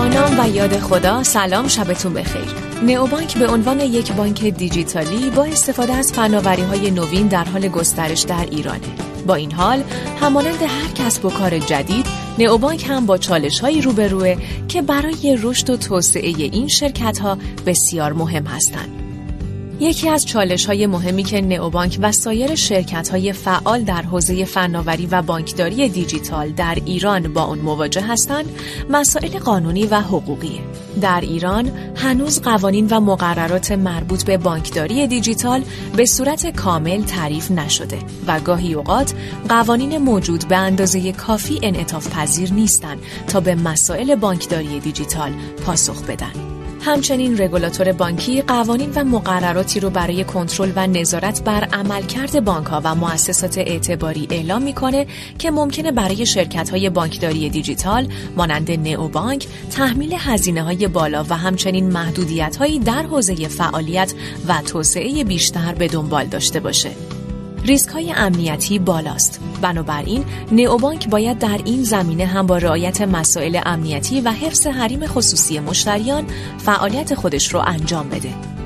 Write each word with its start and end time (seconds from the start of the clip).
با 0.00 0.08
نام 0.08 0.40
و 0.40 0.48
یاد 0.48 0.78
خدا 0.78 1.22
سلام 1.22 1.68
شبتون 1.68 2.14
بخیر. 2.14 2.54
نئوبانک 2.82 3.38
به 3.38 3.48
عنوان 3.48 3.80
یک 3.80 4.12
بانک 4.12 4.44
دیجیتالی 4.44 5.30
با 5.30 5.44
استفاده 5.44 5.92
از 5.92 6.12
فناوری 6.12 6.62
های 6.62 6.90
نوین 6.90 7.26
در 7.26 7.44
حال 7.44 7.68
گسترش 7.68 8.20
در 8.20 8.46
ایرانه. 8.50 8.86
با 9.26 9.34
این 9.34 9.52
حال 9.52 9.82
همانند 10.20 10.62
هر 10.62 10.92
کسب 10.94 11.24
و 11.24 11.30
کار 11.30 11.58
جدید 11.58 12.06
نئوبانک 12.38 12.84
هم 12.88 13.06
با 13.06 13.18
چالش 13.18 13.60
هایی 13.60 13.82
روبروه 13.82 14.36
که 14.68 14.82
برای 14.82 15.38
رشد 15.42 15.70
و 15.70 15.76
توسعه 15.76 16.28
این 16.28 16.68
شرکت 16.68 17.18
ها 17.18 17.38
بسیار 17.66 18.12
مهم 18.12 18.46
هستند. 18.46 19.09
یکی 19.80 20.08
از 20.08 20.26
چالش 20.26 20.66
های 20.66 20.86
مهمی 20.86 21.22
که 21.22 21.40
نئوبانک 21.40 21.98
و 22.02 22.12
سایر 22.12 22.54
شرکت 22.54 23.08
های 23.08 23.32
فعال 23.32 23.82
در 23.82 24.02
حوزه 24.02 24.44
فناوری 24.44 25.06
و 25.06 25.22
بانکداری 25.22 25.88
دیجیتال 25.88 26.50
در 26.50 26.78
ایران 26.84 27.32
با 27.32 27.42
آن 27.42 27.58
مواجه 27.58 28.02
هستند 28.02 28.44
مسائل 28.90 29.38
قانونی 29.38 29.86
و 29.86 30.00
حقوقی 30.00 30.60
در 31.00 31.20
ایران 31.20 31.72
هنوز 31.96 32.42
قوانین 32.42 32.88
و 32.90 33.00
مقررات 33.00 33.72
مربوط 33.72 34.24
به 34.24 34.36
بانکداری 34.36 35.06
دیجیتال 35.06 35.62
به 35.96 36.06
صورت 36.06 36.56
کامل 36.56 37.02
تعریف 37.02 37.50
نشده 37.50 37.98
و 38.26 38.40
گاهی 38.40 38.74
اوقات 38.74 39.14
قوانین 39.48 39.98
موجود 39.98 40.48
به 40.48 40.56
اندازه 40.56 41.12
کافی 41.12 41.60
انعطاف 41.62 42.08
پذیر 42.08 42.52
نیستند 42.52 42.98
تا 43.26 43.40
به 43.40 43.54
مسائل 43.54 44.14
بانکداری 44.14 44.80
دیجیتال 44.80 45.32
پاسخ 45.66 46.02
بدن. 46.02 46.49
همچنین 46.82 47.38
رگولاتور 47.38 47.92
بانکی 47.92 48.42
قوانین 48.42 48.92
و 48.94 49.04
مقرراتی 49.04 49.80
رو 49.80 49.90
برای 49.90 50.24
کنترل 50.24 50.72
و 50.76 50.86
نظارت 50.86 51.44
بر 51.44 51.64
عملکرد 51.64 52.44
بانک 52.44 52.66
ها 52.66 52.80
و 52.84 52.94
مؤسسات 52.94 53.58
اعتباری 53.58 54.28
اعلام 54.30 54.62
می‌کنه 54.62 55.06
که 55.38 55.50
ممکنه 55.50 55.92
برای 55.92 56.26
شرکت 56.26 56.70
های 56.70 56.90
بانکداری 56.90 57.50
دیجیتال 57.50 58.08
مانند 58.36 58.70
نئو 58.70 59.08
بانک 59.08 59.46
تحمیل 59.70 60.14
هزینه 60.18 60.62
های 60.62 60.88
بالا 60.88 61.24
و 61.28 61.36
همچنین 61.36 61.92
محدودیت 61.92 62.56
هایی 62.56 62.78
در 62.78 63.02
حوزه 63.02 63.48
فعالیت 63.48 64.14
و 64.48 64.62
توسعه 64.62 65.24
بیشتر 65.24 65.74
به 65.74 65.88
دنبال 65.88 66.26
داشته 66.26 66.60
باشه. 66.60 67.19
ریسک 67.64 67.90
های 67.90 68.12
امنیتی 68.12 68.78
بالاست. 68.78 69.40
بنابراین 69.62 70.24
نئوبانک 70.52 71.08
باید 71.08 71.38
در 71.38 71.60
این 71.64 71.82
زمینه 71.82 72.26
هم 72.26 72.46
با 72.46 72.58
رعایت 72.58 73.00
مسائل 73.02 73.60
امنیتی 73.66 74.20
و 74.20 74.30
حفظ 74.30 74.66
حریم 74.66 75.06
خصوصی 75.06 75.58
مشتریان 75.58 76.26
فعالیت 76.58 77.14
خودش 77.14 77.54
رو 77.54 77.60
انجام 77.66 78.08
بده. 78.08 78.59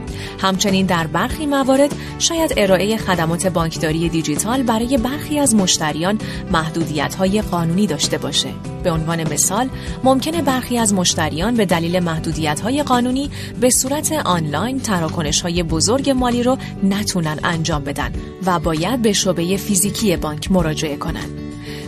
همچنین 0.44 0.86
در 0.86 1.06
برخی 1.06 1.46
موارد 1.46 1.94
شاید 2.18 2.54
ارائه 2.56 2.96
خدمات 2.96 3.46
بانکداری 3.46 4.08
دیجیتال 4.08 4.62
برای 4.62 4.98
برخی 4.98 5.38
از 5.38 5.54
مشتریان 5.54 6.18
محدودیت 6.52 7.14
های 7.14 7.42
قانونی 7.42 7.86
داشته 7.86 8.18
باشه. 8.18 8.48
به 8.82 8.90
عنوان 8.90 9.32
مثال 9.32 9.68
ممکنه 10.04 10.42
برخی 10.42 10.78
از 10.78 10.94
مشتریان 10.94 11.54
به 11.54 11.66
دلیل 11.66 12.00
محدودیت 12.00 12.60
های 12.60 12.82
قانونی 12.82 13.30
به 13.60 13.70
صورت 13.70 14.12
آنلاین 14.12 14.80
تراکنش 14.80 15.40
های 15.42 15.62
بزرگ 15.62 16.10
مالی 16.10 16.42
رو 16.42 16.58
نتونن 16.82 17.38
انجام 17.44 17.84
بدن 17.84 18.12
و 18.46 18.58
باید 18.58 19.02
به 19.02 19.12
شعبه 19.12 19.56
فیزیکی 19.56 20.16
بانک 20.16 20.52
مراجعه 20.52 20.96
کنند. 20.96 21.43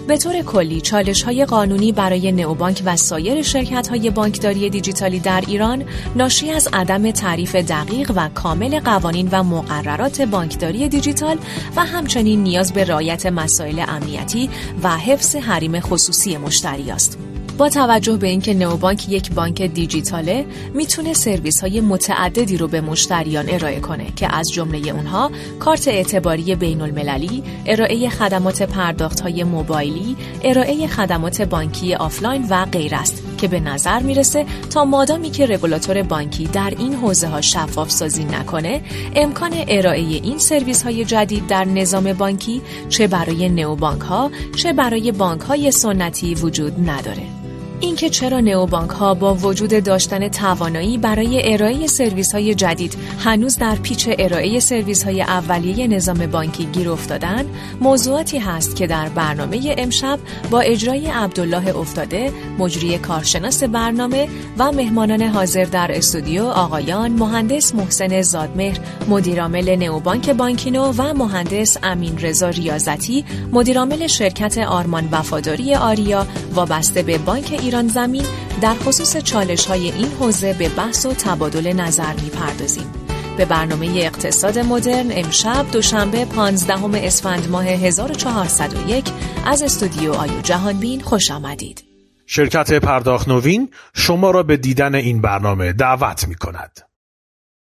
به 0.07 0.17
طور 0.19 0.43
کلی 0.43 0.81
چالش 0.81 1.23
های 1.23 1.45
قانونی 1.45 1.93
برای 1.93 2.33
نئوبانک 2.33 2.83
و 2.85 2.97
سایر 2.97 3.43
شرکت 3.43 3.89
های 3.89 4.11
بانکداری 4.11 4.71
دیجیتالی 4.71 5.21
در 5.21 5.45
ایران 5.49 5.85
ناشی 6.17 6.51
از 6.51 6.69
عدم 6.73 7.11
تعریف 7.11 7.57
دقیق 7.57 8.13
و 8.17 8.29
کامل 8.29 8.81
قوانین 8.81 9.29
و 9.33 9.43
مقررات 9.43 10.23
بانکداری 10.23 10.89
دیجیتال 10.89 11.39
و 11.77 11.85
همچنین 11.85 12.43
نیاز 12.43 12.73
به 12.73 12.85
رعایت 12.85 13.27
مسائل 13.27 13.85
امنیتی 13.89 14.51
و 14.83 14.97
حفظ 14.97 15.37
حریم 15.37 15.81
خصوصی 15.81 16.37
مشتری 16.37 16.91
است. 16.91 17.26
با 17.59 17.69
توجه 17.69 18.17
به 18.17 18.29
اینکه 18.29 18.55
نئوبانک 18.55 19.09
یک 19.09 19.33
بانک 19.33 19.63
دیجیتاله 19.63 20.47
می‌تونه 20.75 21.15
سرویس 21.15 21.61
های 21.61 21.81
متعددی 21.81 22.57
رو 22.57 22.69
به 22.69 22.81
مشتریان 22.81 23.45
ارائه 23.49 23.81
کنه 23.81 24.13
که 24.17 24.35
از 24.35 24.53
جمله 24.53 24.91
اونها 24.91 25.31
کارت 25.61 25.89
اعتباری 25.89 26.55
بین 26.55 26.81
المللی، 26.81 27.43
ارائه 27.67 28.09
خدمات 28.09 28.63
پرداخت 28.63 29.21
های 29.21 29.45
موبایلی، 29.45 30.17
ارائه 30.45 30.87
خدمات 30.87 31.43
بانکی 31.43 31.95
آفلاین 31.95 32.47
و 32.51 32.65
غیره 32.65 32.95
است 32.95 33.23
که 33.39 33.49
به 33.49 33.61
نظر 33.61 34.03
می‌رسه 34.03 34.47
تا 34.71 34.85
مادامی 34.85 35.31
که 35.31 35.47
رگولاتور 35.47 36.03
بانکی 36.03 36.45
در 36.45 36.73
این 36.79 36.95
حوزه 36.95 37.29
ها 37.29 37.41
شفاف 37.41 37.91
سازی 37.91 38.25
نکنه 38.25 38.83
امکان 39.15 39.53
ارائه 39.69 40.01
این 40.01 40.39
سرویس 40.39 40.83
های 40.83 41.05
جدید 41.05 41.47
در 41.47 41.65
نظام 41.65 42.13
بانکی 42.13 42.63
چه 42.89 43.07
برای 43.07 43.49
نئوبانک 43.49 44.01
ها 44.01 44.31
چه 44.57 44.73
برای 44.73 45.13
بانک 45.13 45.41
های 45.41 45.71
سنتی 45.71 46.35
وجود 46.35 46.91
نداره. 46.91 47.46
اینکه 47.81 48.11
چرا 48.11 48.41
نئوبانک 48.41 48.91
ها 48.91 49.15
با 49.15 49.35
وجود 49.35 49.85
داشتن 49.85 50.29
توانایی 50.29 50.99
برای 50.99 51.53
ارائه 51.53 51.87
سرویس 51.87 52.35
های 52.35 52.55
جدید 52.55 52.97
هنوز 53.19 53.59
در 53.59 53.75
پیچ 53.75 54.09
ارائه 54.19 54.61
سرویس 54.61 55.05
های 55.05 55.23
اولیه 55.23 55.87
نظام 55.87 56.27
بانکی 56.27 56.65
گیر 56.65 56.91
افتادن 56.91 57.47
موضوعاتی 57.81 58.39
هست 58.39 58.77
که 58.77 58.87
در 58.87 59.09
برنامه 59.09 59.75
امشب 59.79 60.19
با 60.51 60.61
اجرای 60.61 61.07
عبدالله 61.07 61.77
افتاده 61.77 62.33
مجری 62.59 62.99
کارشناس 62.99 63.63
برنامه 63.63 64.29
و 64.59 64.73
مهمانان 64.73 65.23
حاضر 65.23 65.65
در 65.65 65.91
استودیو 65.95 66.45
آقایان 66.45 67.13
مهندس 67.13 67.75
محسن 67.75 68.23
زادمهر 68.23 68.81
مدیرعامل 69.09 69.77
نئوبانک 69.77 70.31
بانکینو 70.31 70.93
و 70.99 71.15
مهندس 71.15 71.77
امین 71.83 72.19
رضا 72.19 72.49
ریاضتی 72.49 73.25
مدیرعامل 73.53 74.07
شرکت 74.07 74.59
آرمان 74.59 75.09
وفاداری 75.13 75.75
آریا 75.75 76.27
وابسته 76.55 77.03
به 77.03 77.19
بانک 77.19 77.66
ایران 77.67 77.89
زمین 77.89 78.25
در 78.61 78.75
خصوص 78.75 79.17
چالش 79.17 79.67
های 79.67 79.91
این 79.91 80.13
حوزه 80.21 80.53
به 80.53 80.69
بحث 80.69 81.07
و 81.07 81.15
تبادل 81.15 81.73
نظر 81.73 82.13
می‌پردازیم. 82.23 82.93
به 83.37 83.45
برنامه 83.45 83.87
اقتصاد 83.87 84.59
مدرن 84.59 85.07
امشب 85.11 85.67
دوشنبه 85.73 86.25
15 86.25 87.07
اسفند 87.07 87.51
ماه 87.51 87.67
1401 87.67 89.05
از 89.47 89.63
استودیو 89.63 90.13
آیو 90.13 90.41
جهانبین 90.41 91.01
خوش 91.01 91.31
آمدید. 91.31 91.85
شرکت 92.27 92.73
پرداخت 92.73 93.29
نوین 93.29 93.69
شما 93.95 94.31
را 94.31 94.43
به 94.43 94.57
دیدن 94.57 94.95
این 94.95 95.21
برنامه 95.21 95.73
دعوت 95.73 96.29
می 96.29 96.35
کند. 96.35 96.81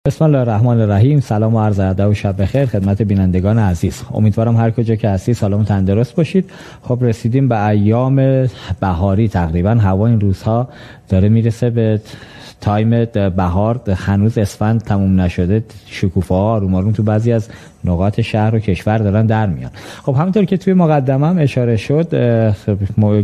بسم 0.08 0.24
الله 0.24 0.38
الرحمن 0.38 0.80
الرحیم. 0.80 1.20
سلام 1.20 1.54
و 1.54 1.60
عرض 1.60 1.80
ادب 1.80 2.08
و 2.08 2.14
شب 2.14 2.42
بخیر 2.42 2.66
خدمت 2.66 3.02
بینندگان 3.02 3.58
عزیز. 3.58 4.02
امیدوارم 4.14 4.56
هر 4.56 4.70
کجا 4.70 4.94
که 4.94 5.08
هستی 5.08 5.34
سلام 5.34 5.64
تندرست 5.64 6.14
باشید. 6.14 6.50
خب 6.82 6.98
رسیدیم 7.00 7.48
به 7.48 7.66
ایام 7.66 8.16
بهاری 8.80 9.28
تقریبا. 9.28 9.70
هوا 9.70 10.06
این 10.06 10.20
روزها 10.20 10.68
داره 11.08 11.28
می‌رسه 11.28 11.70
به 11.70 12.00
تایم 12.60 13.04
بهار. 13.36 13.80
هنوز 13.96 14.38
اسفند 14.38 14.80
تموم 14.80 15.20
نشده. 15.20 15.64
شکوفه 15.86 16.34
ها 16.34 16.40
آروم 16.40 16.92
تو 16.92 17.02
بعضی 17.02 17.32
از 17.32 17.48
نقاط 17.84 18.20
شهر 18.20 18.54
و 18.54 18.58
کشور 18.58 18.98
دارن 18.98 19.26
در 19.26 19.46
میان. 19.46 19.70
خب 20.02 20.14
همونطور 20.14 20.44
که 20.44 20.56
توی 20.56 20.74
مقدمه 20.74 21.26
هم 21.26 21.38
اشاره 21.38 21.76
شد 21.76 22.14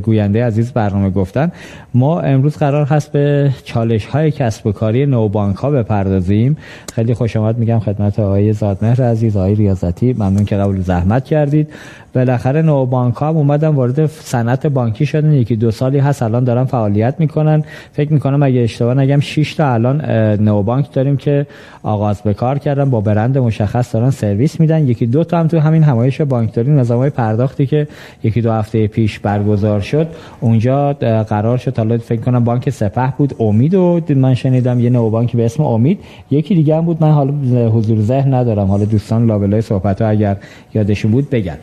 گوینده 0.03 0.45
عزیز 0.45 0.73
برنامه 0.73 1.11
گفتن 1.11 1.53
ما 1.95 2.21
امروز 2.21 2.57
قرار 2.57 2.87
هست 2.87 3.13
به 3.13 3.51
چالش 3.65 4.07
های 4.07 4.31
کسب 4.31 4.67
و 4.67 4.73
کاری 4.73 5.07
نوبانک 5.07 5.57
ها 5.57 5.71
بپردازیم. 5.71 6.57
خیلی 6.95 7.15
خوش 7.15 7.37
آمد 7.37 7.59
میگم 7.59 7.79
خدمت 7.79 8.19
آقای 8.19 8.53
زادمهر 8.53 9.03
عزیز 9.03 9.37
آقای 9.37 9.55
ریاضتی 9.55 10.13
ممنون 10.13 10.45
که 10.45 10.57
قبول 10.57 10.81
زحمت 10.81 11.25
کردید. 11.25 11.69
بالاخره 12.15 12.63
نوبانک 12.63 13.15
ها 13.15 13.29
هم 13.29 13.37
اومدن 13.37 13.69
وارد 13.69 14.07
صنعت 14.07 14.67
بانکی 14.67 15.07
شدن. 15.07 15.33
یکی 15.33 15.57
دو 15.57 15.71
سالی 15.71 15.99
هست 15.99 16.23
الان 16.23 16.45
دارن 16.45 16.65
فعالیت 16.65 17.15
می‌کنن. 17.19 17.65
فکر 17.93 18.13
می‌کنم 18.13 18.43
اگه 18.43 18.61
اشتباه 18.61 18.95
نگم 18.95 19.21
6 19.21 19.55
تا 19.55 19.73
الان 19.73 20.01
نوبانک 20.41 20.93
داریم 20.93 21.17
که 21.17 21.47
آغاز 21.83 22.23
به 22.23 22.35
کار 22.35 22.59
کردن 22.59 22.91
با 22.91 23.01
برند 23.01 23.39
مشخص 23.39 23.95
دارن 23.95 24.11
سرویس 24.11 24.44
میدن. 24.61 24.89
یکی 24.89 25.07
دو 25.07 25.25
تا 25.25 25.39
هم 25.39 25.47
تو 25.47 25.59
همین 25.59 25.83
همایش 25.83 26.21
بانکداری 26.21 26.71
نظام 26.71 27.09
پرداختی 27.09 27.67
که 27.67 27.87
یکی 28.23 28.41
دو 28.41 28.53
هفته 28.53 28.87
پیش 28.87 29.19
برگزار 29.19 29.81
شد. 29.81 30.07
اونجا 30.41 30.93
قرار 31.29 31.59
شد. 31.59 31.79
حالا 31.79 31.99
فکر 31.99 32.21
کنم 32.21 32.45
بانک 32.45 32.71
سپه 32.71 33.13
بود. 33.19 33.35
امید 33.41 33.75
و 33.75 34.01
من 34.17 34.35
شنیدم 34.35 34.81
یه 34.81 34.91
نوبانک 34.91 35.37
به 35.37 35.45
اسم 35.45 35.63
امید. 35.63 35.99
یکی 36.31 36.55
دیگه 36.55 36.77
هم 36.77 36.85
بود. 36.85 36.97
من 37.01 37.11
حالا 37.11 37.33
حضور 37.69 38.01
ذهن 38.01 38.35
ندارم. 38.35 38.67
حالا 38.67 38.85
دوستان 38.85 39.27
لابلای 39.27 39.61
صحبت 39.61 40.03
ها 40.03 40.09
اگر 40.09 40.37
یادشون 40.75 41.11
بود 41.11 41.31
بگن. 41.31 41.59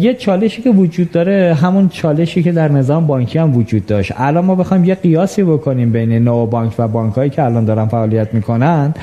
یه 0.00 0.14
چالشی 0.14 0.62
که 0.62 0.70
وجود 0.70 1.10
داره 1.10 1.54
همون 1.54 1.88
چالشی 1.88 2.42
که 2.42 2.52
در 2.52 2.72
نظام 2.72 3.06
بانکی 3.06 3.38
هم 3.38 3.56
وجود 3.56 3.86
داشت. 3.86 4.12
الان 4.16 4.44
ما 4.44 4.54
بخوایم 4.54 4.84
یه 4.84 4.94
قیاسی 4.94 5.42
بکنیم 5.42 5.92
بین 5.92 6.12
نو 6.12 6.46
بانک 6.46 6.72
و 6.78 6.88
بانک 6.88 7.14
هایی 7.14 7.30
که 7.30 7.44
الان 7.44 7.64
دارن 7.64 7.86
فعالیت 7.86 8.34
می‌کنن. 8.34 8.94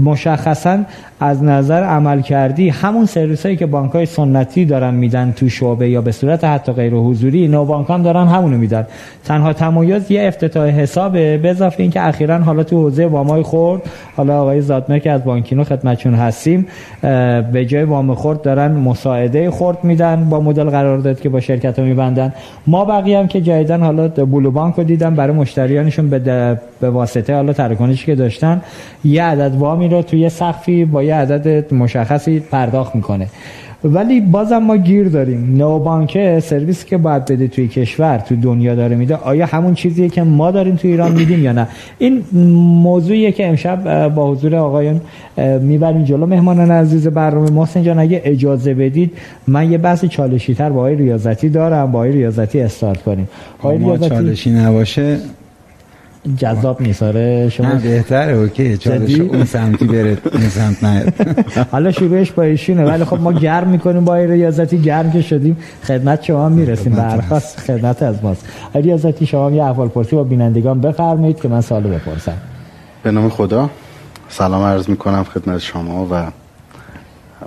مشخصا 0.00 0.78
از 1.20 1.42
نظر 1.42 1.82
عمل 1.82 2.20
کردی 2.20 2.68
همون 2.68 3.06
سرویس 3.06 3.46
هایی 3.46 3.56
که 3.56 3.66
بانک 3.66 3.92
های 3.92 4.06
سنتی 4.06 4.64
دارن 4.64 4.94
میدن 4.94 5.32
تو 5.36 5.48
شعبه 5.48 5.90
یا 5.90 6.00
به 6.00 6.12
صورت 6.12 6.44
حتی 6.44 6.72
غیر 6.72 6.94
حضوری 6.94 7.48
نو 7.48 7.64
بانک 7.64 7.90
هم 7.90 8.02
دارن 8.02 8.26
همونو 8.26 8.58
میدن. 8.58 8.86
تنها 9.24 9.52
تمایز 9.52 10.10
یه 10.10 10.28
افتتاح 10.28 10.68
حسابه 10.68 11.38
به 11.38 11.50
اضافه 11.50 11.82
اینکه 11.82 12.08
اخیرا 12.08 12.38
حالا 12.38 12.62
تو 12.62 12.76
حوزه 12.76 13.06
وامای 13.06 13.42
خورد 13.42 13.82
حالا 14.16 14.40
آقای 14.40 14.60
زادمه 14.60 15.00
که 15.00 15.10
از 15.10 15.24
بانکینو 15.24 15.64
خدمتشون 15.64 16.14
هستیم 16.14 16.66
به 17.52 17.66
جای 17.68 17.84
وام 17.84 18.14
خورد 18.14 18.42
دارن 18.42 18.72
مساعده 18.72 19.50
خورد 19.50 19.84
میدن 19.84 20.28
با 20.30 20.40
مدل 20.40 20.70
قرارداد 20.70 21.20
که 21.20 21.28
با 21.28 21.40
شرکت 21.40 21.78
ها 21.78 21.84
میبندن. 21.84 22.32
ما 22.66 22.84
بقیه 22.84 23.18
هم 23.18 23.28
که 23.28 23.40
جایدن 23.40 23.82
حالا 23.82 24.08
بلو 24.08 24.50
بانک 24.50 24.74
رو 24.74 24.84
دیدم 24.84 25.14
برای 25.14 25.36
مشتریانشون 25.36 26.10
به, 26.10 26.18
به 26.80 26.90
واسطه 26.90 27.34
حالا 27.34 27.52
تراکنشی 27.52 28.06
که 28.06 28.14
داشتن 28.14 28.62
یه 29.04 29.22
عدد 29.22 29.54
وامی 29.54 29.87
رو 29.90 30.02
توی 30.02 30.28
سقفی 30.28 30.84
با 30.84 31.02
یه 31.02 31.14
عدد 31.14 31.74
مشخصی 31.74 32.40
پرداخت 32.40 32.94
می‌کنه. 32.94 33.26
ولی 33.84 34.20
بازم 34.20 34.58
ما 34.58 34.76
گیر 34.76 35.08
داریم. 35.08 35.56
نو 35.56 35.78
بانک 35.78 36.38
سرویسی 36.38 36.86
که 36.86 36.96
باید 36.96 37.24
بده 37.24 37.48
توی 37.48 37.68
کشور 37.68 38.18
تو 38.18 38.36
دنیا 38.36 38.74
داره 38.74 38.96
میده 38.96 39.14
آیا 39.16 39.46
همون 39.46 39.74
چیزیه 39.74 40.08
که 40.08 40.22
ما 40.22 40.50
داریم 40.50 40.76
تو 40.76 40.88
ایران 40.88 41.12
میدیم 41.12 41.44
یا 41.44 41.52
نه؟ 41.52 41.66
این 41.98 42.22
موضوعیه 42.82 43.32
که 43.32 43.48
امشب 43.48 44.08
با 44.08 44.30
حضور 44.30 44.56
آقایون 44.56 45.00
می‌بریم 45.60 46.04
جلو. 46.04 46.26
مهمانان 46.26 46.70
عزیز 46.70 47.08
برنامه 47.08 47.50
محسن 47.50 47.82
جان 47.82 47.98
اگه 47.98 48.22
اجازه 48.24 48.74
بدید 48.74 49.12
من 49.46 49.72
یه 49.72 49.78
بحث 49.78 50.04
چالشی 50.04 50.54
تر 50.54 50.70
با 50.70 50.80
آقای 50.80 50.96
ریاضتی 50.96 51.48
دارم 51.48 51.92
با 51.92 51.98
آقای 51.98 52.12
ریاضتی 52.12 52.60
استارت 52.60 53.02
کنیم. 53.02 53.28
آقای 53.58 53.78
ریاضتی. 53.78 54.08
چالشی 54.08 54.50
نباشه. 54.50 55.16
جذاب 56.36 56.82
نیست. 56.82 57.02
آره 57.02 57.48
شما 57.48 57.66
نه 57.66 57.74
بهتره 57.74 58.32
اوکی. 58.32 58.76
چالش 58.76 59.20
اون 59.20 59.44
سمتی 59.44 59.84
بره 59.84 60.18
این 60.32 60.48
سمت 60.48 60.84
نه 60.84 61.12
حالا 61.72 61.92
شروعش 61.92 62.32
با 62.32 62.42
ایشونه 62.42 62.84
ولی 62.84 63.04
خب 63.04 63.20
ما 63.20 63.32
گرم 63.32 63.68
می‌کنیم 63.68 64.04
با 64.04 64.16
ریاضتی 64.16 64.78
گرم 64.78 65.12
که 65.12 65.22
شدیم. 65.22 65.56
خدمت 65.82 66.22
شما 66.22 66.48
می‌رسیم 66.48 66.92
برخواست 66.92 67.60
خدمت 67.60 68.02
از 68.02 68.24
ماست. 68.24 68.46
ریاضتی 68.74 69.26
شما 69.26 69.50
یه 69.50 69.64
احوال 69.64 69.88
پرسی 69.88 70.16
با 70.16 70.24
بینندگان 70.24 70.80
بفرمایید 70.80 71.40
که 71.40 71.48
من 71.48 71.60
سوالو 71.60 71.88
بپرسم. 71.88 72.36
به 73.02 73.10
نام 73.10 73.28
خدا. 73.28 73.70
سلام 74.28 74.62
عرض 74.62 74.88
می‌کنم 74.88 75.24
خدمت 75.24 75.58
شما 75.58 76.06
و 76.10 76.26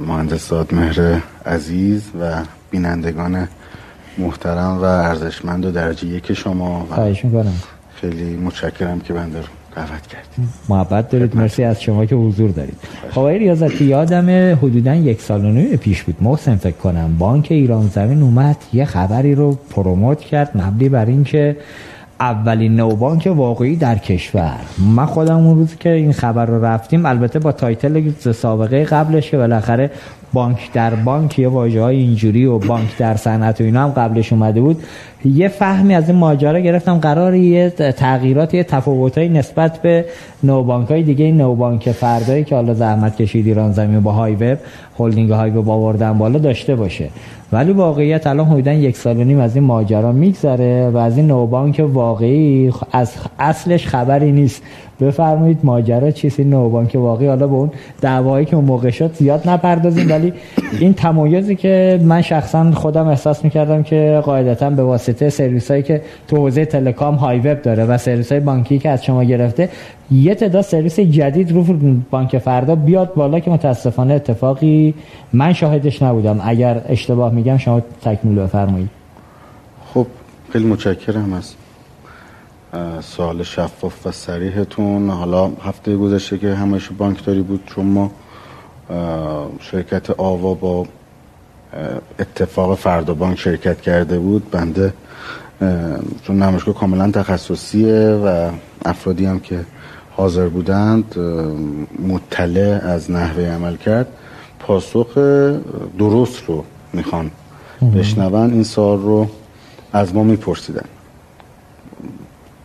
مهندس 0.02 0.54
مهر 0.54 1.22
عزیز 1.46 2.04
و 2.22 2.36
بینندگان 2.72 3.48
محترم 4.18 4.78
و 4.78 4.84
ارزشمند 4.84 5.66
و 5.66 5.72
درجه 5.72 6.08
یک 6.08 6.34
شما 6.34 6.80
و 6.92 6.96
خواهش 6.96 7.26
می‌کنم. 7.26 7.54
خیلی 8.02 8.38
متشکرم 8.38 9.00
که 9.00 9.14
بنده 9.14 9.38
رو 9.40 9.46
دعوت 9.76 10.08
کردید. 10.08 10.50
محبت 10.70 11.10
دارید. 11.10 11.36
مرسی 11.36 11.64
از 11.64 11.82
شما 11.82 12.06
که 12.06 12.16
حضور 12.16 12.50
دارید. 12.50 12.78
خب 13.12 13.22
ریاضتی 13.22 13.86
یادم 13.86 14.56
حدودا 14.56 14.96
یک 14.96 15.22
سال 15.22 15.46
و 15.46 15.52
نیم 15.52 15.76
پیش 15.78 16.04
بود. 16.04 16.16
محسن 16.22 16.56
فکر 16.56 16.78
کنم 16.78 17.18
بانک 17.18 17.48
ایران 17.50 17.88
زمین 17.88 18.22
اومد 18.22 18.58
یه 18.74 18.86
خبری 18.86 19.36
رو 19.36 19.58
promote 19.70 20.20
کرد 20.20 20.52
مبنی 20.56 20.90
بر 20.90 21.06
اینکه 21.06 21.58
اولین 22.20 22.76
نئوبانک 22.76 23.30
واقعی 23.36 23.76
در 23.76 23.98
کشور. 23.98 24.60
من 24.96 25.06
خودم 25.06 25.38
اون 25.38 25.58
روز 25.58 25.76
که 25.76 25.90
این 25.90 26.14
خبر 26.14 26.46
رو 26.46 26.66
رفتیم 26.66 27.06
البته 27.06 27.40
با 27.40 27.52
title 27.52 28.12
سابقه 28.32 28.84
قبلش 28.84 29.32
که 29.32 29.38
بالاخره 29.38 29.92
بانک 30.34 30.72
در 30.74 30.96
بانک 30.96 31.40
یه 31.40 31.48
واژه 31.48 31.82
های 31.82 31.98
اینجوری 31.98 32.46
و 32.46 32.60
بانک 32.60 32.98
در 32.98 33.16
صنعت 33.16 33.62
و 33.62 33.64
اینا 33.64 33.84
هم 33.84 33.90
قبلش 33.90 34.34
اومده 34.34 34.62
بود. 34.62 34.84
یه 35.26 35.48
فهمی 35.48 35.96
از 35.96 36.10
این 36.10 36.18
ماجرا 36.18 36.60
گرفتم. 36.60 36.98
قرار 36.98 37.36
یه 37.36 37.70
تغییرات 37.70 38.54
یه 38.54 38.64
تفاوتایی 38.64 39.30
نسبت 39.30 39.82
به 39.82 40.06
نوبانک 40.44 40.90
های 40.90 41.04
دیگه 41.04 41.32
نوبانک 41.32 41.92
فردایی 41.92 42.44
که 42.44 42.56
حالا 42.56 42.74
زحمت 42.74 43.16
کشید 43.16 43.48
ایران 43.48 43.72
زمین 43.72 44.00
با 44.00 44.12
های 44.12 44.36
وب 44.36 44.58
هلدینگ 45.00 45.32
های 45.32 45.50
وب 45.50 45.70
آوردن 45.70 46.18
بالا 46.18 46.40
داشته 46.40 46.76
باشه. 46.76 47.10
ولی 47.52 47.72
واقعیت 47.72 48.28
الان 48.28 48.46
حدودا 48.46 48.74
یک 48.74 48.98
سال 48.98 49.18
و 49.18 49.24
نیم 49.24 49.40
از 49.40 49.56
این 49.56 49.64
ماجرا 49.64 50.12
میگذره 50.12 50.90
و 50.90 50.98
از 50.98 51.18
این 51.18 51.28
نوبانک 51.28 51.86
واقعی 51.88 52.72
از 52.92 53.14
اصلش 53.40 53.88
خبری 53.88 54.32
نیست. 54.32 54.64
بفرمایید 55.02 55.60
ماجرا 55.64 56.12
چیست 56.12 56.40
این 56.40 56.50
نوبانک 56.50 56.92
واقعی 56.96 57.28
حالا 57.28 57.48
به 57.48 57.54
اون 57.54 57.72
دعوایی 58.02 58.46
که 58.46 58.56
اون 58.56 58.66
موقع 58.66 58.90
شد 58.90 59.14
زیاد 59.14 59.50
نپردازیم 59.50 60.10
ولی 60.10 60.34
این 60.80 60.94
تمایزی 60.94 61.56
که 61.56 62.00
من 62.04 62.22
شخصا 62.22 62.72
خودم 62.72 63.08
احساس 63.08 63.44
می‌کردم 63.44 63.84
که 63.84 64.22
قاعدتا 64.26 64.70
به 64.70 64.84
واسطه 64.84 65.30
سرویس 65.30 65.72
هایی 65.72 65.84
که 65.84 66.02
تو 66.28 66.38
حوزه 66.38 66.66
تلکام 66.66 67.16
های 67.16 67.40
وب 67.40 67.62
داره 67.62 67.86
و 67.86 67.98
سرویس 67.98 68.32
های 68.32 68.42
بانکی 68.42 68.80
که 68.80 68.90
از 68.90 69.06
شما 69.06 69.24
گرفته 69.24 69.70
یه 70.12 70.36
تعداد 70.36 70.62
سرویس 70.62 71.00
جدید 71.00 71.52
رو 71.52 71.66
بانک 72.12 72.38
فردا 72.38 72.76
بیاد 72.76 73.14
بالا 73.14 73.40
که 73.40 73.52
متاسفانه 73.52 74.14
اتفاقی 74.14 74.94
من 75.34 75.54
شاهدش 75.54 76.02
نبودم. 76.02 76.42
اگر 76.44 76.82
اشتباه 76.90 77.34
میگم 77.34 77.58
شما 77.58 77.82
تکمیل 78.02 78.40
بفرمایید. 78.40 78.90
خب 79.94 80.08
خیلی 80.52 80.66
متشکرم 80.66 81.34
از 81.34 81.54
سوال 83.02 83.44
شفاف 83.44 84.06
و 84.08 84.12
سریحتون 84.12 85.10
حالا 85.10 85.48
هفته 85.48 85.96
گذشته 85.96 86.38
که 86.38 86.56
همش 86.56 86.90
بانکداری 86.98 87.42
بود 87.42 87.64
چون 87.66 87.86
ما 87.86 88.12
شرکت 89.60 90.10
آوا 90.10 90.54
با 90.54 90.86
اتفاق 92.20 92.78
فردا 92.78 93.14
بانک 93.14 93.40
شرکت 93.40 93.82
کرده 93.82 94.20
بود. 94.20 94.52
بنده 94.52 94.94
چون 96.24 96.44
نمایشگاه 96.44 96.76
کاملا 96.76 97.12
تخصصیه 97.12 98.22
و 98.26 98.52
افرادی 98.86 99.26
هم 99.26 99.40
که 99.40 99.60
حاضر 100.12 100.48
بودند 100.48 101.16
مطلع 102.08 102.80
از 102.84 103.12
نحوه 103.12 103.44
عمل 103.44 103.76
کرد. 103.76 104.08
پاسخ 104.60 105.18
درست 106.00 106.44
رو 106.48 106.64
می‌خوان 106.94 107.32
بشنون. 107.96 108.54
این 108.54 108.64
سال 108.64 109.02
رو 109.02 109.28
از 109.94 110.16
ما 110.16 110.24
میپرسیدن. 110.24 110.86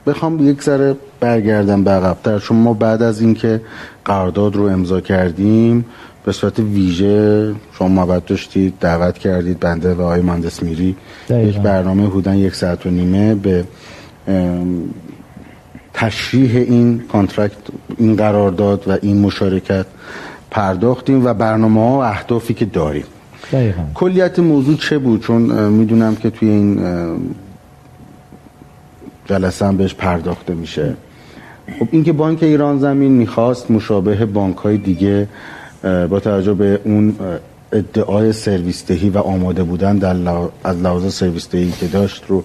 بخوام 0.06 0.48
یک 0.48 0.62
ذره 0.62 0.96
برگردم 1.20 1.84
به 1.84 1.90
عقبتر 1.90 2.38
چون 2.38 2.56
ما 2.56 2.74
بعد 2.74 3.02
از 3.02 3.20
اینکه 3.20 3.60
قرارداد 4.04 4.56
رو 4.56 4.64
امضا 4.64 5.00
کردیم 5.00 5.84
به 6.24 6.32
صورت 6.32 6.58
ویژه 6.58 7.54
شما 7.78 7.88
محبت 7.88 8.26
داشتید 8.26 8.74
دعوت 8.80 9.18
کردید 9.18 9.60
بنده 9.60 9.94
و 9.94 10.02
آقای 10.02 10.20
مهندس 10.20 10.62
میری 10.62 10.96
یک 11.30 11.58
برنامه 11.58 12.06
حدودن 12.06 12.36
یک 12.36 12.54
ساعت 12.54 12.86
و 12.86 12.90
نیمه 12.90 13.34
به 13.34 13.64
تشریح 15.94 16.56
این 16.56 17.02
contract 17.12 17.56
این 17.98 18.16
قرارداد 18.16 18.88
و 18.88 18.98
این 19.02 19.20
مشارکت 19.20 19.86
پرداختیم 20.50 21.26
و 21.26 21.34
برنامه 21.34 21.80
ها 21.80 21.98
و 21.98 22.02
اهدافی 22.02 22.54
که 22.54 22.64
داریم. 22.64 23.04
دقیقا. 23.52 23.82
کلیت 23.94 24.38
موضوع 24.38 24.76
چه 24.76 24.98
بود؟ 24.98 25.22
چون 25.22 25.68
می‌دونم 25.68 26.16
که 26.16 26.30
توی 26.30 26.48
این 26.48 26.78
جلسه 29.26 29.66
هم 29.66 29.76
بهش 29.76 29.94
پرداخته 29.94 30.54
میشه. 30.54 30.94
خب 31.78 31.88
اینکه 31.90 32.12
بانک 32.12 32.42
ایران 32.42 32.78
زمین 32.78 33.12
می‌خواست 33.12 33.70
مشابه 33.70 34.26
بانک 34.26 34.56
های 34.56 34.76
دیگه 34.76 35.28
با 35.82 36.20
توجه 36.20 36.54
به 36.54 36.80
اون 36.84 37.14
ادعای 37.72 38.32
سرویس 38.32 38.86
دهی 38.86 39.10
و 39.10 39.18
آماده 39.18 39.62
بودن 39.62 39.98
در 39.98 40.16
از 40.64 40.76
لحاظ 40.76 41.14
سرویس 41.14 41.50
دهی 41.50 41.70
که 41.70 41.86
داشت 41.86 42.24
رو 42.28 42.44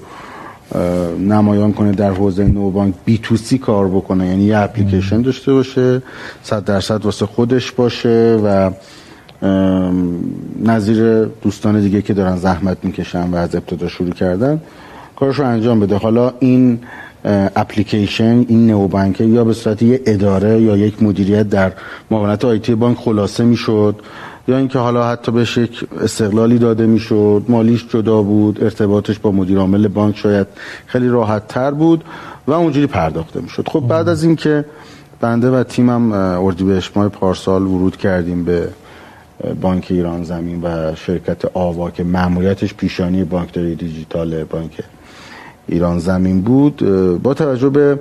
نمایان 1.20 1.74
کنه 1.74 1.92
در 1.92 2.12
حوزه 2.12 2.44
نو 2.44 2.72
بانک 2.72 2.96
بی 3.06 3.18
تو 3.18 3.38
سی 3.38 3.58
کار 3.58 3.88
بکنه. 3.88 4.28
یعنی 4.28 4.44
یه 4.44 4.58
اپلیکیشن 4.58 5.22
داشته 5.22 5.54
باشه 5.54 6.02
صد 6.44 6.66
درصد 6.66 7.06
واسه 7.06 7.26
خودش 7.26 7.72
باشه 7.72 8.40
و 8.46 8.72
نظیر 10.64 11.26
دوستان 11.26 11.82
دیگه 11.82 12.02
که 12.02 12.14
دارن 12.14 12.38
زحمت 12.38 12.78
می‌کشن 12.84 13.30
و 13.30 13.36
از 13.36 13.56
ابتدا 13.56 13.88
شروع 13.88 14.12
کردن. 14.12 14.62
کارش 15.22 15.40
رو 15.40 15.46
انجام 15.46 15.80
بده. 15.80 15.98
حالا 15.98 16.34
این 16.40 16.80
اپلیکیشن 17.56 18.46
این 18.48 18.68
نو 18.68 18.88
بانک 18.88 19.22
یا 19.22 19.44
به 19.44 19.54
صورت 19.54 19.82
یه 19.82 20.02
اداره 20.06 20.62
یا 20.62 20.78
یک 20.78 21.04
مدیریت 21.04 21.50
در 21.50 21.72
معاونت 22.12 22.46
آیتی 22.46 22.76
بانک 22.76 22.98
خلاصه 22.98 23.44
می‌شد؟ 23.44 23.96
یا 24.48 24.58
اینکه 24.58 24.80
حالا 24.80 25.08
حتی 25.08 25.32
بهش 25.32 25.58
یک 25.58 25.86
استقلالی 26.02 26.58
داده 26.58 26.86
می‌شد 26.86 27.44
مالیش 27.48 27.86
جدا 27.90 28.22
بود 28.22 28.64
ارتباطش 28.64 29.20
با 29.20 29.32
مدیر 29.32 29.58
عامل 29.58 29.88
بانک 29.88 30.18
شاید 30.18 30.48
خیلی 30.86 31.08
راحت 31.08 31.48
تر 31.48 31.72
بود 31.72 32.04
و 32.48 32.52
اونجوری 32.52 32.88
پرداخته 32.88 33.42
می‌شد. 33.42 33.70
خب 33.70 33.80
بعد 33.80 34.10
از 34.10 34.24
اینکه 34.24 34.66
بنده 35.20 35.52
و 35.52 35.64
تیمم 35.64 36.12
اردیبهشت 36.46 36.98
ماه 36.98 37.10
پارسال 37.10 37.62
ورود 37.62 37.98
کردیم 37.98 38.46
به 38.46 38.68
بانک 39.62 39.88
ایران 39.90 40.24
زمین 40.24 40.62
و 40.64 40.96
شرکت 40.96 41.46
آوا 41.54 41.92
که 41.92 42.04
معمولیتش 42.04 42.74
پیشانی 42.74 43.24
بانکداری 43.24 43.76
دیجیتال 43.76 44.44
بانک 44.44 44.72
ایران 45.68 46.00
زمین 46.00 46.42
بود 46.42 46.78
با 47.24 47.34
توجه 47.34 47.70
به 47.70 48.00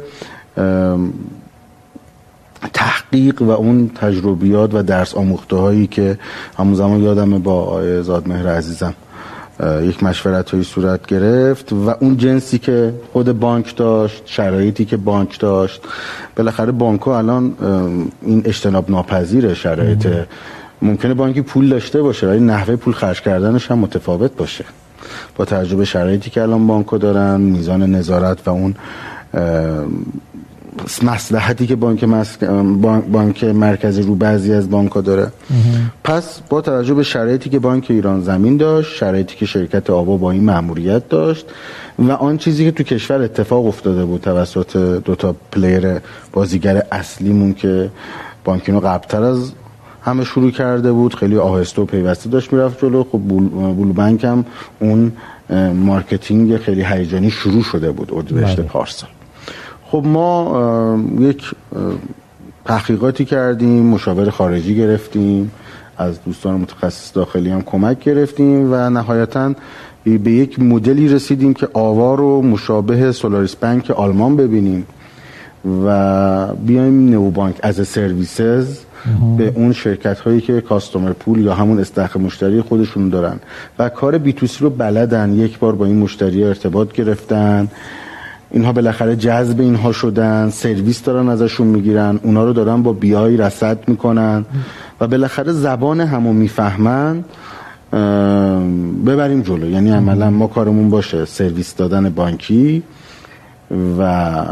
تحقیق 2.73 3.43
و 3.43 3.50
اون 3.50 3.90
تجربیات 3.95 4.75
و 4.75 4.83
درس 4.83 5.14
آموخته 5.14 5.57
هایی 5.57 5.87
که 5.87 6.19
همون 6.59 6.75
زمان 6.75 7.02
یادم 7.02 7.38
با 7.38 7.52
آقای 7.52 8.02
زادمهر 8.02 8.49
عزیزم 8.49 8.95
یک 9.83 10.02
مشورت 10.02 10.50
هایی 10.50 10.64
صورت 10.64 11.07
گرفت 11.07 11.73
و 11.73 11.95
اون 12.00 12.17
جنسی 12.17 12.59
که 12.59 12.95
خود 13.12 13.40
بانک 13.40 13.76
داشت 13.76 14.23
شرایطی 14.26 14.85
که 14.85 14.97
بانک 14.97 15.40
داشت 15.40 15.83
بالاخره 16.37 16.73
بانک 16.73 17.09
الان 17.09 17.55
این 18.23 18.43
اجتناب 18.45 18.90
ناپذیر 18.90 19.55
شرایط 19.55 20.07
ممکنه 20.83 21.14
بانکی 21.14 21.43
پول 21.43 21.69
داشته 21.69 22.02
باشه 22.02 22.26
ولی 22.26 22.40
نحوه 22.40 22.76
پول 22.76 22.95
خرج 22.95 23.21
کردنش 23.21 23.71
هم 23.71 23.79
متفاوت 23.79 24.37
باشه. 24.37 24.64
با 25.37 25.45
تجربه 25.45 25.85
شرایطی 25.85 26.31
که 26.31 26.43
الان 26.43 26.67
بانک 26.67 27.00
دارن 27.00 27.40
میزان 27.40 27.95
نظارت 27.95 28.49
و 28.49 28.50
اون 28.50 28.75
مصلحتی 31.02 31.67
که 31.67 31.76
بانک, 31.76 32.05
بانک 33.12 33.45
مرکزی 33.45 34.02
رو 34.02 34.14
بعضی 34.14 34.52
از 34.52 34.71
بانک 34.71 34.93
ها 34.93 35.00
داره 35.00 35.33
پس 36.05 36.40
با 36.49 36.61
توجه 36.61 36.95
به 36.95 37.02
شرایطی 37.02 37.50
که 37.50 37.59
بانک 37.59 37.87
ایران 37.90 38.23
زمین 38.23 38.57
داشت 38.57 38.97
شرایطی 38.97 39.37
که 39.37 39.47
شرکت 39.47 39.90
آبا 39.90 40.17
با 40.17 40.31
این 40.31 40.45
مأموریت 40.45 41.09
داشت 41.09 41.47
و 41.99 42.12
آن 42.12 42.38
چیزی 42.38 42.64
که 42.64 42.71
تو 42.71 42.83
کشور 42.83 43.23
اتفاق 43.23 43.67
افتاده 43.67 44.05
بود 44.05 44.21
توسط 44.21 44.76
دوتا 44.76 45.35
پلیر 45.52 46.00
بازیگر 46.33 46.83
اصلیمون 46.93 47.55
که 47.55 47.90
بانکینو 48.45 48.81
قبلتر 48.81 49.23
از 49.23 49.52
همه 50.02 50.25
شروع 50.25 50.50
کرده 50.50 50.92
بود 50.92 51.14
خیلی 51.14 51.37
آهسته 51.37 51.83
و 51.83 51.85
پیوسته 51.85 52.30
داشت 52.30 52.52
می‌رفت 52.52 52.80
جلو 52.80 53.04
خب 53.04 53.19
بول, 53.19 53.92
بانک 53.92 54.25
هم 54.25 54.45
اون 54.80 55.12
marketing 55.75 56.57
خیلی 56.57 56.85
هیجانی 56.85 57.30
شروع 57.30 57.62
شده 57.62 57.92
بود 57.92 58.11
اردیبهشت 58.12 58.57
بله. 58.57 58.66
پارسال 58.66 59.11
خب 59.85 60.02
ما 60.07 60.99
یک 61.19 61.50
تحقیقاتی 62.64 63.25
کردیم 63.25 63.87
مشاور 63.87 64.30
خارجی 64.30 64.76
گرفتیم 64.76 65.50
از 65.99 66.25
دوستان 66.25 66.54
متخصص 66.61 67.11
داخلی 67.14 67.50
هم 67.50 67.62
کمک 67.62 68.04
گرفتیم 68.04 68.73
و 68.73 68.90
نهایتا 68.90 69.54
به 70.04 70.30
یک 70.30 70.61
مدلی 70.61 71.09
رسیدیم 71.09 71.54
که 71.54 71.69
آوا 71.73 72.14
رو 72.14 72.42
مشابه 72.42 73.12
سولاریس 73.12 73.54
بانک 73.54 73.90
آلمان 73.90 74.37
ببینیم 74.37 74.87
و 75.85 76.47
بیایم 76.54 77.11
neobank 77.11 77.31
as 77.31 77.57
a 77.62 77.88
service 77.88 78.79
به 79.38 79.52
اون 79.54 79.73
شرکت 79.73 80.21
هایی 80.21 80.40
که 80.40 80.61
customer 80.61 81.12
pool 81.12 81.40
یا 81.40 81.54
همون 81.54 81.80
استخر 81.81 82.17
مشتری 82.16 82.61
خودشون 82.61 83.09
دارن. 83.09 83.40
و 83.78 83.88
کار 83.88 84.19
B2C 84.19 84.64
رو 84.64 84.71
بلدن. 84.71 85.33
یک 85.33 85.59
بار 85.59 85.75
با 85.75 85.85
این 85.85 85.99
مشتری 85.99 86.45
ارتباط 86.45 86.92
گرفتن. 86.92 87.69
اینها 88.50 88.73
بالاخره 88.73 89.16
جذب 89.16 89.61
اینها 89.61 89.92
شدن. 89.92 90.50
سرویس 90.50 91.02
دارن 91.02 91.28
ازشون 91.28 91.66
می‌گیرن. 91.66 92.21
اونا 92.23 92.45
رو 92.45 92.52
دارن 92.52 92.83
با 92.83 92.92
BI 92.93 93.37
رصد 93.37 93.79
می‌کنن. 93.87 94.45
و 95.00 95.09
بالاخره 95.09 95.52
زبان 95.52 96.00
همو 96.00 96.33
می‌فهمن 96.33 97.25
ببریم 99.07 99.42
جلو. 99.42 99.71
یعنی 99.71 99.90
عملا 99.90 100.30
ما 100.30 100.47
کارمون 100.47 100.90
باشه. 100.90 101.25
سرویس 101.25 101.76
دادن 101.76 102.09
بانکی 102.09 102.83
و 103.99 104.42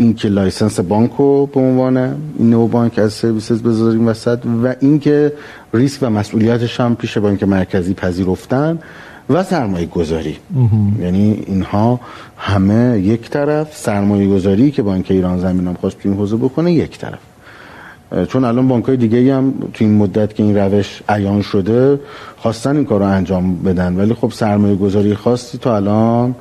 اینکه 0.00 0.28
license 0.28 0.80
بانک 0.80 1.12
رو 1.18 1.46
به 1.46 1.60
عنوان 1.60 2.16
neobank 2.40 2.66
as 2.66 2.98
a 2.98 3.12
service 3.12 3.62
بذاریم 3.62 4.08
وسط 4.08 4.38
و 4.64 4.74
اینکه 4.80 5.32
ریسک 5.74 6.02
و 6.02 6.10
مسئولیتش 6.10 6.80
هم 6.80 6.96
پیش 6.96 7.18
بانک 7.18 7.42
مرکزی 7.42 7.94
پذیرفتن 7.94 8.78
و 9.30 9.42
سرمایه 9.42 9.86
گذاری. 9.86 10.36
یعنی 11.00 11.44
اینها 11.46 12.00
همه 12.36 12.98
یک 12.98 13.30
طرف 13.30 13.76
سرمایه 13.76 14.28
گذاری 14.28 14.70
که 14.70 14.82
بانک 14.82 15.10
ایران 15.10 15.38
زمین 15.38 15.66
هم 15.66 15.74
خواست 15.74 15.98
تو 15.98 16.08
این 16.08 16.18
حوزه 16.18 16.36
بکنه 16.36 16.72
یک 16.72 16.98
طرف. 16.98 17.18
چون 18.28 18.44
الان 18.44 18.68
بانک 18.68 18.84
های 18.84 18.96
دیگه 18.96 19.34
هم 19.34 19.54
تو 19.74 19.84
این 19.84 19.94
مدت 19.94 20.34
که 20.34 20.42
این 20.42 20.56
روش 20.56 21.02
عیان 21.08 21.42
شده 21.42 22.00
خواستن 22.36 22.76
این 22.76 22.84
کار 22.84 23.00
رو 23.00 23.06
انجام 23.06 23.56
بدن. 23.56 23.96
ولی 23.96 24.14
خب 24.14 24.30
سرمایه 24.32 24.74
گذاری 24.76 25.14
خاصی 25.14 25.58
تا 25.58 25.76
الان 25.76 26.34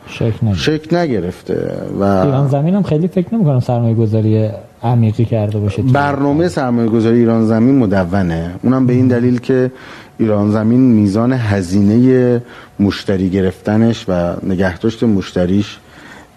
شکل, 0.55 0.97
نگرفته 0.97 1.71
و 1.99 2.03
ایران 2.03 2.47
زمین 2.47 2.75
هم 2.75 2.83
خیلی 2.83 3.07
فکر 3.07 3.35
نمی 3.35 3.43
کنم 3.45 3.59
سرمایه 3.59 3.95
گذاری 3.95 4.49
عمیقی 4.83 5.25
کرده 5.25 5.59
باشه. 5.59 5.81
برنامه 5.81 6.47
سرمایه 6.47 6.89
گذاری 6.89 7.17
ایران 7.19 7.45
زمین 7.45 7.77
مدونه. 7.77 8.51
اونم 8.63 8.87
به 8.87 8.93
این 8.93 9.07
دلیل 9.07 9.39
که 9.39 9.71
ایران 10.17 10.51
زمین 10.51 10.79
میزان 10.79 11.33
هزینه 11.33 12.41
مشتری 12.79 13.29
گرفتنش 13.29 14.05
و 14.07 14.33
نگهداشت 14.43 15.03
مشتریش 15.03 15.77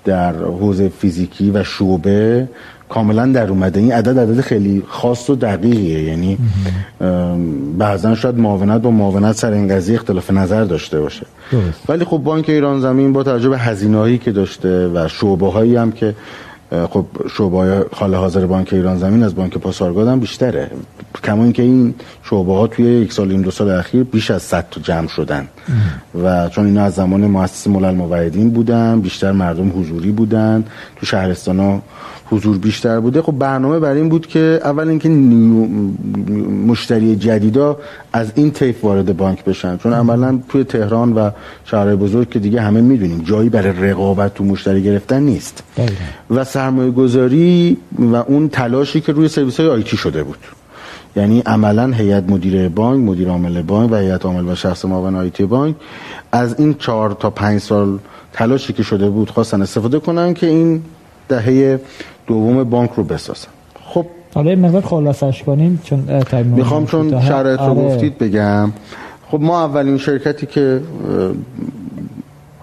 در 0.04 0.34
حوزه 0.34 0.88
فیزیکی 0.88 1.50
و 1.50 1.64
شعبه 1.64 2.48
کاملا 2.94 3.26
در 3.26 3.48
اومده. 3.48 3.80
این 3.80 3.92
عدد 3.92 4.18
عدد 4.18 4.40
خیلی 4.40 4.82
خاص 4.88 5.30
و 5.30 5.34
دقیقیه. 5.34 6.02
یعنی 6.02 6.38
بعضا 7.78 8.14
شاید 8.14 8.38
معاونت 8.38 8.82
با 8.82 8.90
معاونت 8.90 9.36
سر 9.36 9.52
این 9.52 9.68
قضیه 9.68 9.94
اختلاف 9.94 10.30
نظر 10.30 10.64
داشته 10.64 11.00
باشه. 11.00 11.26
ولی 11.88 12.04
خب 12.04 12.18
بانک 12.18 12.48
ایران 12.48 12.80
زمین 12.80 13.12
با 13.12 13.22
توجه 13.22 13.48
به 13.48 13.58
هزینه‌ای 13.58 14.18
که 14.18 14.32
داشته 14.32 14.88
و 14.94 15.08
شعبه 15.08 15.50
هایی 15.50 15.76
هم 15.76 15.92
که 15.92 16.14
خب 16.90 17.06
شعبه 17.36 17.86
خاله 17.92 18.16
حاضر 18.16 18.46
بانک 18.46 18.68
ایران 18.72 18.98
زمین 18.98 19.22
از 19.22 19.34
بانک 19.34 19.58
پاسارگاد 19.58 20.08
هم 20.08 20.20
بیشتره. 20.20 20.70
کما 21.24 21.44
اینکه 21.44 21.62
این 21.62 21.94
شعبه 22.22 22.52
ها 22.52 22.66
توی 22.66 22.84
یک 22.84 23.12
سال 23.12 23.30
این 23.30 23.42
دو 23.42 23.50
سال 23.50 23.70
اخیر 23.70 24.02
بیش 24.04 24.30
از 24.30 24.42
100 24.42 24.66
تا 24.70 24.80
جمع 24.80 25.08
شدن. 25.08 25.48
و 26.24 26.48
چون 26.48 26.66
اینا 26.66 26.84
از 26.84 26.94
زمان 26.94 27.26
مؤسس 27.26 27.66
ملل 27.66 27.94
موحدین 27.94 28.50
بودن 28.50 29.00
بیشتر 29.00 29.32
مردم 29.32 29.68
حضوری 29.80 30.12
بودن. 30.12 30.64
تو 30.96 31.06
شهرستان 31.06 31.58
ها 31.58 31.82
حضور 32.32 32.58
بیشتر 32.58 33.00
بوده. 33.00 33.22
خب 33.22 33.32
برنامه 33.32 33.78
بر 33.78 33.92
این 33.92 34.08
بود 34.08 34.26
که 34.26 34.60
اول 34.64 34.88
اینکه 34.88 35.08
مشتری 36.66 37.16
جدیدا 37.16 37.78
از 38.12 38.32
این 38.34 38.50
طیف 38.50 38.84
وارد 38.84 39.16
بانک 39.16 39.44
بشن. 39.44 39.76
چون 39.76 39.92
عملا 39.92 40.40
توی 40.48 40.64
تهران 40.64 41.12
و 41.12 41.30
شهرهای 41.64 41.96
بزرگ 41.96 42.30
که 42.30 42.38
دیگه 42.38 42.60
همه 42.60 42.80
می‌دونیم 42.80 43.22
جایی 43.24 43.48
برای 43.48 43.72
رقابت 43.90 44.34
تو 44.34 44.44
مشتری 44.44 44.82
گرفتن 44.82 45.22
نیست. 45.22 45.62
و 46.30 46.44
سرمایه 46.44 46.90
گذاری 46.90 47.76
و 47.98 48.16
اون 48.16 48.48
تلاشی 48.48 49.00
که 49.00 49.12
روی 49.12 49.28
سرویس 49.28 49.60
های 49.60 49.68
آیتی 49.68 49.96
شده 49.96 50.22
بود. 50.22 50.38
یعنی 51.16 51.42
عملا 51.46 51.86
هیئت 51.92 52.30
مدیره 52.30 52.68
بانک 52.68 53.08
مدیر 53.08 53.28
عامل 53.28 53.62
بانک 53.62 53.92
و 53.92 53.96
هیئت 53.96 54.26
عامل 54.26 54.52
و 54.52 54.54
شخص 54.54 54.84
معاون 54.84 55.14
آیتی 55.14 55.44
بانک 55.44 55.76
از 56.32 56.60
این 56.60 56.74
چهار 56.74 57.16
تا 57.20 57.30
پنج 57.30 57.60
سال 57.60 57.98
تلاشی 58.32 58.72
که 58.72 58.82
شده 58.82 59.10
بود 59.10 59.30
خواستن 59.30 59.62
استفاده 59.62 59.98
کنن 59.98 60.34
که 60.34 60.46
این 60.46 60.82
دهه 61.32 61.80
دوم 62.26 62.64
بانک 62.64 62.90
رو 62.96 63.04
بسازن 63.04 63.52
خب 63.84 64.06
حالا 64.34 64.50
یه 64.50 64.56
مقدار 64.56 64.82
خلاصش 64.82 65.42
کنیم 65.42 65.80
چون 65.84 66.00
می‌خوام 66.44 66.86
چون 66.86 67.20
شرایط 67.20 67.60
رو 67.60 67.66
آره. 67.66 67.82
گفتید 67.82 68.18
بگم. 68.18 68.72
خب 69.30 69.40
ما 69.40 69.64
اولین 69.64 69.98
شرکتی 69.98 70.46
که 70.46 70.80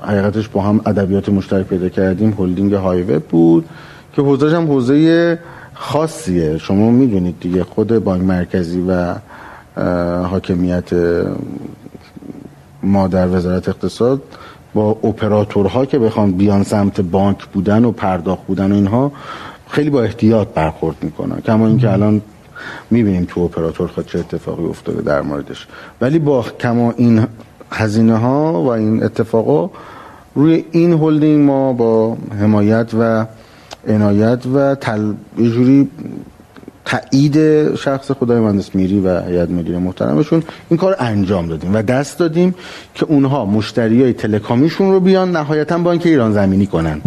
حقیقتش 0.01 0.47
با 0.47 0.61
هم 0.61 0.81
ادبیات 0.85 1.29
مشترک 1.29 1.65
پیدا 1.65 1.89
کردیم 1.89 2.35
هلدینگ 2.39 2.73
هایوه 2.73 3.19
بود 3.19 3.65
که 4.13 4.21
حوزهش 4.21 4.53
هم 4.53 4.67
حوزه 4.67 5.39
خاصیه. 5.73 6.57
شما 6.57 6.91
می‌دونید 6.91 7.35
دیگه 7.39 7.63
خود 7.63 8.03
بانک 8.03 8.23
مرکزی 8.23 8.81
و 8.89 9.15
حاکمیت 10.23 10.89
ما 12.83 13.07
در 13.07 13.27
وزارت 13.27 13.69
اقتصاد 13.69 14.21
با 14.73 14.89
اپراتورها 14.89 15.85
که 15.85 15.99
بخوان 15.99 16.31
بیان 16.31 16.63
سمت 16.63 17.01
بانک 17.01 17.45
بودن 17.45 17.85
و 17.85 17.91
پرداخت 17.91 18.45
بودن 18.47 18.71
و 18.71 18.75
اینها 18.75 19.11
خیلی 19.69 19.89
با 19.89 20.03
احتیاط 20.03 20.47
برخورد 20.47 20.95
می‌کنن. 21.01 21.41
کما 21.41 21.67
اینکه 21.67 21.91
الان 21.91 22.21
می‌بینیم 22.91 23.25
تو 23.29 23.41
اپراتور 23.41 23.87
خود 23.87 24.07
چه 24.07 24.19
اتفاقی 24.19 24.65
افتاده 24.65 25.01
در 25.01 25.21
موردش. 25.21 25.67
ولی 26.01 26.19
با 26.19 26.45
کما 26.59 26.93
این 26.97 27.27
هزینه 27.71 28.17
ها 28.17 28.61
و 28.63 28.67
این 28.67 29.03
اتفاقا 29.03 29.69
روی 30.35 30.65
این 30.71 30.93
هلدینگ 30.93 31.45
ما 31.45 31.73
با 31.73 32.17
حمایت 32.39 32.93
و 32.99 33.25
عنایت 33.87 34.45
و 34.53 34.75
تل... 34.75 35.13
یه 35.37 35.49
جوری 35.49 35.89
تایید 36.89 37.35
شخص 37.75 38.11
خدای 38.11 38.39
مهندس 38.39 38.75
میری 38.75 38.99
و 38.99 39.21
هیئت 39.21 39.49
مدیره 39.49 39.77
محترمشون. 39.77 40.43
این 40.69 40.77
کار 40.77 40.95
انجام 40.99 41.47
دادیم 41.47 41.75
و 41.75 41.81
دست 41.81 42.19
دادیم 42.19 42.55
که 42.95 43.05
اونها 43.05 43.45
مشتری 43.45 44.03
های 44.03 44.13
تلکامیشون 44.13 44.91
رو 44.91 44.99
بیان 44.99 45.31
نهایتا 45.31 45.77
بانک 45.77 46.05
ایران 46.05 46.31
زمینی 46.33 46.65
کنن. 46.65 47.01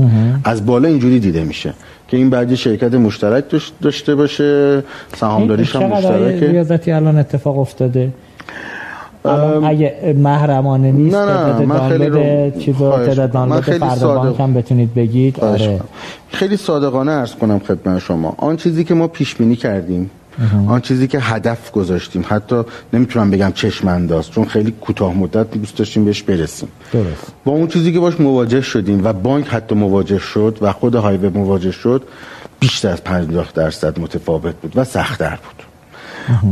از 0.45 0.67
بالا 0.67 0.89
اینجوری 0.89 1.21
دیده 1.21 1.45
میشه 1.45 1.75
که 2.09 2.17
این 2.17 2.31
بعد 2.31 2.55
شرکت 2.55 2.95
مشترک 2.95 3.45
داشته 3.83 4.15
باشه 4.15 4.83
سهامداریش 5.17 5.77
هم 5.77 5.83
مشترکه. 5.83 6.47
ریاضتی 6.47 6.93
الان 6.93 7.19
اتفاق 7.19 7.59
افتاده؟ 7.59 8.11
اگه 9.25 10.15
محرمانه 10.19 10.93
نیست 10.93 11.17
نه 11.17 11.25
نه 11.25 11.67
من 11.67 11.89
خیلی 11.89 12.07
رو 12.07 12.51
چیزو 12.61 12.91
تعداد 12.91 13.31
دانلود 13.31 13.61
فردا 13.61 14.33
هم 14.33 14.55
بتونید 14.55 14.95
بگید. 14.95 15.41
آره. 15.41 15.81
خیلی 16.29 16.57
صادقانه 16.57 17.13
عرض 17.13 17.35
کنم 17.35 17.59
خدمت 17.59 17.99
شما. 17.99 18.35
آن 18.39 18.57
چیزی 18.57 18.85
که 18.85 18.95
ما 18.95 19.09
پیش 19.09 19.35
بینی 19.35 19.57
کردیم 19.57 20.11
آن 20.69 20.81
چیزی 20.81 21.07
که 21.07 21.19
هدف 21.21 21.71
گذاشتیم 21.73 22.25
حتی 22.29 22.63
نمی‌تونم 22.93 23.31
بگم 23.31 23.53
چشم 23.55 23.89
انداز 23.89 24.31
چون 24.31 24.45
خیلی 24.45 24.71
کوتاه 24.81 25.15
مدت 25.15 25.51
دوست 25.51 25.77
داشتیم 25.77 26.05
بهش 26.05 26.23
برسیم. 26.23 26.69
درست. 26.93 27.33
با 27.45 27.53
اون 27.53 27.67
چیزی 27.67 27.93
که 27.93 28.01
باش 28.01 28.21
مواجه 28.21 28.61
شدیم 28.61 29.05
و 29.05 29.13
بانک 29.13 29.49
حتی 29.49 29.75
مواجه 29.75 30.19
شد 30.19 30.59
و 30.61 30.73
خود 30.73 30.95
هایوه 30.95 31.29
مواجه 31.29 31.71
شد 31.71 32.03
بیشتر 32.61 32.89
از 32.89 33.05
50 33.05 33.49
درصد 33.55 34.01
متفاوت 34.01 34.55
بود 34.55 34.73
و 34.77 34.85
سختتر 34.85 35.39
بود. 35.45 35.72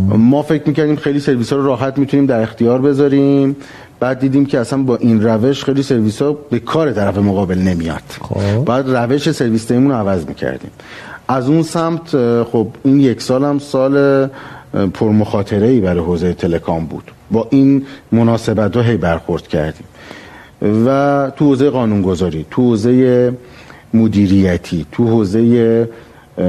ما 0.08 0.42
فکر 0.42 0.62
می‌کردیم 0.66 0.96
خیلی 0.96 1.20
سرویس 1.20 1.52
ها 1.52 1.58
رو 1.58 1.66
راحت 1.66 1.98
می‌تونیم 1.98 2.26
در 2.26 2.40
اختیار 2.40 2.80
بذاریم. 2.80 3.56
بعد 4.00 4.20
دیدیم 4.20 4.46
که 4.46 4.58
اصلا 4.58 4.82
با 4.82 4.96
این 4.96 5.22
روش 5.22 5.64
خیلی 5.64 5.82
سرویس 5.82 6.22
ها 6.22 6.32
به 6.32 6.58
کار 6.58 6.92
طرف 6.92 7.18
مقابل 7.18 7.58
نمیاد. 7.58 8.02
خب. 8.20 8.64
بعد 8.64 8.90
روش 8.90 9.30
سرویس 9.30 9.72
رو 9.72 9.92
عوض 9.92 10.26
می‌کردیم. 10.26 10.70
از 11.28 11.48
اون 11.48 11.62
سمت 11.62 12.16
خب 12.42 12.66
این 12.84 13.00
یک 13.00 13.22
سال 13.22 13.44
هم 13.44 13.58
سال 13.58 14.26
پرمخاطره 14.94 15.66
ای 15.66 15.80
برای 15.80 16.00
حوزه 16.00 16.32
تلکام 16.32 16.86
بود. 16.86 17.10
با 17.30 17.46
این 17.50 17.86
مناسبت 18.12 18.76
ها 18.76 18.82
هی 18.82 18.96
برخورد 18.96 19.48
کردیم. 19.48 19.84
و 20.86 21.32
تو 21.36 21.44
حوزه 21.44 21.70
قانونگذاری 21.70 22.46
تو 22.50 22.62
حوزه 22.62 23.32
مدیریتی 23.94 24.86
تو 24.92 25.08
حوزه 25.08 25.88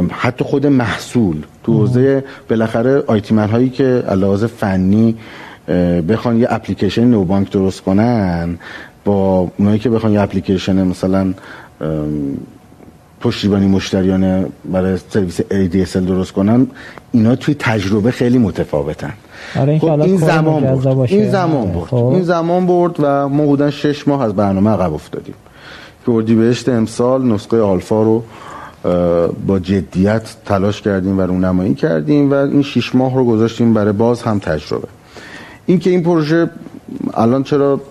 حتی 0.10 0.44
خود 0.44 0.68
محصول 0.68 1.38
تو 1.64 1.74
حوزه 1.74 2.24
بالاخره 2.50 3.04
آیتیمن 3.08 3.50
هایی 3.50 3.70
که 3.70 4.04
علاوه 4.08 4.48
فنی 4.48 5.16
بخوان 6.10 6.38
یه 6.38 6.48
اپلیکیشن 6.50 7.04
نوبانک 7.04 7.52
درست 7.52 7.82
کنن 7.82 8.60
با 9.06 9.52
اونایی 9.58 9.80
که 9.80 9.90
بخوان 9.90 10.14
یه 10.14 10.22
اپلیکیشن 10.22 10.84
مثلا 10.88 11.34
پشتیبانی 13.22 13.68
مشتریان 13.68 14.46
برای 14.72 14.98
سرویس 15.10 15.42
ADSL 15.42 15.98
درست 15.98 16.32
کنن 16.32 16.68
اینا 17.12 17.36
توی 17.36 17.56
تجربه 17.60 18.12
خیلی 18.12 18.38
متفاوتن. 18.38 19.14
آره 19.60 19.72
این, 19.72 19.80
خب 19.80 20.02
این 20.02 20.18
زمان 20.18 20.64
برد. 20.64 21.12
این 21.12 21.32
زمان 21.32 21.72
برد. 21.72 21.88
خب. 21.88 21.96
این 21.96 22.24
زمان 22.24 22.66
برد 22.66 22.96
و 23.00 23.28
ما 23.30 23.46
بودن 23.46 23.70
شش 23.70 24.08
ماه 24.08 24.24
از 24.24 24.34
برنامه 24.34 24.70
عقب 24.70 24.94
افتادیم. 24.94 25.36
که 26.06 26.12
اردیبهشت 26.12 26.70
امسال 26.70 27.26
نسخه 27.26 27.62
آلفا 27.62 28.04
رو 28.04 28.24
با 29.48 29.60
جدیت 29.62 30.36
تلاش 30.46 30.82
کردیم 30.82 31.18
و 31.18 31.22
رونمایی 31.22 31.74
کردیم 31.74 32.32
و 32.32 32.34
این 32.34 32.62
شش 32.62 32.96
ماه 32.96 33.16
رو 33.16 33.26
گذاشتیم 33.26 33.74
برای 33.74 33.94
باز 33.94 34.22
هم 34.22 34.40
تجربه. 34.40 34.88
این 35.66 35.80
که 35.80 35.90
این 35.90 36.04
پروژه 36.04 36.50
الان 37.14 37.44
چرا 37.44 37.82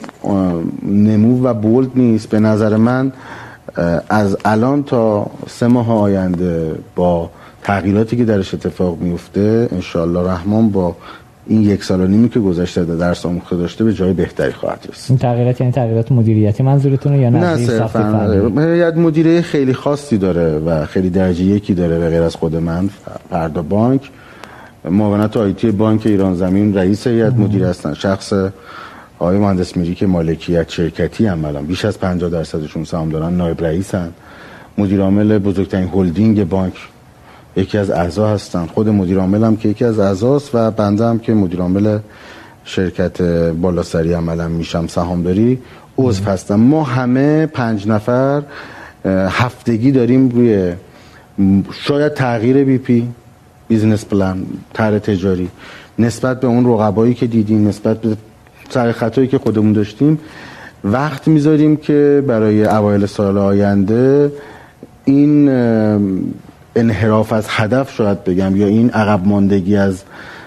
نمو 0.83 1.45
و 1.45 1.55
بولد 1.55 1.91
نیست 1.95 2.29
به 2.29 2.41
نظر 2.41 2.77
من 2.77 3.13
از 4.09 4.37
الان 4.45 4.83
تا 4.83 5.27
سه 5.49 5.67
ماه 5.67 5.93
آینده 5.93 6.75
با 6.97 7.31
تغییراتی 7.63 8.17
که 8.17 8.25
درش 8.25 8.55
اتفاق 8.55 8.99
میفته 9.01 9.69
انشالله 9.73 10.33
رحمان 10.33 10.69
با 10.71 10.97
این 11.51 11.63
یک 11.63 11.85
سال 11.85 12.01
و 12.01 12.07
نیمی 12.07 12.29
که 12.29 12.41
گذشته 12.41 12.85
در 12.85 12.95
درس 12.95 13.27
آموخته 13.27 13.57
داشته 13.57 13.85
به 13.85 13.93
جای 13.93 14.13
بهتری 14.13 14.53
خواهد 14.53 14.87
رسید. 14.93 15.11
این 15.11 15.19
تغییرات 15.19 15.61
یعنی 15.61 15.73
تغییرات 15.73 16.13
مدیریتی 16.13 16.63
منظورتونه 16.63 17.19
یا 17.19 17.31
نه 17.31 17.57
صرفا. 17.57 18.33
هیئت 18.57 18.97
مدیره 18.97 19.43
خیلی 19.43 19.75
خاصی 19.75 20.19
داره 20.19 20.59
و 20.59 20.87
خیلی 20.87 21.11
درجه 21.11 21.45
یکی 21.45 21.75
داره 21.75 21.99
به 21.99 22.09
غیر 22.09 22.23
از 22.23 22.37
خود 22.37 22.57
من 22.57 22.91
فردا 23.31 23.63
بانک. 23.63 24.11
معاونت 24.85 25.37
آیتی 25.37 25.71
بانک 25.71 26.07
ایران 26.07 26.35
زمین 26.35 26.75
رئیس 26.75 27.07
هیئت 27.07 27.33
مدیره 27.33 27.69
هستن. 27.69 27.95
شخص 27.95 28.33
آقای 29.19 29.39
مهندس 29.39 29.77
میری 29.77 29.95
که 29.95 30.07
مالکیت 30.07 30.69
شرکتی 30.69 31.27
هم 31.27 31.63
بیش 31.63 31.85
از 31.85 31.99
50 32.01 32.31
درصدشون 32.31 32.85
سهام 32.85 33.09
دارن 33.09 33.33
نایب 33.33 33.65
رئیسن. 33.65 34.13
مدیر 34.79 35.01
عامل 35.01 35.39
بزرگترین 35.39 35.89
هلدینگ 35.89 36.49
بانک 36.49 36.75
یکی 37.57 37.79
از 37.79 37.91
اعضا 37.91 38.29
هستن. 38.29 38.67
خود 38.67 38.89
مدیر 38.89 39.19
عامل 39.19 39.45
هم 39.45 39.57
که 39.57 39.69
یکی 39.69 39.85
از 39.85 39.99
اعضاست 39.99 40.55
و 40.55 40.71
بنده 40.71 41.05
هم 41.05 41.19
که 41.19 41.35
مدیر 41.35 41.61
عامل 41.61 41.99
شرکت 42.65 43.23
بالاسری 43.53 44.13
عملا 44.13 44.51
میشم 44.51 44.87
سهامداری. 44.87 45.59
عضو 45.99 46.25
هستم 46.25 46.55
ما 46.55 46.85
همه 46.85 47.47
پنج 47.47 47.89
نفر 47.89 48.43
هفتگی 49.05 49.93
داریم 49.93 50.29
روی 50.29 50.73
شاید 51.73 52.15
تغییر 52.15 52.65
BP 52.65 52.79
business 52.79 54.05
plan 54.05 54.47
طرح 54.73 54.99
تجاری. 54.99 55.49
نسبت 55.99 56.41
به 56.41 56.47
اون 56.47 56.67
رقبایی 56.67 57.15
که 57.15 57.27
دیدیم 57.27 57.69
نسبت 57.69 58.01
به 58.01 58.17
سعی 58.71 58.93
خطایی 58.93 59.29
که 59.29 59.39
خودمون 59.39 59.73
داشتیم 59.73 60.19
وقت 60.85 61.29
می‌ذاریم 61.29 61.77
که 61.77 62.25
برای 62.27 62.65
اوایل 62.65 63.07
سال 63.07 63.39
آینده 63.39 64.33
این 65.05 65.49
انحراف 66.77 67.33
از 67.33 67.47
هدف 67.49 67.95
شاید 67.95 68.25
بگم 68.25 68.57
یا 68.57 68.67
این 68.67 68.91
عقب 68.91 69.27
ماندگی 69.27 69.77
از 69.77 70.03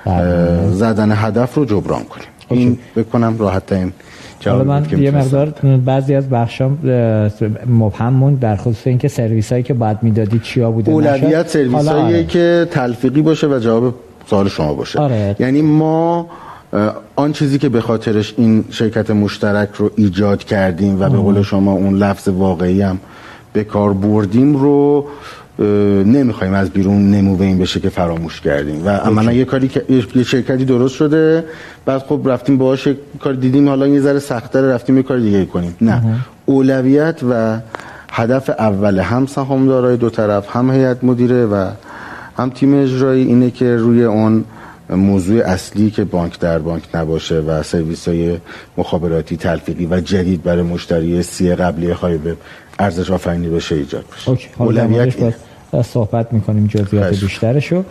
بله. 0.05 0.71
زدن 0.71 1.11
هدف 1.11 1.55
رو 1.55 1.65
جبران 1.65 2.03
کنیم 2.03 2.27
این 2.49 2.77
بکنم 2.95 3.37
راحت 3.37 3.71
این 3.71 3.93
حالا 4.45 4.63
من 4.63 4.85
یه 4.99 5.11
مقدار 5.11 5.49
بعضی 5.85 6.15
از 6.15 6.29
بخشام 6.29 6.77
مبهم 7.67 8.13
موند 8.13 8.39
در 8.39 8.55
خصوص 8.55 8.87
اینکه 8.87 9.07
سرویس 9.07 9.51
هایی 9.51 9.63
که 9.63 9.73
بعد 9.73 10.03
می‌دادید 10.03 10.41
چیا 10.41 10.71
بوده 10.71 10.91
اولویت 10.91 11.47
سرویس 11.47 11.87
هایی 11.87 12.15
آره. 12.15 12.23
که 12.23 12.67
تلفیقی 12.71 13.21
باشه 13.21 13.47
و 13.47 13.59
جواب 13.59 13.95
سوال 14.29 14.49
شما 14.49 14.73
باشه 14.73 14.99
آره. 14.99 15.35
یعنی 15.39 15.61
ما 15.61 16.27
آن 17.15 17.33
چیزی 17.33 17.57
که 17.57 17.69
به 17.69 17.81
خاطرش 17.81 18.33
این 18.37 18.65
شرکت 18.69 19.11
مشترک 19.11 19.69
رو 19.77 19.91
ایجاد 19.95 20.43
کردیم 20.43 21.01
و 21.01 21.09
به 21.09 21.17
قول 21.17 21.41
شما 21.41 21.71
اون 21.71 21.95
لفظ 21.95 22.27
واقعی 22.27 22.81
هم 22.81 22.99
به 23.53 23.63
کار 23.63 23.93
بردیم 23.93 24.55
رو 24.55 25.05
نمی‌خوایم 25.59 26.53
از 26.53 26.69
بیرون 26.69 27.11
نمو 27.11 27.41
این 27.41 27.57
بشه 27.57 27.79
که 27.79 27.89
فراموش 27.89 28.41
کردیم. 28.41 28.85
و 28.85 28.89
عملا 28.89 29.33
یه 29.33 29.45
کاری 29.45 29.69
یه 30.15 30.23
شرکتی 30.23 30.65
درست 30.65 30.95
شده 30.95 31.45
بعد 31.85 32.01
خب 32.01 32.21
رفتیم 32.25 32.57
باهاش 32.57 32.87
کار 33.19 33.33
دیدیم 33.33 33.69
حالا 33.69 33.87
یه 33.87 34.01
ذره 34.01 34.19
سخت‌تر 34.19 34.61
رفتیم 34.61 34.97
یه 34.97 35.03
کار 35.03 35.19
دیگه 35.19 35.45
کنیم. 35.45 35.75
نه. 35.81 36.01
اولویت 36.45 37.19
و 37.29 37.59
هدف 38.11 38.49
اول 38.49 38.99
هم 38.99 39.25
سهامدارای 39.25 39.97
دو 39.97 40.09
طرف 40.09 40.55
هم 40.55 40.71
هیئت 40.71 41.03
مدیره 41.03 41.45
و 41.45 41.69
هم 42.37 42.49
تیم 42.49 42.81
اجرایی 42.81 43.25
اینه 43.25 43.51
که 43.51 43.75
روی 43.75 44.03
اون 44.03 44.43
موضوع 44.89 45.41
اصلی 45.45 45.91
که 45.91 46.03
بانک 46.03 46.39
در 46.39 46.59
بانک 46.59 46.83
نباشه 46.93 47.39
و 47.39 47.63
سرویس 47.63 48.07
های 48.07 48.37
مخابراتی 48.77 49.37
تلفیقی 49.37 49.85
و 49.85 49.99
جدید 49.99 50.43
برای 50.43 50.61
مشتری 50.61 51.23
سی 51.23 51.55
قبلی 51.55 51.93
خواهی 51.93 52.19
ارزش 52.79 53.11
آفرینی 53.11 53.49
بشه 53.49 53.75
ایجاد 53.75 54.05
بشه. 54.15 54.37
اولویت 54.57 55.35
صحبت 55.83 56.33
می‌کنیم 56.33 56.67
جزئیات 56.67 57.19
بیشترشو. 57.19 57.83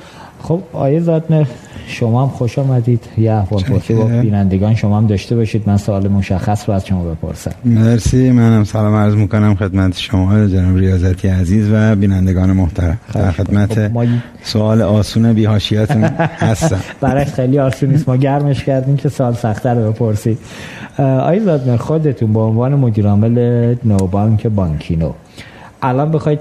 خب 0.42 0.61
آیه 0.72 1.00
زادمر 1.00 1.44
شما 1.87 2.22
هم 2.22 2.28
خوش 2.28 2.59
آمدید. 2.59 3.05
یه 3.18 3.33
احوال 3.33 3.62
پرسی 3.62 3.94
با 3.94 4.05
بینندگان 4.05 4.74
شما 4.74 4.98
هم 4.98 5.07
داشته 5.07 5.37
باشید. 5.37 5.62
من 5.66 5.76
سوال 5.76 6.09
مشخص 6.09 6.68
رو 6.68 6.74
از 6.74 6.87
شما 6.87 7.05
بپرسم. 7.05 7.52
مرسی. 7.64 8.31
منم 8.31 8.64
سلام 8.64 8.94
عرض 8.94 9.14
می‌کنم 9.14 9.55
خدمت 9.55 9.98
شما 9.98 10.46
جناب 10.46 10.76
ریاضتی 10.76 11.28
عزیز 11.28 11.68
و 11.72 11.96
بینندگان 11.96 12.52
محترم. 12.52 12.98
در 13.14 13.31
خدمت 13.31 13.88
خب 13.88 13.92
ما... 13.92 14.05
سوال 14.42 14.83
آسون 14.83 15.33
بیهاشیاتون 15.33 16.05
هستم. 16.48 16.81
برای 17.00 17.24
خیلی 17.24 17.59
آسون 17.59 17.90
نیست. 17.90 18.09
ما 18.09 18.16
گرمش 18.16 18.64
کردیم 18.64 18.96
که 18.96 19.09
سوال 19.09 19.35
سختتر 19.35 19.74
رو 19.74 19.92
بپرسید. 19.92 20.38
آیه 20.98 21.40
زادمر 21.40 21.76
خودتون 21.76 22.33
به 22.33 22.40
عنوان 22.40 22.74
مدیر 22.74 23.07
عامل 23.07 23.74
نوبانک 23.85 24.46
بانکینو 24.46 25.12
الان 25.83 26.11
بخواید 26.11 26.38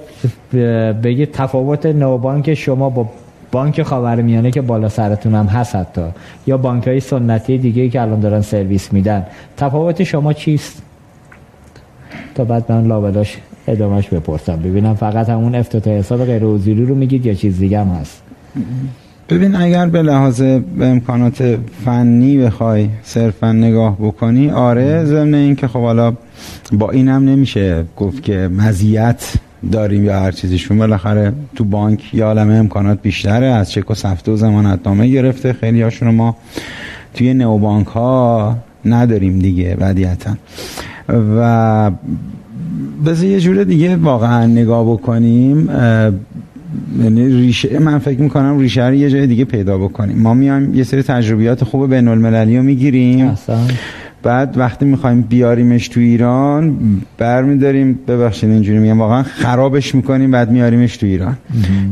بگید 1.04 1.32
تفاوت 1.32 1.86
نوبانک 1.86 2.54
شما 2.54 2.90
با 2.90 3.10
بانک 3.52 3.84
خاورمیانه 3.84 4.52
که 4.52 4.62
بالا 4.62 4.90
سرتون 4.90 5.36
هم 5.36 5.46
هست 5.46 5.76
حتی. 5.76 6.06
یا 6.48 6.58
بانک 6.58 6.88
های 6.88 7.00
سنتی 7.00 7.58
دیگه 7.58 7.90
که 7.90 8.02
الان 8.02 8.20
دارن 8.20 8.42
سرویس 8.42 8.94
میدن. 8.94 9.26
تفاوت 9.58 10.04
شما 10.04 10.34
چیست؟ 10.34 10.82
تا 12.36 12.44
بعد 12.44 12.72
من 12.72 12.88
لابلاش 12.88 13.38
ادامهش 13.68 14.08
بپرسم. 14.08 14.56
ببینم 14.56 14.94
فقط 14.94 15.30
همون 15.30 15.56
افتتاح 15.56 15.94
حساب 15.94 16.26
غیر 16.26 16.44
حضوری 16.44 16.86
رو 16.86 16.96
میگید 16.96 17.26
یا 17.26 17.34
چیز 17.34 17.60
دیگه 17.60 17.80
هم 17.80 17.88
هست؟ 17.88 18.22
ببین 19.30 19.56
اگر 19.56 19.86
به 19.86 20.02
لحاظ 20.02 20.42
به 20.42 20.86
امکانات 20.86 21.58
فنی 21.86 22.38
بخوای 22.38 22.90
صرفا 23.04 23.52
نگاه 23.52 23.98
بکنی 24.00 24.50
آره 24.50 25.06
ضمن 25.06 25.34
این 25.34 25.56
که 25.56 25.68
خب 25.68 25.80
حالا 25.80 26.14
با 26.72 26.92
اینم 26.92 27.30
نمیشه 27.30 27.84
گفت 27.98 28.24
که 28.24 28.50
مزیت 28.58 29.34
داریم 29.72 30.06
یا 30.06 30.20
هر 30.20 30.32
چیزیشون 30.32 30.78
بالاخره 30.78 31.34
تو 31.56 31.64
بانک 31.64 32.14
یا 32.14 32.28
عالم 32.28 32.50
امکانات 32.50 33.02
بیشتره. 33.02 33.46
از 33.46 33.72
چک 33.72 33.92
و 33.92 33.94
سفته 33.94 34.32
و 34.32 34.36
زمانتنامه 34.36 35.08
گرفته. 35.08 35.54
خیلی 35.54 35.82
هاشون 35.82 36.14
ما 36.14 36.36
توی 37.14 37.34
نو 37.34 37.58
بانک 37.58 37.88
ها 37.88 38.58
نداریم 38.86 39.40
دیگه 39.40 39.76
بدیتا 39.76 40.32
و 41.10 41.92
بذار 43.06 43.26
یه 43.26 43.40
جور 43.40 43.64
دیگه 43.64 43.96
واقعا 43.96 44.46
نگاه 44.46 44.94
بکنیم. 44.94 45.70
یعنی 47.04 47.28
ریشه 47.28 47.80
من 47.80 48.00
فکر 48.00 48.22
می‌کنم 48.22 48.60
ریشه 48.60 48.88
رو 48.88 48.94
یه 48.94 49.10
جای 49.10 49.28
دیگه 49.28 49.46
پیدا 49.46 49.78
بکنیم. 49.78 50.18
ما 50.18 50.34
میایم 50.34 50.76
یه 50.76 50.84
سری 50.84 51.04
تجربیات 51.04 51.64
خوب 51.64 51.94
بین 51.94 52.08
المللی 52.08 52.58
رو 52.58 52.64
می‌گیریم. 52.64 53.38
بعد 54.24 54.58
وقتی 54.58 54.86
می‌خوایم 54.86 55.22
بیاریمش 55.22 55.88
تو 55.88 56.00
ایران 56.00 56.78
برمیداریم 57.18 58.00
ببخشید 58.08 58.50
اینجوری 58.50 58.80
میگم 58.80 59.00
واقعا 59.00 59.24
خرابش 59.24 59.96
می‌کنیم 59.96 60.32
بعد 60.32 60.52
میاریمش 60.52 60.98
تو 60.98 61.06
ایران. 61.06 61.38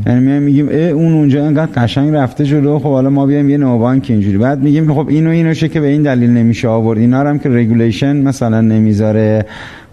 یعنی 0.05 0.19
میایم 0.19 0.43
میگیم 0.43 0.67
اه 0.71 0.89
اون 0.89 1.13
اونجا 1.13 1.45
انقدر 1.45 1.71
قشنگ 1.83 2.13
رفته 2.13 2.45
جلو 2.45 2.79
خب 2.79 2.89
حالا 2.89 3.09
ما 3.09 3.25
بیایم 3.25 3.49
یه 3.49 3.57
نئوبانک 3.57 4.05
اینجوری. 4.09 4.37
بعد 4.37 4.63
میگیم 4.63 4.93
خب 4.93 5.07
اینو 5.09 5.29
اینو 5.29 5.53
که 5.53 5.79
به 5.79 5.87
این 5.87 6.03
دلیل 6.03 6.29
نمیشه 6.29 6.67
آورد؟ 6.67 6.99
اینا 6.99 7.19
هم 7.19 7.39
که 7.39 7.49
regulation 7.49 8.17
مثلا 8.17 8.61
نمی‌ذاره. 8.61 9.45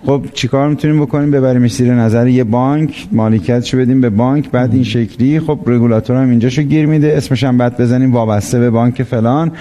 خب 0.06 0.22
چیکار 0.34 0.68
می‌تونیم 0.68 1.00
بکنیم؟ 1.00 1.30
ببریم 1.30 1.66
زیر 1.66 1.94
نظر 1.94 2.28
یه 2.28 2.44
بانک 2.44 3.06
مالکیتشو 3.12 3.78
بدیم 3.78 4.00
به 4.00 4.10
بانک 4.10 4.50
بعد 4.50 4.74
این 4.74 4.84
شکلی. 4.84 5.40
خب 5.40 5.58
رگولاتور 5.66 6.16
هم 6.16 6.30
اینجاشو 6.30 6.62
گیر 6.62 6.86
میده. 6.86 7.14
اسمش 7.16 7.44
هم 7.44 7.58
بعد 7.58 7.80
بزنیم 7.80 8.12
وابسته 8.12 8.58
به 8.58 8.70
بانک 8.70 9.02
فلان. 9.02 9.52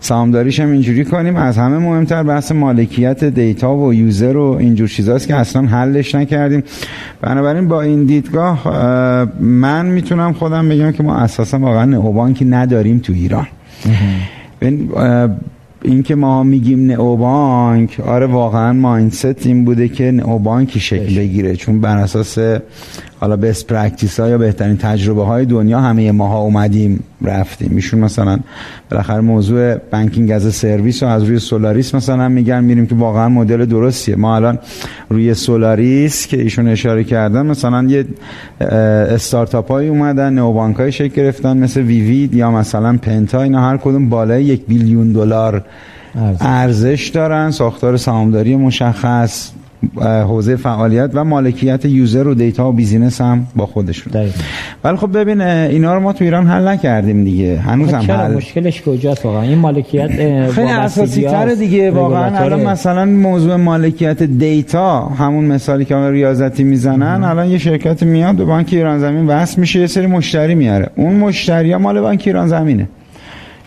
سهامداریش 0.00 0.60
هم 0.60 0.70
اینجوری 0.70 1.04
کنیم. 1.04 1.36
از 1.36 1.58
همه 1.58 1.78
مهمتر 1.78 2.22
بحث 2.22 2.52
مالکیت 2.52 3.24
دیتا 3.24 3.76
و 3.76 3.94
user 3.94 4.36
و 4.36 4.56
اینجور 4.60 4.88
چیزاست 4.88 5.28
که 5.28 5.34
اصلا 5.34 5.62
حلش 5.62 6.14
نکردیم. 6.14 6.62
بنابراین 7.20 7.68
با 7.68 7.82
این 7.82 8.04
دیدگاه 8.04 8.68
من 9.40 9.86
می‌تونم 9.86 10.32
خودم 10.32 10.68
بگم 10.68 10.92
که 10.92 11.02
ما 11.02 11.16
اساسا 11.16 11.58
واقعا 11.58 11.84
نئوبانکی 11.84 12.44
نداریم 12.44 12.98
تو 12.98 13.12
ایران. 13.12 13.46
این 15.84 16.02
که 16.02 16.14
ما 16.14 16.42
میگیم 16.42 16.86
نئوبانک 16.86 18.00
آره 18.00 18.26
واقعا 18.26 18.72
mindset 18.72 19.46
این 19.46 19.64
بوده 19.64 19.88
که 19.88 20.10
نئوبانکی 20.10 20.80
شکل 20.80 21.18
بگیره. 21.18 21.56
چون 21.56 21.80
بر 21.80 21.96
اساس 21.96 22.38
حالا 23.22 23.36
best 23.36 23.66
practice 23.66 24.20
ها 24.20 24.28
یا 24.28 24.38
بهترین 24.38 24.76
تجربه 24.76 25.24
های 25.24 25.44
دنیا 25.44 25.80
همه 25.80 26.12
ماها 26.12 26.38
اومدیم 26.38 27.00
رفتیم. 27.22 27.70
میشون 27.72 28.00
مثلا 28.00 28.38
بالاخره 28.90 29.20
موضوع 29.20 29.74
banking 29.74 30.30
as 30.30 30.54
a 30.54 30.60
service 30.60 31.02
و 31.02 31.06
از 31.06 31.22
روی 31.24 31.38
سولاریس 31.38 31.94
مثلا 31.94 32.28
میگن 32.28 32.64
میریم 32.64 32.86
که 32.86 32.94
واقعا 32.94 33.28
مدل 33.28 33.64
درستیه. 33.64 34.16
ما 34.16 34.36
الان 34.36 34.58
روی 35.08 35.34
سولاریس 35.34 36.26
که 36.26 36.42
ایشون 36.42 36.68
اشاره 36.68 37.04
کردن 37.04 37.46
مثلا 37.46 37.82
یه 37.82 38.04
استارتاپ 38.60 39.70
های 39.70 39.88
اومدن 39.88 40.32
نئوبانک 40.32 40.76
های 40.76 40.92
شکل 40.92 41.14
گرفتن 41.14 41.56
مثل 41.56 41.80
Vivid 41.80 42.34
یا 42.34 42.50
مثلا 42.50 42.98
Penta 43.02 43.42
اینا 43.42 43.70
هر 43.70 43.76
کدوم 43.76 44.08
بالای 44.08 44.44
یک 44.44 44.66
billion 44.66 45.12
دلار 45.12 45.64
ارزش 46.40 47.10
دارن. 47.14 47.50
ساختار 47.50 47.96
سهامداری 47.96 48.56
مشخص. 48.56 49.50
حوزه 50.00 50.56
فعالیت 50.56 51.10
و 51.14 51.24
مالکیت 51.24 51.84
user 51.84 52.26
و 52.26 52.34
دیتا 52.34 52.68
و 52.68 52.72
business 52.72 53.20
هم 53.20 53.46
با 53.56 53.66
خودشون. 53.66 54.12
ولی 54.84 54.96
خب 54.96 55.18
ببین 55.18 55.40
اینا 55.40 55.94
رو 55.94 56.00
ما 56.00 56.12
تو 56.12 56.24
ایران 56.24 56.46
حل 56.46 56.68
نکردیم 56.68 57.24
دیگه. 57.24 57.58
هنوز 57.58 57.88
خب 57.88 57.94
هم 57.94 58.16
حل 58.16 58.34
مشکلش 58.34 58.82
کجاست 58.82 59.26
واقعا؟ 59.26 59.42
این 59.42 59.58
مالکیت 59.58 60.10
خیلی 60.50 60.70
اساسی 60.70 61.22
تر 61.22 61.54
دیگه. 61.54 61.90
واقعا 61.90 62.38
الان 62.38 62.60
مثلا 62.60 63.04
موضوع 63.04 63.56
مالکیت 63.56 64.22
دیتا 64.22 65.00
همون 65.00 65.44
مثالی 65.44 65.84
که 65.84 65.96
ریاضتی 65.96 66.64
می‌زنن 66.64 67.24
الان 67.24 67.46
یه 67.46 67.58
شرکت 67.58 68.02
میاد 68.02 68.34
به 68.34 68.44
بانک 68.44 68.68
ایران 68.72 68.98
زمین 68.98 69.26
وصل 69.26 69.60
میشه 69.60 69.80
یه 69.80 69.86
سری 69.86 70.06
مشتری 70.06 70.54
میاره. 70.54 70.90
اون 70.96 71.14
مشتری 71.16 71.72
ها 71.72 71.78
مال 71.78 72.00
بانک 72.00 72.22
ایران 72.26 72.48
زمینه. 72.48 72.88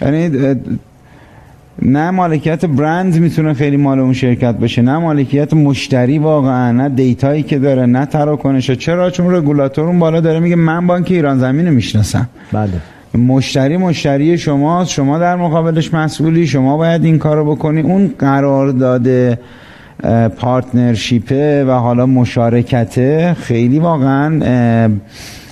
یعنی 0.01 0.55
نه 1.81 2.11
مالکیت 2.11 2.65
برند 2.65 3.19
می‌تونه 3.19 3.53
خیلی 3.53 3.77
مال 3.77 3.99
اون 3.99 4.13
شرکت 4.13 4.55
باشه 4.55 4.81
نه 4.81 4.97
مالکیت 4.97 5.53
مشتری 5.53 6.19
واقعا 6.19 6.71
نه 6.71 6.89
دیتایی 6.89 7.43
که 7.43 7.59
داره 7.59 7.85
نه 7.85 8.05
تراکنشه. 8.05 8.75
چرا؟ 8.75 9.09
چون 9.09 9.35
رگولاتور 9.35 9.85
اون 9.85 9.99
بالا 9.99 10.19
داره 10.19 10.39
میگه 10.39 10.55
من 10.55 10.87
بانک 10.87 11.11
ایران 11.11 11.39
زمین 11.39 11.69
می‌شناسم. 11.69 12.29
بله. 12.51 12.71
مشتری 13.17 13.77
مشتری 13.77 14.37
شما 14.37 14.85
شما 14.85 15.19
در 15.19 15.35
مقابلش 15.35 15.93
مسئولی 15.93 16.47
شما 16.47 16.77
باید 16.77 17.05
این 17.05 17.17
کارو 17.17 17.55
بکنی. 17.55 17.81
اون 17.81 18.13
قرار 18.19 18.71
داده 18.71 19.39
پارتنرشیپه 20.37 21.65
و 21.65 21.71
حالا 21.71 22.05
مشارکته 22.05 23.35
خیلی 23.39 23.79
واقعا 23.79 24.89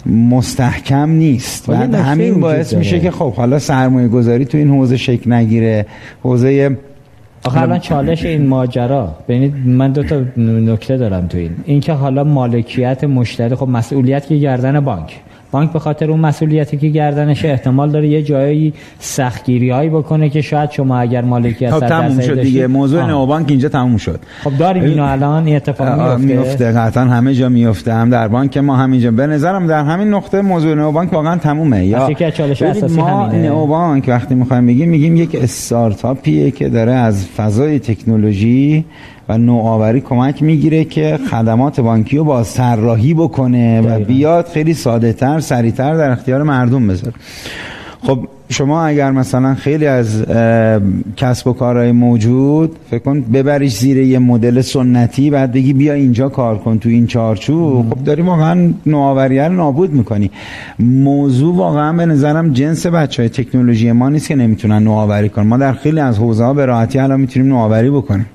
مستحکم 0.06 1.10
نیست. 1.10 1.70
و 1.70 1.74
همین 1.74 2.40
باعث 2.40 2.74
میشه 2.74 3.00
که 3.00 3.12
خب 3.12 3.34
حالا 3.34 3.60
سرمایه 3.60 4.08
گذاری 4.08 4.46
تو 4.46 4.58
این 4.58 4.70
حوزه 4.70 4.98
شکل 4.98 5.34
نگیره. 5.34 5.86
حوزه 6.24 6.78
آخه 7.46 7.62
الان 7.62 7.80
چالش 7.80 8.26
این 8.26 8.48
ماجرا. 8.48 9.16
ببینید 9.28 9.54
من 9.66 9.92
دو 9.92 10.04
تا 10.04 10.22
نکته 10.38 10.98
دارم 10.98 11.28
تو 11.28 11.38
این. 11.38 11.52
اینکه 11.66 11.94
حالا 11.94 12.24
مالکیت 12.24 13.04
مشتری 13.04 13.56
خب 13.56 13.68
مسئولیت 13.68 14.28
که 14.28 14.38
گردن 14.38 14.80
بانک. 14.80 15.20
بانک 15.54 15.74
به 15.74 15.80
خاطر 15.80 16.12
اون 16.12 16.20
مسئولیتی 16.20 16.78
که 16.78 16.88
گردنشه 16.88 17.48
احتمال 17.48 17.92
داره 17.92 18.08
یه 18.08 18.24
جایی 18.24 18.74
سختگیری 19.00 19.70
هایی 19.70 19.90
بکنه 19.90 20.30
که 20.30 20.42
شاید 20.42 20.72
شما 20.72 20.98
اگر 20.98 21.22
مالکیت 21.22 21.72
خب 21.72 21.88
تموم 21.88 22.22
شد 22.22 22.42
دیگه. 22.42 22.68
موضوع 22.68 23.06
نو 23.06 23.26
بانک 23.26 23.50
اینجا 23.50 23.70
تموم 23.70 23.98
شد. 23.98 24.20
خب 24.44 24.58
داریم 24.58 24.84
اینو 24.84 25.04
الان 25.04 25.46
این 25.46 25.56
اتفاق 25.56 26.20
میفته 26.20 26.72
قطعا 26.72 27.04
همه 27.04 27.34
جا 27.34 27.50
میفته 27.50 27.94
هم 27.94 28.10
در 28.10 28.28
بانک 28.28 28.58
ما 28.58 28.76
همینجا 28.76 29.12
به 29.12 29.28
نظرم 29.28 29.68
در 29.68 29.84
همین 29.84 30.08
نقطه 30.08 30.42
موضوع 30.42 30.76
نو 30.76 30.92
بانک 30.92 31.14
واقعا 31.14 31.36
تمومه. 31.36 31.86
یا 31.86 32.14
که 32.14 32.32
چالش 32.32 32.62
اساسی 32.62 32.96
ما 32.96 33.26
همینه. 33.26 33.50
نو 33.50 33.68
بانک 33.68 34.06
وقتی 34.08 34.36
می‌خوایم 34.36 34.68
بگیم 34.68 34.90
میگیم 34.90 35.16
یک 35.16 35.36
استارتاپیه 35.36 36.52
که 36.52 36.70
داره 36.70 36.92
از 36.92 37.28
فضای 37.28 37.80
تکنولوژی 37.80 38.86
و 39.30 39.38
نوآوری 39.38 40.02
کمک 40.02 40.44
می‌گیره 40.44 40.84
که 40.84 41.20
خدمات 41.32 41.80
بانکی 41.80 42.18
رو 42.18 42.24
باز 42.24 42.54
طراحی 42.54 43.14
بکنه 43.14 43.82
و 43.82 44.00
بیاد 44.00 44.46
خیلی 44.46 44.74
ساده 44.74 45.14
تر 45.14 45.40
سریعتر 45.40 45.98
در 45.98 46.10
اختیار 46.10 46.44
مردم 46.44 46.88
بذاره. 46.88 47.14
خب 48.02 48.20
شما 48.50 48.86
اگر 48.86 49.12
مثلا 49.12 49.56
خیلی 49.56 49.88
از 49.88 50.26
کسب 51.18 51.48
و 51.48 51.54
کارهای 51.54 51.92
موجود 51.92 52.76
فکر 52.90 53.00
کن 53.00 53.22
ببریش 53.22 53.78
زیر 53.78 53.98
یه 53.98 54.20
مدل 54.20 54.62
سنتی 54.62 55.30
بعد 55.30 55.52
بگی 55.52 55.74
بیا 55.74 55.94
اینجا 55.94 56.30
کار 56.30 56.58
کن 56.58 56.80
تو 56.80 56.90
این 56.90 57.08
چارچوب. 57.08 57.90
خب 57.90 58.04
داری 58.04 58.22
واقعا 58.22 58.74
نوآوری 58.86 59.40
رو 59.40 59.54
نابود 59.54 59.94
می‌کنی. 59.94 60.32
موضوع 60.80 61.56
واقعا 61.56 61.94
به 61.94 62.06
نظرم 62.06 62.54
جنس 62.54 62.86
بچه 62.86 63.22
های 63.22 63.30
تکنولوژی 63.30 63.92
ما 63.92 64.10
نیست 64.10 64.28
که 64.28 64.36
نمی‌تونن 64.36 64.84
نوآوری 64.84 65.30
کنن. 65.30 65.48
ما 65.48 65.58
در 65.58 65.74
خیلی 65.74 66.00
از 66.00 66.18
حوزه 66.18 66.44
ها 66.44 66.54
به 66.54 66.66
راحتی 66.66 67.00
الان 67.00 67.20
می‌تونیم 67.20 67.50
نوآوری 67.50 67.90
بکنیم. 67.90 68.26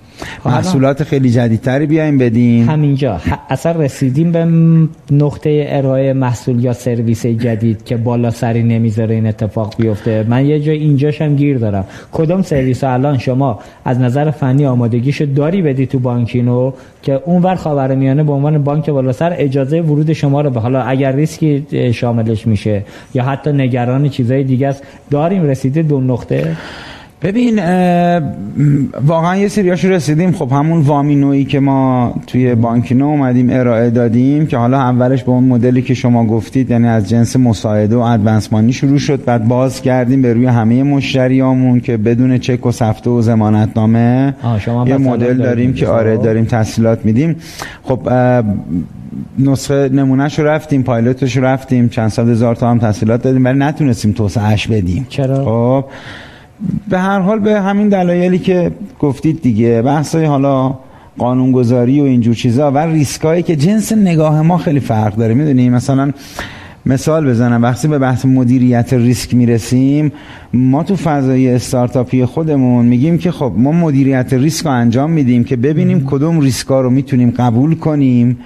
محصولات 0.45 1.05
خیلی 1.05 1.31
جدیدتری 1.31 1.87
بیایم 1.87 2.19
بدیم 2.19 2.69
همینجا. 2.69 3.21
اصلا 3.51 3.73
رسیدیم 3.73 4.33
به 4.33 4.45
نقطه 5.11 5.65
ارائه 5.69 6.13
محصول 6.13 6.65
یا 6.65 6.73
سرویس 6.73 7.27
جدید 7.27 7.85
که 7.85 7.97
بالا 7.97 8.31
سری 8.31 8.63
نمی‌ذاره 8.63 9.15
این 9.15 9.27
اتفاق 9.27 9.75
بیفته. 9.79 10.27
من 10.29 10.47
یه 10.47 10.61
جای 10.61 10.79
اینجاشم 10.79 11.37
گیر 11.37 11.59
دارم. 11.59 11.85
کدوم 12.13 12.43
سرویس 12.43 12.85
الان 12.85 13.19
شما 13.19 13.59
از 13.85 14.01
نظر 14.01 14.31
فنی 14.31 14.67
آمادگیشو 14.67 15.25
داری 15.25 15.63
بدی 15.63 15.87
تو 15.87 15.99
بانکینو 15.99 16.73
که 17.03 17.21
اونور 17.25 17.55
خاورمیانه 17.55 18.23
به 18.23 18.33
عنوان 18.33 18.65
بانک 18.65 18.91
بالا 18.91 19.13
سر 19.13 19.35
اجازه 19.39 19.81
ورود 19.81 20.13
شما 20.13 20.41
رو 20.41 20.51
به 20.51 20.61
حالا 20.61 20.83
اگر 20.83 21.13
ریسکی 21.13 21.67
شاملش 21.95 22.47
میشه 22.47 22.85
یا 23.15 23.25
حتی 23.25 23.53
نگران 23.53 24.09
چیزای 24.09 24.45
دیگه 24.45 24.69
است. 24.69 24.83
داریم 25.11 25.43
رسیدید 25.43 25.83
به 25.83 26.01
نقطه؟ 26.01 26.57
ببین 27.23 27.59
واقعا 29.07 29.37
یه 29.37 29.49
سریاش 29.49 29.85
رسیدیم. 29.85 30.33
خب 30.33 30.53
همون 30.53 30.81
وامینویی 30.81 31.45
که 31.45 31.61
ما 31.61 32.15
توی 32.27 32.55
بانکینو 32.55 33.07
اومدیم 33.07 33.51
ارائه 33.51 33.91
دادیم 33.91 34.47
که 34.47 34.57
حالا 34.57 34.79
اولش 34.79 35.25
به 35.25 35.31
اون 35.31 35.45
مدلی 35.45 35.83
که 35.83 35.95
شما 35.95 36.27
گفتید 36.27 36.71
یعنی 36.71 36.89
از 36.89 37.09
جنس 37.09 37.37
مساعده 37.37 37.97
و 37.97 37.99
advance 37.99 38.42
money 38.42 38.73
شروع 38.73 38.99
شد. 38.99 39.25
بعد 39.25 39.49
باز 39.49 39.83
کردیم 39.83 40.23
به 40.23 40.35
روی 40.35 40.47
همه 40.47 40.83
مشتریامون 40.83 41.81
که 41.81 41.97
بدون 41.97 42.39
چک 42.39 42.67
و 42.67 42.73
سفته 42.73 43.11
و 43.11 43.67
نامه 43.77 44.35
یه 44.87 44.97
مدل 44.97 45.35
داریم 45.35 45.75
که 45.75 45.87
آره 45.89 46.17
داریم 46.17 46.45
تحصیلات 46.45 47.05
میدیم. 47.05 47.37
خب 47.83 48.09
نسخه 49.39 49.89
نمونهش 49.93 50.39
رو 50.39 50.47
رفتیم 50.47 50.83
پایلوتش 50.83 51.37
رو 51.37 51.45
رفتیم. 51.45 51.89
چند 51.89 52.09
سال 52.09 52.31
هزار 52.31 52.55
تا 52.55 52.71
هم 52.71 52.79
تحصیلات 52.79 53.23
دادیم 53.23 53.45
ولی 53.45 53.59
نتونستیم 53.59 54.13
توسعهش 54.13 54.67
بدیم. 54.67 55.07
چرا؟ 55.09 55.45
خب 55.45 55.85
به 56.89 56.99
هر 56.99 57.19
حال 57.19 57.39
به 57.39 57.61
همین 57.61 57.89
دلایلی 57.89 58.39
که 58.39 58.71
گفتید 59.01 59.43
دیگه 59.43 59.83
بحثای 59.83 60.25
حالا 60.25 60.79
قانونگذاری 61.19 62.01
و 62.01 62.05
اینجور 62.05 62.35
چیزا 62.35 62.71
و 62.71 62.79
ریسکایی 62.79 63.43
که 63.43 63.57
جنس 63.57 63.93
نگاه 63.93 64.43
ما 64.43 64.59
خیلی 64.59 64.81
فرق 64.81 65.17
داره. 65.17 65.35
می‌دونی؟ 65.35 65.71
مثلا 65.71 66.13
مثال 66.87 67.31
بزنم. 67.31 67.63
وقتی 67.63 67.89
به 67.89 67.99
بحث 67.99 68.25
مدیریت 68.25 68.93
ریسک 68.93 69.35
می‌رسیم 69.35 70.13
ما 70.53 70.83
تو 70.83 70.97
فضای 70.97 71.55
استارتاپی 71.55 72.25
خودمون 72.25 72.87
میگیم 72.87 73.19
که 73.19 73.31
خب 73.31 73.53
ما 73.57 73.73
مدیریت 73.73 74.33
ریسک 74.33 74.65
رو 74.65 74.73
انجام 74.73 75.11
میدیم 75.11 75.45
که 75.45 75.57
ببینیم 75.57 76.07
کدوم 76.07 76.41
ریسکا 76.41 76.81
رو 76.81 76.91
می‌تونیم 76.91 77.31
قبول 77.31 77.75
کنیم. 77.75 78.39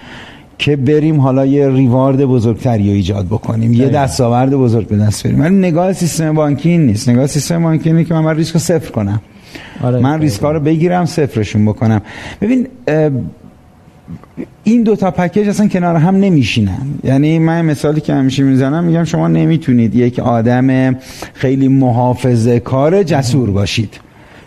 که 0.63 0.77
بریم 0.77 1.21
حالا 1.21 1.47
یه 1.47 1.69
ریوارد 1.69 2.25
بزرگتری 2.25 2.89
رو 2.89 2.95
ایجاد 2.95 3.27
بکنیم. 3.27 3.73
یه 3.73 3.89
دستاورد 3.89 4.51
بزرگ 4.51 4.89
به 4.89 4.97
دست 4.97 5.27
بریم. 5.27 5.41
ولی 5.41 5.55
نگاه 5.55 5.93
سیستم 5.93 6.35
بانکی 6.35 6.69
این 6.69 6.87
نیست. 6.87 7.09
نگاه 7.09 7.27
سیستم 7.27 7.63
بانکی 7.63 7.89
اینه 7.89 8.05
که 8.05 8.15
من 8.15 8.37
ریسک 8.37 8.55
رو 8.55 8.61
صفر 8.61 8.91
کنم. 8.91 9.21
آره 9.83 10.01
من 10.01 10.21
ریسک 10.21 10.43
رو 10.43 10.61
بگیرم 10.61 11.05
صفرشون 11.05 11.65
بکنم. 11.65 12.01
ببین 12.41 12.67
این 14.65 14.83
دو 14.83 14.97
تا 14.97 15.11
پکیج 15.11 15.49
اصلا 15.49 15.69
کنار 15.69 15.97
هم 15.97 16.17
نمیشینن. 16.17 16.87
یعنی 17.05 17.39
من 17.39 17.65
مثالی 17.65 18.01
که 18.01 18.15
همیشه 18.15 18.43
می‌زنم 18.43 18.85
میگم 18.85 19.05
شما 19.05 19.29
نمی‌تونید 19.29 19.95
یک 19.95 20.19
آدم 20.19 20.97
خیلی 21.35 21.69
محافظه 21.69 22.61
کار 22.61 23.03
جسور 23.03 23.51
باشید. 23.51 24.01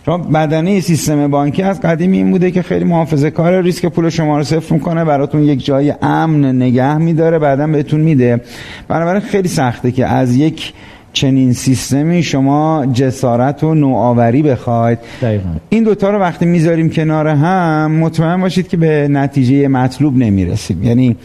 شما 0.06 0.18
بدنه 0.18 0.80
سیستم 0.80 1.28
بانکی 1.28 1.64
از 1.64 1.82
قدیمی 1.82 2.18
این 2.18 2.32
بوده 2.32 2.52
که 2.52 2.62
خیلی 2.62 2.86
محافظه 2.86 3.32
کار 3.32 3.62
ریسک 3.62 3.86
پول 3.86 4.10
شما 4.10 4.38
رو 4.38 4.44
صفر 4.44 4.74
می‌کنه 4.74 5.06
براتون 5.06 5.44
یک 5.44 5.66
جای 5.66 5.94
امن 6.02 6.46
نگه 6.62 6.98
میداره 6.98 7.40
بعدا 7.40 7.68
بهتون 7.68 8.00
میده. 8.00 8.42
بنابراین 8.88 9.22
خیلی 9.22 9.48
سخته 9.48 9.92
که 9.92 10.06
از 10.06 10.36
یک 10.36 10.74
چنین 11.14 11.54
سیستمی 11.54 12.24
شما 12.24 12.86
جسارت 12.94 13.64
و 13.64 13.76
نوآوری 13.76 14.42
بخواید. 14.42 15.00
دقیقا. 15.22 15.50
این 15.70 15.84
دوتا 15.84 16.10
رو 16.10 16.20
وقتی 16.20 16.46
می‌ذاریم 16.46 16.90
کنار 16.90 17.28
هم 17.28 17.92
مطمئن 17.92 18.42
باشید 18.42 18.68
که 18.68 18.78
به 18.78 19.08
نتیجه 19.12 19.68
مطلوب 19.68 20.18
نمی‌رسیم. 20.18 20.84
یعنی 20.84 21.16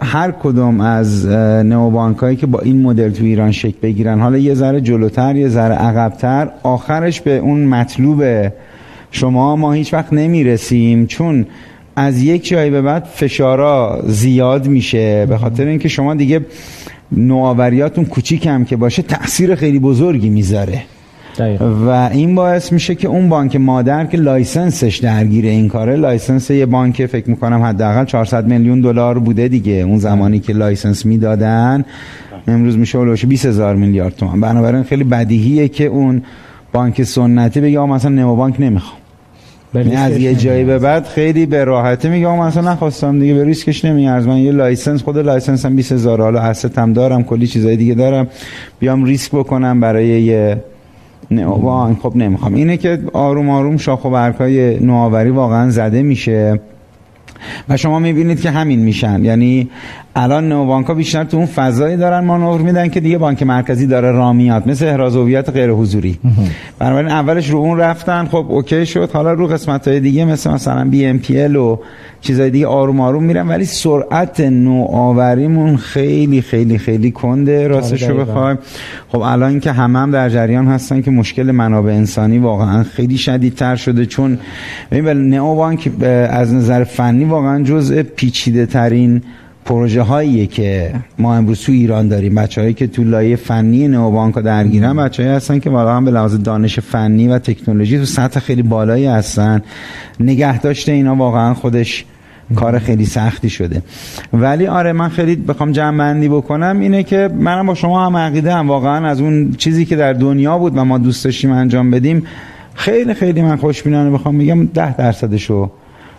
هر 0.00 0.30
کدوم 0.42 0.80
از 0.80 1.26
نئوبانک 1.66 2.16
هایی 2.16 2.36
که 2.36 2.46
با 2.46 2.58
این 2.58 2.82
مدل 2.82 3.10
تو 3.10 3.24
ایران 3.24 3.52
شکل 3.52 3.76
بگیرن. 3.82 4.20
حالا 4.20 4.38
یه 4.38 4.54
ذره 4.54 4.80
جلوتر 4.80 5.36
یه 5.36 5.48
ذره 5.48 5.74
عقبتر. 5.74 6.50
آخرش 6.62 7.20
به 7.20 7.38
اون 7.38 7.64
مطلوب 7.64 8.22
شما 9.10 9.56
ما 9.56 9.72
هیچ 9.72 9.94
وقت 9.94 10.12
نمی‌رسیم 10.12 11.06
چون 11.06 11.46
از 11.96 12.22
یک 12.22 12.48
جایی 12.48 12.70
به 12.70 12.82
بعد 12.82 13.04
فشارا 13.04 14.02
زیاد 14.06 14.66
میشه. 14.66 15.26
به 15.26 15.38
خاطر 15.38 15.66
اینکه 15.66 15.88
شما 15.88 16.14
دیگه 16.14 16.40
نوآوریاتون 17.12 18.04
کوچیک 18.04 18.46
هم 18.46 18.64
که 18.64 18.76
باشه 18.76 19.02
تاثیر 19.02 19.54
خیلی 19.54 19.78
بزرگی 19.78 20.30
می‌ذاره. 20.30 20.82
و 21.86 22.08
این 22.12 22.34
باعث 22.34 22.72
میشه 22.72 22.94
که 22.94 23.08
اون 23.08 23.28
بانک 23.28 23.56
مادر 23.56 24.04
که 24.04 24.16
license 24.16 24.78
ش 24.78 24.96
درگیر 24.96 25.44
این 25.44 25.68
کاره 25.68 25.96
license 25.96 26.50
یه 26.50 26.66
بانک 26.66 27.06
فکر 27.06 27.30
می‌کنم 27.30 27.62
حداقل 27.62 28.04
400 28.04 28.46
میلیون 28.46 28.80
دلار 28.80 29.18
بوده 29.18 29.48
دیگه. 29.48 29.72
اون 29.72 29.98
زمانی 29.98 30.40
که 30.40 30.52
license 30.52 31.06
می‌دادن 31.06 31.84
امروز 32.48 32.78
میشه 32.78 32.98
اولش 32.98 33.24
20 33.24 33.46
هزار 33.46 33.76
میلیارد 33.76 34.16
تومان. 34.16 34.40
بنابراین 34.40 34.82
خیلی 34.82 35.04
بدیهیه 35.04 35.68
که 35.68 35.84
اون 35.84 36.22
بانک 36.72 37.02
سنتی 37.02 37.60
بگه 37.60 37.78
آقا 37.78 37.94
مثلا 37.94 38.10
نئو 38.10 38.36
بانک 38.36 38.54
نمی‌خوام. 38.58 38.98
یعنی 39.74 39.96
از 39.96 40.16
یه 40.16 40.34
جایی 40.34 40.64
به 40.64 40.78
بعد 40.78 41.06
خیلی 41.06 41.46
به 41.46 41.64
راحتی 41.64 42.08
میگه 42.08 42.26
آقا 42.26 42.46
مثلا 42.46 42.72
نخواستم 42.72 43.18
دیگه 43.18 43.34
به 43.34 43.44
ریسکش 43.44 43.84
نمیارز 43.84 44.26
من 44.26 44.38
یه 44.38 44.52
license 44.52 45.02
خود 45.02 45.18
license 45.18 45.66
هم 45.66 45.76
20 45.76 45.92
هزار 45.92 46.20
حالا 46.20 46.54
هم 46.76 46.92
دارم 46.92 47.24
کلی 47.24 47.46
چیزای 47.46 47.76
دیگه 47.76 47.94
دارم. 47.94 48.26
بیام 48.80 49.04
ریسک 49.04 49.32
بکنم 49.32 49.80
برای 49.80 50.22
یه 50.22 50.56
بانک 51.62 51.98
خب 51.98 52.16
نمی‌خوام. 52.16 52.54
اینه 52.54 52.76
که 52.76 52.98
آروم 53.12 53.50
آروم 53.50 53.76
شاخ 53.76 54.04
و 54.04 54.10
برگای 54.10 54.78
نوآوری 54.78 55.30
واقعا 55.30 55.70
زده 55.70 56.02
میشه. 56.02 56.60
و 57.68 57.76
شما 57.76 57.98
می‌بینید 57.98 58.40
که 58.40 58.50
همین 58.50 58.80
میشن. 58.80 59.24
یعنی 59.24 59.68
الان 60.16 60.48
نئو 60.48 60.82
ها 60.82 60.94
بیشتر 60.94 61.24
تو 61.24 61.36
اون 61.36 61.46
فضایی 61.46 61.96
دارن 61.96 62.24
مانور 62.24 62.60
میدن 62.60 62.88
که 62.88 63.00
دیگه 63.00 63.18
بانک 63.18 63.42
مرکزی 63.42 63.86
داره 63.86 64.10
راه 64.10 64.32
میاد 64.32 64.66
مثل 64.66 64.86
احراز 64.86 65.16
هویت 65.16 65.50
غیر 65.50 65.70
حضوری. 65.70 66.18
بنابراین 66.78 67.10
اولش 67.10 67.50
رو 67.50 67.58
اون 67.58 67.78
رفتن 67.78 68.24
خب 68.24 68.46
اوکی 68.48 68.86
شد. 68.86 69.10
حالا 69.12 69.32
رو 69.32 69.46
قسمت 69.46 69.88
های 69.88 70.00
دیگه 70.00 70.24
مثل 70.24 70.50
مثلا 70.50 70.84
BNPL 70.84 71.56
و 71.56 71.78
چیزای 72.20 72.50
دیگه 72.50 72.66
آروم 72.66 73.00
آروم 73.00 73.24
میرن 73.24 73.48
ولی 73.48 73.64
سرعت 73.64 74.40
نوآوریمون 74.40 75.76
خیلی 75.76 76.42
خیلی 76.42 76.78
خیلی 76.78 77.10
کنده 77.10 77.68
راستش 77.68 78.02
رو 78.02 78.16
بخوایم. 78.16 78.58
خب 79.08 79.18
الان 79.18 79.60
که 79.60 79.72
همه 79.72 79.98
هم 79.98 80.10
در 80.10 80.28
جریان 80.28 80.66
هستن 80.66 81.02
که 81.02 81.10
مشکل 81.10 81.50
منابع 81.50 81.92
انسانی 81.92 82.38
واقعا 82.38 82.82
خیلی 82.82 83.18
شدیدتر 83.18 83.76
شده 83.76 84.06
چون 84.06 84.38
ببین 84.90 85.30
نئو 85.30 85.54
بانک 85.54 85.90
از 86.30 86.54
نظر 86.54 86.84
فنی 86.84 87.24
واقعا 87.28 87.62
جزء 87.62 88.02
پیچیده 88.02 88.66
ترین 88.66 89.22
پروژه 89.64 90.02
هاییه 90.02 90.46
که 90.46 90.94
ما 91.18 91.36
امروز 91.36 91.60
تو 91.60 91.72
ایران 91.72 92.08
داریم. 92.08 92.34
بچههایی 92.34 92.74
که 92.74 92.86
تو 92.86 93.04
لایه 93.04 93.36
فنی 93.36 93.88
نوبانک 93.88 94.34
درگیرن 94.34 94.96
بچههایی 94.96 95.34
هستن 95.36 95.58
که 95.58 95.70
واقعا 95.70 96.00
به 96.00 96.10
لحاظ 96.10 96.36
دانش 96.38 96.80
فنی 96.80 97.28
و 97.28 97.38
تکنولوژی 97.38 97.98
تو 97.98 98.04
سطح 98.04 98.40
خیلی 98.40 98.62
بالایی 98.62 99.06
هستن. 99.06 99.62
نگه 100.20 100.60
داشته 100.60 100.92
اینا 100.92 101.14
واقعا 101.14 101.54
خودش 101.54 102.04
کار 102.56 102.78
خیلی 102.78 103.04
سختی 103.04 103.50
شده. 103.50 103.82
ولی 104.32 104.66
آره 104.66 104.92
من 104.92 105.08
خیلی 105.08 105.36
بخوام 105.36 105.72
جمع 105.72 105.98
بندی 105.98 106.28
بکنم 106.28 106.80
اینه 106.80 107.02
که 107.02 107.30
منم 107.38 107.66
با 107.66 107.74
شما 107.74 108.06
هم 108.06 108.16
عقیده 108.16 108.54
هم 108.54 108.68
واقعا 108.68 109.08
از 109.08 109.20
اون 109.20 109.52
چیزی 109.52 109.84
که 109.84 109.96
در 109.96 110.12
دنیا 110.12 110.58
بود 110.58 110.76
و 110.76 110.84
ما 110.84 110.98
دوست 110.98 111.24
داشتیم 111.24 111.50
انجام 111.50 111.90
بدیم 111.90 112.22
خیلی 112.74 113.14
خیلی 113.14 113.42
من 113.42 113.56
خوشبینانه 113.56 114.10
بخوام 114.10 114.34
میگم 114.34 114.66
ده 114.66 114.96
درصدشو 114.96 115.70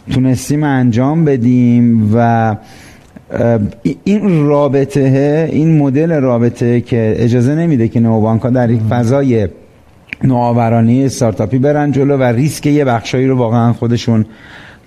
تونستیم 0.09 0.63
انجام 0.63 1.25
بدیم 1.25 2.11
و 2.15 2.55
این 4.03 4.45
رابطه 4.45 5.49
این 5.51 5.77
مدل 5.77 6.11
رابطه 6.11 6.81
که 6.81 7.15
اجازه 7.17 7.55
نمیده 7.55 7.87
که 7.87 7.99
نوبانک 7.99 8.41
ها 8.41 8.49
در 8.49 8.69
یک 8.69 8.81
فضای 8.89 9.47
نوآورانه 10.23 11.03
استارتاپی 11.05 11.59
برن 11.59 11.91
جلو 11.91 12.17
و 12.17 12.23
ریسک 12.23 12.65
یه 12.65 12.85
بخشایی 12.85 13.27
رو 13.27 13.37
واقعا 13.37 13.73
خودشون 13.73 14.25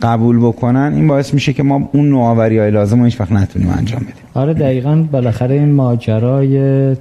قبول 0.03 0.39
بکنن. 0.39 0.93
این 0.95 1.09
باعث 1.09 1.35
میشه 1.35 1.53
که 1.53 1.63
ما 1.63 1.91
اون 1.93 2.09
نوآوری 2.09 2.59
های 2.59 2.71
لازم 2.71 2.99
رو 2.99 3.05
هیچ 3.05 3.21
وقت 3.21 3.33
نتونیم 3.33 3.75
انجام 3.79 4.01
بدیم. 4.01 4.25
آره 4.35 4.55
دقیقا 4.55 5.05
بالاخره 5.13 5.55
این 5.55 5.73
ماجرای 5.73 6.97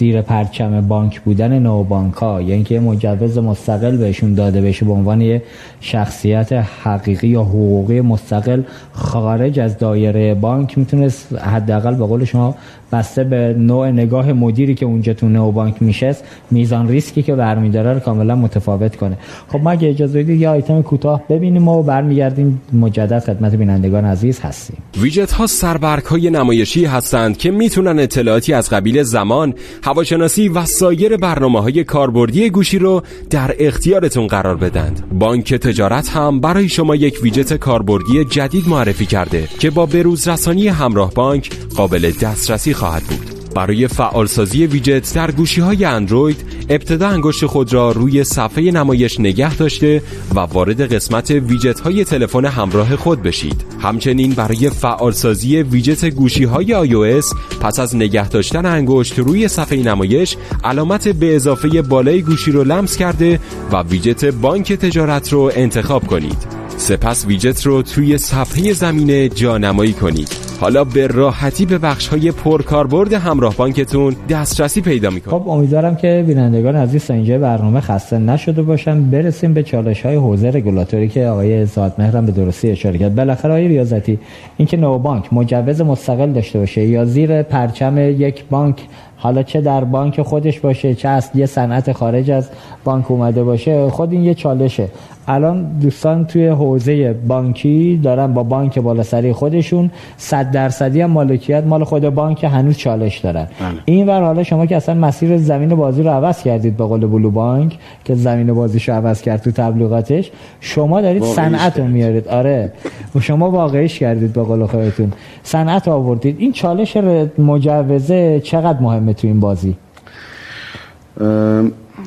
زیر 0.00 0.22
پرچم 0.22 0.80
بانک 0.80 1.20
بودن 1.20 1.58
نو 1.58 1.84
بانک 1.84 2.14
ها 2.14 2.42
یا 2.42 2.54
اینکه 2.54 2.80
مجوز 2.80 3.38
مستقل 3.38 3.96
بهشون 3.96 4.34
داده 4.34 4.60
بشه 4.60 4.86
به 4.86 4.92
عنوان 4.92 5.20
یه 5.20 5.42
شخصیت 5.80 6.52
حقیقی 6.52 7.28
یا 7.28 7.42
حقوقی 7.42 8.00
مستقل 8.00 8.62
خارج 8.92 9.60
از 9.60 9.78
دایره 9.78 10.34
بانک 10.34 10.78
می‌تونست 10.78 11.38
حداقل 11.38 11.94
به 11.94 12.06
قول 12.06 12.24
شما 12.24 12.54
بسته 12.92 13.24
به 13.24 13.54
نوع 13.58 13.90
نگاه 13.90 14.32
مدیری 14.32 14.74
که 14.74 14.86
اونجا 14.86 15.14
تو 15.14 15.28
نو 15.28 15.52
بانک 15.52 15.82
میشست 15.82 16.24
میزان 16.50 16.88
ریسکی 16.88 17.22
که 17.22 17.34
برمیداره 17.34 17.94
رو 17.94 18.00
کاملا 18.00 18.34
متفاوت 18.34 18.96
کنه. 18.96 19.16
خب 19.48 19.60
ما 19.60 19.70
اگه 19.70 19.88
اجازه 19.88 20.22
بدید 20.22 20.40
یه 20.40 20.48
آیتم 20.48 20.82
کوتاه 20.82 21.22
ببینیم 21.28 21.68
و 21.68 21.82
برمیگردیم 21.82 22.60
مجدد 22.72 23.18
خدمت 23.18 23.54
بینندگان 23.54 24.04
عزیز 24.04 24.40
هستیم. 24.40 24.76
ویجت 25.00 25.32
ها 25.32 25.46
سربرگ 25.46 26.04
های 26.04 26.30
نمایشی 26.30 26.84
هستند 26.84 27.36
که 27.36 27.50
می‌تونن 27.50 27.98
اطلاعاتی 27.98 28.52
از 28.52 28.70
قبیل 28.70 29.02
زمان 29.02 29.54
هواشناسی 29.90 30.48
و 30.48 30.64
سایر 30.64 31.16
برنامه 31.16 31.60
های 31.62 31.84
کاربردی 31.84 32.50
گوشی 32.50 32.78
رو 32.78 33.02
در 33.30 33.54
اختیارتون 33.58 34.26
قرار 34.26 34.56
بدند 34.56 35.18
بانک 35.18 35.54
تجارت 35.54 36.08
هم 36.08 36.40
برای 36.40 36.68
شما 36.68 36.96
یک 36.96 37.18
ویجت 37.22 37.54
کاربردی 37.54 38.24
جدید 38.24 38.68
معرفی 38.68 39.06
کرده 39.06 39.48
که 39.58 39.70
با 39.70 39.86
بروز 39.86 40.28
رسانی 40.28 40.68
همراه 40.68 41.14
بانک 41.14 41.50
قابل 41.76 42.12
دسترسی 42.22 42.74
خواهد 42.74 43.02
بود. 43.02 43.39
برای 43.54 43.88
فعالسازی 43.88 44.66
ویجت 44.66 45.14
در 45.14 45.30
گوشی 45.30 45.60
های 45.60 45.84
اندروید 45.84 46.44
ابتدا 46.68 47.08
انگشت 47.08 47.46
خود 47.46 47.72
را 47.72 47.92
روی 47.92 48.24
صفحه 48.24 48.70
نمایش 48.70 49.20
نگه 49.20 49.56
داشته 49.56 50.02
و 50.34 50.40
وارد 50.40 50.94
قسمت 50.94 51.30
ویجت 51.30 51.80
های 51.80 52.04
تلفن 52.04 52.44
همراه 52.44 52.96
خود 52.96 53.22
بشید. 53.22 53.64
همچنین 53.80 54.30
برای 54.30 54.70
فعالسازی 54.70 55.62
ویجت 55.62 56.04
گوشی 56.04 56.44
های 56.44 56.88
iOS 56.88 57.36
پس 57.60 57.78
از 57.78 57.96
نگه 57.96 58.28
داشتن 58.28 58.66
انگشت 58.66 59.18
روی 59.18 59.48
صفحه 59.48 59.78
نمایش 59.78 60.36
علامت 60.64 61.08
به 61.08 61.36
اضافه 61.36 61.82
بالای 61.82 62.22
گوشی 62.22 62.52
رو 62.52 62.64
لمس 62.64 62.96
کرده 62.96 63.40
و 63.72 63.82
ویجت 63.82 64.24
بانک 64.24 64.72
تجارت 64.72 65.32
رو 65.32 65.52
انتخاب 65.54 66.06
کنید. 66.06 66.60
سپس 66.76 67.26
ویجت 67.26 67.66
رو 67.66 67.82
توی 67.82 68.18
صفحه 68.18 68.72
زمینه 68.72 69.28
جانمایی 69.28 69.92
کنید. 69.92 70.49
حالا 70.60 70.84
به 70.84 71.06
راحتی 71.06 71.66
به 71.66 71.78
بخش 71.78 72.08
های 72.08 72.32
پرکاربرد 72.32 73.12
همراه 73.12 73.56
بانکتون 73.56 74.16
دسترسی 74.28 74.80
پیدا 74.80 75.10
می‌کنید 75.10 75.42
خب 75.42 75.48
امیدوارم 75.48 75.96
که 75.96 76.24
بینندگان 76.26 76.76
عزیز 76.76 77.06
تا 77.06 77.14
اینجا 77.14 77.38
برنامه 77.38 77.80
خسته 77.80 78.18
نشده 78.18 78.62
باشن. 78.62 79.10
برسیم 79.10 79.54
به 79.54 79.62
چالش 79.62 80.06
های 80.06 80.16
حوزه 80.16 80.50
رگولاتوری 80.50 81.08
که 81.08 81.26
آقای 81.26 81.66
ساعت 81.66 81.98
مهرم 81.98 82.26
به 82.26 82.32
درستی 82.32 82.70
اشاره 82.70 82.98
کرد. 82.98 83.14
بالاخره 83.14 83.50
آقای 83.50 83.68
ریاضتی 83.68 84.18
اینکه 84.56 84.76
نو 84.76 84.98
بانک 84.98 85.32
مجوز 85.32 85.80
مستقل 85.80 86.32
داشته 86.32 86.58
باشه 86.58 86.84
یا 86.84 87.04
زیر 87.04 87.42
پرچم 87.42 87.98
یک 87.98 88.44
بانک 88.50 88.80
حالا 89.16 89.42
چه 89.42 89.60
در 89.60 89.84
بانک 89.84 90.22
خودش 90.22 90.60
باشه 90.60 90.94
چه 90.94 91.08
از 91.08 91.30
یه 91.34 91.46
صنعت 91.46 91.92
خارج 91.92 92.30
از 92.30 92.50
بانک 92.84 93.10
اومده 93.10 93.44
باشه 93.44 93.90
خود 93.90 94.12
این 94.12 94.24
یه 94.24 94.34
چالشه. 94.34 94.88
الان 95.30 95.78
دوستان 95.80 96.24
توی 96.24 96.46
حوزه 96.46 97.12
بانکی 97.12 98.00
دارن 98.02 98.34
با 98.34 98.42
بانک 98.42 98.78
بالا 98.78 99.02
سری 99.02 99.32
خودشون 99.32 99.90
صد 100.16 100.50
درصدی 100.50 101.00
هم 101.00 101.10
مالکیت 101.10 101.64
مال 101.64 101.84
خود 101.84 102.08
بانک 102.08 102.44
هنوز 102.44 102.76
چالش 102.76 103.18
دارن. 103.18 103.46
بله. 103.60 103.68
این 103.84 104.08
ور 104.08 104.22
حالا 104.22 104.42
شما 104.42 104.66
که 104.66 104.76
اصلا 104.76 104.94
مسیر 104.94 105.38
زمین 105.38 105.74
بازی 105.74 106.02
رو 106.02 106.10
عوض 106.10 106.42
کردید 106.42 106.76
به 106.76 106.84
قول 106.84 107.06
بلو 107.06 107.30
بانک 107.30 107.78
که 108.04 108.14
زمین 108.14 108.52
بازیش 108.52 108.88
رو 108.88 108.94
عوض 108.94 109.22
کرد 109.22 109.42
تو 109.42 109.50
تبلیغاتش 109.50 110.30
شما 110.60 111.00
دارید 111.00 111.24
صنعت 111.24 111.78
رو 111.78 111.84
میارید. 111.86 112.28
آره. 112.28 112.72
و 113.14 113.20
شما 113.20 113.50
واقعیش 113.50 113.98
کردید 113.98 114.32
به 114.32 114.42
قول 114.42 114.66
خودتون. 114.66 115.12
صنعت 115.42 115.88
آوردید. 115.88 116.36
این 116.38 116.52
چالش 116.52 116.96
مجوزه 117.38 118.40
چقدر 118.44 118.80
مهمه 118.80 119.12
تو 119.12 119.26
این 119.26 119.40
بازی؟ 119.40 119.76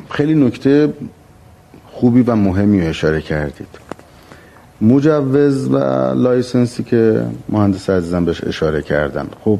خیلی 0.09 0.35
نکته 0.35 0.93
خوبی 1.93 2.21
و 2.21 2.35
مهمی 2.35 2.81
رو 2.81 2.87
اشاره 2.89 3.21
کردید. 3.21 3.67
مجوز 4.81 5.67
و 5.67 5.77
license 6.13 6.74
ی 6.74 6.83
که 6.83 7.21
مهندس 7.49 7.89
عزیزم 7.89 8.25
بهش 8.25 8.43
اشاره 8.43 8.81
کردن. 8.81 9.27
خب 9.45 9.59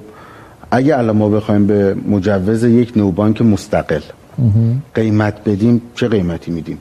اگه 0.72 0.98
الان 0.98 1.17
ما 1.17 1.30
بخوایم 1.30 1.67
به 1.67 1.96
مجوز 2.10 2.63
یک 2.63 2.93
نئوبانک 2.95 3.41
مستقل 3.41 4.02
قیمت 4.96 5.50
بدیم 5.50 5.82
چه 5.96 6.08
قیمتی 6.08 6.52
میدیم؟ 6.52 6.78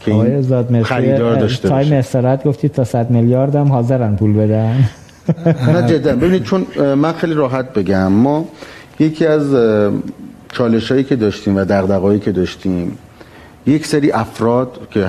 که 0.00 0.14
این 0.14 0.82
خریدار 0.82 1.36
داشته 1.36 1.68
time 1.68 1.92
استراحت 1.92 2.44
گفتید 2.44 2.72
تا 2.72 2.84
100 2.84 3.10
میلیارد 3.10 3.56
هم 3.56 3.68
حاضرن 3.68 4.16
پول 4.16 4.32
بدن. 4.32 4.88
نه 5.46 5.88
جدا. 5.88 6.16
ببینید 6.16 6.42
چون 6.42 6.66
من 6.94 7.12
خیلی 7.12 7.34
راحت 7.34 7.72
بگم 7.72 8.12
ما 8.12 8.48
یکی 9.00 9.26
از 9.26 9.54
چالش 10.52 10.92
هایی 10.92 11.04
که 11.04 11.16
داشتیم 11.16 11.56
و 11.56 11.64
دقدقایی 11.64 12.20
که 12.20 12.32
داشتیم 12.32 12.98
یک 13.66 13.86
سری 13.86 14.12
افراد 14.12 14.88
که 14.90 15.06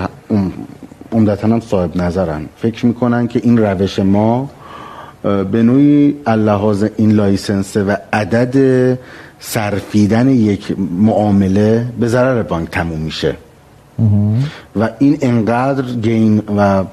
عمدتا 1.12 1.48
هم 1.48 1.60
صاحب 1.60 1.98
نظرن 1.98 2.46
فکر 2.58 2.86
می‌کنن 2.86 3.28
که 3.28 3.42
این 3.44 3.58
روش 3.58 4.00
ما 4.00 4.50
به 5.24 5.64
نوعی 5.64 6.16
اللحاظ 6.26 6.86
این 6.98 7.12
لایسنسه 7.12 7.84
و 7.84 7.96
عدد 8.14 8.56
صرفیدن 9.40 10.30
یک 10.30 10.76
معامله 11.00 11.86
به 12.00 12.08
ضرر 12.08 12.44
بانک 12.44 12.70
تموم 12.70 13.00
میشه. 13.00 13.36
و 14.76 14.90
این 15.00 15.18
انقدر 15.22 15.84
gain 15.84 16.42
و 16.58 16.84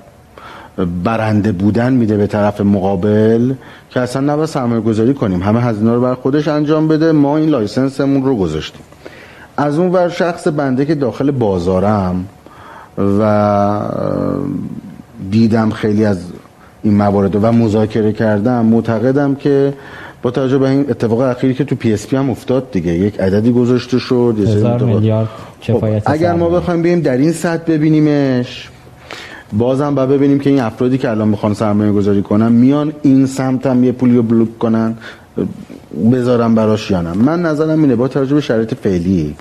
برنده 1.05 1.53
بودن 1.53 1.93
میده 1.93 2.17
به 2.17 2.27
طرف 2.27 2.61
مقابل 2.61 3.55
که 3.91 4.01
اصلا 4.01 4.33
نباید 4.33 4.49
سرمایه 4.49 4.81
گذاری 4.81 5.15
کنیم. 5.15 5.43
همه 5.43 5.61
هزینه 5.61 5.95
رو 5.95 6.01
بر 6.01 6.15
خودش 6.15 6.49
انجام 6.49 6.89
بده. 6.89 7.13
ما 7.13 7.37
این 7.37 7.49
license 7.49 8.02
مون 8.02 8.25
رو 8.25 8.37
گذاشتیم. 8.37 8.83
از 9.57 9.79
اون 9.79 9.93
ور 9.93 10.09
شخص 10.09 10.49
بنده 10.49 10.85
که 10.85 10.95
داخل 10.95 11.31
بازارم 11.31 12.25
و 12.99 13.81
دیدم 15.31 15.71
خیلی 15.71 16.05
از 16.05 16.19
این 16.83 16.95
موارد 16.95 17.45
و 17.45 17.53
مذاکره 17.53 18.13
کردم 18.13 18.67
معتقدم 18.67 19.35
که 19.35 19.75
با 20.23 20.31
توجه 20.31 20.59
به 20.59 20.69
این 20.69 20.91
اتفاق 20.91 21.21
اخیری 21.21 21.55
که 21.55 21.65
تو 21.65 21.75
PSP 21.75 22.17
هم 22.17 22.31
افتاد 22.31 22.71
دیگه 22.71 22.93
یک 22.93 23.21
عددی 23.21 23.53
گذاشته 23.53 23.99
شد 23.99 24.37
هزار 24.39 24.83
میلیارد 24.83 25.29
خب 25.61 25.85
اگر 26.07 26.35
ما 26.35 26.49
بخوایم 26.49 26.83
بریم 26.83 27.01
در 27.01 27.17
این 27.17 27.33
سطح 27.33 27.73
ببینیمش 27.73 28.71
بازم 29.53 29.95
با 29.95 30.07
ببینیم 30.07 30.39
که 30.39 30.51
این 30.51 30.61
افرادی 30.61 30.99
که 30.99 31.11
الان 31.11 31.29
می‌خوان 31.29 31.55
سرمایه 31.55 31.93
گذاری 31.93 32.23
کنن 32.23 32.53
میان 32.53 32.93
این 33.03 33.27
سمت 33.27 33.67
هم 33.67 33.85
یه 33.85 33.93
پولی 33.93 34.17
رو 34.17 34.23
بلوک 34.23 34.59
کنن. 34.59 34.97
بذارم 36.13 36.55
براش 36.55 36.91
یا 36.91 37.03
نه. 37.03 37.13
من 37.13 37.43
نظرم 37.43 37.81
اینه 37.81 37.97
با 37.97 38.09
توجه 38.09 38.35
به 38.35 38.41
شرایط 38.41 38.75
فعلی 38.75 39.37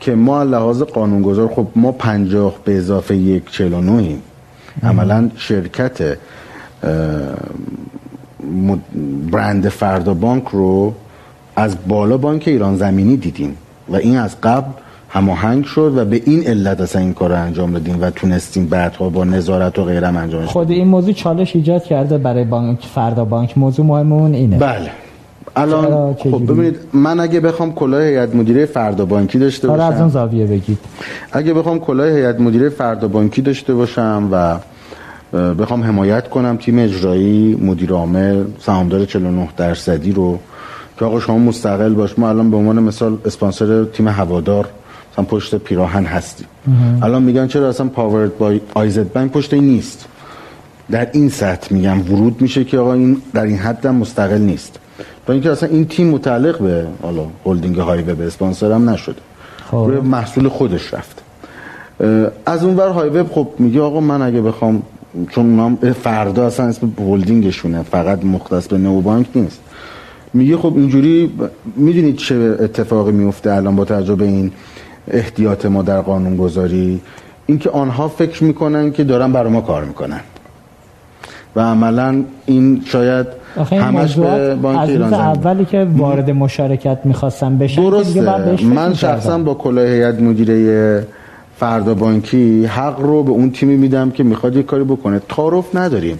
که 0.00 0.14
ما 0.14 0.42
لحاظ 0.42 0.82
قانونگذار 0.82 1.48
خب 1.48 1.66
ما 1.76 1.92
پنجاه 1.92 2.54
به 2.64 2.76
اضافه 2.76 3.16
یک 3.16 3.50
چلو 3.50 3.80
نویم. 3.80 4.22
عملا 4.82 5.30
شرکت 5.36 6.18
برند 9.32 9.68
فردا 9.68 10.14
بانک 10.14 10.44
رو 10.44 10.94
از 11.56 11.76
بالا 11.88 12.16
بانک 12.16 12.42
ایران 12.46 12.76
زمینی 12.76 13.16
دیدیم 13.16 13.56
و 13.88 13.96
این 13.96 14.18
از 14.18 14.40
قبل 14.40 14.70
هماهنگ 15.08 15.64
شد 15.64 15.92
و 15.96 16.04
به 16.04 16.22
این 16.24 16.46
علت 16.46 16.80
اصلا 16.80 17.02
این 17.02 17.14
کار 17.14 17.30
رو 17.30 17.36
انجام 17.36 17.72
دادیم 17.72 17.98
و 18.00 18.10
تونستیم 18.10 18.66
بعدها 18.66 19.08
با 19.08 19.24
نظارت 19.24 19.78
و 19.78 19.84
غیرم 19.84 20.16
انجام 20.16 20.44
خود 20.44 20.70
این 20.70 20.88
موضوع 20.88 21.12
چالش 21.12 21.56
ایجاد 21.56 21.84
کرده 21.84 22.18
برای 22.18 22.44
بانک 22.44 22.84
فردا 22.94 23.24
بانک. 23.24 23.58
موضوع 23.58 23.86
مهمون 23.86 24.34
اینه. 24.34 24.58
بله. 24.58 24.90
الان 25.56 26.14
خب 26.14 26.42
ببینید 26.52 26.76
من 26.92 27.20
اگه 27.20 27.40
بخوام 27.40 27.72
کلاه 27.72 28.02
هیئت 28.02 28.34
مدیره 28.34 28.66
فردا 28.66 29.04
بانکی 29.04 29.38
داشته 29.38 29.68
باشم 29.68 29.82
از 29.82 30.00
اون 30.00 30.08
زاویه 30.08 30.46
بگید. 30.46 30.78
اگه 31.32 31.54
بخوام 31.54 31.78
کلاه 31.80 32.06
هیئت 32.06 32.40
مدیره 32.40 32.68
فردا 32.68 33.08
بانکی 33.08 33.42
داشته 33.42 33.74
باشم 33.74 34.28
و 34.32 34.58
بخوام 35.54 35.82
حمایت 35.82 36.28
کنم 36.28 36.56
تیم 36.56 36.78
اجرایی 36.78 37.54
مدیر 37.54 37.92
عامل 37.92 38.44
سهامدار 38.60 39.04
49 39.04 39.48
درصدی 39.56 40.12
رو 40.12 40.38
که 40.98 41.04
آقا 41.04 41.20
شما 41.20 41.38
مستقل 41.38 41.94
باش. 41.94 42.18
ما 42.18 42.28
الان 42.28 42.50
به 42.50 42.56
عنوان 42.56 42.82
مثال 42.82 43.18
اسپانسر 43.24 43.84
تیم 43.84 44.08
هوادار 44.08 44.68
مثلا 45.12 45.24
پشت 45.24 45.54
پیراهن 45.54 46.04
هستیم. 46.04 46.46
الان 47.02 47.22
میگن 47.22 47.46
چرا 47.46 47.68
اصلا 47.68 47.88
پاورد 47.88 48.38
بای 48.38 48.60
آیزد 48.74 49.12
بانک 49.12 49.32
پشت 49.32 49.54
این 49.54 49.64
نیست. 49.64 50.06
در 50.90 51.08
این 51.12 51.28
سطح 51.28 51.74
میگم 51.74 52.12
ورود 52.12 52.42
میشه 52.42 52.64
که 52.64 52.78
آقا 52.78 52.92
این 52.92 53.22
در 53.34 53.44
این 53.44 53.56
حد 53.56 53.86
هم 53.86 53.94
مستقل 53.94 54.38
نیست. 54.38 54.78
با 55.26 55.34
اینکه 55.34 55.50
اصلا 55.50 55.68
این 55.68 55.86
تیم 55.86 56.08
متعلق 56.08 56.58
به 56.58 56.86
حالا 57.02 57.26
هلدینگ 57.46 57.76
هایوه 57.76 58.14
به 58.14 58.26
اسپانسر 58.26 58.72
هم 58.72 58.90
نشده 58.90 59.22
خب. 59.70 59.76
روی 59.76 60.00
محصول 60.00 60.48
خودش 60.48 60.94
رفت. 60.94 61.22
از 62.46 62.64
اون 62.64 62.76
ور 62.76 62.88
هایوه 62.88 63.24
خب 63.24 63.48
میگه 63.58 63.80
آقا 63.80 64.00
من 64.00 64.22
اگه 64.22 64.40
بخوام 64.40 64.82
چون 65.30 65.56
نام 65.56 65.78
فردا 66.02 66.46
اصلا 66.46 66.66
اسم 66.66 66.92
هلدینگشونه 66.98 67.82
فقط 67.82 68.24
مختص 68.24 68.68
به 68.68 68.78
نو 68.78 69.00
بانک 69.00 69.26
نیست. 69.34 69.60
میگه 70.34 70.56
خب 70.56 70.76
اینجوری 70.76 71.32
می‌دونید 71.76 72.16
چه 72.16 72.34
اتفاقی 72.60 73.12
میفته 73.12 73.52
الان 73.52 73.76
با 73.76 73.84
تجربه 73.84 74.24
این 74.24 74.52
احتیاط 75.08 75.66
ما 75.66 75.82
در 75.82 76.00
قانون 76.00 76.36
گذاری 76.36 77.00
اینکه 77.46 77.70
آنها 77.70 78.08
فکر 78.08 78.44
می‌کنن 78.44 78.92
که 78.92 79.04
دارن 79.04 79.32
برای 79.32 79.52
ما 79.52 79.60
کار 79.60 79.84
می‌کنن. 79.84 80.20
و 81.56 81.60
عملا 81.60 82.22
این 82.46 82.82
شاید 82.84 83.26
همش 83.70 84.16
به 84.16 84.54
بانک 84.54 84.88
ایران 84.88 85.14
اولی 85.14 85.64
که 85.64 85.86
وارد 85.96 86.30
مشارکت 86.30 86.98
می‌خواستم 87.04 87.58
بشن 87.58 87.82
درسته. 87.82 88.64
من 88.64 88.94
شخصا 88.94 89.38
با 89.38 89.54
کلاه 89.54 89.84
هیئت 89.84 90.20
مدیره 90.20 91.06
فردا 91.56 91.94
بانکی 91.94 92.66
حق 92.66 93.00
رو 93.00 93.22
به 93.22 93.30
اون 93.30 93.50
تیمی 93.50 93.76
میدم 93.76 94.10
که 94.10 94.22
می‌خواد 94.22 94.56
یک 94.56 94.66
کاری 94.66 94.84
بکنه. 94.84 95.20
تعارف 95.28 95.76
نداریم. 95.76 96.18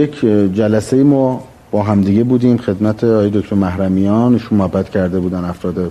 یک 0.00 0.20
جلسه 0.54 1.02
ما 1.02 1.40
با 1.70 1.82
همدیگه 1.82 2.24
بودیم. 2.24 2.56
خدمت 2.56 3.04
آقای 3.04 3.30
دکتر 3.30 3.56
محرمیان 3.56 4.32
ایشون 4.32 4.58
محبت 4.58 4.88
کرده 4.88 5.20
بودن 5.20 5.44
افراد 5.44 5.90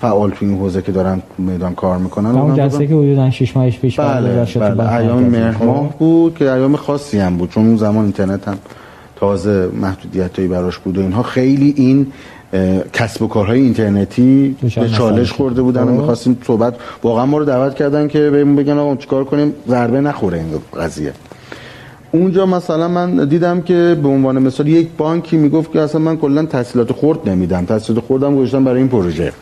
فعال 0.00 0.30
تو 0.30 0.36
این 0.40 0.58
حوزه 0.58 0.82
که 0.82 0.92
دارن 0.92 1.22
میدان 1.38 1.74
کار 1.74 1.98
می‌کنن. 1.98 2.30
اون 2.30 2.54
جلسه 2.54 2.86
که 2.86 2.94
حدودا 2.94 3.30
6 3.30 3.56
ماه 3.56 3.70
پیش 3.70 4.00
بله, 4.00 4.46
بله. 4.56 4.92
ایام 4.94 5.22
مهر 5.22 5.64
ماه 5.64 5.98
بود 5.98 6.34
که 6.34 6.52
ایام 6.52 6.76
خاصی 6.76 7.18
هم 7.18 7.36
بود 7.36 7.50
چون 7.50 7.66
اون 7.66 7.76
زمان 7.76 8.04
اینترنت 8.04 8.48
هم 8.48 8.58
تازه 9.16 9.68
محدودیتایی 9.80 10.48
براش 10.48 10.78
بود 10.78 10.98
و 10.98 11.00
اینها. 11.00 11.22
خیلی 11.22 11.74
این 11.76 12.06
کسب 12.92 13.22
و 13.22 13.28
کارهای 13.28 13.60
اینترنتی 13.60 14.56
به 14.62 14.88
چالش 14.88 15.32
خورده 15.32 15.62
بودن 15.62 15.82
و 15.82 15.86
خب. 15.86 15.92
می‌خواستیم 15.92 16.38
صحبت 16.46 16.74
واقعا 17.02 17.26
ما 17.26 17.38
رو 17.38 17.44
دعوت 17.44 17.74
کردن 17.74 18.08
که 18.08 18.30
بهمون 18.30 18.56
بگن 18.56 18.78
آقا 18.78 18.96
چیکار 18.96 19.24
کنیم؟ 19.24 19.52
ضربه 19.68 20.00
نخوره 20.00 20.38
این 20.38 20.46
قضیه. 20.84 21.12
اونجا 22.14 22.46
مثلا 22.46 22.88
من 22.88 23.24
دیدم 23.28 23.60
که 23.60 23.98
به 24.02 24.08
عنوان 24.08 24.38
مثال 24.38 24.68
یک 24.68 24.88
بانکی 24.98 25.36
می‌گفت 25.36 25.72
که 25.72 25.80
اصلا 25.80 26.00
من 26.00 26.16
کلا 26.16 26.44
تحصیلات 26.46 26.92
خرد 26.92 27.28
نمیدم. 27.28 27.64
تحصیلات 27.64 28.04
خوردم 28.04 28.36
گذاشتم 28.36 28.64
برای 28.64 28.78
این 28.78 28.88
پروژه. 28.88 29.32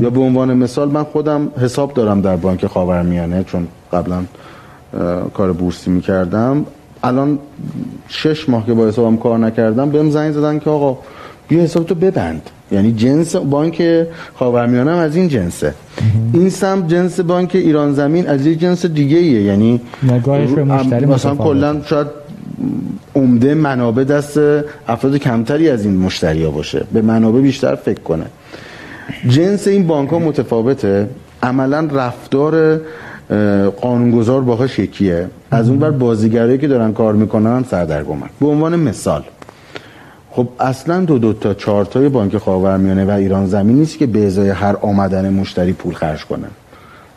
یا 0.00 0.10
به 0.10 0.20
عنوان 0.20 0.54
مثال 0.54 0.88
من 0.88 1.04
خودم 1.04 1.48
حساب 1.60 1.94
دارم 1.94 2.20
در 2.20 2.36
بانک 2.36 2.66
خاورمیانه 2.66 3.44
چون 3.44 3.68
قبلا 3.92 4.24
کار 5.34 5.52
بورسی 5.52 5.90
می‌کردم. 5.90 6.64
الان 7.04 7.38
شش 8.08 8.48
ماه 8.48 8.66
که 8.66 8.74
با 8.74 8.86
حسابم 8.88 9.16
کار 9.16 9.38
نکردم 9.38 9.90
بهم 9.90 10.10
زنگ 10.10 10.32
زدن 10.32 10.58
که 10.58 10.70
آقا 10.70 10.98
بیا 11.48 11.62
حساب 11.62 11.86
تو 11.86 11.94
ببند. 11.94 12.50
یعنی 12.72 12.92
جنس 12.92 13.36
بانک 13.36 13.82
خاورمیانه 14.34 14.90
هم 14.90 14.98
از 14.98 15.16
این 15.16 15.28
جنسه. 15.28 15.74
این 16.32 16.50
سم 16.50 16.86
جنس 16.86 17.20
بانک 17.20 17.50
ایران 17.54 17.92
زمین 17.94 18.28
از 18.28 18.46
این 18.46 18.58
جنس 18.58 18.86
دیگه 18.86 19.16
ایه 19.18 19.42
یعنی 19.42 19.80
مثلا 21.06 21.34
کلا 21.34 21.82
شاید 21.84 22.06
عمده 23.14 23.54
منابع 23.54 24.04
دست 24.04 24.38
افراد 24.88 25.16
کمتری 25.16 25.68
از 25.68 25.84
این 25.84 25.96
مشتری 25.96 26.44
ها 26.44 26.50
باشه. 26.50 26.84
به 26.92 27.02
منابع 27.02 27.40
بیشتر 27.40 27.74
فکر 27.74 28.00
کنه. 28.00 28.24
جنس 29.28 29.68
این 29.68 29.86
بانک 29.86 30.10
ها 30.10 30.18
متفاوته. 30.18 31.08
عملا 31.42 31.88
رفتار 31.92 32.80
قانونگذار 33.80 34.40
باهاش 34.40 34.78
یکیه. 34.78 35.26
از 35.50 35.68
اون 35.68 35.78
بر 35.78 35.90
بازیگرایی 35.90 36.58
که 36.58 36.68
دارن 36.68 36.92
کار 36.92 37.14
می‌کنن 37.14 37.64
سردرگمن. 37.70 38.28
به 38.40 38.46
عنوان 38.46 38.76
مثال. 38.76 39.22
خب 40.32 40.48
اصلا 40.60 41.04
دو 41.04 41.18
دو 41.18 41.32
تا 41.32 41.54
چهار 41.54 41.84
تای 41.84 42.08
بانک 42.08 42.38
خاورمیانه 42.38 43.04
و 43.04 43.10
ایران 43.10 43.46
زمین 43.46 43.76
نیست 43.76 43.98
که 43.98 44.06
به 44.06 44.26
ازای 44.26 44.48
هر 44.48 44.76
آمدن 44.80 45.32
مشتری 45.32 45.72
پول 45.72 45.94
خرج 45.94 46.24
کنن. 46.24 46.48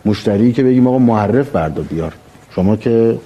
مشتری 0.05 0.53
که 0.53 0.63
بگیم 0.63 0.87
آقا 0.87 0.97
معرف 0.97 1.49
بردا 1.49 1.81
بیار. 1.81 2.13
شما 2.55 2.75
که 2.75 3.17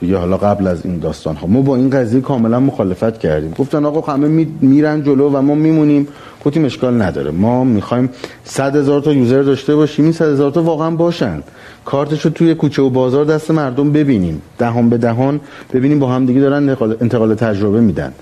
دیگه 0.00 0.16
حالا 0.16 0.36
قبل 0.36 0.66
از 0.66 0.86
این 0.86 0.98
داستان 0.98 1.36
ها 1.36 1.46
ما 1.46 1.62
با 1.62 1.76
این 1.76 1.90
قضیه 1.90 2.20
کاملا 2.20 2.60
مخالفت 2.60 3.18
کردیم. 3.18 3.54
گفتن 3.58 3.84
آقا 3.84 4.12
همه 4.12 4.46
میرن 4.60 5.02
جلو 5.02 5.30
و 5.30 5.42
ما 5.42 5.54
میمونیم. 5.54 6.08
گفتیم 6.44 6.64
اشکال 6.64 7.02
نداره. 7.02 7.30
ما 7.30 7.64
می‌خوایم 7.64 8.10
صد 8.44 8.76
هزار 8.76 9.00
تا 9.00 9.12
یوزر 9.12 9.42
داشته 9.42 9.76
باشیم. 9.76 10.04
این 10.04 10.12
صد 10.12 10.26
هزار 10.26 10.50
تا 10.50 10.62
واقعا 10.62 10.90
باشن. 10.90 11.42
کارتشو 11.84 12.30
توی 12.30 12.54
کوچه 12.54 12.82
و 12.82 12.90
بازار 12.90 13.24
دست 13.24 13.50
مردم 13.50 13.92
ببینیم. 13.92 14.42
دهان 14.58 14.90
به 14.90 14.98
دهان 14.98 15.40
ببینیم 15.72 15.98
با 15.98 16.12
هم 16.12 16.26
دیگه 16.26 16.40
دارن 16.40 16.76
انتقال 17.00 17.34
تجربه 17.34 17.80
میدن. 17.80 18.12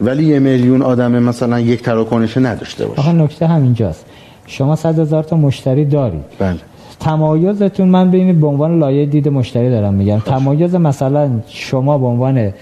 ولی 0.00 0.24
یه 0.24 0.38
میلیون 0.38 0.82
آدم 0.82 1.12
مثلا 1.22 1.60
یک 1.60 1.82
تراکنش 1.82 2.36
نداشته 2.36 2.86
باشه. 2.86 3.00
آخه 3.00 3.12
نکته 3.12 3.46
همینجاست. 3.46 4.06
شما 4.46 4.76
صد 4.76 4.98
هزار 4.98 5.22
تا 5.22 5.36
مشتری 5.36 5.84
دارید. 5.84 6.24
بله. 6.38 6.56
تمایزتون 7.00 7.88
من 7.88 8.08
ببینید 8.08 8.40
به 8.40 8.46
عنوان 8.46 8.78
لایه 8.78 9.06
دید 9.06 9.28
مشتری 9.28 9.70
دارم 9.70 9.94
میگم. 9.94 10.18
تمایز 10.18 10.74
مثلا 10.74 11.30
شما 11.48 11.98
به 11.98 12.06
عنوان 12.06 12.52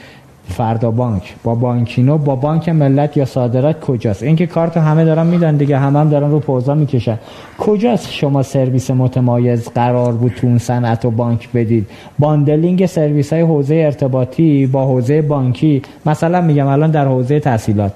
فردا 0.48 0.90
بانک. 0.90 1.34
با 1.44 1.54
بانکینو 1.54 2.18
با 2.18 2.36
بانک 2.36 2.68
ملت 2.68 3.16
یا 3.16 3.24
صادرات 3.24 3.80
کجاست؟ 3.80 4.22
اینکه 4.22 4.46
کارت 4.46 4.76
همه 4.76 5.04
دارن 5.04 5.26
میدن 5.26 5.56
دیگه 5.56 5.78
همه 5.78 5.98
هم 5.98 6.08
دارن 6.08 6.30
رو 6.30 6.40
پوزا 6.40 6.74
می‌کشن. 6.74 7.18
کجاست 7.58 8.10
شما 8.10 8.42
سرویس 8.42 8.90
متمایز 8.90 9.68
قرار 9.68 10.12
بود 10.12 10.32
تو 10.32 10.58
صنعت 10.58 11.04
و 11.04 11.10
بانک 11.10 11.48
بدید؟ 11.54 11.86
bundling 12.18 12.86
سرویس 12.86 13.32
های 13.32 13.42
حوزه 13.42 13.74
ارتباطی 13.74 14.66
با 14.66 14.86
حوزه 14.86 15.22
بانکی. 15.22 15.82
مثلا 16.06 16.40
میگم 16.40 16.66
الان 16.66 16.90
در 16.90 17.06
حوزه 17.06 17.40
تسهیلات. 17.40 17.92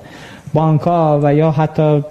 بانک 0.55 0.81
ها 0.81 1.21
و 1.23 1.35
یا 1.35 1.51
حتی 1.51 2.03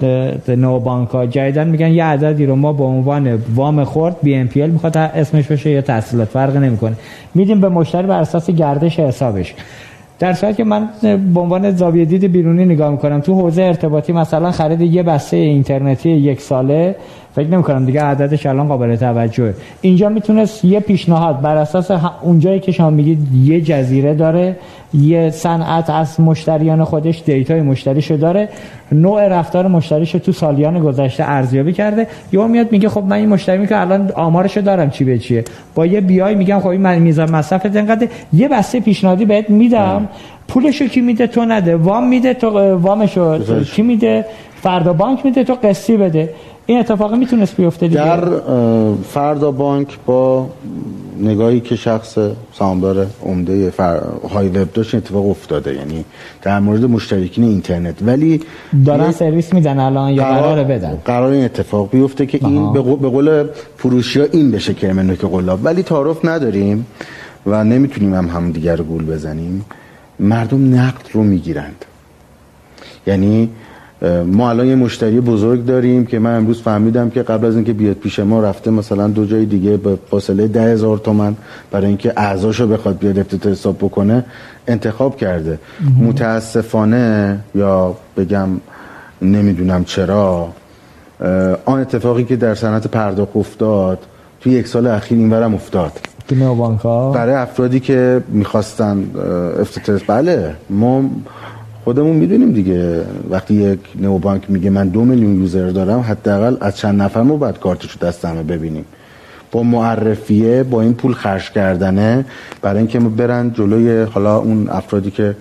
نو 0.48 0.80
بانک 0.80 1.10
ها 1.10 1.26
جدیدن 1.26 1.68
میگن 1.68 1.90
یه 1.90 2.04
عددی 2.04 2.46
رو 2.46 2.56
ما 2.56 2.74
به 2.74 2.84
عنوان 2.84 3.40
وام 3.56 3.84
خورد 3.84 4.16
بی 4.24 4.36
ام 4.36 4.48
پی 4.48 4.62
ال 4.62 4.70
می‌خواد 4.70 4.98
اسمش 4.98 5.48
بشه 5.48 5.70
یا 5.70 5.82
تحصیلات. 5.82 6.28
فرق 6.28 6.58
نمی‌کنه. 6.58 6.96
میدیم 7.36 7.62
به 7.62 7.70
مشتری 7.70 8.08
بر 8.08 8.20
اساس 8.20 8.50
گردش 8.50 9.00
حسابش. 9.00 9.54
در 10.20 10.34
صورتی 10.34 10.58
که 10.58 10.64
من 10.64 10.90
به 11.34 11.40
عنوان 11.40 11.72
زاویه 11.72 12.06
دید 12.06 12.32
بیرونی 12.32 12.66
نگاه 12.66 12.90
می‌کنم 12.90 13.22
تو 13.22 13.34
حوزه 13.34 13.64
ارتباطی 13.64 14.14
مثلا 14.14 14.52
خرید 14.52 14.82
یه 14.82 15.04
بسته 15.04 15.38
اینترنتی 15.38 16.10
یک 16.10 16.42
ساله 16.42 16.96
فکر 17.36 17.48
نمی 17.48 17.64
کنم 17.64 17.86
دیگه 17.86 18.04
عددش 18.04 18.46
الان 18.46 18.68
قابل 18.68 18.96
توجهه. 18.96 19.54
اینجا 19.82 20.10
می‌تونست 20.10 20.66
یه 20.66 20.80
پیشنهاد 20.80 21.42
بر 21.42 21.58
اساس 21.58 21.92
اونجایی 22.22 22.60
که 22.60 22.72
شما 22.72 22.90
میگید 22.90 23.20
یه 23.44 23.62
جزیره 23.62 24.14
داره 24.14 24.56
یه 24.94 25.30
صنعت 25.30 25.90
از 25.90 26.20
مشتریان 26.20 26.84
خودش 26.84 27.24
دیتای 27.26 27.62
مشتریشو 27.62 28.16
داره 28.16 28.50
نوع 28.92 29.28
رفتار 29.28 29.68
مشتریشو 29.68 30.20
تو 30.20 30.32
سالیان 30.32 30.80
گذشته 30.80 31.24
ارزیابی 31.28 31.74
کرده. 31.74 32.08
یا 32.32 32.48
میاد 32.48 32.72
میگه 32.72 32.90
خب 32.90 33.04
من 33.04 33.16
این 33.16 33.30
مشتری 33.30 33.68
که 33.68 33.82
الان 33.82 34.12
آمارشو 34.16 34.62
دارم 34.62 34.90
چی 34.90 35.04
به 35.04 35.18
چیه؟ 35.18 35.44
با 35.76 35.86
یه 35.86 36.02
بیای 36.02 36.36
میگم 36.36 36.60
خب 36.60 36.68
این 36.68 36.96
میزان 36.96 37.32
مصرف 37.32 37.66
انقدر 37.66 38.08
یه 38.34 38.48
بسته 38.48 38.80
پیشنهادی 38.80 39.26
بهت 39.26 39.50
میدم. 39.50 40.08
پولشو 40.48 40.88
کی 40.88 41.02
میده 41.02 41.28
تو 41.28 41.46
نده 41.46 41.76
وام 41.76 42.08
میده 42.08 42.34
تو 42.34 42.50
وامشو 42.76 43.64
کی 43.64 43.82
میده؟ 43.82 44.26
فردا 44.62 44.94
بانک 44.94 45.26
میده 45.26 45.44
تو 45.44 45.54
قسطی 45.64 45.98
بده. 45.98 46.34
این 46.66 46.80
اتفاق 46.80 47.14
می‌تونست 47.16 47.58
بیفته 47.58 47.88
دیگه. 47.88 48.02
در 48.02 48.24
فردا 49.10 49.52
بانک 49.52 49.88
با 50.06 50.50
نگاهی 51.20 51.60
که 51.60 51.76
شخص 51.76 52.18
سامدار 52.54 53.08
عمده 53.26 53.70
فر... 53.70 54.02
های 54.34 54.48
وب 54.48 54.74
داشت 54.74 54.96
اتفاق 54.96 55.30
افتاده. 55.30 55.74
یعنی 55.76 56.06
در 56.42 56.60
مورد 56.60 56.86
مشترکین 56.86 57.44
اینترنت. 57.44 57.96
ولی 58.02 58.42
دارن 58.86 59.12
سرویس 59.12 59.54
میدن 59.54 59.80
الان 59.80 60.14
یا 60.14 60.24
قرار 60.24 60.64
بدن؟ 60.64 60.98
قرار 61.06 61.32
این 61.32 61.46
اتفاق 61.46 61.90
بیفته 61.92 62.26
که 62.26 62.40
این 62.46 62.74
به, 62.74 62.82
به 62.82 63.10
قول 63.10 63.48
فروشی 63.78 64.20
ها 64.20 64.26
این 64.32 64.52
بشه 64.52 64.74
که 64.74 64.88
قلاب. 65.32 65.60
ولی 65.64 65.84
تعارف 65.84 66.26
نداریم 66.26 66.86
و 67.46 67.64
نمی‌تونیم 67.64 68.14
هم 68.14 68.28
هم 68.28 68.52
دیگر 68.52 68.78
گول 68.78 69.06
بزنیم. 69.06 69.66
مردم 70.20 70.76
نقد 70.76 71.02
رو 71.14 71.24
می‌گیرند. 71.24 71.86
یعنی 73.08 73.50
ما 74.26 74.50
الان 74.50 74.68
یه 74.68 74.76
مشتری 74.76 75.20
بزرگ 75.20 75.66
داریم 75.66 76.06
که 76.06 76.20
من 76.20 76.36
امروز 76.38 76.62
فهمیدم 76.62 77.10
که 77.10 77.22
قبل 77.24 77.48
از 77.48 77.56
اینکه 77.56 77.74
بیاد 77.74 77.96
پیش 77.96 78.20
ما 78.20 78.42
رفته 78.44 78.72
مثلا 78.72 79.08
دو 79.08 79.26
جای 79.26 79.46
دیگه 79.46 79.78
به 79.78 79.98
فاصله 80.12 80.48
ده 80.48 80.62
هزار 80.62 80.98
تومن 80.98 81.36
برای 81.72 81.88
اینکه 81.88 82.14
اعضاشو 82.18 82.68
بخواد 82.68 82.98
بیاد 82.98 83.20
افتتاح 83.20 83.52
حساب 83.52 83.78
بکنه 83.78 84.26
انتخاب 84.68 85.18
کرده. 85.18 85.60
متاسفانه 86.00 87.40
یا 87.56 87.96
بگم 88.18 88.50
نمی‌دونم 89.22 89.84
چرا 89.84 90.50
آن 91.66 91.80
اتفاقی 91.80 92.24
که 92.24 92.36
در 92.36 92.56
صنعت 92.56 92.88
پرداخت 92.88 93.36
افتاد 93.36 94.00
توی 94.42 94.54
یک 94.54 94.68
سال 94.68 94.88
اخیر 94.88 95.18
اینورم 95.18 95.56
افتاد. 95.56 95.92
برای 97.14 97.36
افرادی 97.36 97.80
که 97.80 98.24
می‌خواستن 98.28 99.06
افتتاح 99.60 100.00
بله 100.08 100.56
ما 100.70 101.10
خودمون 101.84 102.16
می‌دونیم 102.16 102.52
دیگه. 102.52 103.02
وقتی 103.30 103.54
یک 103.54 103.80
نو 104.02 104.18
بانک 104.18 104.44
میگه 104.50 104.70
من 104.70 104.88
دو 104.88 105.06
میلیون 105.06 105.36
یوزر 105.42 105.70
دارم 105.70 106.00
حداقل 106.00 106.58
از 106.62 106.78
چند 106.78 107.02
نفر 107.02 107.22
ما 107.22 107.36
باید 107.38 107.60
کارتشو 107.60 108.00
دست 108.00 108.26
همه 108.26 108.44
ببینیم. 108.44 108.86
با 109.52 109.64
معرفیه 109.64 110.64
با 110.64 110.82
این 110.82 110.94
پول 110.94 111.14
خرج 111.14 111.52
کردنه 111.52 112.26
برای 112.62 112.78
اینکه 112.78 113.00
ما 113.00 113.10
برن 113.10 113.52
جلوی 113.54 114.02
حالا 114.02 114.38
اون 114.38 114.70
افرادی 114.70 115.12
که 115.12 115.36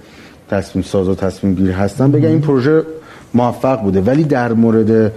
تصمیم 0.50 0.84
ساز 0.84 1.08
و 1.08 1.14
تصمیم 1.14 1.54
گیر 1.54 1.72
هستن 1.72 2.10
بگن 2.10 2.28
این 2.28 2.40
پروژه 2.40 2.82
موفق 3.34 3.82
بوده. 3.82 4.00
ولی 4.00 4.24
در 4.24 4.52
مورد 4.52 5.12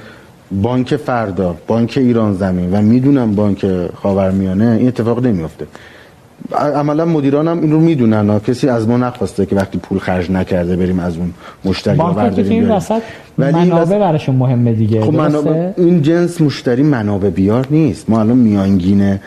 بانک 0.52 0.96
فردا 0.96 1.56
بانک 1.68 1.94
ایران 1.98 2.34
زمین 2.34 2.72
و 2.72 2.82
می‌دونم 2.82 3.36
بانک 3.36 3.66
خاورمیانه 3.96 4.76
این 4.80 4.88
اتفاق 4.88 5.26
نمیافته. 5.26 5.68
عملا 6.76 7.06
مدیران 7.06 7.48
هم 7.48 7.62
این 7.62 7.72
رو 7.72 7.80
می‌دونن 7.80 8.40
کسی 8.40 8.70
از 8.70 8.88
ما 8.88 8.98
نخواسته 8.98 9.46
که 9.46 9.56
وقتی 9.56 9.78
پول 9.78 10.00
خرج 10.00 10.32
نکرده 10.32 10.76
بریم 10.76 11.00
از 11.00 11.18
اون 11.18 11.34
مشتری 11.66 11.98
ها 11.98 12.14
برداریم 12.14 12.52
این 12.52 12.72
وسط 12.72 13.02
منابع 13.38 14.00
براشون 14.00 14.36
مهمه 14.36 14.74
دیگه 14.74 15.02
خب 15.02 15.14
منابع 15.14 15.72
این 15.78 16.02
جنس 16.02 16.42
مشتری 16.42 16.84
منابع 16.84 17.30
بیار 17.30 17.68
نیست. 17.72 18.10
ما 18.10 18.20
الان 18.20 18.38
میانگین 18.38 19.20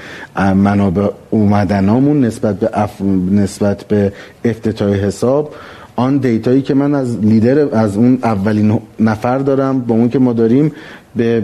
منابع 0.55 1.09
اومدنامون 1.31 2.25
نسبت 2.25 2.59
به 2.59 2.71
اف... 2.73 3.01
نسبت 3.31 3.85
به 3.85 4.13
افتتاح 4.45 4.95
حساب 4.95 5.55
آن 6.01 6.17
دیتایی 6.17 6.63
که 6.63 6.75
من 6.75 6.95
از 6.95 7.19
لیدر 7.19 7.59
از 7.79 7.97
اون 7.97 8.19
اولین 8.23 8.81
نفر 9.01 9.39
دارم 9.39 9.81
با 9.81 9.95
اون 9.95 10.09
که 10.09 10.19
ما 10.19 10.33
داریم 10.33 10.73
به 11.17 11.43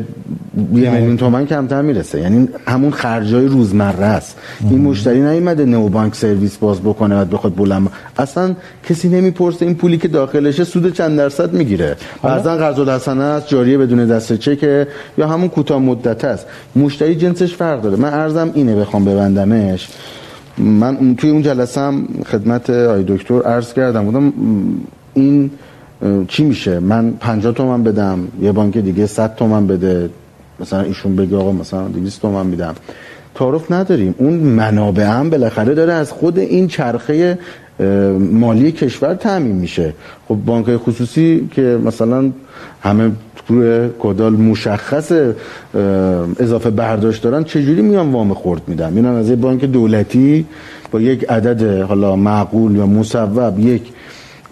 یه 0.75 0.91
میلیون 0.91 1.17
تومن 1.17 1.47
کمتر 1.47 1.83
می‌رسه. 1.83 2.21
یعنی 2.21 2.49
همون 2.67 2.91
خرجای 2.91 3.47
روزمره 3.47 4.05
است. 4.05 4.37
این 4.71 4.81
مشتری 4.81 5.21
نیومده 5.21 5.65
نو 5.65 5.89
بانک 5.89 6.15
سرویس 6.15 6.57
باز 6.57 6.81
بکنه 6.81 7.21
و 7.21 7.25
بخواد 7.25 7.55
بلند 7.57 7.89
اصلا 8.19 8.55
کسی 8.89 9.09
نمی‌پرسه 9.09 9.67
این 9.67 9.75
پولی 9.75 9.99
که 9.99 10.09
داخلشه 10.09 10.65
سود 10.65 10.95
چند 10.95 11.19
درصد 11.19 11.53
می‌گیره. 11.53 11.97
بعضا 12.23 12.57
قرض 12.57 12.79
الحسنه 12.79 13.23
است 13.23 13.49
جاریه 13.49 13.79
بدون 13.79 14.07
دست 14.07 14.33
چک 14.33 14.87
یا 15.19 15.29
همون 15.29 15.49
کوتاه 15.49 15.79
مدت 15.79 16.25
است. 16.25 16.47
مشتری 16.77 17.15
جنسش 17.15 17.55
فرق 17.55 17.83
داره. 17.83 17.97
من 17.97 18.15
ارزم 18.15 18.51
اینه 18.55 18.77
بخوام 18.77 19.05
ببندمش. 19.05 19.89
من 20.59 21.15
توی 21.15 21.31
اون 21.31 21.43
جلسه 21.43 21.81
هم 21.81 22.09
خدمت 22.27 22.71
آی 22.71 23.05
دکتر 23.09 23.43
عرض 23.43 23.73
کردم. 23.73 24.05
بودم 24.05 24.33
این 25.15 25.51
چی 26.29 26.45
میشه؟ 26.45 26.79
من 26.79 27.13
50 27.21 27.53
تومن 27.53 27.83
بدم 27.83 28.29
یه 28.41 28.53
بانک 28.53 28.79
دیگه 28.79 29.07
100 29.07 29.35
تومن 29.35 29.67
بده. 29.67 30.11
مثلا 30.61 30.81
ایشون 30.81 31.17
بگه 31.17 31.37
آقا 31.37 31.53
مثلا 31.53 31.89
200 31.89 32.23
تومن 32.23 32.47
میدم. 32.47 32.75
تعارف 33.35 33.73
نداریم. 33.73 34.15
اون 34.19 34.35
منابع 34.35 35.05
هم 35.05 35.31
بالاخره 35.31 35.75
داره 35.75 35.93
از 35.93 36.13
خود 36.13 36.39
این 36.39 36.69
چرخه 36.69 37.39
مالی 38.19 38.73
کشور 38.73 39.15
تعمین 39.15 39.57
میشه. 39.57 39.95
خب 40.29 40.35
بانک 40.47 40.77
خصوصی 40.77 41.49
که 41.51 41.79
مثلا 41.85 42.31
همه 42.81 43.11
روی 43.49 43.89
کدال 43.99 44.33
مشخص 44.33 45.13
اضافه 46.41 46.71
برداشت 46.71 47.23
دارن 47.23 47.45
چجوری 47.45 47.83
میان 47.83 48.13
وام 48.13 48.35
خورد 48.35 48.63
میدن؟ 48.67 48.93
میان 48.93 49.07
از 49.07 49.31
یه 49.31 49.37
بانک 49.37 49.65
دولتی 49.65 50.47
با 50.91 51.01
یک 51.01 51.31
عدد 51.31 51.83
حالا 51.83 52.17
معقول 52.17 52.77
یا 52.77 52.87
مصوب 52.87 53.59
یک 53.59 53.83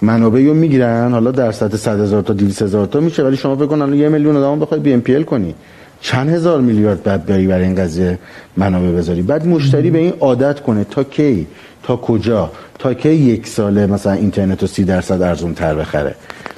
منابعی 0.02 0.46
رو 0.46 0.54
می‌گیرن 0.54 1.12
حالا 1.12 1.30
در 1.30 1.52
سطح 1.52 1.76
100 1.76 2.00
هزار 2.00 2.22
تا 2.22 2.32
200 2.32 2.62
هزار 2.62 2.86
تا 2.86 3.00
میشه 3.00 3.22
ولی 3.22 3.36
شما 3.36 3.56
فکر 3.56 3.66
کن 3.66 3.94
یه 3.94 4.08
میلیون 4.08 4.36
آدم 4.36 4.60
بخوای 4.60 4.80
بی 4.80 4.92
ام 4.92 5.00
پی 5.00 5.14
ال 5.14 5.22
کنی. 5.22 5.54
چند 6.00 6.30
هزار 6.30 6.60
میلیارد 6.60 7.02
بعد 7.02 7.26
بری 7.26 7.46
برای 7.46 7.64
این 7.64 7.74
قضیه 7.74 8.18
منابع 8.56 8.92
بذاری؟ 8.92 9.22
بعد 9.22 9.46
مشتری 9.46 9.90
به 9.90 9.98
این 9.98 10.12
عادت 10.20 10.60
کنه 10.60 10.84
تا 10.84 11.04
کی 11.04 11.46
تا 11.82 11.96
کجا 11.96 12.50
تا 12.78 12.94
کی 12.94 13.08
یک 13.08 13.46
ساله 13.46 13.86
مثلا 13.86 14.12
اینترنت 14.12 14.60
رو 14.62 14.66
30 14.68 14.84
درصد 14.84 15.22
ارزون 15.22 15.54
تر 15.54 15.74
بخره. 15.74 16.14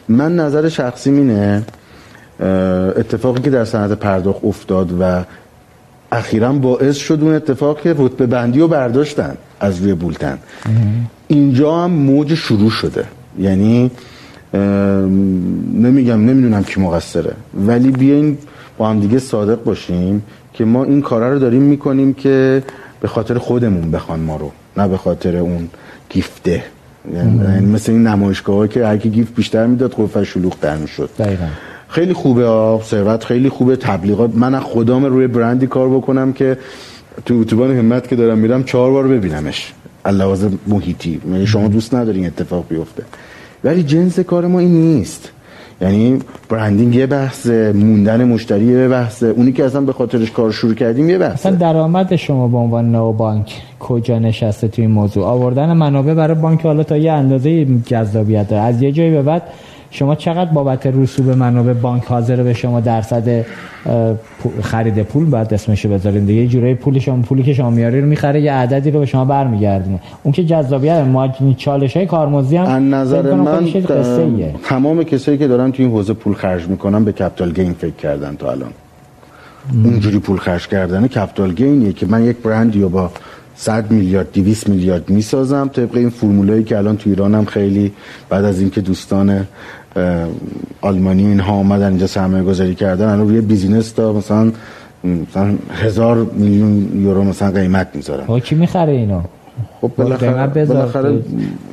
من 0.08 0.36
نظر 0.36 0.68
شخصی 0.68 1.10
مینه 1.10 1.62
اتفاقی 2.40 3.42
که 3.42 3.50
در 3.50 3.64
صنعت 3.64 3.92
پرداخت 3.92 4.44
افتاد 4.44 4.92
و 5.00 5.24
اخیرا 6.12 6.52
باعث 6.52 6.96
شد 6.96 7.18
اون 7.22 7.34
اتفاق 7.34 7.80
که 7.80 7.94
رتبه 7.98 8.26
بندی 8.26 8.60
رو 8.60 8.68
برداشتن 8.68 9.34
از 9.60 9.82
روی 9.82 9.94
بولتن. 9.94 10.38
اینجا 11.28 11.76
هم 11.76 11.90
موج 11.90 12.34
شروع 12.34 12.70
شده. 12.70 13.04
یعنی 13.38 13.90
نمیگم 15.74 16.20
نمی‌دونم 16.24 16.64
کی 16.64 16.80
مقصره. 16.80 17.32
ولی 17.54 17.90
بیاین 17.90 18.38
با 18.78 18.88
هم 18.88 19.00
دیگه 19.00 19.18
صادق 19.18 19.64
باشیم 19.64 20.22
که 20.52 20.64
ما 20.64 20.84
این 20.84 21.02
کارا 21.02 21.32
رو 21.32 21.38
داریم 21.38 21.62
می‌کنیم 21.62 22.14
که 22.14 22.62
به 23.00 23.08
خاطر 23.08 23.38
خودمون 23.38 23.90
بخوان 23.90 24.20
ما 24.20 24.36
رو 24.36 24.52
نه 24.76 24.88
به 24.88 24.96
خاطر 24.96 25.36
اون 25.36 25.68
گیفته. 26.10 26.62
یعنی 27.14 27.66
مثل 27.66 27.92
این 27.92 28.06
نمایشگاه 28.06 28.68
که 28.68 28.86
هر 28.86 28.96
کی 28.96 29.10
گیفت 29.10 29.34
بیشتر 29.34 29.66
می‌داد 29.66 29.94
قفل 29.98 30.24
شلوغ 30.24 30.54
در 30.60 30.76
می‌شد. 30.76 31.10
خیلی 31.88 32.12
خوبه 32.12 32.78
ثروت 32.82 33.24
خیلی 33.24 33.48
خوبه 33.48 33.76
تبلیغات. 33.76 34.30
من 34.34 34.54
از 34.54 34.62
خدام 34.62 35.04
روی 35.04 35.26
برندی 35.26 35.66
کار 35.66 35.88
بکنم 35.88 36.32
که 36.32 36.58
تو 37.24 37.34
اتوبان 37.34 37.70
همت 37.70 38.08
که 38.08 38.16
دارم 38.16 38.38
میرم 38.38 38.64
چهار 38.64 38.90
بار 38.90 39.08
ببینمش. 39.08 39.72
علاوه 40.04 40.50
محیطی. 40.66 41.20
یعنی 41.32 41.46
شما 41.46 41.68
دوست 41.68 41.94
ندارین 41.94 42.26
اتفاق 42.26 42.64
بیفته. 42.68 43.02
ولی 43.64 43.82
جنس 43.82 44.20
کار 44.20 44.46
ما 44.46 44.58
این 44.58 44.80
نیست. 44.80 45.30
یعنی 45.80 46.18
برندینگ 46.48 46.94
یه 46.94 47.06
بحث 47.06 47.46
موندن 47.74 48.24
مشتری 48.24 48.64
یه 48.64 48.88
بحث 48.88 49.22
اونی 49.22 49.52
که 49.52 49.64
اصلا 49.64 49.80
به 49.80 49.92
خاطرش 49.92 50.30
کار 50.30 50.52
شروع 50.52 50.74
کردیم 50.74 51.08
یه 51.10 51.18
بحث 51.18 51.32
اصلا 51.32 51.52
درآمد 51.52 52.16
شما 52.16 52.48
به 52.48 52.56
عنوان 52.56 52.92
نو 52.92 53.12
بانک 53.12 53.62
کجا 53.80 54.18
نشسته 54.18 54.68
توی 54.68 54.84
این 54.84 54.94
موضوع؟ 54.94 55.24
آوردن 55.24 55.72
منابع 55.72 56.14
برای 56.14 56.34
بانک 56.34 56.62
حالا 56.62 56.82
تا 56.82 56.96
یه 56.96 57.12
اندازه 57.12 57.66
جذابیت 57.86 58.48
داره. 58.48 58.62
از 58.62 58.82
یه 58.82 58.92
جایی 58.92 59.10
به 59.10 59.22
بعد 59.22 59.42
شما 59.90 60.14
چقدر 60.14 60.50
بابت 60.50 60.86
رسوب 60.86 61.30
منابع 61.30 61.72
بانک 61.72 62.04
حاضر 62.04 62.42
به 62.42 62.54
شما 62.54 62.80
درصد 62.80 63.44
خرید 64.62 65.02
پول 65.02 65.30
بعد 65.30 65.54
اسمشو 65.54 65.88
بذارین 65.88 66.24
دیگه؟ 66.24 66.42
یه 66.42 66.48
جورایی 66.48 66.74
پول 66.74 66.98
شما 66.98 67.22
پولی 67.22 67.42
که 67.42 67.54
شما 67.54 67.70
میاری 67.70 68.00
رو 68.00 68.06
می‌خره 68.06 68.40
یه 68.40 68.52
عددی 68.52 68.90
رو 68.90 69.00
به 69.00 69.06
شما 69.06 69.24
برمیگردونه. 69.24 70.00
اون 70.22 70.32
که 70.32 70.44
جذابیت 70.44 71.04
ماجنی 71.04 71.54
چالش 71.54 71.96
های 71.96 72.06
کارمزدی 72.06 72.56
هم 72.56 72.64
از 72.64 72.82
نظر 72.82 73.34
من 73.34 73.72
تمام 74.64 75.02
کسایی 75.02 75.38
که 75.38 75.48
دارن 75.48 75.72
توی 75.72 75.84
این 75.84 75.94
حوزه 75.94 76.14
پول 76.14 76.34
خرج 76.34 76.68
می‌کنن 76.68 77.04
به 77.04 77.12
capital 77.12 77.52
gain 77.52 77.72
فکر 77.72 77.96
کردن 77.96 78.36
تا 78.36 78.50
الان. 78.50 78.70
اونجوری 79.84 80.18
پول 80.18 80.36
خرج 80.36 80.68
کردن. 80.68 81.06
capital 81.06 81.52
gain 81.52 81.79
یه 81.79 81.92
که 81.92 82.06
من 82.06 82.24
یک 82.24 82.36
برندی 82.36 82.80
رو 82.80 82.88
با 82.88 83.10
100 83.56 83.90
میلیارد 83.90 84.32
200 84.32 84.68
میلیارد 84.68 85.10
می‌سازم 85.10 85.70
طبق 85.72 85.96
این 85.96 86.10
فرمولایی 86.10 86.64
که 86.64 86.78
الان 86.78 86.96
تو 86.96 87.10
ایران 87.10 87.34
هم 87.34 87.44
خیلی 87.44 87.92
بعد 88.28 88.44
از 88.44 88.60
اینکه 88.60 88.80
دوستان 88.80 89.46
آلمانی 90.80 91.26
اینها 91.26 91.52
آمدن 91.52 91.88
اینجا 91.88 92.06
سرمایه 92.06 92.44
گذاری 92.44 92.74
کردن 92.74 93.08
الان 93.08 93.28
روی 93.28 93.40
business 93.40 93.90
تا 93.92 94.12
مثلا 94.12 94.52
مثلا 95.04 95.54
هزار 95.72 96.16
میلیون 96.16 97.02
یورو 97.02 97.24
مثلا 97.24 97.50
قیمت 97.50 97.88
می‌ذارن. 97.94 98.40
کی 98.40 98.54
می‌خره 98.54 98.92
اینو 98.92 99.20
خب 99.80 99.90
بالاخره 99.96 100.64
بالاخره 100.64 101.18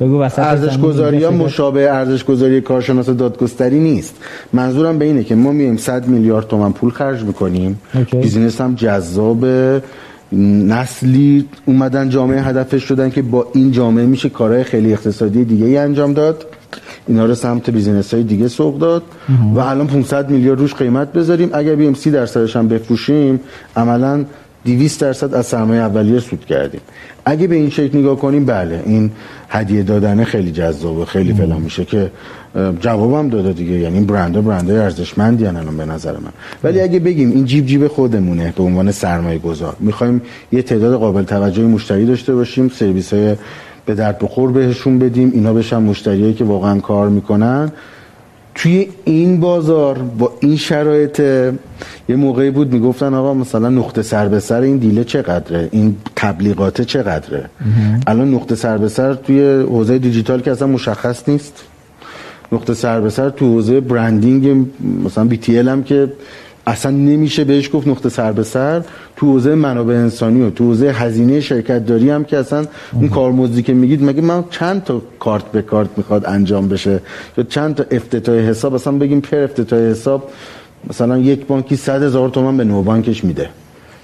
بگو 0.00 0.16
ارزش 0.36 0.78
گذاری 0.78 1.24
ها 1.24 1.30
مشابه 1.30 1.90
ارزش 1.92 2.24
گذاری 2.24 2.60
کارشناس 2.60 3.08
دادگستری 3.08 3.80
نیست. 3.80 4.14
منظورم 4.52 4.98
به 4.98 5.04
اینه 5.04 5.24
که 5.24 5.34
ما 5.34 5.52
میایم 5.52 5.76
100 5.76 6.06
میلیارد 6.08 6.48
تومان 6.48 6.72
پول 6.72 6.90
خرج 6.90 7.22
می‌کنیم. 7.22 7.80
business 8.12 8.60
هم 8.60 8.74
جذاب 8.74 9.44
نسلی 10.32 11.48
اومدن 11.66 12.08
جامعه 12.08 12.42
هدفش 12.42 12.82
شدن 12.82 13.10
که 13.10 13.22
با 13.22 13.46
این 13.54 13.72
جامعه 13.72 14.06
میشه 14.06 14.28
کارهای 14.28 14.64
خیلی 14.64 14.92
اقتصادی 14.92 15.44
دیگه 15.44 15.66
ای 15.66 15.76
انجام 15.76 16.12
داد. 16.12 16.46
اینا 17.08 17.26
رو 17.26 17.34
سمت 17.34 17.70
business 17.70 18.14
های 18.14 18.22
دیگه 18.22 18.48
سوق 18.48 18.78
داد 18.78 19.02
و 19.54 19.58
الان 19.58 19.86
500 19.86 20.30
میلیارد 20.30 20.60
روش 20.60 20.74
قیمت 20.74 21.12
بذاریم. 21.12 21.50
اگر 21.52 21.74
بیایم 21.74 21.94
30 21.94 22.10
درصدش 22.10 22.56
هم 22.56 22.68
بفروشیم 22.68 23.40
عملا 23.76 24.24
200 24.64 25.00
درصد 25.00 25.34
از 25.34 25.46
سرمایه 25.46 25.80
اولیه 25.80 26.20
سود 26.20 26.44
کردیم. 26.44 26.80
اگه 27.24 27.46
به 27.46 27.56
این 27.56 27.70
شکل 27.70 27.98
نگاه 27.98 28.16
کنیم 28.16 28.44
بله 28.44 28.82
این 28.86 29.10
هدیه 29.48 29.82
دادن 29.82 30.24
خیلی 30.24 30.52
جذابه 30.52 31.04
خیلی 31.04 31.34
فلا 31.34 31.58
میشه 31.58 31.84
که 31.84 32.10
جوابم 32.80 33.28
داده 33.28 33.52
دیگه 33.52 33.72
یعنی 33.72 33.94
این 33.94 34.06
برندها 34.06 34.42
برندهای 34.42 34.78
ارزشمندی 34.78 35.46
الان 35.46 35.76
به 35.76 35.84
نظر 35.84 36.12
من. 36.12 36.32
ولی 36.64 36.80
اگه 36.80 36.98
بگیم 36.98 37.30
این 37.30 37.44
جیب 37.44 37.66
جیب 37.66 37.88
خودمونه 37.88 38.52
به 38.56 38.62
عنوان 38.62 38.92
سرمایه 38.92 39.38
گذار 39.38 39.76
می‌خوایم 39.80 40.22
یه 40.52 40.62
تعداد 40.62 40.98
قابل 40.98 41.22
توجهی 41.22 41.64
مشتری 41.64 42.06
داشته 42.06 42.34
باشیم 42.34 42.68
سرویس 42.68 43.12
های 43.12 43.36
به 43.86 43.94
درد 43.94 44.18
بخور 44.18 44.52
بهشون 44.52 44.98
بدیم 44.98 45.30
اینا 45.34 45.52
بشن 45.52 45.76
مشتریایی 45.76 46.34
که 46.34 46.44
واقعا 46.44 46.80
کار 46.80 47.08
می‌کنن. 47.08 47.72
توی 48.54 48.88
این 49.04 49.40
بازار 49.40 49.98
با 49.98 50.32
این 50.40 50.56
شرایط 50.56 51.20
یه 52.08 52.16
موقعی 52.16 52.50
بود 52.50 52.72
می‌گفتن 52.72 53.14
آقا 53.14 53.34
مثلا 53.34 53.68
نقطه 53.68 54.02
سر 54.02 54.28
به 54.28 54.40
سر 54.40 54.60
این 54.60 54.76
دیله 54.76 55.04
چقدره؟ 55.04 55.68
این 55.72 55.96
تبلیغات 56.16 56.82
چقدره؟ 56.82 57.50
الان 58.06 58.34
نقطه 58.34 58.54
سر 58.54 58.78
به 58.78 58.88
سر 58.88 59.14
توی 59.14 59.40
حوزه 59.62 59.98
دیجیتال 59.98 60.40
که 60.40 60.50
اصلا 60.50 60.68
مشخص 60.68 61.28
نیست. 61.28 61.64
نقطه 62.52 62.74
سر 62.74 63.00
به 63.00 63.10
سر 63.10 63.30
تو 63.30 63.46
حوزه 63.46 63.80
برندینگ 63.80 64.66
مثلا 65.04 65.24
بی 65.24 65.36
تی 65.36 65.58
هم 65.58 65.82
که 65.82 66.12
اصلا 66.66 66.90
نمیشه 66.90 67.44
بهش 67.44 67.70
گفت 67.72 67.88
نقطه 67.88 68.08
سر 68.08 68.32
به 68.32 68.42
سر. 68.42 68.82
تو 69.16 69.26
حوزه 69.26 69.54
منابع 69.54 69.94
انسانی 69.94 70.42
و 70.42 70.50
تو 70.50 70.64
حوزه 70.64 70.90
هزینه 70.90 71.40
شرکت 71.40 71.86
داری 71.86 72.10
هم 72.10 72.24
که 72.24 72.38
اصلا 72.38 72.64
اون 72.92 73.08
کارمزدی 73.08 73.62
که 73.62 73.74
میگید 73.74 74.04
مگه 74.04 74.22
من 74.22 74.44
چند 74.50 74.84
تا 74.84 75.02
کارت 75.20 75.44
به 75.44 75.62
کارت 75.62 75.88
می‌خواد 75.96 76.26
انجام 76.26 76.68
بشه؟ 76.68 77.00
یا 77.38 77.44
چند 77.44 77.74
تا 77.74 77.84
افتتاح 77.90 78.36
حساب؟ 78.36 78.74
اصلا 78.74 78.92
بگیم 78.92 79.20
پر 79.20 79.36
افتتاح 79.36 79.78
حساب 79.78 80.30
مثلا 80.90 81.18
یک 81.18 81.46
بانکی 81.46 81.76
صد 81.76 82.02
هزار 82.02 82.28
تومن 82.28 82.56
به 82.56 82.64
نو 82.64 82.82
بانکش 82.82 83.24
میده. 83.24 83.48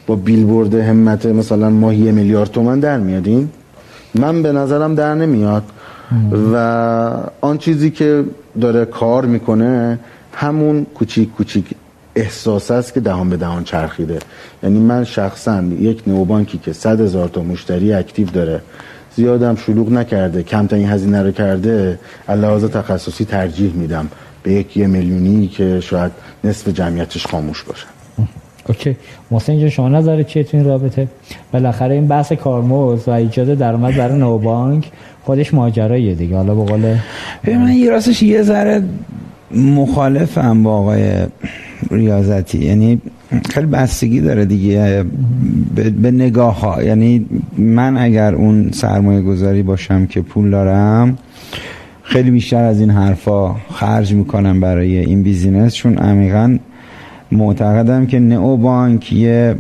با 0.07 0.17
بیلبورد 0.17 0.75
همت 0.75 1.27
مثلا 1.27 1.71
ماهی 1.71 2.13
میلیارد 2.13 2.51
تومن 2.51 2.81
در 2.81 2.99
میادین 2.99 3.49
من 4.15 4.43
به 4.43 4.53
نظرم 4.53 4.95
در 4.95 5.15
نمیاد. 5.15 5.63
و 6.53 6.57
آن 7.41 7.59
چیزی 7.59 7.91
که 7.91 8.25
داره 8.61 8.85
کار 8.85 9.27
می‌کنه 9.27 9.99
همون 10.33 10.87
کوچیک 10.95 11.33
کوچیک 11.33 11.65
احساس 12.15 12.71
است 12.71 12.95
که 12.95 13.01
دهان 13.01 13.31
به 13.31 13.37
دهان 13.37 13.65
چرخیده. 13.65 14.19
یعنی 14.63 14.79
من 14.79 15.05
شخصا 15.05 15.63
یک 15.63 16.03
نوبانکی 16.07 16.59
که 16.59 16.73
صد 16.73 17.01
هزار 17.01 17.29
تا 17.29 17.43
مشتری 17.43 17.93
اکتیو 17.93 18.27
داره 18.27 18.61
زیادم 19.17 19.57
شلوغ 19.57 19.93
نکرده 19.93 20.43
کمترین 20.43 20.89
هزینه 20.89 21.23
رو 21.23 21.31
کرده 21.31 21.99
لحاظ 22.29 22.65
تخصصی 22.65 23.25
ترجیح 23.25 23.73
میدم 23.73 24.09
به 24.43 24.53
یک 24.53 24.77
یه 24.77 24.87
میلیونی 24.87 25.49
که 25.49 25.81
شاید 25.81 26.13
نصف 26.45 26.69
جمعیتش 26.69 27.27
خاموش 27.27 27.63
باشه. 27.63 27.87
اوکی. 28.69 28.97
محسن 29.31 29.59
جان 29.59 29.69
شما 29.69 29.89
نظر 29.89 30.23
چیه 30.23 30.45
تو 30.45 30.57
این 30.57 30.67
رابطه؟ 30.67 31.09
بالاخره 31.53 31.95
این 31.95 32.09
بحث 32.09 32.33
کارمز 32.33 33.09
و 33.09 33.11
ایجاد 33.11 33.47
درآمد 33.47 33.97
برای 33.97 34.19
نوبانک 34.19 34.91
خودش 35.25 35.55
ماجراییه 35.55 36.15
دیگه. 36.15 36.37
حالا 36.37 36.55
به 36.55 36.65
قول 36.65 36.97
من 37.47 37.73
یه 37.73 37.91
راستش 37.91 38.23
یه 38.23 38.43
ذره 38.43 38.83
مخالفم 39.51 40.63
با 40.63 40.79
آقای 40.79 41.27
ریاضتی. 41.91 42.59
یعنی 42.59 43.01
خیلی 43.51 43.67
بستگی 43.67 44.21
داره 44.21 44.45
دیگه 44.45 45.05
به 46.03 46.11
نگاه 46.11 46.61
ها 46.61 46.83
یعنی 46.83 47.27
من 47.59 47.97
اگر 47.97 48.35
اون 48.35 48.71
سرمایه 48.73 49.21
گذاری 49.21 49.63
باشم 49.63 50.07
که 50.07 50.21
پول 50.21 50.51
دارم 50.51 51.19
خیلی 52.03 52.31
بیشتر 52.31 52.65
از 52.65 52.81
این 52.81 52.91
حرفا 52.91 53.55
خرج 53.55 54.15
می‌کنم 54.15 54.61
برای 54.61 54.99
این 54.99 55.23
business. 55.23 55.75
چون 55.75 55.99
عمیقا 55.99 56.59
معتقدم 57.33 58.07
که 58.07 58.19
نئو 58.19 58.57
بانک 58.57 59.13
یه 59.13 59.55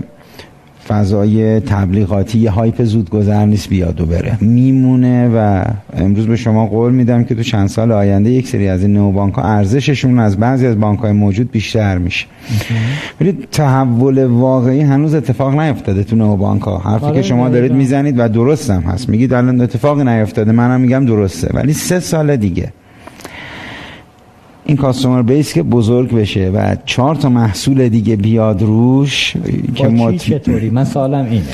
فضای 0.91 1.61
تبلیغاتی 1.61 2.38
یه 2.38 2.51
hype 2.51 2.84
زودگذر 2.84 3.47
نیست 3.47 3.68
بیاد 3.68 4.01
و 4.01 4.07
بره. 4.07 4.38
میمونه 4.41 5.28
و 5.28 5.64
امروز 5.97 6.26
به 6.26 6.36
شما 6.36 6.66
قول 6.66 6.93
میدم 6.93 7.24
که 7.24 7.34
تو 7.34 7.43
چند 7.43 7.68
سال 7.68 7.93
آینده 7.93 8.30
یک 8.30 8.49
سری 8.49 8.68
از 8.68 8.82
این 8.82 8.93
نئو 8.92 9.12
بانک 9.12 9.34
ها 9.34 9.43
ارزششون 9.43 10.18
از 10.18 10.36
بعضی 10.36 10.66
از 10.66 10.80
بانک 10.80 10.99
های 10.99 11.12
موجود 11.12 11.51
بیشتر 11.51 11.99
میشه. 11.99 12.26
ولی 13.20 13.38
تحول 13.53 14.24
واقعی 14.24 14.80
هنوز 14.80 15.14
اتفاق 15.14 15.61
نیفتاده 15.61 16.05
تو 16.05 16.16
نئو 16.16 16.36
بانک 16.36 16.62
ها 16.62 16.78
حرفی 16.78 17.01
که 17.01 17.07
آره، 17.07 17.22
شما 17.22 17.49
دارید 17.49 17.72
می‌زنید 17.72 18.14
و 18.18 18.28
درست 18.28 18.70
هم 18.70 18.82
هست. 18.82 19.09
میگید 19.09 19.32
الان 19.32 19.61
اتفاق 19.61 20.01
نیفتاده 20.01 20.53
منم 20.53 20.80
میگم 20.80 21.07
درسته. 21.07 21.51
ولی 21.55 21.72
سه 21.72 22.01
سال 22.01 22.36
دیگه. 22.36 22.72
این 24.70 24.76
customer 24.76 25.22
base 25.22 25.53
که 25.52 25.62
بزرگ 25.62 26.14
بشه 26.14 26.50
و 26.54 26.76
چهار 26.84 27.14
تا 27.14 27.28
محصول 27.28 27.88
دیگه 27.88 28.16
بیاد 28.16 28.62
روش 28.62 29.34
که 29.74 29.88
ما 29.88 30.12
چطوری؟ 30.12 30.70
من 30.70 30.84
سوالم 30.84 31.24
اینه. 31.30 31.44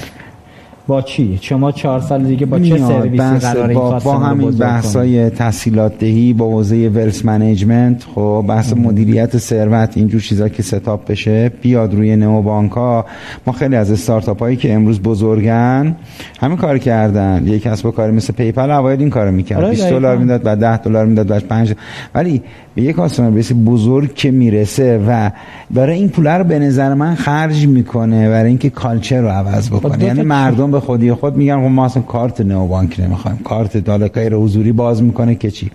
با 0.87 1.03
چی؟ 1.03 1.39
شما 1.43 1.73
چهار 1.73 2.01
سال 2.01 2.25
دیگه 2.25 2.47
با 2.47 2.59
چه 2.59 2.79
سرویسی 2.79 3.39
قرار 3.39 3.69
این 3.69 3.79
با, 3.79 3.99
با 3.99 4.19
همین 4.19 4.51
بحثای 4.51 5.31
تسهیلات 5.31 5.99
دهی 5.99 6.33
با 6.33 6.47
حوزه 6.47 6.89
wealth 6.89 7.25
management 7.25 8.05
خب 8.15 8.45
بحث 8.49 8.73
مدیریت 8.73 9.39
ثروت 9.39 9.97
اینجور 9.97 10.21
چیزا 10.21 10.49
که 10.49 10.63
setup 10.63 11.11
بشه 11.11 11.49
بیاد 11.49 11.95
روی 11.95 12.17
نئو 12.17 12.43
بانک 12.43 12.73
ها 12.73 13.07
ما 13.47 13.53
خیلی 13.53 13.77
از 13.77 13.93
استارتاپ 13.93 14.39
هایی 14.41 14.57
که 14.57 14.75
امروز 14.75 15.01
بزرگن 15.01 15.97
همین 16.41 16.57
کار 16.57 16.79
کردن. 16.79 17.47
یک 17.47 17.63
کسب 17.63 17.87
و 17.87 17.91
کاری 17.91 18.13
مثل 18.13 18.33
PayPal 18.33 18.71
اوایل 18.71 19.01
این 19.01 19.11
کارو 19.11 19.33
می‌کرد. 19.33 19.71
20 19.71 19.91
دلار 19.91 20.17
می‌داد 20.17 20.43
بعد 20.43 20.59
10 20.59 20.77
دلار 20.77 21.07
می‌داد 21.07 21.27
بعد 21.27 21.49
5 21.49 21.75
ولی 22.15 22.43
به 22.77 22.83
یک 22.83 22.97
customer 22.97 23.31
base 23.31 23.53
بزرگ 23.67 24.15
که 24.15 24.31
می‌رسه 24.31 25.01
و 25.09 25.31
برای 25.71 25.99
این 25.99 26.09
پول 26.09 26.27
رو 26.27 26.45
به 26.45 26.59
نظر 26.59 26.95
من 26.95 27.15
خرج 27.15 27.67
می‌کنه 27.67 28.29
برای 28.29 28.49
اینکه 28.49 28.71
culture 28.71 29.21
رو 29.21 29.29
عوض 29.29 29.71
خب 29.71 29.77
بکنه. 29.77 30.05
یعنی 30.05 30.23
مردم 30.23 30.71
به 30.71 30.81
خودی 30.81 31.13
خود 31.13 31.37
میگن 31.37 31.57
خب 31.57 31.63
ما 31.63 31.85
اصلا 31.85 32.03
کارت 32.03 32.41
نو 32.41 32.67
بانک 32.67 33.01
نمی‌خوایم. 33.01 33.39
کارت 33.45 33.77
دالکای 33.77 34.29
رو 34.29 34.43
حضوری 34.43 34.73
باز 34.73 35.03
می‌کنه 35.03 35.35
که 35.35 35.51
چی؟ 35.51 35.71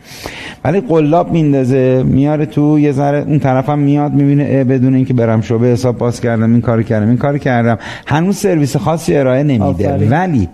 ولی 0.64 0.82
قلاب 0.82 1.32
میندازه 1.32 2.04
میاره 2.04 2.45
تو 2.45 2.80
یه 2.80 2.91
ذره 2.91 3.24
اون 3.28 3.39
طرفم 3.39 3.80
میاد 3.80 4.14
می‌بینه 4.14 4.64
بدون 4.64 4.95
اینکه 4.95 5.14
برم 5.14 5.41
شعبه 5.41 5.68
حساب 5.68 5.97
باز 5.97 6.22
کردم 6.22 6.52
این 6.52 6.62
کارو 6.62 6.84
کردم 6.84 7.08
این 7.08 7.18
کارو 7.18 7.38
کردم. 7.38 7.78
هنوز 8.06 8.38
سرویس 8.38 8.78
خاصی 8.78 9.16
ارائه 9.16 9.43
نمیده. 9.43 10.10
ولی 10.10 10.49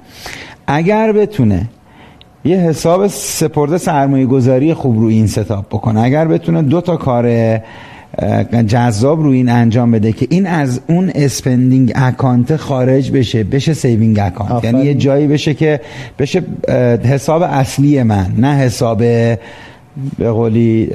اگر 0.67 1.11
بتونه 1.11 1.69
یه 2.45 2.57
حساب 2.57 3.07
سپرده 3.07 3.77
سرمایه 3.77 4.25
گذاری 4.25 4.73
خوب 4.73 4.99
رو 4.99 5.07
این 5.07 5.27
setup 5.27 5.65
بکنه. 5.65 6.01
اگر 6.01 6.27
بتونه 6.27 6.61
دو 6.61 6.81
تا 6.81 6.97
کار 6.97 7.57
جذاب 8.67 9.23
رو 9.23 9.29
این 9.29 9.49
انجام 9.49 9.91
بده 9.91 10.11
که 10.11 10.27
این 10.29 10.47
از 10.47 10.81
اون 10.87 11.11
spending 11.15 11.91
account 11.95 12.55
خارج 12.55 13.11
بشه 13.11 13.43
بشه 13.43 13.73
saving 13.73 14.19
account 14.19 14.63
یعنی 14.63 14.85
یه 14.85 14.93
جایی 14.93 15.27
بشه 15.27 15.53
که 15.53 15.81
بشه 16.19 16.41
حساب 17.03 17.41
اصلی 17.41 18.03
من 18.03 18.27
نه 18.37 18.55
حساب 18.55 18.97
به 18.97 19.39
قولی 20.19 20.89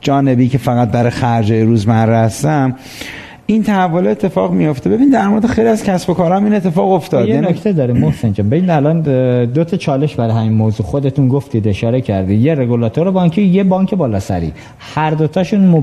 جانبی 0.00 0.48
که 0.48 0.58
فقط 0.58 0.90
برای 0.90 1.10
خرج 1.10 1.52
روزمره 1.52 2.16
هستم. 2.16 2.74
این 3.48 3.62
تحول 3.62 4.06
اتفاق 4.06 4.52
میفته 4.52 4.90
ببین 4.90 5.10
در 5.10 5.28
مورد 5.28 5.46
خیلی 5.46 5.68
از 5.68 5.84
کسب 5.84 6.10
و 6.10 6.14
کارام 6.14 6.44
این 6.44 6.54
اتفاق 6.54 6.92
افتاد. 6.92 7.28
یه 7.28 7.34
یعنی 7.34 7.46
نکته 7.46 7.72
داره 7.72 7.94
محسن 7.94 8.32
جان. 8.32 8.48
ببین 8.48 8.70
الان 8.70 9.00
دو 9.44 9.64
تا 9.64 9.76
چالش 9.76 10.14
برای 10.14 10.32
همین 10.32 10.52
موضوع. 10.52 10.86
خودتون 10.86 11.28
گفتید 11.28 11.68
اشاره 11.68 12.00
کردید 12.00 12.40
یه 12.40 12.54
رگولاتور 12.54 13.10
بانکی 13.10 13.42
یه 13.42 13.64
بانک 13.64 13.94
بالاسری. 13.94 14.52
هر 14.78 15.10
دوتاشون 15.10 15.60
م... 15.60 15.76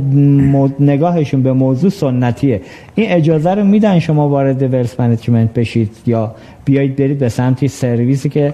م... 0.58 0.74
نگاهشون 0.80 1.44
به 1.44 1.54
موضوع 1.54 1.90
سنتیه. 1.90 2.62
این 2.96 3.12
اجازه 3.12 3.54
رو 3.54 3.64
میدن 3.64 4.00
شما 4.00 4.30
وارد 4.30 4.74
wealth 4.74 5.00
management 5.00 5.54
بشید 5.54 5.92
یا 6.06 6.36
بیایید 6.66 6.96
برید 6.96 7.20
به 7.20 7.30
سمتی 7.30 7.68
سرویسی 7.68 8.30
که 8.30 8.54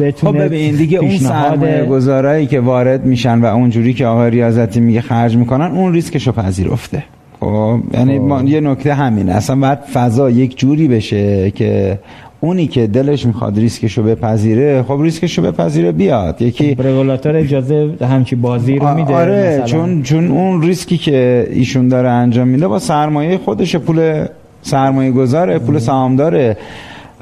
بتونه 0.00 0.38
خب 0.38 0.44
ببین 0.44 0.74
دیگه 0.74 0.98
اون 0.98 1.18
سرمایه 1.18 1.84
گذارایی 1.84 2.46
که 2.46 2.60
وارد 2.60 3.04
میشن 3.04 3.38
و 3.38 3.44
اونجوری 3.44 3.94
که 3.94 4.06
آقای 4.06 4.30
ریاضتی 4.30 4.80
میگه 4.80 5.00
خرج 5.00 5.36
می‌کنن 5.36 5.70
اون 5.70 5.92
ریسکشو 5.92 6.32
پذیرفته. 6.32 7.02
خب 7.40 7.78
یعنی 7.94 8.18
ما 8.18 8.42
یه 8.42 8.60
نکته 8.60 8.94
همینه. 8.94 9.32
اصلا 9.32 9.56
باید 9.56 9.78
فضا 9.78 10.30
یک 10.30 10.58
جوری 10.58 10.88
بشه 10.88 11.50
که 11.50 11.98
اونی 12.40 12.66
که 12.66 12.86
دلش 12.86 13.26
می‌خواد 13.26 13.58
ریسکشو 13.58 14.02
بپذیره 14.02 14.82
خب 14.82 15.00
ریسکشو 15.02 15.42
بپذیره 15.42 15.92
بیاد. 15.92 16.42
یکی 16.42 16.74
رگولاتور 16.74 17.36
اجازه 17.36 17.90
همچی 18.00 18.36
بازی 18.36 18.78
رو 18.78 18.94
میده 18.94 19.14
آره 19.14 19.54
مثلا. 19.54 19.66
چون 19.66 20.02
چون 20.02 20.30
اون 20.30 20.62
ریسکی 20.62 20.98
که 20.98 21.48
ایشون 21.50 21.88
داره 21.88 22.08
انجام 22.08 22.48
میده 22.48 22.68
با 22.68 22.78
سرمایه 22.78 23.38
خودش 23.38 23.76
پول 23.76 24.26
سرمایه 24.62 25.10
گذاره 25.10 25.58
پول 25.58 25.78
سهامداره. 25.78 26.56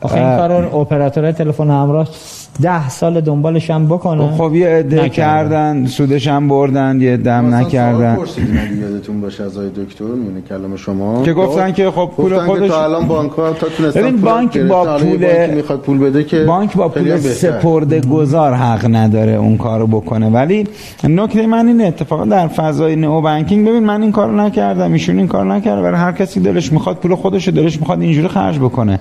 آخه 0.02 0.14
این 0.14 0.36
کار 0.36 0.52
اپراتور 0.52 1.32
تلفن 1.32 1.70
همراه 1.70 2.08
ده 2.62 2.88
سال 2.88 3.20
دنبالش 3.20 3.70
هم 3.70 3.86
بکنن 3.86 4.30
خب 4.30 4.54
یه 4.54 4.68
عده. 4.68 5.08
کردن 5.08 5.86
سودش 5.86 6.28
هم 6.28 6.48
بردن 6.48 7.00
یه 7.00 7.16
دم 7.16 7.54
نکردن 7.54 8.18
یادتون 8.80 9.20
باشه 9.20 9.44
از 9.44 9.56
آقای 9.56 9.70
دکتر 9.70 10.04
میونه 10.04 10.40
کلام 10.48 10.76
شما 10.76 11.22
که 11.22 11.32
گفتن 11.32 11.72
که 11.72 11.90
خب 11.90 12.10
پول 12.16 12.38
خودش 12.38 12.68
تا 12.68 12.84
الان 12.84 13.08
بانک 13.08 13.30
ها 13.32 13.52
تا 13.52 13.66
تونستن 13.68 14.00
ببین 14.00 14.20
بانک. 14.20 14.58
با 14.58 14.98
پول- 14.98 15.54
می‌خواد 15.54 15.80
پول 15.80 15.98
بده 15.98 16.24
که 16.24 16.44
بانک 16.44 16.76
با 16.76 16.88
پول. 16.88 17.16
سپرده 17.18 18.00
گذار 18.00 18.54
حق 18.54 18.86
نداره 18.94 19.32
اون 19.32 19.56
کارو 19.56 19.86
بکنه 19.86 20.30
ولی 20.30 20.64
نکته 21.04 21.46
من 21.46 21.66
اینه 21.68 21.84
اتفاقا 21.84 22.24
در 22.24 22.48
فضای 22.48 22.96
نئو 22.96 23.20
بانکینگ 23.20 23.68
ببین 23.68 23.84
من 23.84 24.02
این 24.02 24.12
کارو 24.12 24.36
نکردم 24.40 24.92
ایشون 24.92 25.18
این 25.18 25.26
کارو 25.28 25.48
نکرده 25.52 25.82
برای 25.82 26.00
هر 26.00 26.12
کسی 26.12 26.40
دلش 26.40 26.72
می‌خواد 26.72 26.96
پول 26.96 27.14
خودش 27.14 27.48
دلش 27.48 27.80
می‌خواد 27.80 28.00
اینجوری 28.00 28.28
خرج 28.28 28.58
بکنه 28.58 29.00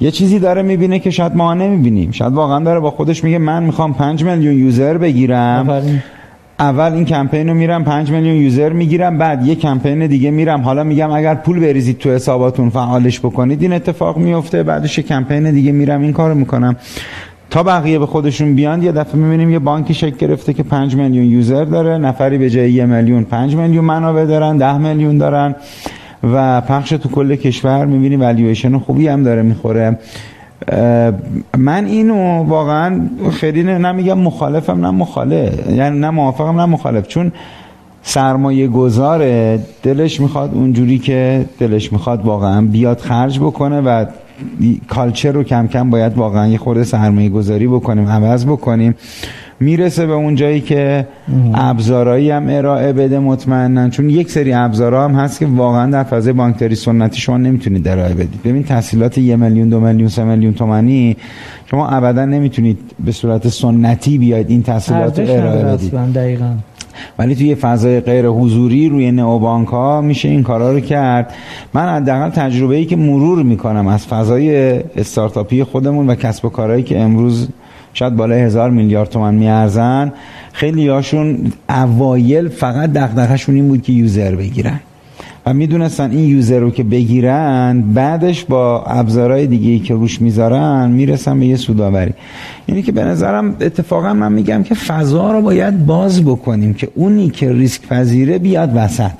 یه 0.00 0.10
چیزی 0.10 0.38
داره 0.38 0.62
می‌بینه 0.62 0.98
که 0.98 1.10
شاید 1.10 1.36
ما 1.36 1.54
نمی‌بینیم. 1.54 2.10
شاید 2.10 2.32
واقعا 2.32 2.64
داره 2.64 2.80
با 2.80 2.90
خودش 2.90 3.24
میگه 3.24 3.38
من 3.38 3.62
می‌خوام 3.62 3.94
5 3.94 4.24
میلیون 4.24 4.58
یوزر 4.58 4.98
بگیرم. 4.98 5.70
آفرین. 5.70 6.02
اول 6.58 6.92
این 6.92 7.04
کمپین 7.04 7.48
رو 7.48 7.54
میرم 7.54 7.84
5 7.84 8.10
میلیون 8.10 8.36
یوزر 8.36 8.72
می‌گیرم 8.72 9.18
بعد 9.18 9.46
یه 9.46 9.54
کمپین 9.54 10.06
دیگه 10.06 10.30
میرم. 10.30 10.60
حالا 10.60 10.84
میگم 10.84 11.10
اگر 11.10 11.34
پول 11.34 11.60
بریزید 11.60 11.98
تو 11.98 12.10
حساباتون 12.10 12.70
فعالش 12.70 13.20
بکنید 13.20 13.62
این 13.62 13.72
اتفاق 13.72 14.16
میفته 14.16 14.62
بعدش 14.62 14.98
یه 14.98 15.04
کمپین 15.04 15.50
دیگه 15.50 15.72
میرم 15.72 16.02
این 16.02 16.12
کارو 16.12 16.34
می‌کنم. 16.34 16.76
تا 17.50 17.62
بقیه 17.62 17.98
به 17.98 18.06
خودشون 18.06 18.54
بیان 18.54 18.82
یه 18.82 18.92
دفعه 18.92 19.16
می‌بینیم 19.16 19.50
یه 19.50 19.58
بانکی 19.58 19.94
شکل 19.94 20.16
گرفته 20.16 20.52
که 20.52 20.62
5 20.62 20.96
میلیون 20.96 21.24
یوزر 21.24 21.64
داره. 21.64 21.98
نفری 21.98 22.38
به 22.38 22.50
جای 22.50 22.72
یه 22.72 22.86
میلیون 22.86 23.24
5 23.24 23.56
میلیون 23.56 23.84
منابع 23.84 24.24
دارن 24.24 24.56
10 24.56 24.78
میلیون 24.78 25.18
دارن. 25.18 25.54
و 26.32 26.60
پخش 26.60 26.90
تو 26.90 27.08
کل 27.08 27.36
کشور 27.36 27.84
می‌بینیم 27.86 28.20
والیویشن 28.20 28.78
خوبی 28.78 29.08
هم 29.08 29.22
داره 29.22 29.42
می‌خوره. 29.42 29.98
من 31.58 31.84
اینو 31.84 32.42
واقعا 32.42 33.00
خیلی 33.32 33.62
نمیگم 33.62 34.18
مخالفم 34.18 34.86
نه 34.86 34.90
مخالف. 34.90 35.70
یعنی 35.70 35.98
نه 35.98 36.10
موافقم 36.10 36.60
نه 36.60 36.66
مخالف. 36.66 37.06
چون 37.06 37.32
سرمایه 38.02 38.68
گذاره 38.68 39.58
دلش 39.82 40.20
می‌خواد 40.20 40.54
اونجوری 40.54 40.98
که 40.98 41.44
دلش 41.58 41.92
می‌خواد 41.92 42.24
واقعا 42.24 42.60
بیاد 42.60 42.98
خرج 42.98 43.38
بکنه 43.38 43.80
و 43.80 44.04
کالچر 44.88 45.32
رو 45.32 45.42
کم 45.42 45.66
کم 45.66 45.90
باید 45.90 46.16
واقعا 46.16 46.46
یه 46.46 46.58
خورده 46.58 46.84
سرمایه 46.84 47.28
گذاری 47.28 47.66
بکنیم 47.66 48.08
عوض 48.08 48.46
بکنیم. 48.46 48.94
می‌رسه 49.60 50.06
به 50.06 50.12
اون 50.12 50.34
جایی 50.34 50.60
که 50.60 51.06
ابزارهایی 51.54 52.30
هم 52.30 52.46
ارائه 52.48 52.92
بده 52.92 53.18
مطمئنا. 53.18 53.88
چون 53.88 54.10
یک 54.10 54.30
سری 54.30 54.52
ابزارها 54.52 55.04
هم 55.04 55.14
هست 55.14 55.38
که 55.38 55.46
واقعا 55.46 55.90
در 55.90 56.02
فضای 56.02 56.32
بانکداری 56.32 56.74
سنتی 56.74 57.20
شما 57.20 57.36
نمی‌تونید 57.36 57.88
ارائه 57.88 58.14
بدید. 58.14 58.42
ببین 58.44 58.62
تحصیلات 58.62 59.18
یه 59.18 59.36
میلیون 59.36 59.68
دو 59.68 59.80
میلیون 59.80 60.08
سه 60.08 60.24
میلیون 60.24 60.54
تومانی 60.54 61.16
شما 61.66 61.88
ابدا 61.88 62.24
نمی‌تونید 62.24 62.78
به 63.04 63.12
صورت 63.12 63.48
سنتی 63.48 64.18
بیاید 64.18 64.50
این 64.50 64.62
تحصیلات 64.62 65.18
ارائه 65.18 65.64
بدید. 65.64 65.92
دقیقاً. 66.14 66.54
ولی 67.18 67.34
توی 67.34 67.54
فضای 67.54 68.00
غیر 68.00 68.26
حضوری 68.26 68.88
روی 68.88 69.12
نئوبانک 69.12 69.68
ها 69.68 70.00
میشه 70.00 70.28
این 70.28 70.42
کارا 70.42 70.72
رو 70.72 70.80
کرد. 70.80 71.34
من 71.74 71.88
حداقل 71.88 72.30
تجربه 72.30 72.76
ای 72.76 72.84
که 72.84 72.96
مرور 72.96 73.42
می‌کنم 73.42 73.86
از 73.86 74.06
فضای 74.06 74.78
استارتاپی 74.96 75.64
خودمون 75.64 76.06
و 76.06 76.14
کسب 76.14 76.44
و 76.44 76.48
کارهایی 76.48 76.82
که 76.82 77.00
امروز 77.00 77.48
شاید 77.94 78.16
بالای 78.16 78.40
هزار 78.40 78.70
میلیارد 78.70 79.08
تومن 79.08 79.34
میارزن. 79.34 80.12
خیلی 80.52 80.88
هاشون 80.88 81.52
اوایل 81.68 82.48
فقط 82.48 82.92
دغدغه‌شون 82.92 83.54
این 83.54 83.68
بود 83.68 83.82
که 83.82 83.92
یوزر 83.92 84.34
بگیرن. 84.34 84.80
و 85.46 85.54
می‌دونستن 85.54 86.10
این 86.10 86.28
یوزر 86.28 86.58
رو 86.58 86.70
که 86.70 86.82
بگیرن 86.82 87.84
بعدش 87.94 88.44
با 88.44 88.84
ابزارهای 88.84 89.46
دیگه 89.46 89.84
که 89.84 89.94
روش 89.94 90.20
می‌ذارن 90.20 90.90
می‌رسن 90.90 91.40
به 91.40 91.46
یه 91.46 91.56
سوداوری. 91.56 92.12
یعنی 92.68 92.82
که 92.82 92.92
به 92.92 93.04
نظرم 93.04 93.56
اتفاقا 93.60 94.12
من 94.12 94.32
میگم 94.32 94.62
که 94.62 94.74
فضا 94.74 95.32
رو 95.32 95.42
باید 95.42 95.86
باز 95.86 96.24
بکنیم 96.24 96.74
که 96.74 96.88
اونی 96.94 97.28
که 97.30 97.52
ریسک 97.52 97.88
پذیره 97.88 98.38
بیاد 98.38 98.70
وسط. 98.74 99.10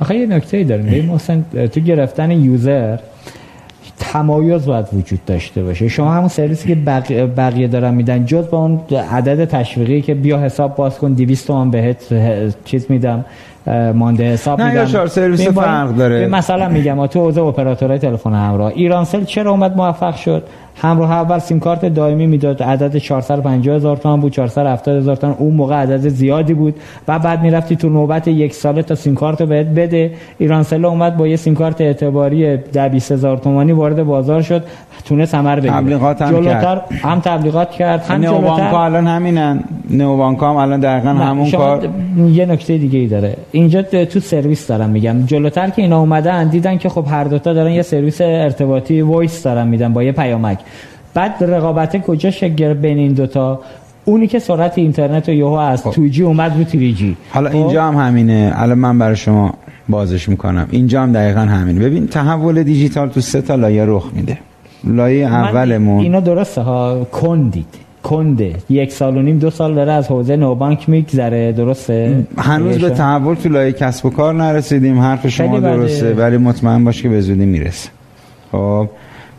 آخه 0.00 0.16
یه 0.16 0.26
نکته 0.26 0.64
داریم. 0.64 0.86
ببین 0.86 1.06
محسن 1.06 1.44
تو 1.74 1.80
گرفتن 1.80 2.30
یوزر 2.30 2.98
تمایز 4.02 4.66
باید 4.66 4.86
وجود 4.92 5.24
داشته 5.24 5.62
باشه. 5.62 5.88
شما 5.88 6.12
همون 6.12 6.28
سرویسی 6.28 6.68
که 6.68 6.74
بقیه, 6.74 7.26
بقیه 7.26 7.68
دارن 7.68 7.94
میدن 7.94 8.26
جز 8.26 8.50
با 8.50 8.58
اون 8.58 8.80
عدد 9.10 9.44
تشویقی 9.44 10.00
که 10.00 10.14
بیا 10.14 10.38
حساب 10.38 10.76
باز 10.76 10.98
کن 10.98 11.12
200 11.12 11.46
تومن 11.46 11.70
بهت 11.70 12.14
چیز 12.64 12.86
میدم 12.88 13.24
مانده 13.94 14.24
حساب 14.24 14.60
نه، 14.60 14.68
میدم. 14.68 14.86
شار 14.86 15.06
سرویس 15.06 15.48
فرق 15.48 15.96
داره. 15.96 16.26
مثلا 16.26 16.68
میگم 16.68 17.06
تو 17.06 17.20
حوزه 17.20 17.42
اپراتورهای 17.42 17.98
تلفن 17.98 18.32
همراه 18.32 18.72
ایرانسل 18.74 19.24
چرا 19.24 19.50
اومد 19.50 19.76
موفق 19.76 20.16
شد؟ 20.16 20.42
همراه 20.76 21.12
اول 21.12 21.38
سیم 21.38 21.60
کارت 21.60 21.84
دائمی 21.84 22.26
می‌داد 22.26 22.62
عدد 22.62 22.96
450 22.96 23.76
هزار 23.76 23.96
تومان 23.96 24.20
بود 24.20 24.32
470 24.32 24.96
هزار 24.96 25.16
تومان. 25.16 25.36
اون 25.38 25.54
موقع 25.54 25.74
عدد 25.74 26.08
زیادی 26.08 26.54
بود 26.54 26.74
و 27.08 27.18
بعد 27.18 27.42
می‌رفتی 27.42 27.76
تو 27.76 27.88
نوبت 27.88 28.28
یک 28.28 28.54
ساله 28.54 28.82
تا 28.82 28.94
سیم 28.94 29.14
کارت 29.14 29.42
بهت 29.42 29.66
بده. 29.66 30.10
ایرانسل 30.38 30.84
اومد 30.84 31.16
با 31.16 31.28
یه 31.28 31.36
سیم 31.36 31.54
کارت 31.54 31.80
اعتباری 31.80 32.56
10 32.56 32.88
20 32.88 33.12
هزار 33.12 33.36
تومانی 33.36 33.72
وارد 33.72 34.02
بازار 34.02 34.42
شد. 34.42 34.62
تونست 35.04 35.32
ثمر 35.32 35.56
بگیره. 35.56 35.72
تبلیغات 35.74 36.22
هم 36.22 36.30
جلوتر 36.30 36.80
هم 37.02 37.20
تبلیغات 37.20 37.70
کرد 37.70 38.04
هم 38.04 38.22
جلوتر. 38.22 38.74
الان 38.74 39.06
همینن. 39.06 39.64
نئوبانک 39.90 40.38
ها 40.38 40.50
هم 40.50 40.56
الان 40.56 40.80
دقیقا 40.80 41.08
همون 41.08 41.50
کار. 41.50 41.88
یه 42.32 42.46
نکته 42.46 42.78
دیگه 42.78 42.98
ای 42.98 43.06
داره. 43.06 43.36
اینجا 43.52 43.82
تو 43.82 44.20
سرویس 44.20 44.66
دارم 44.66 44.90
میگم. 44.90 45.26
جلوتر 45.26 45.70
که 45.70 45.82
اینا 45.82 46.00
اومدن 46.00 46.48
دیدن 46.48 46.78
که 46.78 46.88
خب 46.88 47.04
هر 47.10 47.24
دوتا 47.24 47.52
دارن 47.52 47.70
یه 47.70 47.82
سرویس 47.82 48.20
ارتباطی 48.20 49.00
voice 49.00 49.42
دارن 49.42 49.68
میدن 49.68 49.92
با 49.92 50.02
یه 50.02 50.12
پیامک. 50.12 50.58
بعد 51.14 51.44
رقابت 51.44 52.02
کجا 52.02 52.30
شکل 52.30 52.74
بین 52.74 52.98
این 52.98 53.12
دوتا؟ 53.12 53.60
اونی 54.04 54.26
که 54.26 54.38
سرعت 54.38 54.78
اینترنت 54.78 55.28
رو 55.28 55.34
یهو 55.34 55.52
از 55.52 55.82
2G 55.82 56.20
اومد 56.20 56.56
رو 56.58 56.64
3G 56.64 57.02
حالا 57.30 57.50
خب؟ 57.50 57.56
اینجا 57.56 57.84
هم 57.84 57.96
همینه. 57.96 58.52
الان 58.56 58.78
من 58.78 58.98
برای 58.98 59.16
شما 59.16 59.54
بازش 59.88 60.28
می‌کنم. 60.28 60.66
اینجا 60.70 61.02
هم 61.02 61.12
دقیقا 61.12 61.40
همینه. 61.40 61.80
ببین 61.80 62.06
تحول 62.06 62.62
دیجیتال 62.62 63.08
تو 63.08 63.20
سه 63.20 63.40
تا 63.40 63.54
لایه 63.54 63.84
رخ 63.86 64.10
میده. 64.14 64.38
لایه 64.84 65.26
اولمون 65.26 66.02
اینا 66.02 66.20
درسته 66.20 66.60
ها؟ 66.60 67.04
کندید. 67.04 67.66
کنده. 68.02 68.52
یک 68.70 68.92
سال 68.92 69.16
و 69.16 69.22
نیم 69.22 69.38
دو 69.38 69.50
سال 69.50 69.74
داره 69.74 69.92
از 69.92 70.08
حوزه 70.08 70.36
نوبانک 70.36 70.88
میگذره. 70.88 71.52
درسته؟ 71.52 72.26
هنوز 72.38 72.78
به؟ 72.78 72.90
تحول 72.90 73.34
تو 73.34 73.48
لایه 73.48 73.72
کسب 73.72 74.06
و 74.06 74.10
کار 74.10 74.34
نرسیدیم. 74.34 75.00
حرف 75.00 75.28
شما. 75.28 75.60
درسته 75.60 76.14
ولی 76.14 76.36
مطمئن 76.36 76.84
باش 76.84 77.02
که 77.02 77.08
به 77.08 77.20
زودی 77.20 77.46
می‌رسه. 77.46 77.88
خب. 78.52 78.88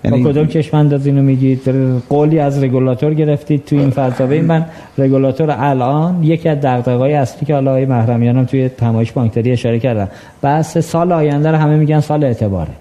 با 0.04 0.10
یعنی 0.10 0.24
کدوم 0.24 0.48
کشمنداز 0.48 1.06
اینو 1.06 1.22
میگید؟ 1.22 1.62
قولی 2.10 2.40
از 2.40 2.64
رگولاتور 2.64 3.14
گرفتید 3.14 3.66
تو 3.66 3.76
این 3.76 3.90
فضا. 3.90 4.26
ببین 4.26 4.46
من 4.46 4.66
رگولاتور 4.98 5.56
الان 5.60 6.24
یکی 6.24 6.50
از 6.50 6.58
دغدغه‌های 6.62 7.14
اصلی 7.14 7.46
که 7.46 7.54
حالا 7.54 7.72
آقای 7.72 7.86
محرمیان 7.86 8.38
هم 8.38 8.46
توی 8.46 8.68
پمایش 8.68 9.12
بانکداری 9.12 9.52
اشاره 9.52 9.80
کردن. 9.80 10.08
بحث 10.42 10.78
سال 10.78 11.12
آینده 11.12 11.52
رو 11.52 11.58
همه 11.58 11.76
میگن 11.76 12.00
سال 12.00 12.24
اعتباره. 12.24 12.72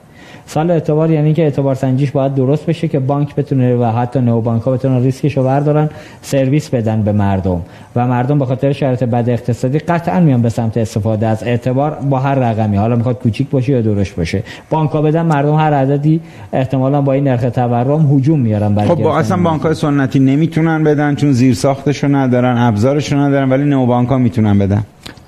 سال 0.47 0.70
اعتبار 0.70 1.11
یعنی 1.11 1.34
که 1.34 1.43
اعتبار 1.43 1.74
سنجیش 1.74 2.11
باید 2.11 2.34
درست 2.34 2.66
بشه 2.66 2.88
که 2.88 2.99
بانک 2.99 3.34
بتونه 3.34 3.76
و 3.76 3.84
حتی 3.84 4.20
نو 4.20 4.40
بانک 4.40 4.62
ها 4.62 4.70
بتونن 4.70 5.03
ریسکش 5.03 5.36
رو 5.36 5.45
بردارن 5.45 5.88
سرویس 6.22 6.68
بدن 6.68 7.03
به 7.03 7.12
مردم. 7.12 7.62
و 7.97 8.07
مردم 8.07 8.38
به 8.38 8.47
خاطر 8.47 8.72
شرایط 8.72 9.05
بد 9.05 9.30
اقتصادی 9.30 9.78
قطعا 9.78 10.20
میان 10.20 10.43
به 10.43 10.49
سمت 10.49 10.76
استفاده 10.76 11.26
از 11.26 11.43
اعتبار 11.43 11.90
با 11.90 12.18
هر 12.18 12.34
رقمی. 12.34 12.76
حالا 12.76 12.97
می‌خواد 12.97 13.18
کوچیک 13.18 13.51
باشه 13.51 13.72
یا 13.72 13.80
درشت 13.80 14.16
باشه. 14.16 14.43
بانک 14.70 14.90
ها 14.90 15.03
بدن 15.03 15.22
مردم 15.22 15.55
هر 15.55 15.74
عددی 15.74 16.20
احتمالا 16.53 17.01
با 17.01 17.12
این 17.12 17.28
نرخ 17.28 17.40
تورم 17.40 18.16
هجوم 18.16 18.40
میارن 18.40 18.74
برای 18.74 18.88
خب 18.88 19.03
با 19.03 19.18
اصلا 19.18 19.43
بانک 19.43 19.62
های 19.62 19.74
سنتی 19.74 20.18
نمی‌تونن 20.18 20.84
بدن 20.84 21.14
چون 21.14 21.32
زیر 21.32 21.55
ساختشو 21.55 22.09
ندارن 22.09 22.59
ابزارشو 22.59 23.16
ندارن 23.16 23.51
ولی 23.51 23.64
نو 23.64 23.86
بانک 23.86 24.09
ها 24.09 24.18
می‌تونن 24.18 24.59
بدن. 24.59 24.82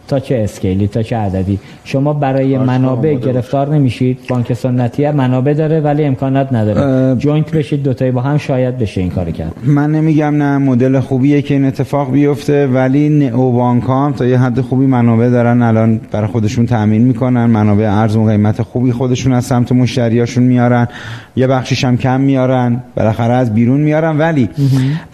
تا 0.08 0.18
چه 0.18 0.40
scale 0.44 0.81
ی 0.81 0.88
تا 0.88 1.02
چه 1.02 1.16
عددی. 1.16 1.58
شما 1.84 2.12
برای 2.12 2.58
منابع 2.58 3.14
گرفتار 3.14 3.74
نمیشید. 3.74 4.18
بانک 4.28 4.52
سنتی 4.52 5.10
منابع 5.10 5.54
داره 5.54 5.80
ولی 5.80 6.04
امکانات 6.04 6.52
نداره. 6.52 7.16
joint 7.16 7.50
بشید 7.50 7.82
دوتایی 7.82 8.10
با 8.10 8.20
هم 8.20 8.38
شاید 8.38 8.78
بشه 8.78 9.00
این 9.00 9.10
کار 9.10 9.30
کرد. 9.30 9.52
من 9.64 9.90
نمیگم 9.90 10.36
نه 10.36 10.58
مدل 10.58 11.00
خوبیه 11.00 11.42
که 11.42 11.54
این 11.54 11.64
اتفاق 11.64 12.12
بیفته 12.12 12.66
ولی 12.66 13.08
نئو 13.08 13.52
بانک 13.52 13.84
هم 13.88 14.14
تا 14.16 14.26
یه 14.26 14.38
حد 14.38 14.60
خوبی 14.60 14.86
منابع 14.86 15.28
دارن. 15.28 15.62
الان 15.62 16.00
برای 16.12 16.26
خودشون 16.26 16.66
تامین 16.66 17.02
می‌کنن. 17.02 17.46
منابع 17.46 17.92
ارزون 17.92 18.24
قیمت 18.24 18.62
خوبی 18.62 18.92
خودشون 18.92 19.32
از 19.32 19.44
سمت 19.44 19.72
مشتریاشون 19.72 20.44
میارن. 20.44 20.88
یه 21.36 21.46
بخشیش 21.46 21.84
هم 21.84 21.96
کم 21.96 22.20
میارن. 22.20 22.82
بالاخره 22.96 23.34
از 23.34 23.54
بیرون 23.54 23.80
میارن. 23.80 24.18
ولی 24.18 24.48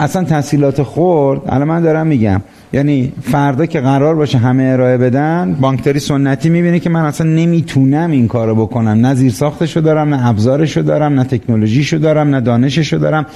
اصلا 0.00 0.24
تحصیلات 0.24 0.82
خورد 0.82 1.40
الان 1.46 1.68
من 1.68 1.82
دارم 1.82 2.06
میگم 2.06 2.40
یعنی 2.72 3.12
فردا 3.22 3.66
که 3.66 3.80
قرار 3.80 4.14
باشه 4.14 4.38
همه 4.38 4.62
ارائه 4.62 4.96
بدن 4.96 5.56
بانکداری 5.60 5.98
سنتی 5.98 6.48
می‌بینه 6.50 6.78
که 6.80 6.90
من 6.90 7.00
اصلا 7.00 7.26
نمی‌تونم 7.26 8.10
این 8.10 8.28
کارو 8.28 8.54
بکنم. 8.54 9.06
نه 9.06 9.14
زیر 9.14 9.32
ساختشو 9.32 9.80
دارم 9.80 10.14
نه 10.14 10.28
ابزارشو 10.28 10.82
دارم 10.82 11.14
نه 11.14 11.24
تکنولوژیشو 11.24 11.98
دارم 11.98 12.28
نه 12.28 12.40
دانششو 12.40 12.96
دارم. 12.96 13.26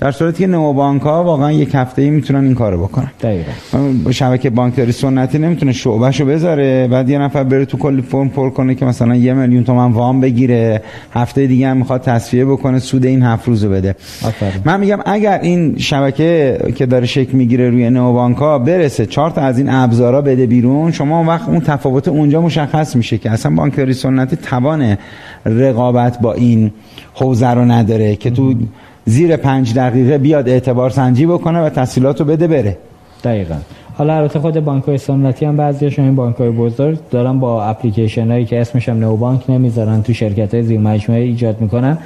در 0.00 0.10
صورتی 0.10 0.38
که 0.38 0.46
نو 0.46 0.72
بانک 0.72 1.02
ها 1.02 1.24
واقعا 1.24 1.52
یک 1.52 1.74
هفته 1.74 2.02
ای 2.02 2.10
می‌تونن 2.10 2.44
این 2.44 2.54
کارو 2.54 2.78
بکنن. 2.82 3.10
دقیقاً. 3.22 4.10
شبکه 4.10 4.50
بانکداری 4.50 4.92
سنتی 4.92 5.38
نمی‌تونه 5.38 5.72
شعبهشو 5.72 6.26
بذاره 6.26 6.88
بعد 6.88 7.10
یه 7.10 7.18
نفر 7.18 7.44
بره 7.44 7.64
تو 7.64 7.78
کلی 7.78 8.02
فرم 8.02 8.28
پر 8.28 8.50
کنه 8.50 8.74
که 8.74 8.84
مثلا 8.84 9.16
یه 9.16 9.34
میلیون 9.34 9.64
تومن 9.64 9.92
وام 9.92 10.20
بگیره 10.20 10.82
هفته 11.12 11.46
دیگه 11.46 11.68
هم 11.68 11.76
می‌خواد 11.76 12.02
تصفیه 12.02 12.44
بکنه 12.44 12.78
سود 12.78 13.06
این 13.06 13.22
هفت 13.22 13.48
روزو 13.48 13.70
بده. 13.70 13.96
آفرین. 14.24 14.62
من 14.64 14.80
میگم 14.80 14.98
اگر 15.06 15.40
این 15.42 15.78
شبکه 15.78 16.58
که 16.74 16.86
داره 16.86 17.06
شکل 17.06 17.36
می‌گیره 17.36 17.70
روی 17.70 17.90
نو 17.90 18.12
بانک 18.12 18.36
ها 18.36 18.58
برسه. 18.84 19.06
چهار 19.06 19.30
تا 19.30 19.40
از 19.40 19.58
این 19.58 19.68
ابزارا 19.70 20.22
بده 20.22 20.46
بیرون. 20.46 20.92
شما 20.92 21.18
اون 21.18 21.26
وقت 21.26 21.48
اون 21.48 21.60
تفاوت 21.60 22.08
اونجا 22.08 22.40
مشخص 22.40 22.96
میشه 22.96 23.18
که 23.18 23.30
اصلا 23.30 23.54
بانکداری 23.54 23.92
سنتی 23.92 24.36
توان 24.36 24.96
رقابت 25.46 26.20
با 26.20 26.32
این 26.32 26.72
حوزه 27.14 27.50
رو 27.50 27.64
نداره 27.64 28.16
که 28.16 28.30
تو 28.30 28.54
زیر 29.04 29.36
پنج 29.36 29.74
دقیقه 29.74 30.18
بیاد 30.18 30.48
اعتبار 30.48 30.90
سنجی 30.90 31.26
بکنه 31.26 31.60
و 31.60 31.68
تحصیلات 31.68 32.20
رو 32.20 32.26
بده 32.26 32.46
بره. 32.46 32.76
دقیقا. 33.24 33.56
حالا 33.96 34.16
البته 34.16 34.38
خود 34.38 34.60
بانک 34.64 34.84
های 34.84 34.98
سنتی 34.98 35.44
هم 35.44 35.56
بعضیشون 35.56 36.04
این 36.04 36.14
بانک 36.14 36.36
های 36.36 36.50
بزرگ 36.50 36.98
دارن 37.10 37.40
با 37.40 37.64
اپلیکیشن 37.64 38.30
هایی 38.30 38.44
که 38.44 38.60
اسمش 38.60 38.88
هم 38.88 38.98
نو 38.98 39.16
بانک 39.16 39.50
نمی‌ذارن 39.50 40.02
تو 40.02 40.12
شرکت 40.12 40.54
های 40.54 40.62
زیر 40.62 40.80
مجموعه 40.80 41.22
ایجاد 41.22 41.60
می‌کنن. 41.60 41.98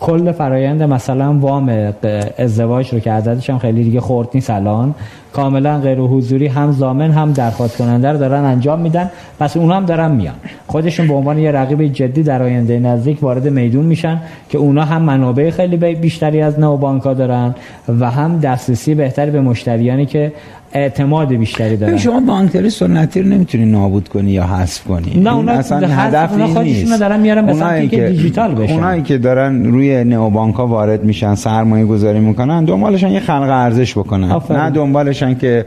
کل 0.00 0.32
فرایند 0.32 0.82
مثلا 0.82 1.38
وام 1.38 1.92
ازدواج 2.38 2.94
رو 2.94 3.00
که 3.00 3.12
عددش 3.12 3.50
هم 3.50 3.58
خیلی 3.58 3.84
دیگه 3.84 4.00
خورد 4.00 4.28
نیست 4.34 4.50
الان 4.50 4.94
کاملا 5.32 5.78
غیر 5.78 5.98
حضوری 5.98 6.46
هم 6.46 6.72
زامن 6.72 7.10
هم 7.10 7.32
درخواست 7.32 7.76
کننده 7.76 8.12
رو 8.12 8.18
دارن 8.18 8.44
انجام 8.44 8.80
میدن 8.80 9.10
پس 9.40 9.56
اونا 9.56 9.76
هم 9.76 9.84
دارن 9.84 10.10
میان. 10.10 10.34
خودشون 10.66 11.08
به 11.08 11.14
عنوان 11.14 11.38
یه 11.38 11.50
رقیب 11.50 11.82
جدی 11.82 12.22
در 12.22 12.42
آینده 12.42 12.78
نزدیک 12.78 13.22
وارد 13.22 13.48
میدون 13.48 13.84
میشن 13.84 14.20
که 14.48 14.58
اونا 14.58 14.84
هم 14.84 15.02
منابع 15.02 15.50
خیلی 15.50 15.76
بیشتری 15.94 16.42
از 16.42 16.60
نو 16.60 16.76
بانکا 16.76 17.14
دارن 17.14 17.54
و 18.00 18.10
هم 18.10 18.38
دسترسی 18.38 18.94
بهتری 18.94 19.30
به 19.30 19.40
مشتریانی 19.40 20.06
که 20.06 20.32
اعتماد 20.72 21.28
بیشتری 21.28 21.76
دارن. 21.76 21.96
شما 21.96 22.20
بانکداری 22.20 22.70
سنتی 22.70 23.22
رو 23.22 23.28
نمی‌تونی 23.28 23.64
نابود 23.64 24.08
کنی 24.08 24.30
یا 24.30 24.44
حذف 24.44 24.84
کنی. 24.84 25.20
نه 25.20 25.34
اونا 25.34 25.52
اصلا 25.52 25.88
هدف 25.88 26.32
اونا 26.32 26.62
نیست. 26.62 27.00
دارن 27.00 27.20
میارن 27.20 27.46
به 27.46 27.54
سمتی 27.54 27.88
که 27.88 28.08
دیجیتال 28.08 28.54
بشن. 28.54 28.72
اونایی 28.72 29.02
که 29.02 29.18
دارن 29.18 29.64
روی 29.64 30.04
نئو 30.04 30.30
بانک 30.30 30.54
ها 30.54 30.66
وارد 30.66 31.04
میشن 31.04 31.34
سرمایه 31.34 31.84
گذاری 31.84 32.20
می‌کنن 32.20 32.64
دنبالشن 32.64 33.08
یه 33.08 33.20
خلق 33.20 33.48
ارزش 33.50 33.98
بکنن. 33.98 34.40
نه 34.50 34.70
دنبالشن 34.70 35.34
که 35.34 35.66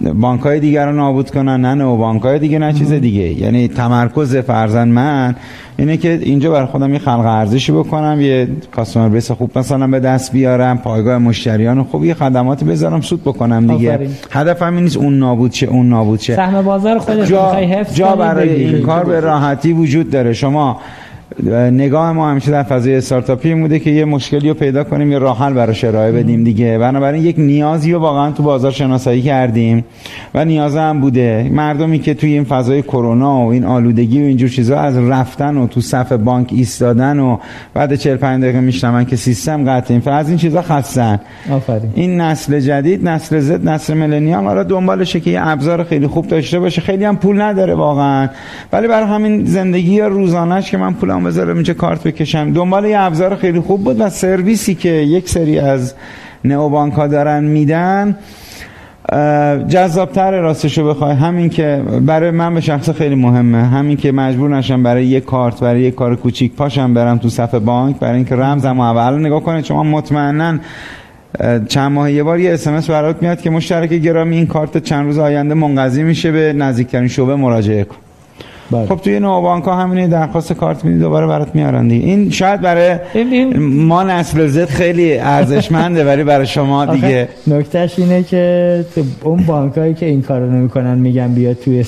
بانک 0.00 0.40
های 0.40 0.60
دیگر 0.60 0.86
رو 0.86 0.92
نابود 0.92 1.30
کنن 1.30 1.60
نه 1.60 1.74
نو 1.74 1.96
بانک 1.96 2.22
های 2.22 2.38
دیگه 2.38 2.58
نه 2.58 2.72
چیز 2.72 2.92
دیگه. 2.92 3.42
یعنی 3.42 3.68
تمرکز 3.68 4.36
فرزن 4.36 4.88
من 4.88 5.34
اینه 5.78 5.96
که 5.96 6.18
اینجا 6.22 6.50
برای 6.50 6.66
خودم 6.66 6.92
یه 6.92 6.98
خلق 6.98 7.26
ارزشی 7.26 7.72
بکنم 7.72 8.20
یه 8.20 8.48
کاستومر 8.72 9.08
بیس 9.08 9.30
خوب 9.30 9.58
مثلا 9.58 9.86
به 9.86 10.00
دست 10.00 10.32
بیارم 10.32 10.78
پایگاه 10.78 11.18
مشتریان 11.18 11.82
خوب 11.82 12.04
یه 12.04 12.14
خدمات 12.14 12.64
بذارم 12.64 13.00
سود 13.00 13.22
بکنم 13.22 13.66
دیگه. 13.66 14.08
هدفم 14.30 14.74
این 14.74 14.84
نیست 14.84 14.96
اون 14.96 15.18
نابود 15.18 15.52
شه 15.52 15.66
اون 15.66 15.88
نابود 15.88 16.20
شه. 16.20 16.36
سهم 16.36 16.62
بازار 16.62 16.98
خودت 16.98 17.26
جا, 17.26 17.56
جا 17.94 18.16
برای 18.16 18.64
این 18.64 18.82
کار 18.82 19.04
به 19.04 19.20
راحتی 19.20 19.72
وجود 19.72 20.10
داره. 20.10 20.32
شما 20.32 20.80
نگاه 21.72 22.12
ما 22.12 22.30
همیشه 22.30 22.50
در 22.50 22.62
فضای 22.62 22.96
استارتاپی 22.96 23.54
بوده 23.54 23.78
که 23.78 23.90
یه 23.90 24.04
مشکلی 24.04 24.48
رو 24.48 24.54
پیدا 24.54 24.84
کنیم 24.84 25.12
یه 25.12 25.18
راه 25.18 25.38
حل 25.38 25.52
براش 25.52 25.84
ارائه 25.84 26.12
بدیم 26.12 26.44
دیگه. 26.44 26.78
بنابراین 26.78 27.24
یک 27.24 27.38
نیازی 27.38 27.92
رو 27.92 27.98
واقعا 27.98 28.30
تو 28.30 28.42
بازار 28.42 28.70
شناسایی 28.70 29.22
کردیم 29.22 29.84
و 30.34 30.44
نیاز 30.44 30.76
هم 30.76 31.00
بوده. 31.00 31.50
مردمی 31.52 31.98
که 31.98 32.14
توی 32.14 32.32
این 32.32 32.44
فضای 32.44 32.82
کرونا 32.82 33.46
و 33.46 33.50
این 33.50 33.64
آلودگی 33.64 34.22
و 34.22 34.24
اینجور 34.24 34.48
چیزا 34.48 34.78
از 34.78 34.98
رفتن 34.98 35.56
و 35.56 35.66
تو 35.66 35.80
صف 35.80 36.12
بانک 36.12 36.48
ایستادن 36.52 37.18
و 37.18 37.38
بعد 37.74 37.94
45 37.94 38.42
دقیقه 38.42 38.60
میشنون 38.60 39.04
که 39.04 39.16
سیستم 39.16 39.70
قطع 39.70 39.94
این 39.94 40.08
از 40.08 40.28
این 40.28 40.38
چیزا 40.38 40.62
خستن. 40.62 41.20
آفرین. 41.50 41.90
این 41.94 42.20
نسل 42.20 42.60
جدید 42.60 43.08
نسل 43.08 43.40
زد 43.40 43.68
نسل 43.68 43.94
ملنیال 43.94 44.44
حالا 44.44 44.62
دنبالشه 44.62 45.20
که 45.20 45.30
یه 45.30 45.48
ابزار 45.48 45.84
خیلی 45.84 46.06
خوب 46.06 46.26
داشته 46.26 46.60
باشه. 46.60 46.80
خیلی 46.80 47.04
هم 47.04 47.16
پول 47.16 47.42
نداره 47.42 47.74
واقعا. 47.74 48.28
ولی 48.72 48.88
برای 48.88 49.08
همین 49.08 49.44
زندگی 49.44 50.00
روزانهش 50.00 50.70
که 50.70 50.76
من 50.76 50.94
پولم 50.94 51.23
بذارم 51.24 51.54
اینجا 51.54 51.74
کارت 51.74 52.02
بکشم. 52.02 52.52
دنبال 52.52 52.84
یه 52.84 53.00
ابزار 53.00 53.36
خیلی 53.36 53.60
خوب 53.60 53.84
بود 53.84 54.00
و 54.00 54.10
سرویسی 54.10 54.74
که 54.74 54.88
یک 54.88 55.28
سری 55.28 55.58
از 55.58 55.94
نئو 56.44 56.68
بانک 56.68 56.92
ها 56.92 57.06
دارن 57.06 57.44
میدن 57.44 58.16
جذابتر 59.68 60.40
راستشو 60.40 60.88
بخوای. 60.88 61.14
همین 61.14 61.48
که 61.48 61.82
برای 62.06 62.30
من 62.30 62.54
به 62.54 62.60
شخص 62.60 62.90
خیلی 62.90 63.14
مهمه. 63.14 63.64
همین 63.64 63.96
که 63.96 64.12
مجبور 64.12 64.56
نشم 64.56 64.82
برای 64.82 65.06
یک 65.06 65.24
کارت 65.24 65.60
برای 65.60 65.80
یک 65.80 65.94
کار 65.94 66.16
کوچیک 66.16 66.52
پاشم 66.52 66.94
برم 66.94 67.18
تو 67.18 67.28
صف 67.28 67.54
بانک. 67.54 67.98
برای 67.98 68.16
اینکه 68.16 68.36
رمزم 68.36 68.80
اول 68.80 69.18
نگاه 69.18 69.42
کنید 69.42 69.64
شما 69.64 69.82
مطمئنا 69.82 70.58
چند 71.68 71.92
ماه 71.92 72.12
یه 72.12 72.22
بار 72.22 72.40
یه 72.40 72.54
اسمس 72.54 72.90
برات 72.90 73.22
میاد 73.22 73.40
که 73.40 73.50
مشترک 73.50 73.88
گرامی 73.88 74.36
این 74.36 74.46
کارت 74.46 74.78
چند 74.78 75.06
روز 75.06 75.18
آینده 75.18 75.54
منقضی 75.54 76.02
میشه 76.02 76.32
به 76.32 76.52
نزدیکترین 76.52 77.08
شعبه 77.08 77.36
مراجعه 77.36 77.84
کن. 77.84 77.96
بله. 78.70 78.86
خب 78.86 78.96
توی 78.96 79.20
نوبانک 79.20 79.64
ها 79.64 79.74
همینه 79.74 80.08
درخواست 80.08 80.52
کارت 80.52 80.84
میدی 80.84 80.98
دوباره 80.98 81.26
برات 81.26 81.54
میارن 81.54 81.88
دیگه. 81.88 82.06
این 82.06 82.30
شاید 82.30 82.60
برای 82.60 82.98
ما 83.58 84.02
نسل 84.02 84.46
زد 84.46 84.64
خیلی 84.64 85.18
ارزشمنده 85.18 86.04
ولی 86.04 86.24
برای 86.24 86.46
شما 86.46 86.86
دیگه. 86.86 87.28
نکتهش 87.46 87.98
اینه 87.98 88.22
که 88.22 88.84
اون 89.22 89.42
بانکایی 89.46 89.94
که 89.94 90.06
این 90.06 90.22
کارو 90.22 90.50
نمی‌کنن 90.50 90.98
میگن 90.98 91.34
بیا 91.34 91.54
توی 91.54 91.84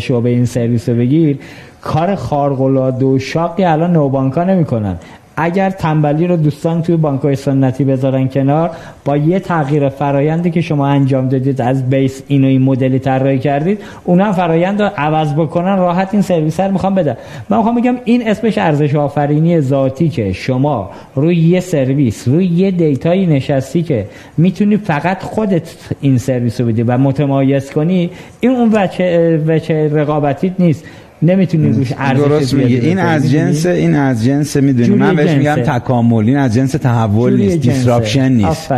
شعبه 0.00 0.30
این 0.30 0.44
سرویس 0.44 0.88
رو 0.88 0.94
بگیر. 0.94 1.38
کار 1.80 2.14
خارق 2.14 2.60
العاده 2.60 3.04
و 3.04 3.18
شاقی 3.18 3.64
الان 3.64 3.92
نوبانکا 3.92 4.44
نمی‌کنن. 4.44 4.96
اگر 5.42 5.70
تنبلی 5.70 6.26
رو 6.26 6.36
دوستان 6.36 6.82
توی 6.82 6.96
بانک‌های 6.96 7.36
سنتی 7.36 7.84
بذارن 7.84 8.28
کنار 8.28 8.70
با 9.04 9.16
یه 9.16 9.40
تغییر 9.40 9.88
فرایندی 9.88 10.50
که 10.50 10.60
شما 10.60 10.86
انجام 10.86 11.28
دادید 11.28 11.60
از 11.60 11.90
بیس 11.90 12.22
اینو 12.28 12.46
این 12.46 12.62
مدلی 12.62 12.98
طراحی 12.98 13.38
کردید 13.38 13.78
اونا 14.04 14.32
فرایند 14.32 14.82
رو 14.82 14.90
عوض 14.96 15.34
بکنن 15.34 15.76
راحت 15.76 16.08
این 16.12 16.22
سرویس 16.22 16.60
رو 16.60 16.72
می‌خوام 16.72 16.94
بدن. 16.94 17.16
من 17.48 17.56
می‌خوام 17.56 17.74
بگم 17.74 17.96
این 18.04 18.28
اسمش 18.28 18.58
ارزش 18.58 18.94
آفرینی 18.94 19.60
ذاتی 19.60 20.08
که 20.08 20.32
شما 20.32 20.90
روی 21.14 21.36
یه 21.36 21.60
سرویس 21.60 22.28
روی 22.28 22.46
یه 22.46 22.70
دیتایی 22.70 23.26
نشستی 23.26 23.82
که 23.82 24.06
می‌تونی 24.36 24.76
فقط 24.76 25.22
خودت 25.22 25.74
این 26.00 26.18
سرویس 26.18 26.60
رو 26.60 26.66
بدی 26.66 26.82
و 26.82 26.98
متمایز 26.98 27.70
کنی 27.70 28.10
این 28.40 28.50
اون 28.50 28.70
بچه, 28.70 29.40
بچه 29.48 29.90
رقابتیت 29.94 30.52
نیست. 30.58 30.84
نمی‌تونی 31.22 31.68
روش 31.68 31.92
ارزش 31.98 32.24
درست 32.24 32.54
میگه 32.54 32.76
این 32.76 32.98
از 32.98 33.30
جنس 33.30 33.66
این 33.66 33.94
از 33.94 34.24
جنس 34.24 34.56
می‌دونی. 34.56 34.88
من 34.88 35.16
بهش 35.16 35.30
میگم 35.30 35.54
تکامل. 35.54 36.26
این 36.26 36.36
از 36.36 36.54
جنس 36.54 36.72
تحول 36.72 37.36
نیست. 37.36 37.56
disruption 37.56 38.32
نیست. 38.32 38.72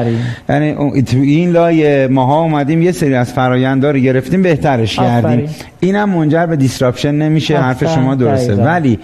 یعنی 0.49 1.03
تو 1.03 1.17
این 1.17 1.51
لایه 1.51 2.09
ماها 2.11 2.41
اومدیم 2.41 2.83
یه 2.83 2.93
سری 2.93 3.15
از 3.15 3.33
فرآیندها 3.33 3.91
رو 3.91 3.99
گرفتیم 3.99 4.43
بهترش 4.43 4.97
کردیم. 4.97 5.49
اینم 5.81 6.11
منجر 6.11 6.47
به 6.47 6.57
disruption 6.57 7.15
نمیشه. 7.15 7.59
حرف 7.59 7.95
شما 7.95 8.15
درسته. 8.15 8.55
ولی 8.55 8.99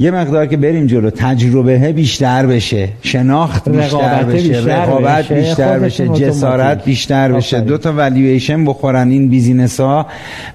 یه 0.00 0.10
مقدار 0.10 0.46
که 0.46 0.56
بریم 0.56 0.86
جلو 0.86 1.10
تجربه 1.10 1.92
بیشتر 1.92 2.46
بشه 2.46 2.88
شناخت 3.02 3.68
بیشتر 3.68 4.22
بشه 4.22 4.64
رقابت 4.66 5.32
بیشتر 5.32 5.78
بشه 5.78 6.08
جسارت 6.08 6.84
بیشتر 6.84 7.32
بشه. 7.32 7.60
دو 7.60 7.78
تا 7.78 7.92
والیویشن 7.92 8.64
بخورن 8.64 9.10
این 9.10 9.28
business 9.28 9.80
ها. 9.80 10.06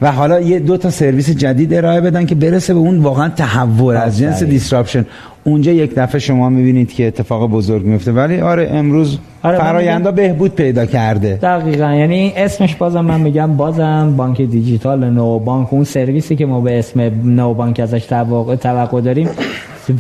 و 0.02 0.12
حالا 0.12 0.42
یه 0.42 0.60
دو 0.60 0.78
تا 0.78 0.90
سرویس 0.90 1.30
جدید 1.30 1.74
ارائه 1.74 2.02
بدن 2.02 2.26
که 2.26 2.36
برسه 2.36 2.74
به 2.74 2.80
اون 2.80 3.00
واقعا 3.00 3.30
تحول 3.30 3.96
از 3.96 4.18
جنس 4.18 4.44
disruption 4.44 5.06
اونجا 5.48 5.72
یک 5.72 5.96
دفعه 5.96 6.20
شما 6.20 6.50
می‌بینید 6.50 6.94
که 6.94 7.08
اتفاق 7.08 7.50
بزرگ 7.50 7.86
میفته 7.86 8.12
ولی 8.12 8.40
آره 8.40 8.70
امروز 8.72 9.18
آره 9.44 9.58
فرایندا 9.58 10.12
بهبود 10.12 10.56
پیدا 10.56 10.86
کرده. 10.86 11.40
دقیقا. 11.42 11.94
یعنی 11.94 12.34
اسمش 12.36 12.76
بازم 12.76 13.06
من 13.06 13.22
میگم 13.22 13.58
بازم 13.58 14.14
بانک 14.18 14.42
دیجیتال 14.42 15.10
نو 15.10 15.40
بانک 15.40 15.74
اون 15.74 15.84
سرویسی 15.84 16.36
که 16.36 16.46
ما 16.46 16.62
به 16.62 16.80
اسم 16.80 17.12
نو 17.24 17.54
بانک 17.54 17.80
ازش 17.80 18.06
توقع 18.06 19.02
داریم 19.02 19.30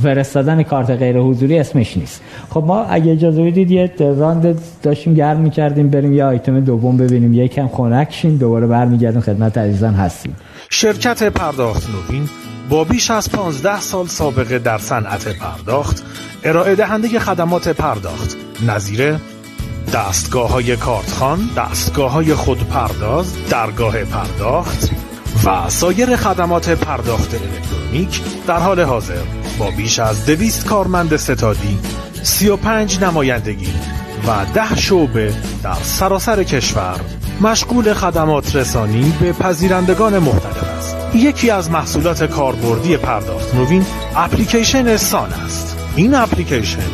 فرستادن 0.03 0.63
کارت 0.63 0.89
غیر 0.89 1.17
حضوری 1.17 1.59
اسمش 1.59 1.97
نیست. 1.97 2.21
خب 2.49 2.63
ما 2.67 2.83
اگه 2.83 3.11
اجازه 3.11 3.43
بدید 3.43 3.71
یه 3.71 3.91
راند 3.99 4.57
داشتیم 4.83 5.13
گرم 5.13 5.39
می‌کردیم 5.39 5.89
بریم 5.89 6.13
یه 6.13 6.25
آیتم 6.25 6.59
دوم 6.59 6.97
ببینیم. 6.97 7.33
یکم 7.33 7.67
خنک 7.67 8.07
شیم 8.11 8.37
دوباره 8.37 8.67
برمیگردیم. 8.67 9.21
خدمت 9.21 9.57
عزیزان 9.57 9.93
هستیم. 9.93 10.35
شرکت 10.69 11.23
پرداخت 11.23 11.89
نوین 11.89 12.23
با 12.69 12.83
بیش 12.83 13.11
از 13.11 13.31
15 13.31 13.79
سال 13.79 14.07
سابقه 14.07 14.59
در 14.59 14.77
صنعت 14.77 15.27
پرداخت 15.27 16.03
ارائه 16.43 16.75
دهنده 16.75 17.19
خدمات 17.19 17.67
پرداخت 17.67 18.37
نظیر 18.67 19.15
دستگاه 19.93 20.49
های 20.49 20.75
کارتخان، 20.77 21.49
دستگاه 21.57 22.11
های 22.11 22.35
خودپرداز، 22.35 23.33
درگاه 23.49 24.03
پرداخت 24.03 24.89
و 25.45 25.69
سایر 25.69 26.15
خدمات 26.15 26.69
پرداخت 26.69 27.33
الکترونیک 27.33 28.21
در 28.47 28.59
حال 28.59 28.79
حاضر 28.79 29.23
با 29.59 29.71
بیش 29.71 29.99
از 29.99 30.25
دویست 30.25 30.65
کارمند 30.65 31.15
ستادی، 31.15 31.79
35 32.23 32.99
نمایندگی 33.03 33.73
و 34.27 34.45
ده 34.53 34.75
شعبه 34.75 35.33
در 35.63 35.73
سراسر 35.83 36.43
کشور 36.43 36.99
مشغول 37.41 37.93
خدمات 37.93 38.55
رسانی 38.55 39.13
به 39.21 39.33
پذیرندگان 39.33 40.19
مختلف. 40.19 40.74
یکی 41.15 41.49
از 41.49 41.71
محصولات 41.71 42.23
کاربردی 42.23 42.97
پرداخت 42.97 43.55
نوین 43.55 43.85
اپلیکیشن 44.15 44.97
سان 44.97 45.33
است. 45.33 45.77
این 45.95 46.15
اپلیکیشن 46.15 46.89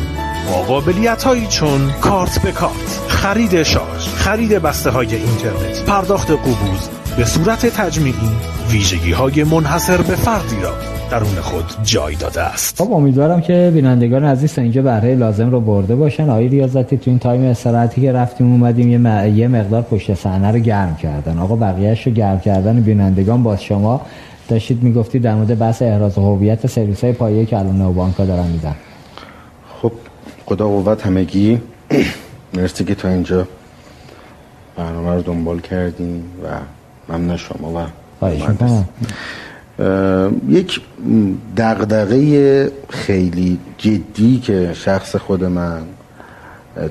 با 0.50 0.62
قابلیت 0.62 1.22
هایی 1.22 1.46
چون 1.46 1.92
کارت 2.00 2.42
به 2.42 2.52
کارت، 2.52 3.00
خرید 3.08 3.62
شارژ، 3.62 4.08
خرید 4.08 4.52
بسته 4.52 4.90
های 4.90 5.14
اینترنت، 5.16 5.84
پرداخت 5.84 6.30
قبوض 6.30 6.88
به 7.16 7.24
صورت 7.24 7.66
تجمیعی 7.66 8.30
ویژگی 8.70 9.12
های 9.12 9.44
منحصر 9.44 9.96
به 9.96 10.16
فردی 10.16 10.60
را 10.62 10.91
درون 11.12 11.40
خود 11.40 11.64
جای 11.84 12.14
داده 12.14 12.42
است. 12.42 12.82
خب 12.82 12.92
امیدوارم 12.92 13.40
که 13.40 13.70
بینندگان 13.74 14.24
عزیز 14.24 14.58
اینجا 14.58 14.82
بهره 14.82 15.14
لازم 15.14 15.50
رو 15.50 15.60
برده 15.60 15.96
باشن. 15.96 16.28
آقای 16.28 16.48
ریاضتی 16.48 16.98
تو 16.98 17.10
این 17.10 17.18
تایم 17.18 17.44
استراحتی 17.44 18.00
که 18.00 18.12
رفتیم 18.12 18.52
اومدیم 18.52 18.88
یه, 18.88 19.28
یه 19.28 19.48
مقدار 19.48 19.82
پشت 19.82 20.14
صحنه 20.14 20.50
رو 20.50 20.58
گرم 20.58 20.96
کردن. 20.96 21.38
آقا 21.38 21.56
بقیهش 21.56 22.06
رو 22.06 22.12
گرم 22.12 22.40
کردن. 22.40 22.80
بینندگان 22.80 23.42
باز 23.42 23.62
شما 23.62 24.00
داشتید 24.48 24.82
می‌گفتید 24.82 25.22
در 25.22 25.34
مورد 25.34 25.58
بحث 25.58 25.82
احراز 25.82 26.18
هویت 26.18 26.66
سرویس 26.66 27.04
های 27.04 27.12
پایه 27.12 27.46
که 27.46 27.58
الان 27.58 27.78
نوبانک 27.78 28.14
ها 28.14 28.24
دارن 28.24 28.46
میدن 28.46 28.74
خب 29.82 29.92
خدا 30.46 30.68
قوت 30.68 31.06
همگی. 31.06 31.60
مرسی 32.54 32.84
که 32.84 32.94
تا 32.94 33.08
اینجا 33.08 33.46
برنامه 34.76 35.14
رو 35.14 35.22
دنبال 35.22 35.60
کردیم 35.60 36.24
و 36.44 36.48
ممنون 37.12 37.36
شما 37.36 37.72
و 37.72 37.86
یک 40.48 40.80
دغدغه 41.56 42.72
خیلی 42.88 43.58
جدی 43.78 44.40
که 44.40 44.70
شخص 44.74 45.16
خود 45.16 45.44
من 45.44 45.82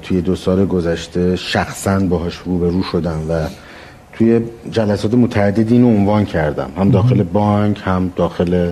توی 0.01 0.21
دو 0.21 0.36
سال 0.36 0.65
گذشته 0.65 1.36
شخصا 1.36 1.99
باهاش 1.99 2.36
روبرو 2.36 2.84
شدم 2.84 3.21
و 3.29 3.47
توی 4.13 4.41
جلسات 4.71 5.13
متعددی 5.13 5.73
اینو 5.73 5.88
عنوان 5.88 6.25
کردم. 6.25 6.71
هم 6.77 6.91
داخل 6.91 7.23
بانک 7.23 7.82
هم 7.84 8.11
داخل 8.15 8.71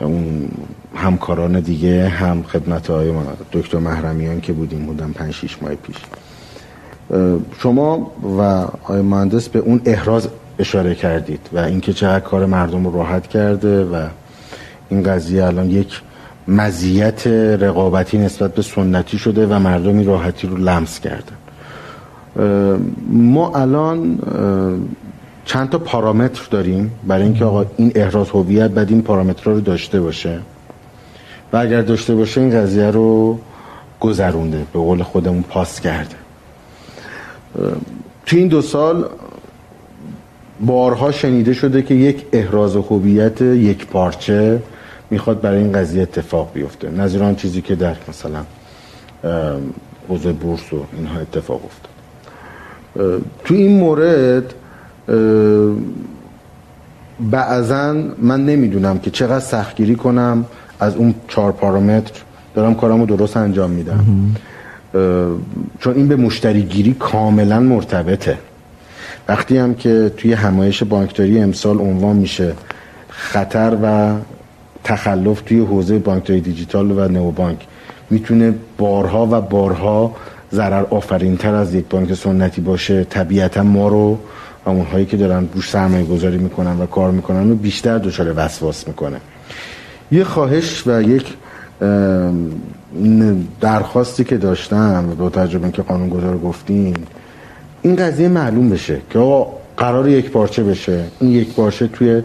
اون 0.00 0.48
همکاران 0.94 1.60
دیگه 1.60 2.08
هم 2.08 2.42
خدمت 2.42 2.90
های 2.90 3.12
دکتر 3.52 3.78
محرمیان 3.78 4.40
که 4.40 4.52
بودیم 4.52 4.86
بودم 4.86 5.12
پنج 5.12 5.32
شیش 5.32 5.58
ماه 5.62 5.74
پیش. 5.74 5.96
شما 7.58 8.12
و 8.22 8.40
آقای 8.40 9.02
مهندس 9.02 9.48
به 9.48 9.58
اون 9.58 9.80
احراز 9.84 10.28
اشاره 10.58 10.94
کردید 10.94 11.48
و 11.52 11.58
اینکه 11.58 11.92
چقدر 11.92 12.24
کار 12.24 12.46
مردم 12.46 12.86
رو 12.86 12.96
راحت 12.96 13.26
کرده 13.26 13.84
و 13.84 14.06
این 14.88 15.02
قضیه 15.02 15.44
الان 15.44 15.70
یک 15.70 16.00
مزیت 16.48 17.26
رقابتی 17.60 18.18
نسبت 18.18 18.54
به 18.54 18.62
سنتی 18.62 19.18
شده 19.18 19.46
و 19.46 19.58
مردمی 19.58 20.04
راحتی 20.04 20.46
رو 20.46 20.56
لمس 20.56 21.00
کردن. 21.00 21.36
ما 23.08 23.52
الان 23.54 24.18
چند 25.44 25.70
تا 25.70 25.78
پارامتر 25.78 26.48
داریم. 26.50 26.90
برای 27.06 27.22
اینکه 27.22 27.44
آقا 27.44 27.64
این 27.76 27.92
احراز 27.94 28.30
هویت 28.30 28.70
بعد 28.70 28.90
این 28.90 29.02
پارامترها 29.02 29.52
رو 29.52 29.60
داشته 29.60 30.00
باشه. 30.00 30.38
و 31.52 31.56
اگر 31.56 31.80
داشته 31.80 32.14
باشه 32.14 32.40
این 32.40 32.50
قضیه 32.50 32.90
رو 32.90 33.38
گذرونده 34.00 34.66
به 34.72 34.78
قول 34.78 35.02
خودمون 35.02 35.42
پاس 35.42 35.80
کرده. 35.80 36.16
تو 38.26 38.36
این 38.36 38.48
دو 38.48 38.62
سال 38.62 39.04
بارها 40.66 41.12
شنیده 41.12 41.52
شده 41.52 41.82
که 41.82 41.94
یک 41.94 42.26
احراز 42.32 42.76
هویت 42.76 43.40
یک 43.42 43.86
پارچه 43.86 44.62
می‌خواد 45.10 45.40
برای 45.40 45.58
این 45.58 45.72
قضیه 45.72 46.02
اتفاق 46.02 46.50
بیفته. 46.54 46.90
نظیر 46.90 47.22
آن 47.22 47.34
چیزی 47.36 47.62
که 47.62 47.74
در 47.74 47.96
مثلا 48.08 48.44
حوزه 50.08 50.32
بورس 50.32 50.72
و 50.72 50.84
اینها 50.96 51.20
اتفاق 51.20 51.60
افتاد. 51.64 51.92
تو 53.44 53.54
این 53.54 53.78
مورد 53.78 54.54
بعضا 57.30 57.92
من 58.18 58.46
نمی‌دونم 58.46 58.98
که 58.98 59.10
چقدر 59.10 59.44
سختگیری 59.44 59.94
کنم 59.94 60.44
از 60.80 60.96
اون 60.96 61.14
چهار 61.28 61.52
پارامتر. 61.52 62.12
دارم 62.54 62.74
کارمو 62.74 63.06
درست 63.06 63.36
انجام 63.36 63.70
میدم. 63.70 64.04
چون 65.78 65.94
این 65.94 66.08
به 66.08 66.16
مشتری 66.16 66.62
گیری 66.62 66.96
کاملا 66.98 67.60
مرتبطه. 67.60 68.38
وقتی 69.28 69.58
هم 69.58 69.74
که 69.74 70.12
توی 70.16 70.32
همایش 70.32 70.82
بانکداری 70.82 71.40
امسال 71.40 71.78
عنوان 71.78 72.16
میشه 72.16 72.52
خطر 73.08 73.76
و 73.82 74.14
تخلف 74.84 75.40
توی 75.40 75.60
حوزه 75.60 75.98
بانکداری 75.98 76.40
دیجیتال 76.40 76.90
و 76.90 77.08
نوبانک 77.08 77.66
می‌تونه 78.10 78.54
بارها 78.78 79.28
و 79.30 79.40
بارها 79.40 80.16
ضرر 80.52 80.84
آفرین 80.90 81.36
تر 81.36 81.54
از 81.54 81.74
یک 81.74 81.84
بانک 81.90 82.14
سنتی 82.14 82.60
باشه. 82.60 83.04
طبیعتا 83.04 83.62
ما 83.62 83.88
رو 83.88 84.18
و 84.66 84.70
اونهایی 84.70 85.06
که 85.06 85.16
دارن 85.16 85.48
روش 85.54 85.70
سرمایه 85.70 86.04
گذاری 86.04 86.38
می‌کنن 86.38 86.78
و 86.78 86.86
کار 86.86 87.10
می‌کنن 87.10 87.48
رو 87.48 87.54
بیشتر 87.54 87.98
دچار 87.98 88.32
وسواس 88.36 88.88
می‌کنه. 88.88 89.16
یه 90.12 90.24
خواهش 90.24 90.86
و 90.86 91.02
یک 91.02 91.36
درخواستی 93.60 94.24
که 94.24 94.36
داشتم 94.36 95.16
با 95.18 95.30
تجربه 95.30 95.70
که 95.70 95.82
قانون 95.82 96.08
گذار 96.08 96.38
گفتیم 96.38 96.94
این 97.82 97.96
قضیه 97.96 98.28
معلوم 98.28 98.70
بشه 98.70 98.98
که 99.10 99.18
آقا 99.18 99.52
قرار 99.76 100.08
یک 100.08 100.30
پارچه 100.30 100.62
بشه. 100.62 101.04
این 101.20 101.30
یک 101.30 101.54
پارچه 101.54 101.86
توی 101.86 102.22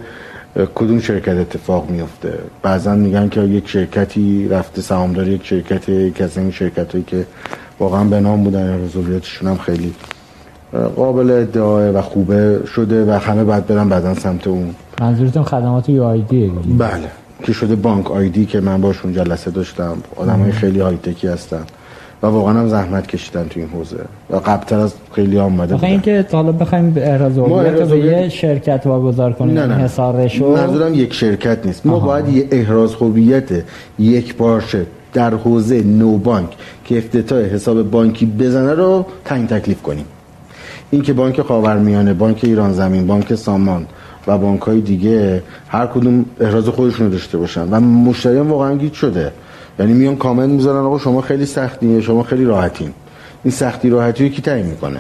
کدوم 0.76 1.00
شرکت 1.00 1.36
اتفاق 1.36 1.90
میفته 1.90 2.34
بعضا 2.62 2.96
میگن 2.96 3.30
که 3.30 3.42
یک 3.42 3.70
شرکتی 3.70 4.48
رفته 4.48 4.82
سهامدار 4.82 5.28
یک 5.28 5.46
شرکت 5.46 5.90
یک 5.90 6.22
از 6.22 6.38
این 6.38 6.52
شرکت 6.52 6.92
هایی 6.92 7.04
که 7.08 7.26
واقعا 7.80 8.04
به 8.04 8.20
نام 8.20 8.44
بودن. 8.44 8.84
رزولیتشون 8.84 9.50
هم 9.50 9.58
خیلی 9.58 9.94
قابل 10.96 11.32
ادعای 11.32 11.92
و 11.92 12.02
خوبه 12.02 12.66
شده 12.66 13.06
و 13.06 13.12
همه 13.12 13.44
بعد 13.44 13.68
برن 13.68 13.90
بعدا 13.90 14.14
سمت 14.14 14.48
اون. 14.48 14.76
منظورتون 15.02 15.44
خدمات 15.44 15.90
یو 15.90 16.04
آیدی 16.04 16.52
بله. 16.78 17.12
که 17.44 17.54
شده 17.54 17.76
بانک 17.76 18.12
آیدی 18.12 18.46
که 18.46 18.62
من 18.62 18.82
باشون 18.82 19.14
جلسه 19.14 19.52
داشتم. 19.52 19.98
آدم 20.16 20.40
های 20.40 20.52
خیلی 20.52 20.80
هایتکی 20.80 21.28
هستن. 21.28 21.64
و 22.24 22.28
واقعا 22.28 22.54
هم 22.54 22.68
زحمت 22.68 23.08
کشیدن 23.08 23.48
تو 23.48 23.60
این 23.60 23.70
حوزه. 23.70 23.98
و 24.30 24.36
قبلتر 24.36 24.80
از 24.80 24.94
خیلی 25.12 25.40
آمده 25.40 25.76
بودن. 25.76 25.88
اینکه 25.88 26.26
حالا 26.32 26.52
بخوایم 26.52 26.94
احراز 26.98 27.36
به 27.90 28.00
یه 28.00 28.30
شرکت 28.30 28.82
واگذار 28.86 29.34
کنیم 29.34 29.54
نه 29.60 29.66
نه. 29.66 29.76
حسارش 29.76 30.42
منظورم 30.42 30.94
یک 30.94 31.14
شرکت 31.14 31.66
نیست. 31.66 31.86
ما 31.86 32.00
باید 32.00 32.30
یه 32.30 32.48
احراز 32.52 32.94
هویت 32.94 33.50
یک 34.00 34.36
باشه 34.38 34.86
در 35.14 35.34
حوزه 35.34 35.82
نو 35.82 36.18
بانک 36.18 36.50
که 36.86 36.98
افتتاح 36.98 37.40
حساب 37.40 37.92
بانکی 37.92 38.26
بزنه 38.26 38.74
رو 38.74 39.06
تعیین 39.26 39.48
تکلیف 39.48 39.82
کنیم. 39.82 40.06
این 40.92 41.02
که 41.02 41.14
بانک 41.14 41.42
خاورمیانه 41.42 42.14
بانک 42.14 42.40
ایران 42.44 42.74
زمین 42.74 43.08
بانک 43.08 43.36
سامان 43.36 43.86
و 44.28 44.38
بانک 44.38 44.62
های 44.62 44.82
دیگه 44.82 45.44
هر 45.68 45.86
کدوم 45.86 46.26
احراز 46.40 46.68
خودشون 46.68 47.10
داشته 47.10 47.38
باشن. 47.38 47.68
و 47.72 47.80
مشتریان 47.80 48.48
واقعا 48.48 48.76
گیت 48.76 48.94
شده. 48.94 49.32
یعنی 49.80 49.94
میان 49.94 50.16
کامنت 50.16 50.50
می‌ذارن 50.50 50.86
آقا 50.86 51.00
شما 51.00 51.22
خیلی 51.22 51.46
سختیه 51.46 52.02
شما 52.02 52.24
خیلی 52.24 52.46
راحتین. 52.46 52.92
این 53.44 53.52
سختی 53.52 53.90
راحتی 53.90 54.24
رو 54.24 54.30
کی 54.30 54.42
تعیین 54.42 54.66
می‌کنه؟ 54.66 55.00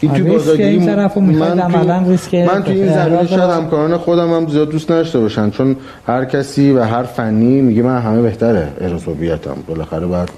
این 0.00 0.12
تو 0.12 0.24
بازارگیری 0.24 0.78
من 0.78 1.08
تو 1.08 1.20
من 1.20 2.62
تو 2.62 2.70
این 2.72 2.92
زمینه 2.92 3.26
شاید 3.26 3.50
همکاران 3.50 3.96
خودم 3.96 4.34
هم 4.34 4.48
زیاد 4.48 4.70
دوست 4.70 4.90
نداشته 4.90 5.20
باشن 5.20 5.50
چون 5.50 5.76
هر 6.06 6.24
کسی 6.24 6.72
و 6.72 6.82
هر 6.82 7.02
فنی 7.02 7.60
میگه 7.60 7.82
من 7.82 8.00
همه 8.00 8.22
بهتره 8.22 8.68
ارزوبیتم 8.80 9.56
بالاخره 9.68 10.06
بعد 10.06 10.30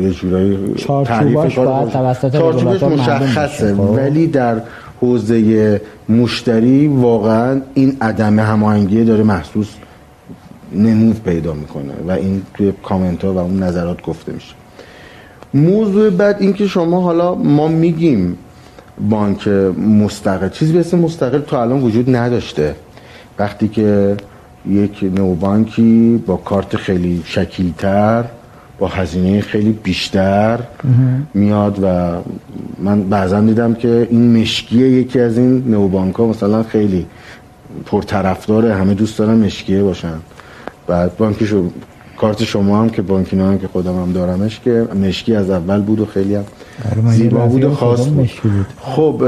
یه 0.00 0.10
جورایی 0.10 0.74
تعریف 1.04 1.54
کار 1.54 1.96
چارچوبش 2.30 2.82
مشخصه 2.82 3.74
خب. 3.74 3.80
ولی 3.80 4.26
در 4.26 4.60
حوزه 5.00 5.80
مشتری 6.08 6.86
واقعا 6.86 7.60
این 7.74 7.96
عدم 8.00 8.38
هماهنگی 8.38 9.04
داره 9.04 9.22
محسوس 9.22 9.68
نمود 10.74 11.22
پیدا 11.22 11.54
می‌کنه 11.54 11.92
و 12.06 12.10
این 12.10 12.42
توی 12.54 12.72
کامنت 12.82 13.24
ها 13.24 13.34
و 13.34 13.38
اون 13.38 13.62
نظرات 13.62 14.02
گفته 14.02 14.32
میشه. 14.32 14.54
موضوع 15.54 16.10
بعد 16.10 16.36
اینکه 16.40 16.66
شما 16.66 17.00
حالا 17.00 17.34
ما 17.34 17.68
میگیم 17.68 18.38
بانک 19.10 19.48
مستقل 19.78 20.48
چیزی 20.48 20.72
به 20.72 20.80
اسم 20.80 20.98
مستقل 20.98 21.38
تا 21.38 21.62
الان 21.62 21.82
وجود 21.82 22.16
نداشته. 22.16 22.74
وقتی 23.38 23.68
که 23.68 24.16
یک 24.68 25.04
نوبانکی 25.16 26.22
با 26.26 26.36
کارت 26.36 26.76
خیلی 26.76 27.22
شکیلتر 27.24 28.24
با 28.78 28.88
هزینه 28.88 29.40
خیلی 29.40 29.72
بیشتر 29.72 30.58
میاد 31.34 31.78
و 31.82 32.12
من 32.78 33.02
بعضا 33.02 33.40
دیدم 33.40 33.74
که 33.74 34.08
این 34.10 34.40
مشکیه 34.40 34.88
یکی 34.88 35.20
از 35.20 35.38
این 35.38 35.64
نوبانک 35.66 36.14
ها 36.14 36.26
مثلا 36.26 36.62
خیلی 36.62 37.06
پرطرفداره 37.86 38.74
همه 38.74 38.94
دوست 38.94 39.18
دارن 39.18 39.34
مشکیه 39.34 39.82
باشن. 39.82 40.14
بعد 40.86 41.16
بانک 41.16 41.44
شو 41.44 41.64
کارت 42.18 42.44
شما 42.44 42.80
هم 42.80 42.90
که 42.90 43.02
بانکی 43.02 43.38
هم 43.38 43.58
که 43.58 43.68
خودم 43.68 44.02
هم 44.02 44.12
دارمش 44.12 44.60
که 44.60 44.86
مشکی 45.02 45.34
از 45.34 45.50
اول 45.50 45.80
بود 45.80 46.00
و 46.00 46.06
خیلی 46.06 46.34
هم 46.34 46.44
آره، 46.90 47.12
زیبا 47.12 47.46
بود 47.46 47.64
و 47.64 47.74
خاص 47.74 48.06
بود. 48.06 48.30
خب 48.80 49.22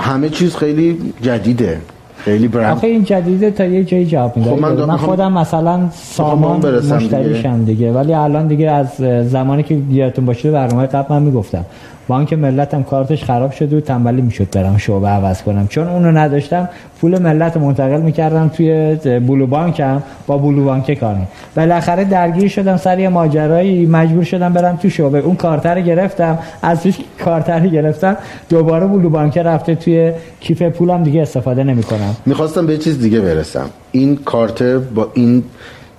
همه 0.00 0.28
چیز 0.28 0.56
خیلی 0.56 1.12
جدیده. 1.22 1.80
خیلی 2.24 2.48
برند. 2.48 2.76
آخه 2.76 2.86
این 2.86 3.04
جدیده 3.04 3.50
تا 3.50 3.64
یه 3.64 3.84
جایی 3.84 4.06
جواب 4.06 4.36
میده. 4.36 4.50
خب 4.50 4.58
من, 4.58 4.84
من 4.84 4.96
خودم 4.96 5.32
مثلا 5.32 5.80
سامان 5.92 6.76
مشتریشم 6.76 7.64
دیگه. 7.64 7.74
دیگه. 7.74 7.92
ولی 7.92 8.14
الان 8.14 8.46
دیگه 8.46 8.70
از 8.70 8.86
زمانی 9.30 9.62
که 9.62 9.78
یادتون 9.90 10.26
باشه 10.26 10.50
برنامه 10.50 10.86
قبل 10.86 11.14
من 11.14 11.22
می‌گفتم. 11.22 11.64
بانک 12.08 12.32
ملتم 12.32 12.82
کارتش 12.82 13.24
خراب 13.24 13.52
شد 13.52 13.72
و 13.72 13.80
تنبلی 13.80 14.22
می‌شد 14.22 14.48
برم 14.52 14.76
شعبه 14.76 15.08
عوض 15.08 15.42
کنم. 15.42 15.66
چون 15.68 15.86
اونو 15.88 16.10
نداشتم 16.10 16.68
پول 17.00 17.18
ملت 17.18 17.56
منتقل 17.56 18.00
می‌کردم 18.00 18.48
توی 18.48 18.94
بلو 19.04 19.46
بانکم 19.46 20.02
با 20.26 20.38
بلو 20.38 20.64
بانک 20.64 20.94
کارم 20.94 21.28
بالاخره 21.56 22.04
درگیر 22.04 22.48
شدم 22.48 22.76
سر 22.76 22.98
یه 22.98 23.08
ماجرایی 23.08 23.86
مجبور 23.86 24.24
شدم 24.24 24.52
برم 24.52 24.76
تو 24.76 24.90
شعبه. 24.90 25.18
اون 25.18 25.36
کارت 25.36 25.66
رو 25.66 25.80
گرفتم 25.80 26.38
از 26.62 26.82
توش 26.82 26.94
کارت 27.24 27.50
رو 27.50 27.68
گرفتم. 27.68 28.16
دوباره 28.48 28.86
بلو 28.86 29.10
بانک 29.10 29.38
رفته 29.38 29.74
توی 29.74 30.12
کیف 30.40 30.62
پولم 30.62 31.02
دیگه 31.02 31.22
استفاده 31.22 31.64
نمی‌کنم. 31.64 32.16
می‌خواستم 32.26 32.66
به 32.66 32.76
چیز 32.76 33.00
دیگه 33.00 33.20
برسم. 33.20 33.70
این 33.92 34.16
کارت 34.16 34.62
با 34.62 35.08
این 35.14 35.44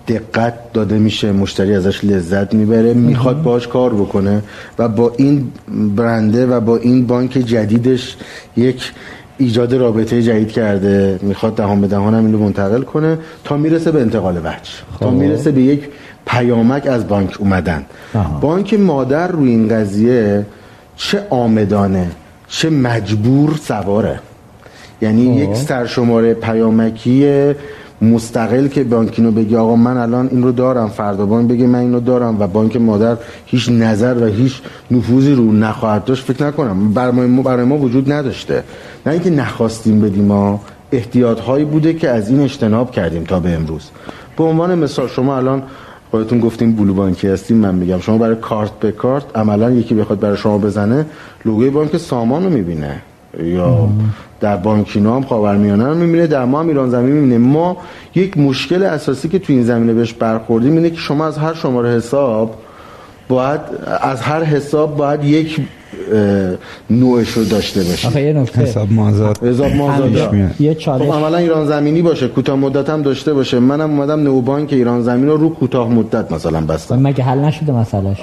دقت 0.09 0.73
داده 0.73 0.97
میشه 0.97 1.31
مشتری 1.31 1.75
ازش 1.75 2.03
لذت 2.03 2.53
می‌بره 2.53 2.93
می‌خواد 2.93 3.43
باش 3.43 3.67
کار 3.67 3.93
بکنه 3.93 4.41
و 4.79 4.87
با 4.87 5.13
این 5.17 5.51
برنده 5.95 6.47
و 6.47 6.59
با 6.59 6.77
این 6.77 7.07
بانک 7.07 7.31
جدیدش 7.31 8.17
یک 8.57 8.91
ایجاد 9.37 9.73
رابطه 9.73 10.23
جدید 10.23 10.51
کرده. 10.51 11.19
می‌خواد 11.21 11.55
دهان 11.55 11.81
به 11.81 11.87
دهان 11.87 12.13
هم 12.13 12.25
این 12.25 12.33
رو 12.33 12.39
منتقل 12.39 12.81
کنه 12.81 13.17
تا 13.43 13.57
می‌رسه 13.57 13.91
به 13.91 14.01
انتقال 14.01 14.37
وجه. 14.37 14.71
تا 14.99 15.09
خب. 15.09 15.15
می‌رسه 15.15 15.51
به 15.51 15.61
یک 15.61 15.83
پیامک 16.25 16.87
از 16.87 17.07
بانک 17.07 17.35
اومدن. 17.39 17.85
بانک 18.41 18.73
مادر 18.73 19.27
روی 19.27 19.49
این 19.49 19.67
قضیه 19.67 20.45
چه 20.95 21.27
آمدانه 21.29 22.07
چه 22.47 22.69
مجبور 22.69 23.59
سواره. 23.63 24.19
یعنی 25.01 25.25
خب. 25.25 25.51
یک 25.51 25.55
سرشماره 25.55 26.33
پیامکی 26.33 27.53
مستقل 28.01 28.67
که 28.67 28.83
بانکینو 28.83 29.31
بگی 29.31 29.55
آقا 29.55 29.75
من 29.75 29.97
الان 29.97 30.29
این 30.31 30.43
رو 30.43 30.51
دارم 30.51 30.87
فردا 30.87 31.25
بانک 31.25 31.47
بگه 31.47 31.67
من 31.67 31.79
اینو 31.79 31.99
دارم 31.99 32.41
و 32.41 32.47
بانک 32.47 32.77
مادر 32.77 33.17
هیچ 33.45 33.69
نظر 33.69 34.15
و 34.21 34.25
هیچ 34.25 34.61
نفوذی 34.91 35.33
رو 35.33 35.51
نخواهد 35.51 36.05
داشت 36.05 36.23
فکر 36.23 36.43
نکنم. 36.47 36.93
برای 36.93 37.11
ما 37.11 37.41
برای 37.41 37.65
ما 37.65 37.77
وجود 37.77 38.11
نداشته. 38.11 38.63
نه 39.05 39.11
اینکه 39.11 39.29
نخواستیم 39.29 40.01
بدیم 40.01 40.25
ما 40.25 40.61
احتیاط 40.91 41.39
هایی 41.39 41.65
بوده 41.65 41.93
که 41.93 42.09
از 42.09 42.29
این 42.29 42.39
اجتناب 42.39 42.91
کردیم 42.91 43.23
تا 43.23 43.39
به 43.39 43.49
امروز. 43.53 43.89
به 44.37 44.43
عنوان 44.43 44.79
مثال 44.79 45.07
شما 45.07 45.37
الان 45.37 45.63
خودتون 46.11 46.39
گفتیم 46.39 46.75
بلو 46.75 46.93
بانکی 46.93 47.27
هستیم 47.27 47.57
من 47.57 47.75
میگم. 47.75 47.99
شما 47.99 48.17
برای 48.17 48.35
کارت 48.35 48.71
به 48.79 48.91
کارت 48.91 49.23
عملا 49.35 49.71
یکی 49.71 49.95
بخواد 49.95 50.19
برای 50.19 50.37
شما 50.37 50.57
بزنه 50.57 51.05
لوگوی 51.45 51.69
بانک 51.69 51.97
سامان 51.97 52.43
رو 52.43 52.49
می‌بینه. 52.49 53.01
یا 53.37 53.89
در 54.39 54.57
بانکینا 54.57 55.15
هم 55.15 55.23
خاورمیانه 55.23 55.87
رو 55.87 55.95
می‌بینه 55.95 56.27
در 56.27 56.45
ما 56.45 56.59
هم 56.59 56.67
ایران 56.67 56.89
زمین 56.89 57.13
می‌بینه. 57.13 57.37
ما 57.37 57.77
یک 58.15 58.37
مشکل 58.37 58.83
اساسی 58.83 59.29
که 59.29 59.39
تو 59.39 59.53
این 59.53 59.63
زمینه 59.63 59.93
بهش 59.93 60.13
برخوردیم 60.13 60.73
اینه 60.73 60.89
که 60.89 60.97
شما 60.97 61.27
از 61.27 61.37
هر 61.37 61.53
شماره 61.53 61.89
حساب 61.89 62.55
باید 63.29 63.61
از 64.01 64.21
هر 64.21 64.43
حساب 64.43 64.97
باید 64.97 65.23
یک 65.23 65.59
نوعش 66.89 67.29
رو 67.29 67.43
داشته 67.43 67.83
باشه 67.83 68.07
آخه 68.07 68.21
یه 68.21 68.33
نکته. 68.33 68.61
حساب 68.61 68.91
مازاد. 68.91 69.43
حساب 69.43 69.71
مازاد. 69.75 70.11
یه 70.59 70.75
چالش. 70.75 71.07
خب 71.07 71.13
عملا 71.13 71.37
ایران 71.37 71.65
زمینی 71.65 72.01
باشه 72.01 72.27
کوتاه 72.27 72.55
مدت 72.55 72.89
هم 72.89 73.01
داشته 73.01 73.33
باشه. 73.33 73.59
منم 73.59 73.89
اومدم 73.89 74.19
نو 74.19 74.41
بانک 74.41 74.73
ایران 74.73 75.01
زمین 75.01 75.27
رو 75.27 75.37
رو 75.37 75.49
کوتاه 75.49 75.89
مدت 75.89 76.31
مثلا 76.31 76.61
بستم. 76.61 76.99
مگه 76.99 77.23
حل 77.23 77.39
نشده 77.39 77.71
مسئلهش؟ 77.71 78.17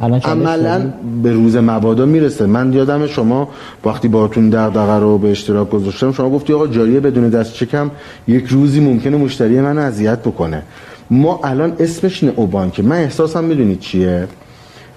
الان 0.00 0.20
عملا 0.20 0.92
به 1.22 1.32
روز 1.32 1.56
مبادا 1.56 2.06
می‌رسه. 2.06 2.46
من 2.46 2.72
یادم 2.72 3.06
شما 3.06 3.48
وقتی 3.84 4.08
باهاتون 4.08 4.50
دغدغه 4.50 4.98
رو 5.00 5.18
به 5.18 5.30
اشتراک 5.30 5.70
گذاشتم 5.70 6.12
شما 6.12 6.30
گفتی 6.30 6.52
آقا 6.52 6.66
جاریه 6.66 7.00
بدون 7.00 7.28
دست 7.28 7.54
چکم 7.54 7.90
یک 8.28 8.44
روزی 8.46 8.80
ممکنه 8.80 9.16
مشتری 9.16 9.60
من 9.60 9.78
اذیت 9.78 10.18
بکنه. 10.18 10.62
ما 11.10 11.40
الان 11.44 11.72
اسمش 11.78 12.24
نو 12.24 12.46
بانک 12.46 12.80
من 12.80 12.96
احساسم 12.96 13.44
می‌دونید 13.44 13.80
چیه؟ 13.80 14.26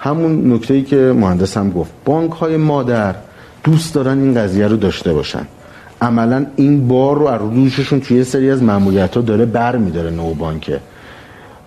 همون 0.08 0.54
نکته 0.54 0.82
که 0.82 0.96
مهندس 0.96 1.58
هم 1.58 1.72
گفت. 1.72 1.92
بانک 2.06 2.32
های 2.32 2.58
مادر 2.58 3.16
دوست 3.64 3.94
دارن 3.96 4.20
این 4.20 4.34
قضیه 4.34 4.68
رو 4.68 4.78
داشته 4.78 5.14
باشن. 5.14 5.48
عملا 6.02 6.46
این 6.56 6.88
بار 6.88 7.18
رو 7.18 7.26
از 7.28 7.42
روششون 7.42 8.00
توی 8.00 8.24
سری 8.24 8.52
از 8.52 8.64
معمولیت 8.64 9.16
ها 9.16 9.22
داره 9.22 9.46
بر 9.46 9.78
میداره 9.78 10.10
نو 10.10 10.34
بانکه. 10.34 10.80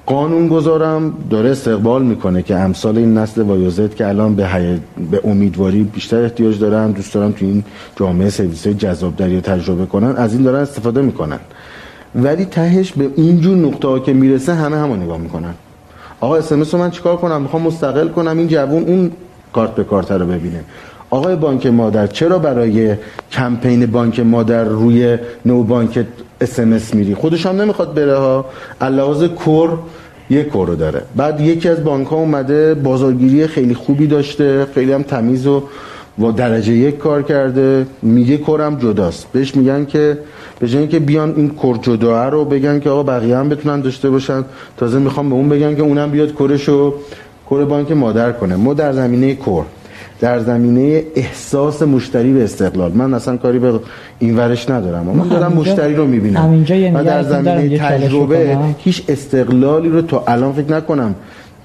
قانون 0.07 0.49
گذارم 0.49 1.14
داره 1.30 1.51
استقبال 1.51 2.03
می‌کنه 2.03 2.43
که 2.43 2.57
امثال 2.57 2.99
این 2.99 3.18
نسل 3.18 3.43
وایوزت 3.43 3.97
که 3.97 4.09
الان 4.09 4.34
به, 4.34 4.49
به 5.11 5.20
امیدواری 5.24 5.82
بیشتر 5.82 6.22
احتیاج 6.22 6.59
دارن 6.59 6.91
دوست 6.91 7.14
دارن 7.14 7.32
تو 7.32 7.45
این 7.45 7.64
جامعه 7.97 8.30
سرویس 8.30 8.68
جذاب 8.68 9.16
داری 9.16 9.41
تجربه 9.41 9.86
کنن 9.86 10.16
از 10.16 10.34
این 10.34 10.43
دارن 10.43 10.61
استفاده 10.61 11.03
می‌کنن. 11.03 11.38
ولی 12.14 12.45
تهش 12.45 12.93
به 12.93 13.11
اینجور 13.16 13.57
نقطه 13.57 13.88
ها 13.88 13.99
که 13.99 14.12
می‌رسه 14.12 14.55
همه 14.55 14.76
همون 14.76 15.03
نگاه 15.03 15.18
می‌کنن. 15.18 15.55
آقا 16.21 16.37
اسمس 16.37 16.75
رو 16.75 16.81
من 16.81 16.91
چیکار 16.91 17.16
کنم؟ 17.16 17.43
می‌خوام 17.43 17.62
مستقل 17.62 18.09
کنم. 18.09 18.39
این 18.39 18.49
جوون 18.49 18.83
اون 18.83 19.12
کارت 19.53 19.75
به 19.75 19.85
کارت 19.85 20.12
رو 20.12 20.27
ببینه. 20.27 20.64
آقای 21.11 21.37
بانک 21.37 21.66
مادر 21.66 22.07
چرا 22.07 22.39
برای 22.39 22.95
کمپین 23.33 23.87
بانک 23.87 24.21
مادر 24.21 24.64
روی 24.64 25.18
نو 25.47 25.62
بانک 25.62 26.07
اسمس 26.41 26.95
میری؟ 26.95 27.14
خودش 27.14 27.47
هم 27.47 27.61
نمی‌خواد 27.61 27.95
بره 27.95 28.16
ها. 28.16 28.45
اللحاظ 28.81 29.25
کور 29.25 29.79
یک 30.31 30.49
کور 30.49 30.68
رو 30.68 30.75
داره. 30.75 31.03
بعد 31.16 31.41
یکی 31.41 31.68
از 31.68 31.85
بانک 31.85 32.07
ها 32.07 32.16
اومده 32.16 32.75
بازارگیری 32.75 33.47
خیلی 33.47 33.75
خوبی 33.75 34.07
داشته 34.07 34.66
خیلی 34.75 34.93
هم 34.93 35.03
تمیز 35.03 35.47
و 35.47 35.62
و 36.21 36.33
درجه 36.33 36.73
یک 36.73 36.99
کار 36.99 37.23
کرده 37.23 37.87
میگه 38.03 38.37
کورم 38.37 38.79
جداست. 38.79 39.27
بهش 39.33 39.57
میگن 39.57 39.85
که 39.85 40.18
به 40.61 40.68
جای 40.68 40.89
که 40.89 40.99
بیان 40.99 41.35
این 41.37 41.49
کور 41.49 41.79
جدا 41.83 42.29
رو 42.29 42.45
بگن 42.45 42.81
که 42.81 42.91
آقا 42.91 43.03
بقیه 43.03 43.37
هم 43.37 43.49
بتونن 43.49 43.81
داشته 43.81 44.11
باشن 44.11 44.45
تازه 44.77 44.99
می‌خوام 44.99 45.29
به 45.29 45.35
اون 45.35 45.49
بگن 45.49 45.77
که 45.77 45.83
اونم 45.83 46.11
بیاد 46.11 46.33
کورشو 46.33 46.95
کور 47.47 47.64
بانک 47.64 47.93
مادر 47.93 48.33
کنه. 48.33 48.57
ما 48.57 48.75
در 48.75 48.93
زمینه 48.93 49.35
کور 49.35 49.64
در 50.21 50.39
زمینه 50.39 51.03
احساس 51.14 51.83
مشتری 51.83 52.33
به 52.33 52.45
استقلال. 52.45 52.93
من 52.93 53.14
اصلا 53.14 53.37
کاری 53.37 53.59
به 53.59 53.81
این 54.18 54.37
ورش 54.37 54.71
ندارم. 54.71 55.07
من 55.07 55.29
دارم 55.29 55.53
مشتری 55.53 55.95
رو 55.95 56.07
می‌بینم. 56.07 56.64
و 56.95 57.05
در 57.05 57.23
زمینه 57.23 57.79
تجربه 57.79 58.59
هیچ 58.79 59.03
استقلالی 59.09 59.89
رو 59.89 60.03
تو 60.03 60.23
الان 60.27 60.53
فکر 60.53 60.73
نکنم 60.73 61.14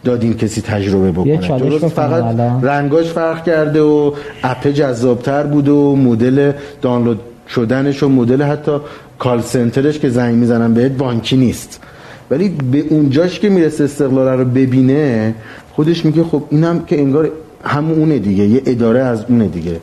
دادیم 0.06 0.34
کسی 0.34 0.62
تجربه 0.62 1.12
بکنه. 1.12 1.60
درست 1.60 1.88
فقط 1.88 2.39
رنگاش 2.62 3.06
فرق 3.06 3.43
کرده 3.43 3.82
و 3.82 4.12
اپ 4.43 4.68
جذابتر 4.68 5.43
بود 5.43 5.68
و 5.68 5.95
مدل 5.95 6.51
دانلود 6.82 7.20
شدنش 7.49 8.03
و 8.03 8.10
مدل 8.10 8.41
حتی 8.41 8.72
کال 9.20 9.41
سنترش 9.41 9.99
که 9.99 10.10
زنگ 10.10 10.36
می‌زنن 10.36 10.74
بهت 10.74 10.91
بانکی 10.91 11.38
نیست. 11.38 11.80
ولی 12.32 12.49
به 12.72 12.80
اونجاش 12.89 13.39
که 13.39 13.49
می‌رسه 13.49 13.84
استقلال 13.84 14.39
رو 14.39 14.45
ببینه 14.45 15.36
خودش 15.74 16.06
میگه 16.06 16.24
خب 16.24 16.43
اینم 16.49 16.80
که 16.88 16.99
انگار 16.99 17.30
همون 17.64 17.99
اونه 17.99 18.20
دیگه 18.20 18.43
یه 18.43 18.62
اداره 18.66 18.99
از 18.99 19.26
اونه 19.30 19.47
دیگه. 19.47 19.80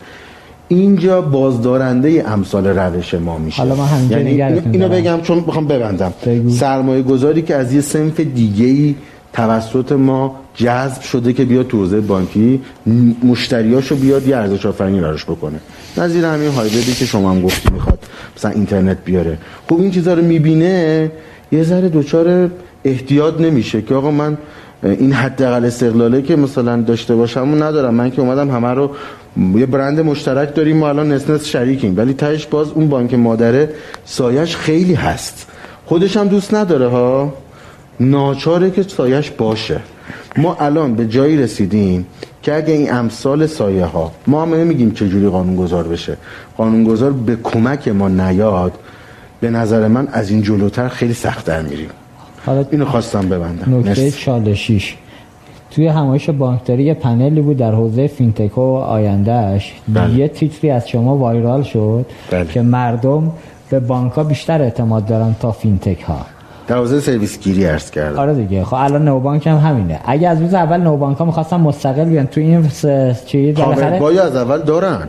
اینجا 0.69 1.21
بازدارنده 1.21 2.25
امثال 2.27 2.67
روش 2.67 3.15
ما 3.15 3.39
میشه. 3.39 3.63
حالا 3.63 3.75
ما 3.75 3.89
یعنی 4.11 4.43
اینو 4.43 4.89
بگم 4.89 5.21
چون 5.23 5.41
بخوام 5.41 5.67
ببندم. 5.67 6.13
سرمایه 6.49 7.03
گذاری 7.03 7.43
که 7.43 7.55
از 7.55 7.75
یه 7.75 7.81
سنف 7.81 8.21
دیگه 8.21 8.67
ای 8.67 8.95
توسط 9.33 9.93
ما 9.93 10.41
جذب 10.55 11.03
شده 11.03 11.33
که 11.33 11.45
بیاد 11.45 11.67
تو 11.67 11.79
حوزه 11.79 12.01
بانکی 12.01 12.61
مشتریاشو 13.25 13.97
بیاد 13.97 14.29
یه 14.29 14.37
ارزش 14.37 14.67
آفرینی 14.67 15.01
براش 15.01 15.25
بکنه. 15.25 15.61
نظیر 15.97 16.25
همین 16.25 16.49
هایبریدی 16.49 16.93
که 16.93 17.05
شما 17.05 17.31
هم 17.31 17.43
گفتی 17.43 17.69
می‌خواد 17.73 17.99
مثلا 18.37 18.51
اینترنت 18.51 18.99
بیاره. 19.05 19.39
خب 19.69 19.81
این 19.81 19.91
چیزا 19.91 20.15
رو 20.15 20.23
می‌بینه 20.23 21.11
یه 21.53 21.63
ذره 21.63 21.89
دوچار 21.89 22.51
احتیاط 22.85 23.41
نمیشه 23.41 23.83
که 23.83 23.95
آقا 23.95 24.11
من 24.11 24.39
این 24.85 25.13
حداقل 25.13 25.65
استقلاله 25.65 26.23
که 26.23 26.37
مثلا 26.37 26.83
داشته 26.83 27.15
باشم 27.15 27.53
و 27.53 27.57
ندارم. 27.57 27.95
من 27.95 28.11
که 28.11 28.23
اومدم 28.23 28.51
همه 28.51 28.69
رو 28.69 28.91
یه 29.57 29.67
برند 29.67 30.01
مشترک 30.01 30.55
داریم 30.55 30.77
ما 30.77 30.89
الان 30.89 31.13
نسنس 31.13 31.47
شریکیم. 31.47 31.95
ولی 31.97 32.15
تهش 32.15 32.47
باز 32.47 32.71
اون 32.71 32.89
بانک 32.89 33.15
مادره 33.15 33.71
سایش 34.05 34.57
خیلی 34.57 34.95
هست. 34.95 35.47
خودش 35.87 36.17
هم 36.17 36.29
دوست 36.29 36.55
نداره 36.55 36.89
ها. 36.89 37.33
ناچاره 38.11 38.71
که 38.71 38.83
سایش 38.83 39.31
باشه. 39.31 39.81
ما 40.37 40.57
الان 40.61 40.95
به 40.95 41.07
جایی 41.07 41.37
رسیدیم 41.37 42.07
که 42.43 42.55
اگه 42.55 42.73
این 42.73 42.93
امثال 42.93 43.47
سایه 43.47 43.85
ها 43.85 44.13
ما 44.27 44.43
هم 44.43 44.55
نمیگیم 44.55 44.91
چجوری 44.91 45.29
قانون 45.29 45.57
گذار 45.57 45.85
بشه. 45.89 46.17
قانون 46.57 46.85
گذار 46.85 47.13
به 47.13 47.37
کمک 47.43 47.89
ما 47.89 48.09
نیاد 48.09 48.73
به 49.41 49.51
نظر 49.51 49.89
من 49.89 50.09
از 50.13 50.31
این 50.31 50.43
جلوتر 50.43 50.89
خیلی 50.89 51.15
سختتر 51.15 51.63
میریم. 51.63 51.89
حالا 52.47 52.65
اینو 52.71 52.85
خواستم 52.85 53.29
ببندم. 53.29 53.79
نکته 53.79 53.89
مرسی. 53.89 54.11
چالشیش. 54.11 54.97
توی 55.71 55.87
همایش 55.87 56.31
بانکداری 56.31 56.85
یه 56.85 56.95
پنلی 56.95 57.41
بود 57.41 57.57
در 57.57 57.73
حوزه 57.73 58.07
فینتک 58.07 58.59
و 58.59 58.61
آیندهش 58.77 59.75
بله. 59.89 60.15
یه 60.15 60.29
تیتری 60.29 60.71
از 60.71 60.89
شما 60.89 61.17
viral 61.17 61.63
شد 61.63 62.07
بله. 62.31 62.45
که 62.45 62.63
مردم 62.63 63.33
به 63.71 63.81
بانک 63.81 64.13
ها 64.13 64.25
بیشتر 64.25 64.63
اعتماد 64.63 65.07
دارن 65.07 65.35
تا 65.41 65.53
فینتک 65.53 66.01
ها 66.03 66.27
حوزه 66.75 67.01
سرویس 67.01 67.41
گیری 67.41 67.65
عرض 67.65 67.91
کردم. 67.91 68.19
آره 68.19 68.35
دیگه. 68.35 68.65
خب 68.65 68.75
الان 68.75 69.05
نوبانک 69.05 69.47
هم 69.47 69.57
همینه. 69.57 70.01
اگه 70.05 70.29
از 70.29 70.41
روز 70.41 70.55
اول 70.55 70.81
نوبانک 70.81 71.17
ها 71.17 71.25
می‌خواستن 71.25 71.57
مستقل 71.57 72.05
بیان 72.05 72.27
تو 72.27 72.41
این 72.41 72.69
چی 73.27 73.53
پاور 73.53 73.99
بالاخره 73.99 74.21
از 74.21 74.37
اول 74.37 74.63
دارن. 74.63 75.09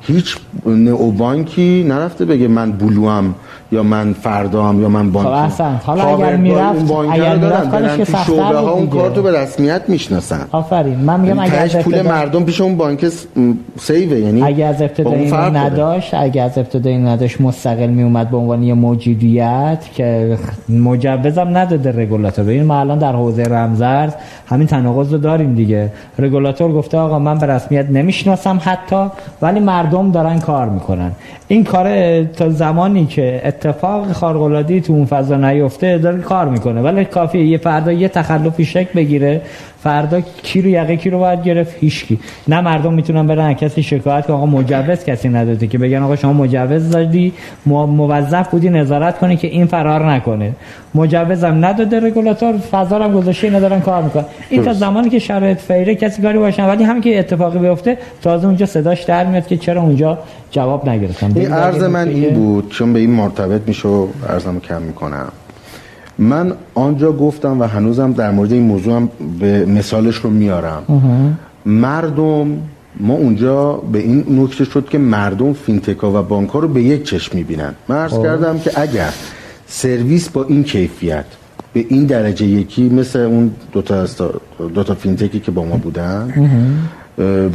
هیچ 0.00 0.36
نئوبانکی 0.66 1.84
نرفته 1.88 2.24
بگه 2.24 2.48
من 2.48 2.72
بلوام 2.72 3.34
یا 3.72 3.82
من 3.82 4.12
فردام 4.12 4.82
یا 4.82 4.88
من 4.88 5.10
بانکی 5.10 5.30
خب 5.30 5.36
احسن. 5.36 5.80
حالا 5.84 6.04
پاور 6.04 6.24
اگر 6.26 6.36
میرفت- 6.36 6.88
بانک 6.88 7.10
اگر 7.12 7.36
می‌رفت 7.36 7.70
کارش 7.70 7.96
که 7.96 8.04
تو 8.04 8.18
شعبه 8.26 8.58
ها 8.58 8.70
اون. 8.70 8.86
کار 8.86 9.14
رو 9.14 9.22
به 9.22 9.40
رسمیت 9.40 9.82
می‌شناسن. 9.88 10.46
آفرین. 10.52 10.98
من 10.98 11.20
میگم 11.20 11.38
اگه 11.38 11.54
از 11.54 11.70
تهش 11.70 11.84
پول 11.84 12.02
مردم 12.02 12.44
پیش 12.44 12.60
اون 12.60 12.76
بانک 12.76 13.06
سیوه 13.78 14.18
یعنی 14.18 14.42
اگه 14.42 14.64
از 14.64 14.78
با 14.78 14.84
ابتدا 14.84 15.10
اون 15.10 15.18
این 15.18 15.30
فرق 15.30 15.52
داره. 15.52 15.66
نداشت 15.66 16.14
اگه 16.14 16.42
از 16.42 16.58
ابتدا 16.58 16.90
این 16.90 17.06
نداشت 17.06 17.40
مستقل 17.40 17.86
می 17.86 18.02
اومد 18.02 18.30
به 18.30 18.36
عنوان 18.36 18.62
یه 18.62 18.74
موجودیت 18.74 19.78
که 19.94 20.38
مجوزم 20.68 21.56
نداده 21.58 22.02
رگولاتور 22.02 22.48
این 22.48 22.64
ما 22.64 22.80
الان 22.80 22.98
در 22.98 23.12
حوزه 23.12 23.42
رمزارز 23.42 24.12
همین 24.46 24.66
تناقض 24.66 25.12
رو 25.12 25.18
داریم 25.18 25.54
دیگه. 25.54 25.92
رگولاتور 26.18 26.72
گفته 26.72 26.98
آقا 26.98 27.18
من 27.18 27.38
به 27.38 27.46
رسمیت 27.46 27.90
نمی‌شناسم 27.90 28.60
حتی 28.62 29.06
ولی 29.42 29.60
مردم 29.60 30.10
دارن 30.10 30.38
کار 30.38 30.68
می‌کنن. 30.68 31.12
این 31.48 31.64
کار 31.64 32.24
تا 32.24 32.50
زمانی 32.50 33.06
که 33.06 33.40
اتفاق 33.60 34.12
خارق 34.12 34.42
العاده 34.42 34.80
تو 34.80 34.92
اون 34.92 35.04
فضا 35.04 35.36
نیفته 35.36 35.98
داره 35.98 36.18
کار 36.18 36.48
می‌کنه. 36.48 36.82
ولی 36.82 37.04
کافیه 37.04 37.46
یه 37.46 37.58
فردا 37.58 37.92
یه 37.92 38.08
تخلفی 38.08 38.64
شکل 38.64 38.92
بگیره. 38.96 39.42
فردا 39.82 40.20
کی 40.20 40.62
رو 40.62 40.68
یقه 40.68 40.96
کی 40.96 41.10
رو 41.10 41.18
باید 41.18 41.42
گرفت؟ 41.42 41.76
هیچکی. 41.80 42.18
نه 42.48 42.60
مردم 42.60 42.94
می‌تونن 42.94 43.26
برن 43.26 43.54
کسی 43.54 43.82
شکایت 43.82 44.26
که 44.26 44.32
آقا 44.32 44.46
مجوز 44.46 45.04
کسی 45.04 45.28
نداده 45.28 45.66
که 45.66 45.78
بگن 45.78 46.02
آقا 46.02 46.16
شما 46.16 46.32
مجوز 46.32 46.90
دادی. 46.90 47.32
مو- 47.66 47.86
موظف 47.86 48.48
بودی 48.48 48.68
نظارت 48.70 49.18
کنی 49.18 49.36
که 49.36 49.48
این 49.48 49.66
فرار 49.66 50.12
نکنه. 50.12 50.52
مجوزم 50.94 51.64
نداده 51.64 52.00
رگولاتور 52.00 52.58
فضا 52.58 52.98
هم 52.98 53.12
گذاشته 53.12 53.46
اینا 53.46 53.60
دارن 53.60 53.80
کار 53.80 54.02
می‌کنن. 54.02 54.24
این 54.50 54.64
تا 54.64 54.72
زمانی 54.72 55.10
که 55.10 55.18
شرایط 55.18 55.58
فیره 55.58 55.94
کسی 55.94 56.22
کاری 56.22 56.38
باشن. 56.38 56.66
ولی 56.66 56.84
همین 56.84 57.02
که 57.02 57.18
اتفاقی 57.18 57.58
بیفته 57.58 57.98
تازه 58.22 58.46
اونجا 58.46 58.66
صداش 58.66 59.02
در 59.02 59.24
میاد 59.26 59.46
که 59.46 59.56
چرا 59.56 59.82
اونجا 59.82 60.18
جواب 60.50 60.88
نگرفتم 60.88 61.32
این 61.34 61.52
عرض 61.52 61.82
من 61.82 62.08
این 62.08 62.34
بود 62.34 62.70
چون 62.70 62.92
به 62.92 62.98
این 62.98 63.10
مرتبط 63.10 63.60
میشه 63.66 63.88
و 63.88 64.06
عرضم 64.28 64.60
کم 64.60 64.82
می‌کنم. 64.82 65.32
من 66.20 66.52
آنجا 66.74 67.12
گفتم 67.12 67.60
و 67.60 67.64
هنوزم 67.64 68.12
در 68.12 68.30
مورد 68.30 68.52
این 68.52 68.62
موضوع 68.62 68.96
هم 68.96 69.08
به 69.40 69.64
مثالش 69.66 70.16
رو 70.16 70.30
میارم. 70.30 70.82
مردم 71.66 72.58
ما 73.00 73.14
اونجا 73.14 73.72
به 73.92 73.98
این 73.98 74.24
نکته 74.40 74.64
شد 74.64 74.88
که 74.88 74.98
مردم 74.98 75.52
فینتکا 75.52 76.20
و 76.20 76.22
بانک 76.22 76.48
ها 76.48 76.58
رو 76.58 76.68
به 76.68 76.82
یک 76.82 77.04
چشم 77.04 77.36
می‌بینن. 77.36 77.74
من 77.88 77.96
عرض 77.96 78.12
کردم 78.12 78.58
که 78.58 78.70
اگر 78.80 79.12
سرویس 79.66 80.28
با 80.28 80.44
این 80.44 80.64
کیفیت 80.64 81.24
به 81.72 81.84
این 81.88 82.04
درجه 82.04 82.46
یکی 82.46 82.88
مثل 82.88 83.18
اون 83.18 83.50
دوتا, 83.72 84.06
دوتا 84.74 84.94
فینتکی 84.94 85.40
که 85.40 85.50
با 85.50 85.64
ما 85.64 85.76
بودن 85.76 86.34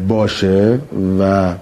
باشه 0.08 0.80
و 1.20 1.54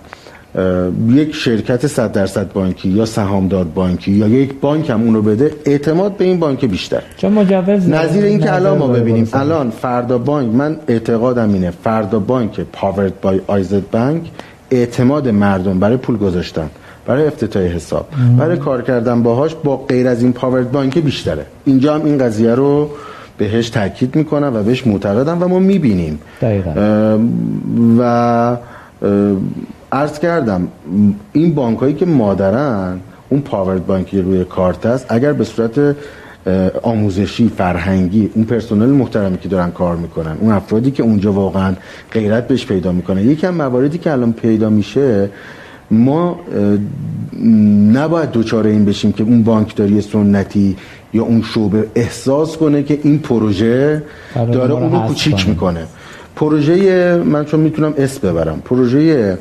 یک 1.10 1.36
شرکت 1.36 1.88
100 1.88 2.12
درصد 2.12 2.54
بانکی 2.54 2.90
یا 2.90 3.06
سهامدار 3.06 3.64
بانکی 3.64 4.12
یا 4.12 4.28
یک 4.28 4.54
بانک 4.62 4.90
هم 4.90 5.02
اونو 5.02 5.22
بده 5.22 5.52
اعتماد 5.66 6.18
به 6.18 6.26
این 6.26 6.40
بانک 6.40 6.66
بیشتر. 6.66 7.02
چون 7.18 7.34
مجوز 7.34 7.90
نظیر 7.90 8.24
این 8.24 8.40
که 8.40 8.56
الان 8.56 8.78
ما 8.78 8.88
ببینیم. 8.88 9.30
الان 9.34 9.70
فردا 9.70 10.18
بانک 10.18 10.56
من 10.56 10.78
اعتقادم 10.88 11.54
اینه 11.54 11.72
فردا 11.84 12.20
بانک 12.20 12.60
powered 12.60 13.22
by 13.22 13.42
آیزد 13.48 13.90
بانک 13.92 14.22
اعتماد 14.72 15.30
مردم 15.30 15.80
برای 15.80 15.98
پول 15.98 16.18
گذاشتن 16.18 16.70
برای 17.06 17.28
افتتاح 17.28 17.64
حساب 17.64 18.08
برای 18.38 18.58
کار 18.58 18.82
کردن 18.82 19.24
باهاش 19.24 19.56
با 19.64 19.78
غیر 19.78 20.08
از 20.08 20.24
این 20.24 20.34
پاورد 20.34 20.72
بانک 20.72 20.98
بیشتره. 20.98 21.46
اینجا 21.66 21.96
هم 21.96 22.06
این 22.06 22.18
قضیه 22.18 22.56
رو 22.56 22.90
بهش 23.38 23.70
تاکید 23.70 24.16
می‌کنم 24.16 24.52
و 24.56 24.64
بهش 24.64 24.88
معتقدم 24.88 25.44
و 25.44 25.48
ما 25.48 25.60
می‌بینیم. 25.60 26.20
دقیقاً. 26.42 26.72
و 28.00 28.58
عرض 29.94 30.20
کردم 30.20 30.68
این 31.34 31.56
بانک 31.56 31.80
هایی 31.80 31.94
که 31.94 32.06
مادرن 32.06 33.00
اون 33.30 33.42
پاورد 33.42 33.86
بانکی 33.86 34.22
روی 34.22 34.44
کارت 34.44 34.86
است 34.86 35.06
اگر 35.10 35.34
به 35.34 35.44
صورت 35.44 35.96
آموزشی 36.84 37.52
فرهنگی 37.58 38.30
اون 38.34 38.46
پرسنل 38.46 38.90
محترمی 38.90 39.38
که 39.38 39.50
دارن 39.50 39.72
کار 39.72 39.96
می‌کنن 39.96 40.38
اون 40.40 40.52
افرادی 40.52 40.92
که 40.92 41.04
اونجا 41.04 41.32
واقعا 41.32 41.74
غیرت 42.12 42.48
بهش 42.48 42.66
پیدا 42.66 42.92
می‌کنن 42.92 43.30
یکی 43.30 43.48
از 43.48 43.54
مواردی 43.54 43.98
که 43.98 44.12
الان 44.12 44.34
پیدا 44.34 44.70
میشه 44.70 45.30
ما 45.92 46.40
نباید 47.94 48.32
دوچاره 48.32 48.70
این 48.70 48.86
بشیم 48.86 49.12
که 49.12 49.24
اون 49.24 49.44
بانکداری 49.44 50.02
سنتی 50.02 50.76
یا 51.14 51.24
اون 51.24 51.42
شعبه 51.42 51.88
احساس 51.96 52.58
کنه 52.58 52.84
که 52.84 53.00
این 53.04 53.20
پروژه 53.20 54.04
داره 54.52 54.74
ما 54.74 55.02
رو 55.02 55.08
کوچیک 55.08 55.36
کنه. 55.36 55.50
می‌کنه 55.50 55.88
پروژه 56.36 57.18
من 57.18 57.46
چون 57.46 57.60
می‌تونم 57.60 57.94
اسم 57.98 58.30
ببرم 58.30 58.62
پروژه 58.66 59.38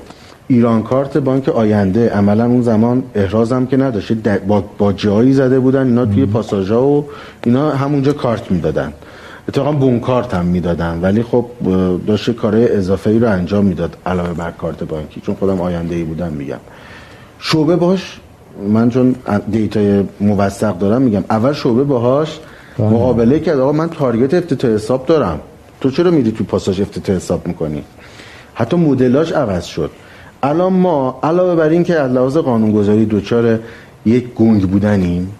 ایران 0.48 0.82
کارت 0.82 1.16
بانک 1.18 1.48
آینده. 1.48 2.10
عملا 2.10 2.44
اون 2.46 2.62
زمان 2.62 3.02
احرازم 3.14 3.66
که 3.66 3.76
نداشته 3.76 4.14
در- 4.14 4.38
با, 4.38 4.64
با 4.78 4.92
جایی 4.92 5.32
زده 5.32 5.60
بودن 5.60 5.86
اینا 5.86 6.06
توی 6.06 6.26
پاساژا 6.26 6.82
و 6.86 7.06
اینا 7.44 7.70
همونجا 7.70 8.12
کارت 8.12 8.50
می‌دادن. 8.50 8.92
اتفاقا 9.48 9.72
بن 9.72 10.00
کارت 10.00 10.34
هم 10.34 10.44
می‌دادن. 10.44 10.98
ولی 11.02 11.22
خب 11.22 11.46
داشت 12.06 12.30
کارهای 12.30 12.76
اضافه 12.76 13.10
ای 13.10 13.18
رو 13.18 13.28
انجام 13.30 13.64
می‌داد 13.64 13.96
علاوه 14.06 14.32
بر 14.32 14.50
کارت 14.50 14.84
بانکی. 14.84 15.20
چون 15.20 15.34
خودم 15.34 15.60
آینده 15.60 15.94
ای 15.94 16.04
بودم 16.04 16.32
میگم. 16.32 16.60
شعبه 17.38 17.76
باش 17.76 18.20
من 18.68 18.90
چون 18.90 19.14
data 19.50 19.93
ی 19.93 20.04
موثق 20.20 20.78
دارم 20.78 21.02
میگم. 21.02 21.24
اول 21.30 21.52
شعبه 21.52 21.84
باهاش 21.84 22.38
بله. 22.78 22.88
مقابله 22.88 23.40
کرد. 23.40 23.58
آقا 23.58 23.72
من 23.72 23.88
target 23.88 24.34
افتتاح 24.34 24.70
حساب 24.70 25.06
دارم. 25.06 25.40
تو 25.80 25.90
چرا 25.90 26.10
میری 26.10 26.32
تو 26.32 26.44
پاساژ 26.44 26.80
افتتاح 26.80 27.16
حساب 27.16 27.46
می‌کنی؟ 27.48 27.84
حتی 28.54 28.76
مدلاش 28.76 29.32
عوض 29.32 29.64
شد. 29.64 29.90
الان 30.42 30.72
ما 30.72 31.20
علاوه 31.22 31.54
بر 31.54 31.68
این 31.68 31.84
که 31.84 31.98
از 31.98 32.12
لحاظ 32.12 32.36
قانونگذاری 32.36 33.04
دچار 33.04 33.58
یک 34.06 34.34
گنگ 34.34 34.62
بودنیم 34.70 35.32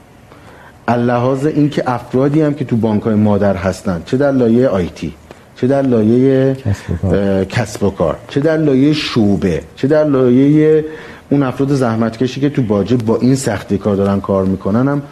از 0.86 1.00
لحاظ 1.00 1.46
اینکه 1.46 1.82
افرادی 1.86 2.40
هم 2.40 2.54
که 2.54 2.64
تو 2.64 2.76
بانک 2.76 3.02
های 3.02 3.14
مادر 3.14 3.56
هستن 3.56 4.02
چه 4.06 4.16
در 4.16 4.32
لایه 4.32 4.68
آیتی 4.68 5.14
چه 5.56 5.66
در 5.66 5.82
لایه 5.82 6.54
کسب 6.54 6.90
و 6.90 6.96
کار. 6.96 7.14
اه، 7.14 7.44
کسب 7.44 7.82
و 7.82 7.90
کار 7.90 8.16
چه 8.28 8.40
در 8.40 8.56
لایه 8.56 8.92
شعبه 8.92 9.62
چه 9.76 9.88
در 9.88 10.04
لایه 10.04 10.84
اون 11.30 11.42
افراد 11.42 11.74
زحمتکشی 11.74 12.40
که 12.40 12.50
تو 12.50 12.62
باجه 12.62 12.96
با 12.96 13.16
این 13.16 13.34
سختی 13.34 13.78
کار 13.78 13.96
دارن 13.96 14.20
کار 14.20 14.44
می‌کنن 14.44 14.88
هم 14.88 15.02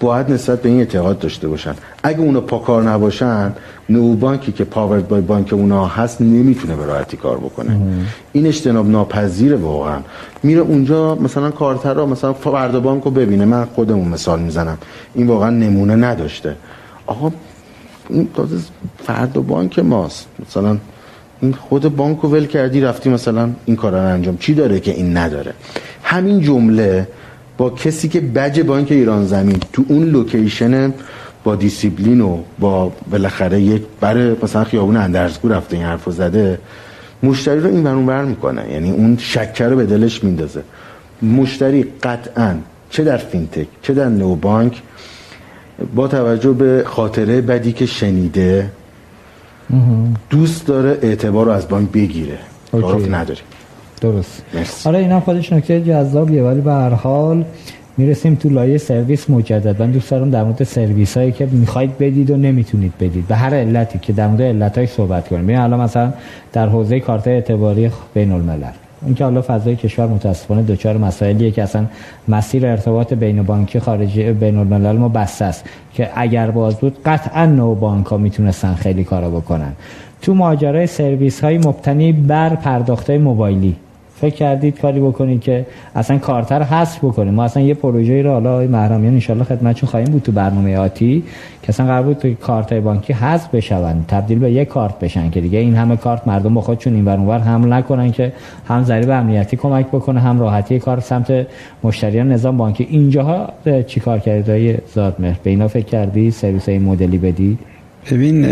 باید 0.00 0.32
نسبت 0.32 0.62
به 0.62 0.68
این 0.68 0.78
اعتقاد 0.78 1.18
داشته 1.18 1.48
باشن. 1.48 1.74
اگه 2.02 2.20
اونا 2.20 2.40
پاکار 2.40 2.82
نباشن 2.82 3.52
نو 3.88 4.14
بانکی 4.14 4.52
که 4.52 4.64
پاورد 4.64 5.08
بای 5.08 5.20
بانک 5.20 5.52
اونا 5.52 5.86
هست 5.86 6.20
نمی‌تونه 6.20 6.76
به 6.76 6.84
راحتی 6.84 7.16
کار 7.16 7.36
بکنه. 7.36 7.76
این 8.32 8.46
اجتناب 8.46 8.88
ناپذیره 8.88 9.56
واقعا. 9.56 9.98
میره 10.42 10.60
اونجا 10.60 11.14
مثلا 11.14 11.50
کارترا 11.50 12.06
مثلا 12.06 12.32
فردا 12.32 12.80
بانک 12.80 13.02
رو 13.02 13.10
ببینه. 13.10 13.44
من 13.44 13.64
خودمون 13.64 14.08
مثال 14.08 14.40
می‌زنم. 14.40 14.78
این 15.14 15.26
واقعا 15.26 15.50
نمونه 15.50 15.96
نداشته. 15.96 16.56
آقا 17.06 17.32
این 18.10 18.28
تازه 18.34 18.56
فردا 19.04 19.40
بانک 19.40 19.78
ماست. 19.78 20.28
مثلا 20.48 20.78
این 21.40 21.52
خود 21.52 21.96
بانک 21.96 22.20
رو 22.20 22.28
ول 22.28 22.46
کردی 22.46 22.80
رفتی 22.80 23.10
مثلا 23.10 23.50
این 23.64 23.76
کار 23.76 23.92
رو 23.92 23.98
انجام. 23.98 24.36
چی 24.36 24.54
داره 24.54 24.80
که 24.80 24.92
این 24.92 25.16
نداره؟ 25.16 25.52
همین 26.02 26.40
جمله 26.40 27.08
با 27.56 27.70
کسی 27.70 28.08
که 28.08 28.20
بج 28.20 28.60
بانک 28.60 28.92
ایران 28.92 29.26
زمین 29.26 29.58
تو 29.72 29.84
اون 29.88 30.04
location 30.04 30.94
با 31.44 31.56
دیسیپلین 31.56 32.20
و 32.20 32.38
با 32.58 32.92
بالاخره 33.10 33.60
یک 33.60 33.82
برای 34.00 34.36
مثلا 34.42 34.64
خیابون 34.64 34.96
اندرزگو 34.96 35.48
رفته 35.48 35.76
این 35.76 35.86
حرفو 35.86 36.10
زده 36.10 36.58
مشتری 37.22 37.60
رو 37.60 37.66
این 37.66 37.86
ور 37.86 37.94
بر 37.94 38.24
می‌کنه. 38.24 38.72
یعنی 38.72 38.90
اون 38.90 39.16
شک 39.16 39.68
رو 39.68 39.76
به 39.76 39.86
دلش 39.86 40.24
میندازه. 40.24 40.62
مشتری 41.22 41.84
قطعا 42.02 42.54
چه 42.90 43.04
در 43.04 43.16
فینتک 43.16 43.66
چه 43.82 43.94
در 43.94 44.08
نئو 44.08 44.36
بانک 44.36 44.82
با 45.94 46.08
توجه 46.08 46.52
به 46.52 46.84
خاطره 46.86 47.40
بدی 47.40 47.72
که 47.72 47.86
شنیده 47.86 48.70
دوست 50.30 50.66
داره 50.66 50.98
اعتبار 51.02 51.46
رو 51.46 51.52
از 51.52 51.68
بانک 51.68 51.90
بگیره. 51.90 52.38
تعارف 52.72 53.08
نداره 53.10 53.40
درست. 54.06 54.42
مرسی. 54.54 54.88
آره 54.88 54.98
اینا 54.98 55.20
خودش 55.20 55.52
نکته 55.52 55.80
جذابیه 55.80 56.42
ولی 56.42 56.60
به 56.60 56.72
هر 56.72 56.94
حال 56.94 57.44
می‌رسیم 57.98 58.34
تو 58.34 58.48
لایه 58.48 58.78
سرویس 58.78 59.30
مجدد 59.30 59.82
من 59.82 59.90
دوست 59.90 60.10
دارم 60.10 60.30
در 60.30 60.44
مورد 60.44 60.62
سرویس 60.62 61.16
هایی 61.16 61.32
که 61.32 61.46
می‌خواید 61.46 61.98
بدید 61.98 62.30
و 62.30 62.36
نمی‌تونید 62.36 62.92
بدید. 63.00 63.26
به 63.28 63.36
هر 63.36 63.54
علتی 63.54 63.98
که 63.98 64.12
در 64.12 64.28
مورد 64.28 64.42
علت 64.42 64.86
صحبت 64.86 65.28
کنیم. 65.28 65.42
ببین 65.42 65.58
الان 65.58 65.80
مثلا 65.80 66.12
در 66.52 66.68
حوزه 66.68 67.00
کارت 67.00 67.28
اعتباری 67.28 67.90
بین 68.14 68.32
الملل 68.32 68.76
اینکه 69.06 69.24
حالا 69.24 69.42
فضای 69.42 69.76
کشور 69.76 70.06
متاسفانه 70.06 70.62
دچار 70.62 70.96
مسائلیه 70.98 71.50
که 71.50 71.62
اصلا 71.62 71.86
مسیر 72.28 72.66
ارتباط 72.66 73.12
بین 73.12 73.42
بانکی 73.42 73.80
خارجی 73.80 74.32
بین 74.32 74.56
الملل 74.56 74.96
ما 74.96 75.08
بسته 75.08 75.44
است. 75.44 75.64
که 75.94 76.08
اگر 76.14 76.50
باز 76.50 76.76
بود 76.76 76.96
قطعا 77.04 77.46
نو 77.46 77.74
بانک 77.74 78.06
ها 78.06 78.16
می‌تونستن 78.16 78.74
خیلی 78.74 79.04
کارا 79.04 79.30
بکنن. 79.30 79.72
تو 80.22 80.34
ماجرای 80.34 80.86
سرویس 80.86 81.40
های 81.40 81.58
مبتنی 81.58 82.12
بر 82.12 82.54
پرداخت 82.54 83.10
موبایلی. 83.10 83.76
فکر 84.20 84.34
کردید 84.34 84.80
کاری 84.80 85.00
بکنید 85.00 85.40
که 85.40 85.66
اصلا 85.94 86.18
کارتر 86.18 86.62
حذف 86.62 87.04
بکنید. 87.04 87.34
ما 87.34 87.44
اصلا 87.44 87.62
یه 87.62 87.74
پروژه‌ای 87.74 88.22
رو 88.22 88.30
حالا 88.30 88.52
آقای 88.52 88.66
محرمیان 88.66 89.14
ان 89.14 89.20
شاء 89.20 89.42
خدمتتون 89.42 89.88
خواهیم 89.88 90.08
بود 90.08 90.22
تو 90.22 90.32
برنامه 90.32 90.76
آتی 90.76 91.22
که 91.62 91.68
اصلا 91.68 91.86
قرار 91.86 92.02
بود 92.02 92.34
کارت 92.40 92.74
بانکی 92.74 93.12
حذف 93.12 93.54
بشون 93.54 94.04
تبدیل 94.08 94.38
به 94.38 94.52
یک 94.52 94.68
کارت 94.68 94.98
بشن 94.98 95.30
که 95.30 95.40
دیگه 95.40 95.58
این 95.58 95.74
همه 95.74 95.96
کارت 95.96 96.28
مردم 96.28 96.54
با 96.54 96.76
این 96.86 97.08
اونور 97.08 97.38
حمل 97.38 97.72
نکنن 97.72 98.12
که 98.12 98.32
هم 98.68 98.84
ضریب 98.84 99.10
امنیتی 99.10 99.56
کمک 99.56 99.86
بکنه 99.86 100.20
هم 100.20 100.40
راحتی 100.40 100.78
کار 100.78 101.00
سمت 101.00 101.46
مشتریان 101.84 102.32
نظام 102.32 102.56
بانکی. 102.56 102.86
اینجاها 102.90 103.52
چیکار 103.86 104.18
کردید 104.18 104.48
های 104.48 104.76
زادمهر؟ 104.94 105.36
به 105.42 105.50
اینا 105.50 105.68
فکر 105.68 105.86
کردی؟ 105.86 106.30
سرویس 106.30 106.68
مدلی 106.68 107.18
بدی؟ 107.18 107.58
ببین 108.10 108.46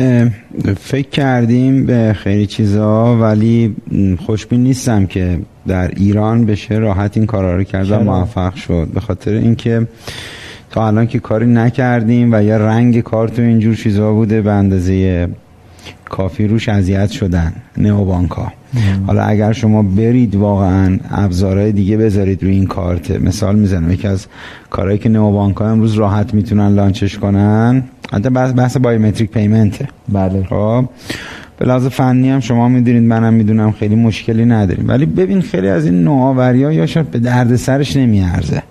فکر 0.80 1.08
کردیم 1.08 1.86
به 1.86 2.12
خیلی 2.16 2.46
چیزا 2.46 3.16
ولی 3.16 3.76
خوشبین 4.26 4.62
نیستم 4.62 5.06
که 5.06 5.38
در 5.68 5.88
ایران 5.88 6.46
بشه 6.46 6.74
راحت 6.74 7.16
این 7.16 7.26
کارا 7.26 7.56
رو 7.56 7.64
کرد 7.64 7.90
و 7.90 7.98
موفق 8.00 8.54
شد. 8.54 8.88
به 8.94 9.00
خاطر 9.00 9.32
اینکه 9.32 9.86
تا 10.70 10.86
الان 10.86 11.06
که 11.06 11.18
کاری 11.18 11.46
نکردیم 11.46 12.32
و 12.32 12.42
یا 12.42 12.56
رنگ 12.56 13.00
کارت 13.00 13.38
و 13.38 13.42
اینجور 13.42 13.74
چیزا 13.74 14.12
بوده 14.12 14.42
به 14.42 14.52
اندازه 14.52 15.28
کافی 16.04 16.46
روش 16.46 16.68
اذیت 16.68 17.10
شدن 17.10 17.52
نئو 17.76 18.12
ها 18.12 18.52
حالا 19.06 19.22
اگر 19.22 19.52
شما 19.52 19.82
برید 19.82 20.34
واقعا 20.34 20.98
ابزارهای 21.10 21.72
دیگه 21.72 21.96
بذارید 21.96 22.42
روی 22.42 22.52
این 22.52 22.66
کارت 22.66 23.10
مثال 23.10 23.56
می‌زنم 23.56 23.92
یکی 23.92 24.08
از 24.08 24.26
کارهایی 24.70 24.98
که 24.98 25.08
نئو 25.08 25.52
ها 25.52 25.70
امروز 25.70 25.94
راحت 25.94 26.34
می‌تونن 26.34 26.74
لانچش 26.74 27.18
کنن 27.18 27.84
حتی 28.12 28.30
بحث 28.30 28.52
بحث 28.56 28.76
بایومتریک 28.76 29.30
پیمنته. 29.30 29.88
بله. 30.08 30.44
خب؟ 30.50 30.84
به 31.58 31.66
لحاظ 31.66 31.86
فنی 31.86 32.30
هم 32.30 32.40
شما 32.40 32.68
می‌دونید 32.68 33.02
منم 33.02 33.34
می‌دونم 33.34 33.72
خیلی 33.72 33.94
مشکلی 33.94 34.44
نداریم. 34.44 34.88
ولی 34.88 35.06
ببین 35.06 35.40
خیلی 35.40 35.68
از 35.68 35.84
این 35.84 36.04
نوآوری 36.04 36.64
ها 36.64 36.72
یا 36.72 36.86
شاید 36.86 37.10
به 37.10 37.18
درد 37.18 37.56
سرش 37.56 37.96
نمیارزه. 37.96 38.62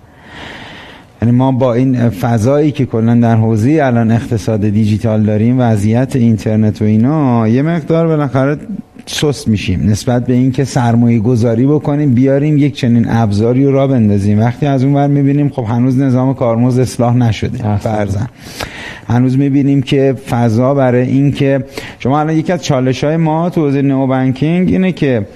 یعنی 1.22 1.36
ما 1.36 1.52
با 1.52 1.74
این 1.74 2.10
فضایی 2.10 2.72
که 2.72 2.86
کلا 2.86 3.16
در 3.16 3.36
حوزه 3.36 3.80
الان 3.84 4.12
اقتصاد 4.12 4.70
دیجیتال 4.70 5.24
داریم 5.24 5.56
وضعیت 5.60 6.16
اینترنت 6.16 6.82
و 6.82 6.86
اینا 6.86 7.48
یه 7.48 7.62
مقدار 7.62 8.08
بالاخره 8.08 8.58
سست 9.06 9.48
میشیم. 9.48 9.90
نسبت 9.90 10.26
به 10.26 10.34
اینکه 10.34 10.64
سرمایه 10.64 11.20
گذاری 11.20 11.66
بکنیم 11.66 12.14
بیاریم 12.14 12.58
یک 12.58 12.76
چنین 12.76 13.06
ابزاری 13.10 13.66
رو 13.66 13.72
را 13.72 13.88
بندازیم. 13.88 14.40
وقتی 14.40 14.66
از 14.66 14.84
اون 14.84 14.94
ور 14.94 15.08
می‌بینیم 15.08 15.50
خب 15.50 15.66
هنوز 15.70 16.00
نظام 16.00 16.34
کارمز 16.34 16.80
اصلاح 16.80 17.16
نشده. 17.16 17.78
فرزن 17.78 18.28
هنوز 19.08 19.38
می‌بینیم 19.38 19.82
که 19.82 20.16
فضا 20.30 20.74
برای 20.74 21.08
اینکه 21.08 21.64
شما 22.00 22.20
الان 22.20 22.36
یکی 22.36 22.52
از 22.52 22.64
چالش 22.64 23.04
های 23.04 23.18
ما 23.18 23.50
تو 23.50 23.62
حوزه 23.62 23.82
نو 23.82 24.08
بانکینگ 24.08 24.70
اینه 24.70 24.92
که 24.92 25.28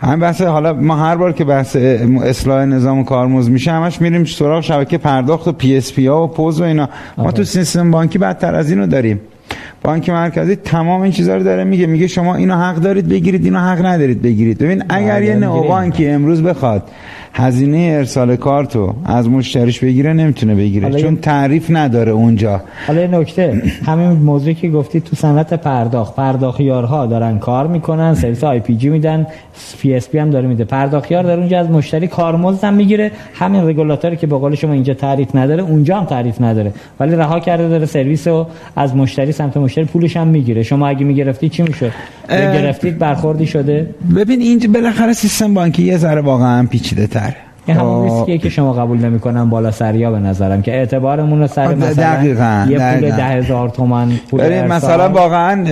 همین 0.00 0.20
بحث 0.20 0.40
حالا 0.40 0.72
ما 0.72 0.96
هر 0.96 1.16
بار 1.16 1.32
که 1.32 1.44
بحث 1.44 1.76
اصلاح 2.22 2.64
نظام 2.64 3.04
کارمزد 3.04 3.50
میشه 3.50 3.72
همش 3.72 4.00
میریم 4.00 4.24
سراغ 4.24 4.62
شبکه 4.62 4.98
پرداخت 4.98 5.48
و 5.48 5.52
PSP 5.52 6.06
ها 6.06 6.24
و 6.24 6.26
پوز 6.26 6.60
و 6.60 6.64
اینا. 6.64 6.88
ما 7.18 7.32
تو 7.32 7.44
سیستم 7.44 7.90
بانکی 7.90 8.18
بدتر 8.18 8.54
از 8.54 8.70
اینو 8.70 8.86
داریم. 8.86 9.20
بانک 9.82 10.10
مرکزی 10.10 10.56
تمام 10.56 11.00
این 11.00 11.12
چیزا 11.12 11.36
رو 11.36 11.42
داره 11.42 11.64
میگه. 11.64 11.86
میگه 11.86 12.06
شما 12.06 12.34
اینو 12.34 12.56
حق 12.56 12.76
دارید 12.76 13.08
بگیرید 13.08 13.44
اینو 13.44 13.58
حق 13.58 13.86
ندارید 13.86 14.22
بگیرید. 14.22 14.58
ببین 14.58 14.84
اگر 14.88 15.22
یه 15.22 15.34
نئو 15.34 15.62
بانکی 15.62 16.06
امروز 16.06 16.42
بخواد 16.42 16.82
هزینه 17.34 17.94
ارسال 17.98 18.36
کارتو 18.36 18.94
از 19.04 19.28
مشتریش 19.28 19.84
بگیره 19.84 20.12
نمی‌تونه 20.12 20.54
بگیره 20.54 20.90
چون 20.90 21.16
تعریف 21.16 21.66
نداره 21.70 22.12
اونجا. 22.12 22.60
حالا 22.86 23.06
نکته 23.20 23.62
همین 23.86 24.10
موضوعی 24.10 24.54
که 24.54 24.68
گفتی 24.68 25.00
تو 25.00 25.16
صنعت 25.16 25.54
پرداخت 25.54 26.16
پرداخیارها 26.16 27.06
دارن 27.06 27.38
کار 27.38 27.66
می‌کنن 27.66 28.14
سرویس 28.14 28.44
IPG 28.44 28.88
میدن 28.88 29.26
PSP 29.78 30.18
هم 30.18 30.30
داره 30.30 30.48
میده. 30.48 30.64
پرداخیار 30.64 31.22
داره 31.22 31.40
اونجا 31.40 31.60
از 31.60 31.70
مشتری 31.70 32.06
کارمزد 32.06 32.64
هم 32.64 32.74
می‌گیره. 32.74 33.10
همین 33.34 33.68
رگولاتوری 33.68 34.16
که 34.16 34.26
به 34.26 34.38
قول 34.38 34.54
شما 34.54 34.72
اینجا 34.72 34.94
تعریف 34.94 35.36
نداره 35.36 35.62
اونجا 35.62 35.98
هم 35.98 36.04
تعریف 36.04 36.40
نداره. 36.40 36.72
ولی 37.00 37.16
رها 37.16 37.40
کرده 37.40 37.68
داره 37.68 37.86
سرویس 37.86 38.28
رو 38.28 38.46
از 38.76 38.96
مشتری 38.96 39.32
سمت 39.32 39.56
مشتری 39.56 39.84
پولش 39.84 40.16
هم 40.16 40.26
می‌گیره. 40.26 40.62
شما 40.62 40.88
اگه 40.88 41.04
می‌گرفتی 41.04 41.48
چی 41.48 41.62
میشه 41.62 41.90
گرفتید 42.40 42.98
برخوردی 42.98 43.46
شده؟ 43.46 43.94
ببین 44.16 44.40
اینجا 44.40 44.70
بالاخره 44.72 45.12
سیستم 45.12 45.54
بانکی 45.54 45.82
یه 45.82 45.96
ذره 45.96 46.20
واقعا 46.20 46.66
پیچیده 46.66 47.06
تر. 47.06 47.34
این 47.66 47.76
همون 47.76 48.04
ریسکیه 48.04 48.38
که 48.38 48.48
شما 48.48 48.72
قبول 48.72 48.98
نمی‌کنن 48.98 49.50
بالا 49.50 49.70
سریا 49.70 50.10
به 50.10 50.18
نظرم 50.18 50.62
که 50.62 50.72
اعتبارمون 50.72 51.40
رو 51.40 51.46
سر 51.46 51.74
مثلا 51.74 51.92
دقیقا. 51.92 52.66
یه 52.68 52.78
پول 52.78 53.10
ده 53.10 53.24
هزار 53.24 53.68
تومن 53.68 54.12
پول 54.30 54.62
مثلا 54.62 55.08
واقعا 55.08 55.64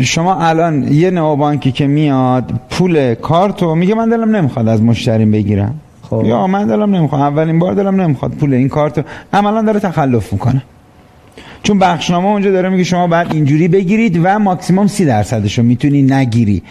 شما 0.00 0.34
الان 0.34 0.92
یه 0.92 1.10
نو 1.10 1.36
بانکی 1.36 1.72
که 1.72 1.86
میاد 1.86 2.52
پول 2.70 3.14
کارتو 3.14 3.74
میگه 3.74 3.94
من 3.94 4.08
دلم 4.08 4.36
نمی‌خواد 4.36 4.68
از 4.68 4.82
مشتریم 4.82 5.30
بگیرم. 5.30 5.74
خب. 6.10 6.22
یا 6.24 6.46
من 6.46 6.66
دلم 6.66 6.94
نمی‌خواد 6.94 7.20
اولین 7.20 7.58
بار 7.58 7.74
دلم 7.74 8.00
نمی‌خواد 8.00 8.32
پول 8.32 8.54
این 8.54 8.68
کارتو 8.68 9.02
عملا 9.32 9.62
داره 9.62 9.80
تخلف 9.80 10.32
می‌کنه. 10.32 10.62
چون 11.62 11.78
بخشنامه 11.78 12.26
اونجا 12.26 12.50
داره 12.50 12.68
میگه 12.68 12.84
شما 12.84 13.06
بعد 13.06 13.34
اینجوری 13.34 13.68
بگیرید 13.68 14.20
و 14.22 14.38
ماکسیموم 14.38 14.86
سی 14.86 15.04
درصدش 15.04 15.58
رو 15.58 15.64
می‌تونی 15.64 16.02
نگیری. 16.02 16.62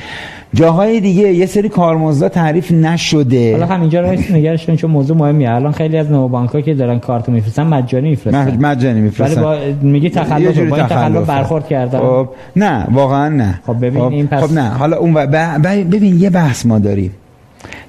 جاهای 0.54 1.00
دیگه 1.00 1.34
یه 1.34 1.46
سری 1.46 1.70
کارمزدا 1.70 2.30
تعریف 2.30 2.72
نشده. 2.72 3.52
حالا 3.52 3.66
همینجا 3.66 4.02
رو 4.02 4.08
نگرش 4.12 4.70
چون 4.70 4.92
موضوع 4.92 5.18
مهمیه 5.18 5.52
الان 5.52 5.72
خیلی 5.72 5.98
از 5.98 6.12
نو 6.12 6.28
بانک 6.28 6.66
که 6.66 6.74
دارن 6.74 7.00
کارت 7.00 7.30
میفرستن 7.30 7.68
مجانی 7.68 8.10
میفرستن. 8.10 8.66
مجانی 8.66 9.02
میفرستن. 9.02 9.44
ولی 9.44 9.72
با 9.72 9.76
میگی 9.82 10.10
تخلف 10.10 10.60
با 10.60 10.76
این 10.76 10.86
تخلف 10.86 11.28
برخورد 11.28 11.68
کردن. 11.68 12.00
خب 12.00 12.30
نه 12.56 12.88
واقعا 12.92 13.30
نه. 13.30 13.60
خب 13.68 13.86
ببین 13.86 14.02
خب. 14.02 14.12
این 14.12 14.28
پس 14.28 14.44
خب 14.44 14.54
نه. 14.54 14.70
حالا 14.70 14.98
اون 14.98 15.14
ببین 15.14 16.20
یه 16.20 16.30
بحث 16.30 16.66
ما 16.66 16.80
داریم. 16.80 17.12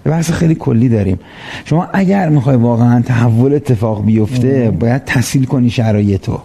یه 0.06 0.12
بحث 0.12 0.30
خیلی 0.30 0.54
کلی 0.54 0.88
داریم. 0.88 1.18
شما 1.64 1.86
اگر 1.92 2.28
می‌خوای 2.28 2.56
واقعا 2.56 3.02
تحول 3.02 3.54
اتفاق 3.54 4.04
بیفته 4.04 4.72
باید 4.80 5.04
تحصیل 5.04 5.44
کنی 5.44 5.70
شرایطو 5.70 6.38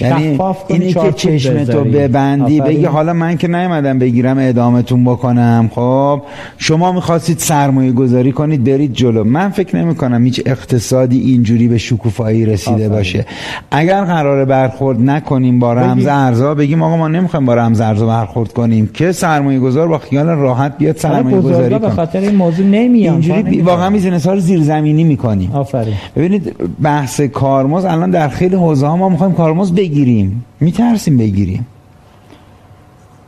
یعنی 0.00 0.38
اینی 0.68 0.92
که 0.92 1.12
چشمتو 1.12 1.84
ببندی 1.84 2.60
بگی 2.60 2.84
حالا 2.84 3.12
من 3.12 3.36
که 3.36 3.48
نیومدم 3.48 3.98
بگیرم 3.98 4.36
ادامتون 4.40 5.04
بکنم. 5.04 5.70
خب 5.74 6.22
شما 6.58 6.92
می‌خواستید 6.92 7.38
سرمایه 7.38 7.92
گذاری 7.92 8.32
کنید 8.32 8.64
برید 8.64 8.92
جلو. 8.92 9.24
من 9.24 9.48
فکر 9.48 9.76
نمی 9.76 9.94
کنم 9.94 10.24
هیچ 10.24 10.42
اقتصادی 10.46 11.20
اینجوری 11.20 11.68
به 11.68 11.78
شکوفایی 11.78 12.46
رسیده 12.46 12.74
آفرین. 12.74 12.88
باشه. 12.88 13.26
اگر 13.70 14.04
قرار 14.04 14.44
برخورد 14.44 15.00
نکنیم 15.00 15.58
با 15.58 15.74
رمز 15.74 16.06
ارزا 16.06 16.54
بگیم 16.54 16.82
آقا 16.82 16.96
ما 16.96 17.08
نمی‌خوایم 17.08 17.46
با 17.46 17.54
رمز 17.54 17.80
ارزا 17.80 18.06
برخورد 18.06 18.52
کنیم. 18.52 18.90
که 18.94 19.12
سرمایه 19.12 19.60
گذار 19.60 19.88
با 19.88 19.98
خیال 19.98 20.26
راحت 20.26 20.78
بیاد 20.78 20.96
سرمایه 20.96 21.40
گذاری 21.40 21.78
کنه. 21.78 21.90
خاطر 21.90 22.20
این 22.20 22.34
موضوع 22.34 22.66
نمیان 22.66 23.12
اینجوری 23.14 23.60
واقعا 23.60 23.90
بیزینس 23.90 24.26
ها 24.26 24.32
رو 24.32 24.40
زیرزمینی 24.40 25.04
می‌کنیم 25.04 25.50
آفرین. 25.54 25.94
ببینید 26.16 26.54
بحث 26.82 27.20
کارمز 27.20 27.84
الان 27.84 28.10
در 28.10 28.28
خیلی 28.28 28.56
حوزه 28.56 28.86
ها 28.86 28.96
ما 28.96 29.08
می‌خوایم 29.08 29.32
کارمز 29.32 29.72
بگیریم. 29.90 30.44
میترسیم 30.60 31.16
بگیریم. 31.18 31.66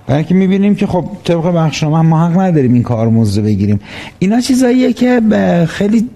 برای 0.06 0.24
که 0.24 0.34
می‌بینیم 0.34 0.74
که 0.74 0.86
خب 0.86 1.04
طبق 1.24 1.54
بخشنامه 1.54 2.00
ما 2.00 2.26
حق 2.26 2.40
نداریم 2.40 2.72
این 2.74 2.82
کار 2.82 3.08
موزه 3.08 3.42
بگیریم. 3.42 3.80
اینا 4.18 4.40
چیزاییه 4.40 4.92
که 4.92 5.20
خیلی 5.68 6.08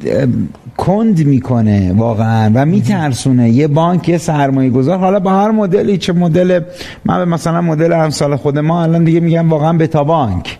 کند 0.77 1.27
می‌کنه 1.27 1.93
واقعا 1.97 2.51
و 2.55 2.67
میترسونه. 2.67 3.51
یه 3.51 3.69
بانک 3.69 4.09
یه 4.09 4.19
سرمایه 4.19 4.71
گذار 4.71 4.99
حالا 4.99 5.21
با 5.21 5.31
هر 5.31 5.51
مدلی 5.51 5.99
چه 5.99 6.13
مدل 6.13 6.61
من 7.05 7.29
مثلا 7.29 7.61
مدل 7.61 7.93
امثال 7.93 8.37
خود 8.37 8.59
ما 8.59 8.83
الان 8.83 9.05
دیگه 9.05 9.21
میگم 9.21 9.51
واقعا 9.51 9.73
بتا 9.73 10.05
بانک. 10.05 10.59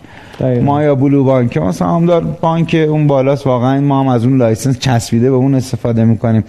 ما 0.63 0.83
یا 0.83 0.95
بلو 0.95 1.23
بانک. 1.23 1.57
مثلا 1.57 2.05
دار 2.05 2.23
بانک 2.41 2.87
اون 2.89 3.07
بالاست 3.07 3.47
واقعا 3.47 3.81
ما 3.81 3.99
هم 3.99 4.07
از 4.07 4.25
اون 4.25 4.37
license 4.37 4.79
چسبیده 4.79 5.29
به 5.29 5.35
اون 5.35 5.55
استفاده 5.55 6.05
می‌کنیم. 6.05 6.43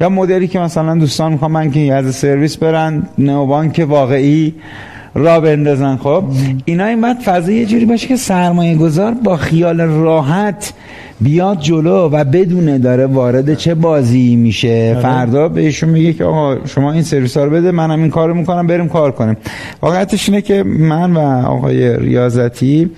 یا 0.00 0.08
مدلی 0.08 0.48
که 0.48 0.58
مثلا 0.58 0.94
دوستان 0.94 1.32
می‌خوام 1.32 1.52
bank 1.52 1.90
as 1.92 2.14
a 2.14 2.19
service 2.19 2.56
برن 2.56 3.02
نئو 3.18 3.46
بانک 3.46 3.86
واقعی. 3.88 4.54
راه 5.14 5.40
بندازن 5.40 5.96
خب؟ 5.96 6.24
اینا 6.64 6.84
این 6.84 7.00
باید 7.00 7.18
فضا 7.18 7.52
یه 7.52 7.66
جوری 7.66 7.84
باشه 7.84 8.06
که 8.06 8.16
سرمایه 8.16 8.76
گذار 8.76 9.14
با 9.24 9.36
خیال 9.36 9.80
راحت 9.80 10.72
بیاد 11.20 11.60
جلو 11.60 12.08
و 12.08 12.24
بدونه 12.24 12.78
داره 12.78 13.06
وارد 13.06 13.54
چه 13.54 13.74
بازی 13.74 14.36
میشه. 14.36 14.92
آره. 14.96 15.02
فردا 15.02 15.48
بهشون 15.48 15.88
میگه 15.88 16.12
که 16.12 16.24
آقا 16.24 16.66
شما 16.66 16.92
این 16.92 17.02
سرویس 17.02 17.36
ها 17.36 17.44
رو 17.44 17.50
بده 17.50 17.70
منم 17.70 18.00
این 18.00 18.10
کارو 18.10 18.34
می‌کنم 18.34 18.66
بریم 18.66 18.88
کار 18.88 19.12
کنیم. 19.12 19.36
واقعیتش 19.82 20.28
اینه 20.28 20.40
که 20.40 20.62
من 20.62 21.12
و 21.12 21.46
آقای 21.46 21.96
ریاضتی 21.96 22.90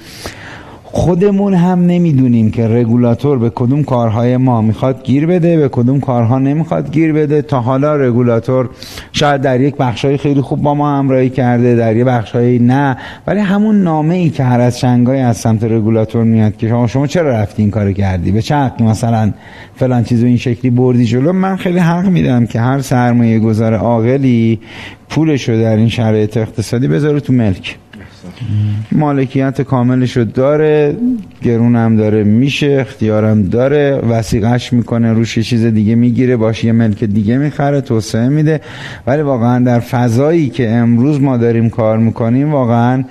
خودمون 0.92 1.54
هم 1.54 1.86
نمی‌دونیم 1.86 2.50
که 2.50 2.68
رگولاتور 2.68 3.38
به 3.38 3.50
کدوم 3.54 3.82
کارهای 3.82 4.36
ما 4.36 4.62
می‌خواد 4.62 5.02
گیر 5.04 5.26
بده 5.26 5.56
به 5.56 5.68
کدوم 5.68 6.00
کارها 6.00 6.38
نمی‌خواد 6.38 6.92
گیر 6.92 7.12
بده. 7.12 7.42
تا 7.42 7.60
حالا 7.60 7.96
رگولاتور 7.96 8.68
شاید 9.12 9.40
در 9.40 9.60
یک 9.60 9.76
بخشای 9.76 10.16
خیلی 10.16 10.40
خوب 10.40 10.62
با 10.62 10.74
ما 10.74 10.98
همراهی 10.98 11.30
کرده 11.30 11.76
در 11.76 11.96
یک 11.96 12.04
بخشای 12.04 12.58
نه. 12.58 12.96
ولی 13.26 13.40
همون 13.40 13.82
نامه 13.82 14.14
ای 14.14 14.30
که 14.30 14.44
هر 14.44 14.60
از 14.60 14.80
شنگای 14.80 15.20
از 15.20 15.36
سمت 15.36 15.64
رگولاتور 15.64 16.24
میاد 16.24 16.56
که 16.56 16.68
شما 16.68 16.86
شما 16.86 17.06
چرا 17.06 17.30
رفتی 17.30 17.62
این 17.62 17.70
کارو 17.70 17.92
کردی؟ 17.92 18.32
به 18.32 18.42
چه 18.42 18.72
مثلا 18.80 19.32
فلان 19.76 20.04
چیزو 20.04 20.26
این 20.26 20.36
شکلی 20.36 20.70
بردی 20.70 21.04
جلو؟ 21.04 21.32
من 21.32 21.56
خیلی 21.56 21.78
حق 21.78 22.06
میدم 22.06 22.46
که 22.46 22.60
هر 22.60 22.80
سرمایه 22.80 23.38
گذار 23.38 23.74
عاقلی 23.74 24.60
پولش 25.08 25.48
رو 25.48 25.60
در 25.60 25.76
این 25.76 25.88
شرایط 25.88 26.36
اقتصادی 26.36 26.88
بذاره 26.88 27.20
تو 27.20 27.32
ملک. 27.32 27.76
مالکیت 28.92 29.62
کاملش 29.62 30.16
رو 30.16 30.24
داره 30.24 30.96
گرون 31.42 31.76
هم 31.76 31.96
داره 31.96 32.24
میشه 32.24 32.76
اختیارم 32.80 33.42
داره 33.42 34.00
وسیقش 34.10 34.72
می‌کنه 34.72 35.12
روش 35.12 35.36
یه 35.36 35.42
چیز 35.42 35.64
دیگه 35.64 35.94
می‌گیره 35.94 36.36
باشه 36.36 36.66
یه 36.66 36.72
ملک 36.72 37.04
دیگه 37.04 37.38
می‌خره 37.38 37.80
توسعه 37.80 38.28
میده. 38.28 38.60
ولی 39.06 39.22
واقعا 39.22 39.64
در 39.64 39.80
فضایی 39.80 40.48
که 40.48 40.70
امروز 40.70 41.20
ما 41.20 41.36
داریم 41.36 41.70
کار 41.70 41.98
می‌کنیم 41.98 42.52
واقعا 42.52 43.04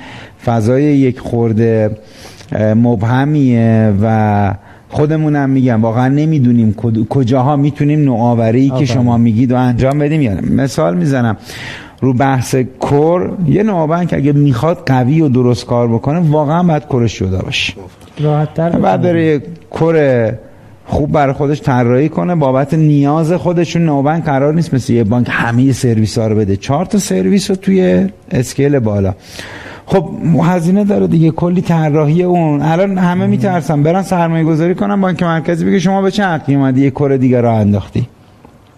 فضای 0.46 0.84
یک 0.84 1.20
خورده 1.20 1.98
مبهمیه 2.76 3.94
و 4.02 4.54
خودمونم 4.90 5.50
میگم 5.50 5.82
واقعا 5.82 6.08
نمی‌دونیم 6.08 6.74
کجاها 7.10 7.56
می‌تونیم 7.56 8.00
نوآوری 8.00 8.70
که 8.70 8.86
شما 8.86 9.18
میگید 9.18 9.52
و 9.52 9.56
انجام 9.56 10.00
بدیم. 10.00 10.22
یا 10.22 10.42
مثال 10.42 10.98
می‌زنم. 10.98 11.38
رو 12.02 12.14
بحث 12.14 12.56
کور 12.80 13.38
یه 13.48 13.64
نوبنک 13.64 14.14
اگه 14.14 14.32
می‌خواد 14.32 14.84
قوی 14.86 15.22
و 15.22 15.30
درست 15.30 15.66
کار 15.66 15.88
بکنه 15.88 16.20
واقعا 16.20 16.64
باید 16.64 16.84
کرش 16.90 17.14
شده 17.20 17.38
باشه. 17.38 17.74
راحت‌تر 18.20 18.70
بعد 18.70 19.02
بره 19.02 19.26
یه 19.26 19.42
کور 19.70 20.34
خوب 20.86 21.12
برای 21.12 21.34
خودش 21.34 21.62
طراحی 21.62 22.10
کنه 22.10 22.36
بابت 22.36 22.74
نیاز 22.74 23.34
خودشون 23.34 23.86
نوبنک 23.86 24.24
قرار 24.24 24.54
نیست 24.54 24.74
مثل 24.74 24.94
یه 24.94 25.04
بانک 25.04 25.28
همه 25.30 25.72
سرویس 25.72 26.18
ها 26.18 26.28
رو 26.28 26.36
بده. 26.36 26.56
چهار 26.56 26.86
تا 26.86 26.98
سرویس 26.98 27.50
رو 27.50 27.56
توی 27.56 28.08
اسکیل 28.32 28.80
بالا. 28.80 29.14
خب 29.86 30.10
هزینه 30.44 30.84
داره 30.84 31.08
دیگه 31.08 31.32
کلی 31.32 31.62
طراحی 31.62 32.24
اون. 32.24 32.62
الان 32.62 32.98
همه 32.98 33.28
میترسن 33.28 33.84
برن 33.84 34.02
سرمایه 34.02 34.44
گذاری 34.44 34.76
کنن 34.76 35.02
بانک 35.02 35.24
مرکزی 35.24 35.66
بگه 35.66 35.80
شما 35.80 36.02
به 36.02 36.12
چه 36.12 36.24
حقی 36.24 36.56
اومدی 36.56 36.82
یه 36.82 36.90
کور 36.90 37.18
دیگه 37.18 37.42
راه 37.42 37.56
انداختی؟ 37.56 38.08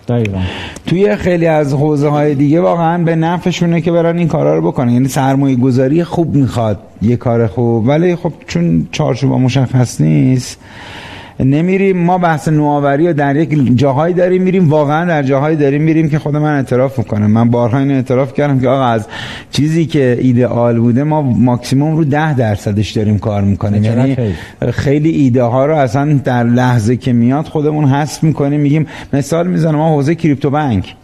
دقیقا. 0.07 0.39
توی 0.85 1.15
خیلی 1.15 1.47
از 1.47 1.73
حوزه 1.73 2.07
های 2.07 2.35
دیگه 2.35 2.61
واقعا 2.61 3.03
به 3.03 3.15
نفعشونه 3.15 3.81
که 3.81 3.91
برن 3.91 4.17
این 4.17 4.27
کارا 4.27 4.55
رو 4.55 4.71
بکنن. 4.71 4.91
یعنی 4.91 5.07
سرمایه 5.07 5.55
گذاری 5.55 6.03
خوب 6.03 6.35
می‌خواد 6.35 6.79
یه 7.01 7.15
کار 7.15 7.47
خوب 7.47 7.87
ولی 7.87 8.15
خب 8.15 8.33
چون 8.47 8.87
چارچوب 8.91 9.31
مشخص 9.33 10.01
نیست 10.01 10.59
نمیریم. 11.41 11.97
ما 11.97 12.17
بحث 12.17 12.47
نوآوری 12.47 13.07
و 13.07 13.13
در 13.13 13.35
یک 13.35 13.77
جاهایی 13.77 14.13
داریم 14.13 14.41
میریم. 14.41 14.69
واقعا 14.69 15.05
در 15.05 15.23
جاهایی 15.23 15.57
داریم 15.57 15.81
میریم 15.81 16.09
که 16.09 16.19
خود 16.19 16.35
من 16.35 16.55
اعتراف 16.55 16.97
می‌کنم. 16.97 17.31
من 17.31 17.49
بارها 17.49 17.79
این 17.79 17.91
اعتراف 17.91 18.33
کردم 18.33 18.59
که 18.59 18.67
آقا 18.67 18.85
از 18.85 19.07
چیزی 19.51 19.85
که 19.85 20.17
ایدئال 20.21 20.79
بوده 20.79 21.03
ما 21.03 21.21
ماکسیموم 21.21 21.97
رو 21.97 22.03
ده 22.03 22.33
درصدش 22.33 22.91
داریم 22.91 23.19
کار 23.19 23.41
می‌کنیم. 23.41 23.83
یعنی 23.83 24.17
خیلی 24.71 25.09
ایده 25.09 25.43
ها 25.43 25.65
رو 25.65 25.75
اصلا 25.75 26.19
در 26.23 26.43
لحظه 26.43 26.97
که 26.97 27.13
میاد 27.13 27.45
خودمون 27.45 27.85
حذف 27.85 28.23
می‌کنیم. 28.23 28.59
میگیم 28.59 28.87
مثال 29.13 29.47
می‌زنم. 29.47 29.75
ما 29.75 29.89
حوزه 29.89 30.15
crypto 30.15 30.49
بانک 30.49 30.95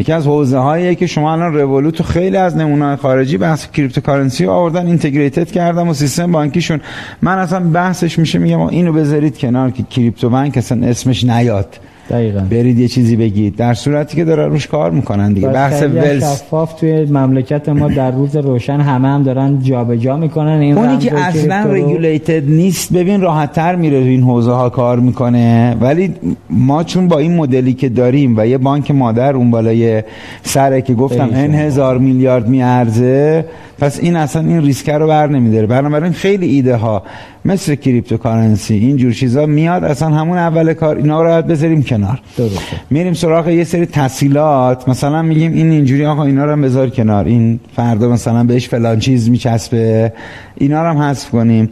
یکی 0.00 0.12
از 0.12 0.26
حوزه 0.26 0.58
هایی 0.58 0.94
که 0.94 1.06
شما 1.06 1.32
الان 1.32 1.54
Revolut 1.54 2.00
و 2.00 2.04
خیلی 2.04 2.36
از 2.36 2.56
نمونه 2.56 2.96
خارجی 2.96 3.38
بحث 3.38 3.70
cryptocurrency 3.70 4.46
آوردن 4.46 4.86
integrated 4.86 5.50
کردن 5.50 5.88
با 5.88 5.94
سیستم 5.94 6.32
بانکیشون. 6.32 6.80
من 7.22 7.38
اصلا 7.38 7.60
بحثش 7.60 8.18
میشه 8.18 8.38
میگم 8.38 8.60
اینو 8.60 8.92
بذارید 8.92 9.38
کنار 9.38 9.70
که 9.70 9.82
crypto 9.82 10.30
بانک 10.30 10.56
اصلا 10.56 10.86
اسمش 10.86 11.24
نیاد. 11.24 11.76
دقیقا. 12.10 12.40
برید 12.50 12.78
یه 12.78 12.88
چیزی 12.88 13.16
بگید. 13.16 13.56
در 13.56 13.74
صورتی 13.74 14.16
که 14.16 14.24
داره 14.24 14.46
روش 14.46 14.66
کار 14.66 14.90
می‌کنن 14.90 15.32
دیگه. 15.32 15.48
بحث 15.48 15.82
wallets. 15.82 16.24
شفاف 16.24 16.72
توی 16.72 17.04
مملکت 17.04 17.68
ما 17.68 17.88
در 17.88 18.10
روز 18.10 18.36
روشن 18.36 18.80
همه 18.80 19.08
هم 19.08 19.22
دارن 19.22 19.58
جابجا 19.62 19.96
جا 19.96 20.16
می‌کنن. 20.16 20.60
این 20.60 20.78
اونی 20.78 20.98
که 20.98 21.18
اصلا 21.18 21.72
regulated 21.72 22.48
نیست 22.48 22.92
ببین 22.92 23.20
راحت 23.20 23.52
تر 23.52 23.76
میره 23.76 23.96
این 23.96 24.22
حوزه 24.22 24.52
ها 24.52 24.68
کار 24.70 25.00
می‌کنه. 25.00 25.76
ولی 25.80 26.14
ما 26.50 26.84
چون 26.84 27.08
با 27.08 27.18
این 27.18 27.36
مدلی 27.36 27.72
که 27.72 27.88
داریم 27.88 28.34
و 28.38 28.46
یه 28.46 28.58
بانک 28.58 28.90
مادر 28.90 29.36
اون 29.36 29.50
بالای 29.50 30.02
سره 30.42 30.82
که 30.82 30.94
گفتم 30.94 31.30
n 31.32 31.54
هزار 31.54 31.98
میلیارد 31.98 32.48
میارزه 32.48 33.44
پس 33.80 34.00
این 34.00 34.16
اصلا 34.16 34.42
این 34.42 34.62
ریسک 34.62 34.90
رو 34.90 35.06
بر 35.06 35.26
نمیداره. 35.26 35.66
بنابراین 35.66 36.12
خیلی 36.12 36.46
ایده 36.46 36.76
ها 36.76 37.02
مثل 37.44 37.74
cryptocurrency 37.74 38.74
این 38.74 38.96
جور 38.96 39.12
چیزا 39.12 39.46
میاد 39.46 39.84
اصلا 39.84 40.08
همون 40.08 40.38
اول 40.38 40.72
کار 40.72 40.96
اینا 40.96 41.22
رو 41.22 41.28
باید 41.28 41.46
بذاریم 41.46 41.82
کنار. 41.82 42.20
درسته. 42.36 42.76
میریم 42.90 43.12
سراغ 43.12 43.48
یه 43.48 43.64
سری 43.64 43.86
تسهیلات 43.86 44.88
مثلا 44.88 45.22
میگیم 45.22 45.52
این 45.52 45.70
اینجوری 45.70 46.06
آقا 46.06 46.24
اینا 46.24 46.44
رو 46.44 46.52
هم 46.52 46.62
بذار 46.62 46.90
کنار. 46.90 47.24
این 47.24 47.60
فردا 47.76 48.08
مثلا 48.08 48.44
بهش 48.44 48.68
فلان 48.68 48.98
چیز 48.98 49.30
میچسبه. 49.30 50.12
اینا 50.56 50.82
رو 50.82 50.88
هم 50.88 50.98
حذف 50.98 51.30
کنیم. 51.30 51.70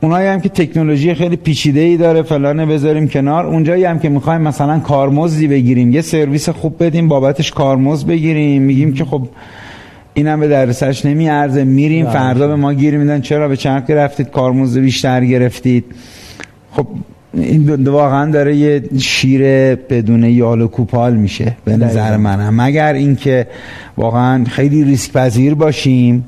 اونایی 0.00 0.28
هم 0.28 0.40
که 0.40 0.48
تکنولوژی 0.48 1.14
خیلی 1.14 1.36
پیچیده 1.36 1.80
ای 1.80 1.96
داره 1.96 2.22
فلانه 2.22 2.66
بذاریم 2.66 3.08
کنار. 3.08 3.46
اونجایی 3.46 3.84
هم 3.84 3.98
که 3.98 4.08
می‌خوایم 4.08 4.40
مثلا 4.40 4.78
کارمزدی 4.78 5.48
بگیریم 5.48 5.92
یه 5.92 6.00
سرویس 6.00 6.48
خوب 6.48 6.84
بدیم 6.84 7.08
بابتش 7.08 7.52
کارمزد 7.52 8.06
بگیریم. 8.06 8.62
میگیم 8.62 8.94
که 8.94 9.04
خب 9.04 9.28
اینم 10.14 10.40
به 10.40 10.48
درسش 10.48 11.04
نمی 11.04 11.28
ارزه 11.28 11.64
میریم 11.64 12.06
فردا 12.06 12.48
به 12.48 12.56
ما 12.56 12.72
گیر 12.72 12.98
میدن. 12.98 13.20
چرا؟ 13.20 13.48
به 13.48 13.56
چند 13.56 13.92
رفتید 13.92 14.30
کارمزد 14.30 14.80
بیشتر 14.80 15.24
گرفتید. 15.24 15.84
خب 16.72 16.86
این 17.34 17.88
واقعا 17.88 18.30
داره 18.30 18.56
یه 18.56 18.82
شیر 18.98 19.42
بدون 19.74 20.24
یال 20.24 20.60
و 20.60 20.68
کوپال 20.68 21.16
میشه 21.16 21.56
به 21.64 21.76
نظر 21.76 22.16
منم. 22.16 22.62
مگر 22.62 22.92
اینکه 22.92 23.46
واقعا 23.96 24.44
خیلی 24.44 24.84
ریسک 24.84 25.12
پذیر 25.12 25.54
باشیم 25.54 26.26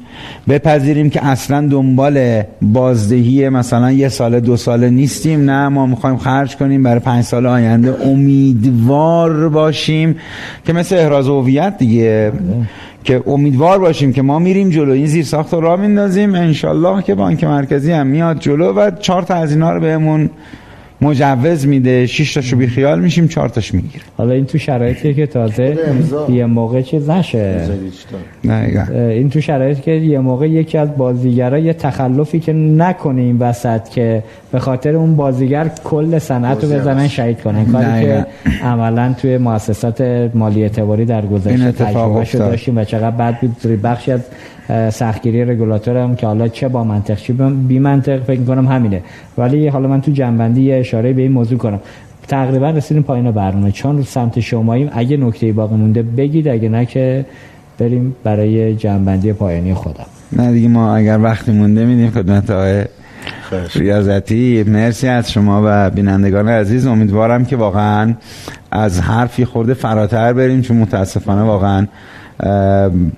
بپذیریم 0.48 1.10
که 1.10 1.26
اصلا 1.26 1.68
دنبال 1.68 2.42
بازدهی 2.62 3.48
مثلا 3.48 3.92
یه 3.92 4.08
سال 4.08 4.40
دو 4.40 4.56
ساله 4.56 4.90
نیستیم. 4.90 5.50
نه 5.50 5.68
ما 5.68 5.86
می‌خوایم 5.86 6.16
خرج 6.16 6.56
کنیم 6.56 6.82
برای 6.82 7.00
پنج 7.00 7.24
سال 7.24 7.46
آینده 7.46 8.06
امیدوار 8.06 9.48
باشیم. 9.48 10.16
که 10.64 10.72
مثل 10.72 10.96
احراز 10.96 11.28
هویت 11.28 11.78
دیگه. 11.78 12.32
که 13.06 13.22
امیدوار 13.26 13.78
باشیم 13.78 14.12
که 14.12 14.22
ما 14.22 14.38
میریم 14.38 14.70
جلو. 14.70 14.92
این 14.92 15.06
زیر 15.06 15.24
ساخت 15.24 15.54
رو 15.54 15.60
را 15.60 15.76
میندازیم. 15.76 16.34
انشالله 16.34 17.02
که 17.02 17.14
بانک 17.14 17.44
مرکزی 17.44 17.92
هم 17.92 18.06
میاد 18.06 18.38
جلو 18.38 18.72
و 18.72 18.90
چهار 18.90 19.22
تا 19.22 19.34
از 19.34 19.52
اینا 19.52 19.72
رو 19.72 19.80
بهمون 19.80 20.30
مجوز 21.00 21.66
میده 21.66 22.06
6 22.06 22.34
تاشو 22.34 22.56
بی 22.56 22.66
خیال 22.66 23.00
میشیم 23.00 23.28
4 23.28 23.48
تاش 23.48 23.74
می‌گیره 23.74 24.04
حالا 24.16 24.34
این 24.34 24.44
تو 24.44 24.58
شرایطی 24.58 25.14
که 25.14 25.26
تازه 25.26 25.78
یه 26.28 26.46
موقع 26.46 26.82
چیز 26.82 27.10
نشه. 27.10 27.68
این 28.90 29.30
تو 29.30 29.40
شرایطی 29.40 29.82
که 29.82 29.90
یه 29.90 30.18
موقع 30.18 30.48
یکی 30.48 30.78
از 30.78 30.96
بازیگرا 30.96 31.58
یه 31.58 31.72
تخلفی 31.72 32.40
که 32.40 32.52
نکنه 32.52 33.20
این 33.20 33.38
وسط 33.38 33.88
که 33.88 34.22
به 34.52 34.58
خاطر 34.58 34.96
اون 34.96 35.16
بازیگر 35.16 35.70
کل 35.84 36.18
صنعت 36.18 36.64
رو 36.64 36.70
بزنن 36.70 37.08
شهید 37.08 37.40
کنن 37.40 37.64
کاری 37.64 38.04
که 38.04 38.26
عملا 38.62 39.14
توی 39.18 39.38
مؤسسات 39.38 40.00
مالی 40.34 40.62
اعتباری 40.62 41.04
در 41.04 41.26
گذشته 41.26 41.72
تجربه 41.72 42.24
داشتیم 42.32 42.76
و 42.78 42.84
چقدر 42.84 43.10
بعد 43.10 43.40
بود 43.40 43.82
بخشی 43.82 44.12
از 44.12 44.20
سختگیری 44.90 45.44
رگولاتور 45.44 45.96
هم 45.96 46.16
که 46.16 46.26
حالا 46.26 46.48
چه 46.48 46.68
با 46.68 46.84
منطق 46.84 47.16
چه 47.16 47.32
بی 47.68 47.78
منطق 47.78 48.22
فکر 48.22 48.44
کنم 48.44 48.66
همینه. 48.66 49.02
ولی 49.38 49.68
حالا 49.68 49.88
من 49.88 50.00
تو 50.00 50.10
جنبندی 50.10 50.62
یه 50.62 50.76
اشاره 50.76 51.12
به 51.12 51.22
این 51.22 51.32
موضوع 51.32 51.58
کنم. 51.58 51.80
تقریبا 52.28 52.70
رسیدیم 52.70 53.02
پایین 53.02 53.30
برنامه. 53.30 53.72
چون 53.72 53.96
رو 53.96 54.02
سمت 54.02 54.40
شماییم 54.40 54.90
اگه 54.92 55.16
نکته 55.16 55.52
باقی 55.52 55.76
مونده 55.76 56.02
بگید 56.02 56.48
اگه 56.48 56.68
نه 56.68 56.86
که 56.86 57.24
بریم 57.78 58.16
برای 58.24 58.74
جنبندی 58.74 59.32
پایانی 59.32 59.74
خودم 59.74 60.06
نه 60.32 60.52
دیگه 60.52 60.68
ما 60.68 60.96
اگر 60.96 61.18
وقتی 61.18 61.52
مونده 61.52 61.84
میدیم 61.84 62.10
خدمت 62.10 62.50
آقای 62.50 62.84
ریاضتی. 63.74 64.64
مرسی 64.66 65.08
از 65.08 65.32
شما 65.32 65.62
و 65.64 65.90
بینندگان 65.90 66.48
عزیز. 66.48 66.86
امیدوارم 66.86 67.44
که 67.44 67.56
واقعا 67.56 68.14
از 68.70 69.00
حرفی 69.00 69.44
خورده 69.44 69.74
فراتر 69.74 70.32
بریم 70.32 70.60
چون 70.60 70.76
متاسفانه 70.76 71.42
واقعا 71.42 71.86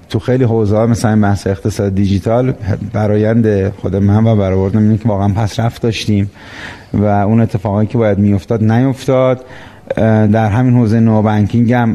تو 0.09 0.19
خیلی 0.19 0.45
حوزه 0.45 0.77
ها 0.77 0.87
مثلا 0.87 1.21
بحث 1.21 1.47
اقتصاد 1.47 1.95
دیجیتال 1.95 2.55
برایند 2.93 3.71
خود 3.71 3.97
من 3.97 4.27
و 4.27 4.37
برآوردم 4.37 4.79
اینه 4.79 4.99
که 4.99 5.09
واقعا 5.09 5.29
پس 5.29 5.61
رفت 5.61 5.83
داشتیم 5.83 6.31
و 6.95 7.05
اون 7.05 7.41
اتفاقایی 7.41 7.89
که 7.89 7.99
باید 7.99 8.19
میافتاد 8.19 8.65
نیفتاد. 8.65 9.45
در 10.33 10.49
همین 10.49 10.75
حوزه 10.75 11.01
نو 11.01 11.23
بانکینگ 11.23 11.73
هم 11.73 11.95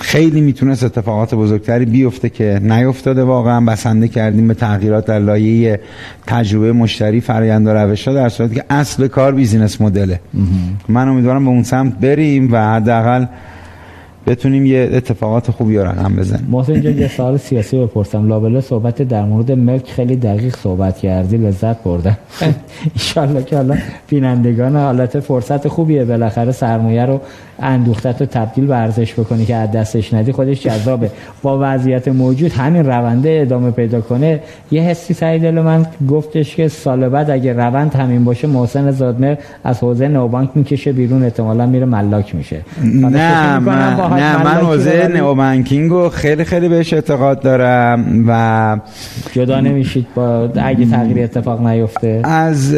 خیلی 0.00 0.40
می‌تونست 0.40 0.84
اتفاقات 0.84 1.34
بزرگتری 1.34 1.84
بیفته 1.84 2.28
که 2.28 2.60
نیفتاده 2.62 3.22
واقعا. 3.22 3.60
بسنده 3.60 4.08
کردیم 4.08 4.48
به 4.48 4.54
تغییرات 4.54 5.06
در 5.06 5.18
لایه 5.18 5.80
تجربه 6.26 6.72
مشتری 6.72 7.20
فرآیند 7.20 7.66
و 7.66 7.70
روش 7.70 8.08
ها 8.08 8.14
در 8.14 8.28
صورتی 8.28 8.54
که 8.54 8.64
اصل 8.70 9.08
کار 9.08 9.32
بیزینس 9.32 9.80
مدله. 9.80 10.20
من 10.88 11.08
امیدوارم 11.08 11.44
به 11.44 11.50
اون 11.50 11.62
سمت 11.62 11.98
بریم 11.98 12.52
و 12.52 12.74
حداقل 12.74 13.26
بتونیم 14.26 14.66
یه 14.66 14.90
اتفاقات 14.92 15.50
خوبی 15.50 15.76
رو 15.76 15.84
رقم 15.84 16.16
بزنیم. 16.16 16.46
محسن 16.50 16.80
جان 16.80 16.98
یه 16.98 17.08
سوال 17.08 17.36
سیاسی 17.36 17.78
بپرسم. 17.78 18.28
لابلا 18.28 18.60
صحبت 18.60 19.02
در 19.02 19.24
مورد 19.24 19.52
ملک 19.52 19.90
خیلی 19.90 20.16
دقیق 20.16 20.56
صحبت 20.56 20.98
کردی 20.98 21.36
لذت 21.36 21.82
بردم. 21.82 22.16
انشالله 22.94 23.42
که 23.42 23.56
حالا 23.56 23.76
بینندگان 24.08 24.76
حالت 24.76 25.20
فرصت 25.20 25.68
خوبیه. 25.68 26.04
بالاخره 26.04 26.52
سرمایه 26.52 27.06
رو 27.06 27.20
اندوختت 27.58 28.22
و 28.22 28.26
تبدیل 28.26 28.66
به 28.66 28.76
ارزش 28.76 29.12
بکنی 29.12 29.44
که 29.46 29.54
از 29.54 29.72
دستش 29.72 30.14
ندی 30.14 30.32
خودش 30.32 30.62
جذابه. 30.62 31.10
با 31.42 31.58
وضعیت 31.60 32.08
موجود 32.08 32.52
همین 32.52 32.86
رونده 32.86 33.38
ادامه 33.42 33.70
پیدا 33.70 34.00
کنه. 34.00 34.40
یه 34.70 34.82
حسی 34.82 35.14
سعی 35.14 35.38
دل 35.38 35.60
من 35.60 35.86
گفتش 36.08 36.56
که 36.56 36.68
سال 36.68 37.08
بعد 37.08 37.30
اگه 37.30 37.52
روند 37.52 37.94
همین 37.94 38.24
باشه 38.24 38.48
محسن 38.48 38.90
زادمر 38.90 39.36
از 39.64 39.78
حوزه 39.78 40.08
نوبانک 40.08 40.50
می‌کشه 40.54 40.92
بیرون. 40.92 41.22
احتمالا 41.22 41.66
میره 41.66 41.84
ملاک 41.84 42.34
میشه. 42.34 42.60
نه 42.84 43.58
من, 43.58 44.15
نه 44.16 44.44
من 44.44 44.66
حوزه 44.66 45.08
نوبانکینگ 45.08 45.90
رو 45.90 46.08
خیلی 46.08 46.44
خیلی 46.44 46.68
بهش 46.68 46.92
اعتقاد 46.92 47.40
دارم 47.40 48.24
و 48.28 48.78
جدا 49.32 49.60
نمیشید 49.60 50.06
با 50.14 50.50
اگه 50.62 50.86
تغییر 50.86 51.24
اتفاق 51.24 51.66
نیفته. 51.66 52.20
از 52.24 52.74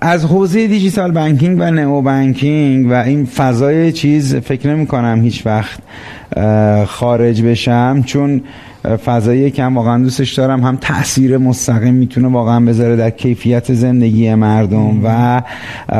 از 0.00 0.24
حوزه 0.24 0.66
digital 0.66 1.10
banking 1.10 1.60
و 1.60 1.70
neo 1.70 2.02
banking 2.02 2.90
و 2.90 2.94
این 2.94 3.24
فضای 3.24 3.92
چیز 3.92 4.36
فکر 4.36 4.68
نمی 4.68 4.86
کنم 4.86 5.20
هیچ 5.22 5.46
وقت 5.46 5.78
خارج 6.86 7.42
بشم 7.42 8.02
چون 8.06 8.40
فضایی 8.96 9.50
که 9.50 9.64
هم 9.64 9.76
واقعا 9.76 10.02
دوستش 10.02 10.34
دارم 10.34 10.62
هم 10.62 10.78
تاثیر 10.80 11.38
مستقیم 11.38 11.94
می‌تونه 11.94 12.28
واقعا 12.28 12.60
بذاره 12.60 12.96
در 12.96 13.10
کیفیت 13.10 13.74
زندگی 13.74 14.34
مردم 14.34 15.00
و 15.04 15.42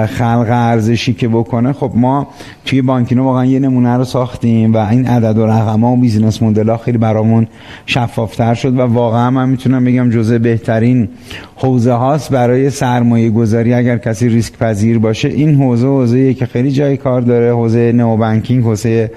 خلق 0.07 0.47
ارزشی 0.51 1.15
که 1.15 1.29
بکنه. 1.29 1.73
خب 1.73 1.93
ما 1.95 2.29
توی 2.65 2.83
بانکینو 2.83 3.25
واقعا 3.25 3.45
یه 3.45 3.59
نمونه 3.59 3.97
رو 3.97 4.05
ساختیم 4.05 4.75
و 4.75 4.77
این 4.77 5.07
عدد 5.07 5.39
و 5.39 5.47
رقم 5.47 5.81
ها 5.81 5.91
و 5.91 5.97
business 5.97 6.43
model 6.43 6.69
ها 6.69 6.77
خیلی 6.77 6.99
برامون 6.99 7.47
شفافتر 7.87 8.55
شد 8.55 8.79
و 8.79 8.81
واقعا 8.81 9.31
من 9.31 9.49
می‌تونم 9.49 9.85
بگم 9.85 10.11
جزء 10.11 10.39
بهترین 10.39 11.09
حوزه 11.57 11.93
هاست 11.93 12.31
برای 12.31 12.71
سرمایه 12.71 13.31
گذاری 13.31 13.75
اگر 13.75 13.99
کسی 13.99 14.29
ریسک 14.29 14.59
پذیر 14.59 14.99
باشه. 14.99 15.29
این 15.29 15.55
حوزه 15.55 15.87
حوزه 15.87 16.35
که 16.35 16.47
خیلی 16.47 16.71
جای 16.71 16.97
کار 16.97 17.21
داره 17.21 17.53
حوزه 17.53 17.93
neo 17.93 18.17
banking 18.17 18.65
حوزه 18.65 19.11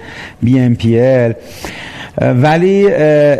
BNPL. 0.44 1.34
ولی 2.18 2.88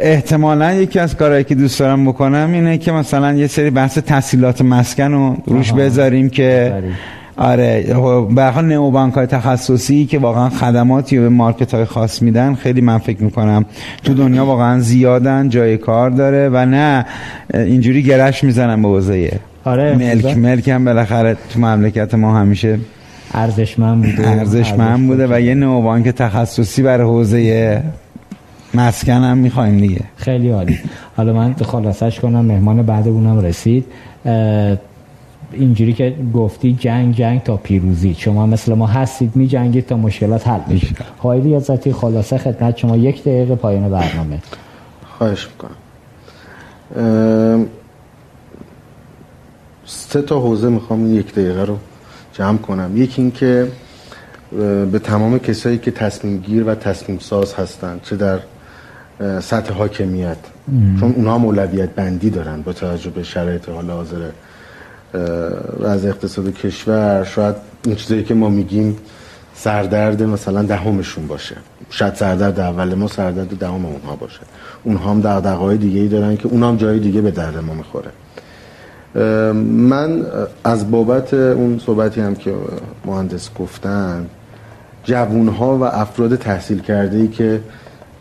احتمالا 0.02 0.74
یکی 0.74 1.00
از 1.00 1.16
کارهایی 1.18 1.44
که 1.44 1.56
دوست 1.56 1.80
دارم 1.80 2.06
بکنم 2.06 2.50
اینه 2.54 2.78
که 2.78 2.92
مثلا 2.92 3.34
یه 3.34 3.48
سری 3.48 3.70
بحث 3.70 3.98
تسهیلات 3.98 4.62
مسکن 4.62 5.12
رو 5.12 5.38
روش 5.46 5.74
بذاریم 5.74 6.30
که 6.30 6.74
آره 7.38 7.96
به 8.36 8.40
هر 8.40 8.44
حال 8.44 8.66
نئو 8.66 8.92
بانک 8.92 9.14
های 9.14 9.26
تخصصی 9.26 10.06
که 10.06 10.20
واقعا 10.20 10.50
خدماتی 10.50 11.20
به 11.20 11.30
market 11.30 11.74
های 11.74 11.86
خاص 11.86 12.22
میدن 12.22 12.56
خیلی 12.56 12.82
من 12.82 12.98
فکر 12.98 13.24
می‌کنم 13.24 13.66
تو 14.04 14.14
دنیا 14.14 14.46
واقعا 14.46 14.80
زیادن 14.80 15.50
جای 15.50 15.78
کار 15.78 16.10
داره 16.10 16.50
و 16.50 16.66
نه 16.66 17.06
اینجوری 17.54 18.04
گرش 18.04 18.44
می‌زنن 18.44 18.82
به 18.82 18.88
حوزه 18.88 19.32
آره 19.66 19.96
ملک. 19.96 20.38
ملک 20.38 20.68
هم 20.68 20.86
بالاخره 20.86 21.38
تو 21.50 21.60
مملکت 21.60 22.14
ما 22.14 22.38
همیشه 22.38 22.80
ارزشمند 23.34 24.04
بوده. 24.04 24.30
ارزشمند 24.30 25.08
بوده 25.08 25.28
و 25.30 25.40
یه 25.40 25.56
نئو 25.56 25.82
بانک 25.82 26.08
تخصصی 26.08 26.82
برای 26.82 27.08
حوزه 27.08 27.82
مسکن 28.74 29.24
هم 29.24 29.38
می‌خوایم 29.38 29.78
دیگه. 29.78 30.02
خیلی 30.16 30.50
عالی. 30.50 30.80
حالا 31.18 31.34
من 31.34 31.54
خلاصش 31.54 32.20
کنم 32.20 32.46
مهمان 32.46 32.84
بعدمونم 32.84 33.40
رسید. 33.40 33.86
اینجوری 35.54 35.94
که 35.94 36.16
گفتی 36.34 36.74
جنگ 36.80 37.16
جنگ 37.16 37.44
تا 37.44 37.58
پیروزی. 37.58 38.16
شما 38.18 38.46
مثل 38.46 38.74
ما 38.74 38.88
هستید 38.88 39.36
می 39.36 39.48
جنگید 39.48 39.86
تا 39.86 39.98
مشکلات 39.98 40.48
حل 40.48 40.60
میشه. 40.68 40.96
خواهی 41.18 41.56
ازتی 41.56 41.94
خلاصه 41.94 42.38
خدمت 42.38 42.78
شما. 42.78 42.98
یک 42.98 43.22
دقیقه 43.22 43.56
پایان 43.56 43.90
برنامه. 43.90 44.40
خواهش 45.18 45.48
می‌کنم. 45.48 45.76
سه 49.86 50.22
تا 50.22 50.40
حوزه 50.40 50.70
می‌خوام 50.70 51.16
یک 51.16 51.32
دقیقه 51.32 51.66
رو 51.66 51.78
جمع 52.34 52.58
کنم. 52.58 52.92
یکی 52.98 53.22
این 53.22 53.32
که 53.32 53.68
به 54.92 55.00
تمام 55.04 55.40
کسایی 55.40 55.78
که 55.78 55.92
تصمیم 55.92 56.38
گیر 56.38 56.64
و 56.64 56.76
تصمیم 56.76 57.20
ساز 57.20 57.54
هستن 57.54 58.00
چه 58.04 58.16
در 58.16 58.40
سطح 59.20 59.74
حاکمیت. 59.74 60.38
چون 61.00 61.14
اونها 61.16 61.36
هم 61.36 61.46
اولویت 61.46 61.90
بندی 61.90 62.30
دارن 62.30 62.62
با 62.62 62.74
توجه 62.74 63.10
به 63.10 63.24
شرایط 63.24 63.70
حال 63.70 63.90
حاضر 63.90 64.30
و 65.80 65.86
از 65.86 66.06
اقتصاد 66.06 66.54
کشور. 66.54 67.24
شاید 67.24 67.56
این 67.86 67.96
چیزایی 67.96 68.24
که 68.24 68.34
ما 68.34 68.50
میگیم 68.50 68.98
سردرد 69.56 70.24
مثلا 70.24 70.64
دهمشون 70.64 71.28
باشه. 71.28 71.56
شاید 71.90 72.16
سردرد 72.16 72.60
اول 72.60 72.94
ما 72.94 73.08
سردرد 73.08 73.58
دهم 73.58 73.86
اونها 73.86 74.16
باشه. 74.16 74.40
اونها 74.84 75.12
هم 75.12 75.22
دغدغه‌های 75.22 75.78
دیگه 75.78 76.00
ای 76.00 76.08
دارن 76.08 76.38
که 76.38 76.48
اونها 76.48 76.70
هم 76.70 76.78
جای 76.78 77.00
دیگه 77.00 77.22
به 77.22 77.32
درد 77.32 77.58
ما 77.58 77.74
می‌خوره. 77.74 78.12
من 79.64 80.26
از 80.64 80.92
بابت 80.92 81.34
اون 81.34 81.80
صحبتی 81.86 82.22
هم 82.22 82.36
که 82.36 82.54
مهندس 83.06 83.50
گفتن 83.60 84.26
جوونها 85.04 85.78
و 85.78 85.84
افراد 85.84 86.36
تحصیل 86.36 86.80
کرده 86.80 87.18
ای 87.18 87.28
که 87.28 87.62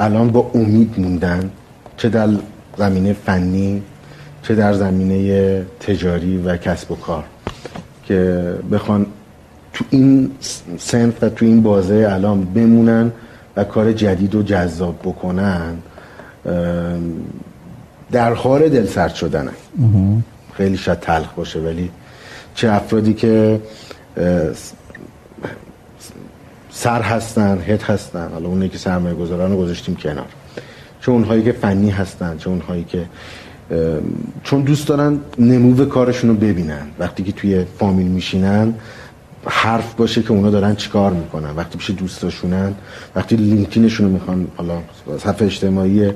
الان 0.00 0.30
با 0.30 0.50
امید 0.54 0.94
موندن 0.98 1.50
چه 1.96 2.08
در 2.08 2.28
زمینه 2.78 3.12
فنی 3.12 3.82
چه 4.42 4.54
در 4.54 4.72
زمینه 4.72 5.62
تجاری 5.80 6.36
و 6.36 6.56
کسب 6.56 6.90
و 6.92 6.94
کار. 6.94 7.24
که 8.04 8.54
بخوان 8.72 9.06
تو 9.72 9.84
این 9.90 10.30
سنف 10.78 11.22
و 11.22 11.28
تو 11.28 11.44
این 11.44 11.62
بازه 11.62 12.08
الان 12.10 12.44
بمونن 12.44 13.12
و 13.56 13.64
کار 13.64 13.92
جدید 13.92 14.34
و 14.34 14.42
جذاب 14.42 14.98
بکنن 15.04 15.74
در 18.12 18.32
حال 18.32 18.68
دل 18.68 18.86
سرد 18.86 19.14
شدنن. 19.14 19.52
خیلی 20.56 20.76
شاید 20.76 21.00
تلخ 21.00 21.32
باشه 21.32 21.60
ولی 21.60 21.90
چه 22.54 22.72
افرادی 22.72 23.14
که 23.14 23.60
سر 26.80 27.02
هستن 27.02 27.58
هد 27.66 27.82
هستن. 27.82 28.28
حالا 28.32 28.48
اونایی 28.48 28.70
که 28.70 28.78
سرمایه 28.78 29.14
گذاران 29.14 29.50
رو 29.50 29.58
گذاشتیم 29.58 29.94
کنار. 29.94 30.26
چه 31.00 31.10
اونهایی 31.10 31.42
که 31.42 31.52
فنی 31.52 31.90
هستن 31.90 32.36
چه 32.38 32.50
اونهایی 32.50 32.84
که 32.84 33.04
چون 34.42 34.62
دوست 34.62 34.88
دارن 34.88 35.18
نمو 35.38 35.84
کارشون 35.84 36.30
رو 36.30 36.36
ببینن. 36.36 36.86
وقتی 36.98 37.22
که 37.22 37.32
توی 37.32 37.64
فامیل 37.78 38.06
میشینن 38.06 38.74
حرف 39.46 39.94
باشه 39.94 40.22
که 40.22 40.30
اونا 40.30 40.50
دارن 40.50 40.74
چیکار 40.74 41.12
می‌کنن. 41.12 41.50
وقتی 41.56 41.78
پیش 41.78 41.90
دوستاشونن 41.90 42.74
وقتی 43.14 43.36
لینکدینشون 43.36 44.06
رو 44.06 44.12
می‌خوان 44.12 44.46
حالا 44.56 44.78
صفحه 45.18 45.46
اجتماعی 45.46 46.10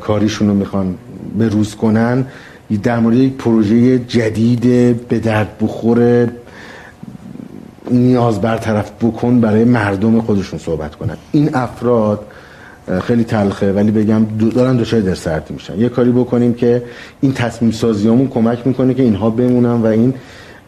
کاریشون 0.00 0.48
رو 0.48 0.54
می‌خوان 0.54 0.94
به 1.38 1.48
روز 1.48 1.74
کنن 1.74 2.26
در 2.82 2.98
مورد 2.98 3.16
یک 3.16 3.36
پروژه 3.36 3.98
جدید 3.98 4.62
به 5.08 5.18
درد 5.18 5.58
بخور 5.60 6.28
نیاز 7.90 8.40
برطرف 8.40 8.90
بکن 9.02 9.40
برای 9.40 9.64
مردم 9.64 10.20
خودشون 10.20 10.58
صحبت 10.58 10.94
کنن. 10.94 11.16
این 11.32 11.54
افراد 11.54 12.26
خیلی 13.02 13.24
تلخه 13.24 13.72
ولی 13.72 13.90
بگم 13.90 14.26
دارن 14.54 14.76
دچار 14.76 15.00
در 15.00 15.14
سرتی 15.14 15.54
میشن. 15.54 15.78
یه 15.78 15.88
کاری 15.88 16.10
بکنیم 16.10 16.54
که 16.54 16.82
این 17.20 17.32
تصمیم 17.32 17.70
سازیامون 17.70 18.28
کمک 18.28 18.66
می‌کنه 18.66 18.94
که 18.94 19.02
اینها 19.02 19.30
بمونن 19.30 19.82
و 19.82 19.86
این 19.86 20.14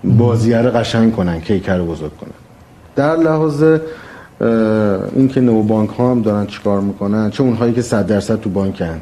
بازیه 0.05 0.59
رو 0.59 0.71
قشنگ 0.71 1.17
کنن 1.17 1.41
کیکر 1.41 1.77
رو 1.77 1.87
بزرگ 1.87 2.17
کنن. 2.17 2.31
در 2.97 3.17
لحاظ 3.17 3.63
این 5.17 5.29
که 5.29 5.41
نو 5.41 5.63
بانک 5.63 5.91
ها 5.91 6.11
هم 6.11 6.23
دارن 6.23 6.47
چیکار 6.47 6.81
می‌کنن 6.81 7.31
چه 7.31 7.43
اونهایی 7.43 7.73
که 7.73 7.83
صد 7.83 8.07
درصد 8.07 8.41
تو 8.41 8.51
بانکن 8.51 9.01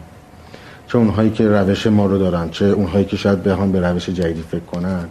چه 0.89 0.99
اونهایی 0.99 1.31
که 1.31 1.49
روش 1.49 1.87
ما 1.87 2.07
رو 2.07 2.19
دارن 2.19 2.51
چه 2.51 2.65
اونهایی 2.65 3.05
که 3.05 3.17
شاید 3.17 3.43
بخوان 3.43 3.73
به 3.73 3.81
روش 3.81 4.09
جدیدی 4.09 4.43
فکر 4.51 4.61
کنن 4.61 5.05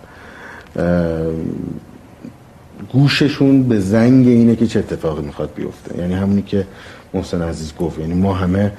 گوششون 2.93 3.63
به 3.63 3.79
زنگ 3.79 4.27
اینه 4.27 4.55
که 4.55 4.67
چه 4.67 4.79
اتفاقی 4.79 5.21
می‌خواد 5.21 5.49
بیفته. 5.55 5.97
یعنی 5.97 6.13
همونی 6.13 6.41
که 6.41 6.65
محسن 7.13 7.41
عزیز 7.41 7.73
گفت. 7.79 7.99
یعنی 7.99 8.13
ما 8.13 8.33
همه 8.33 8.71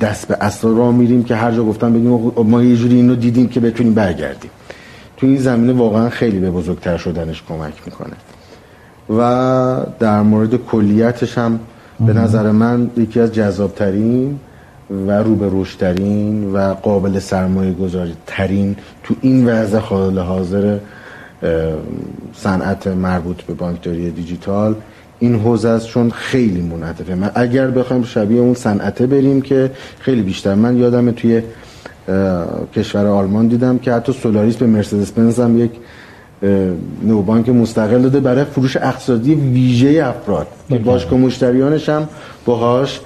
دست 0.00 0.28
به 0.28 0.36
اصلا 0.40 0.72
را 0.72 0.92
میریم 0.92 1.24
که 1.24 1.34
هر 1.34 1.52
جا 1.52 1.64
گفتم 1.64 1.92
بگیم 1.92 2.32
ما 2.36 2.62
یه 2.62 2.76
جوری 2.76 2.94
اینو 2.94 3.14
دیدیم 3.14 3.48
که 3.48 3.60
بتونیم 3.60 3.94
برگردیم. 3.94 4.50
تو 5.16 5.26
این 5.26 5.36
زمینه 5.36 5.72
واقعا 5.72 6.08
خیلی 6.08 6.38
به 6.38 6.50
بزرگتر 6.50 6.96
شدنش 6.96 7.42
کمک 7.48 7.74
می‌کنه. 7.86 8.16
و 9.18 9.86
در 9.98 10.22
مورد 10.22 10.56
کلیتش 10.56 11.38
هم 11.38 11.60
به 12.06 12.12
نظر 12.12 12.50
من 12.50 12.90
یکی 12.96 13.20
از 13.20 13.34
جذابترین 13.34 14.40
و 15.06 15.10
رو 15.10 15.34
به 15.34 15.48
رشدترین 15.52 16.52
و 16.52 16.74
قابل 16.74 17.18
سرمایه 17.18 17.72
گذاری 17.72 18.14
ترین 18.26 18.76
تو 19.04 19.14
این 19.20 19.46
وضع 19.46 19.78
حال 19.78 20.18
حاضر 20.18 20.78
صنعت 22.34 22.86
مربوط 22.86 23.42
به 23.42 23.54
بانکداری 23.54 24.10
دیجیتال 24.10 24.74
این 25.18 25.34
حوزه 25.34 25.68
است 25.68 25.86
چون 25.86 26.10
خیلی 26.10 26.60
منعطفه 26.60 27.14
من 27.14 27.30
اگر 27.34 27.66
بخوایم 27.70 28.02
شبیه 28.02 28.40
اون 28.40 28.54
صنعته 28.54 29.06
بریم 29.06 29.40
که 29.42 29.70
خیلی 30.00 30.22
بیشتر. 30.22 30.54
من 30.54 30.76
یادم 30.76 31.10
توی 31.10 31.42
کشور 32.76 33.06
آلمان 33.06 33.48
دیدم 33.48 33.78
که 33.78 33.92
حتی 33.92 34.12
سولاریس 34.12 34.56
به 34.56 34.66
مرسدس 34.66 35.10
بنز 35.10 35.40
هم 35.40 35.64
یک 35.64 35.70
نوبانک 37.02 37.48
مستقل 37.48 38.02
داده 38.02 38.20
برای 38.20 38.44
فروش 38.44 38.76
اقتصادی 38.76 39.34
ویژه 39.34 40.04
افراد. 40.04 40.46
که 40.68 40.74
بله. 40.74 40.84
باشگاه 40.84 41.18
مشتریانش 41.18 41.88
هم 41.88 42.08
باهاش 42.44 43.00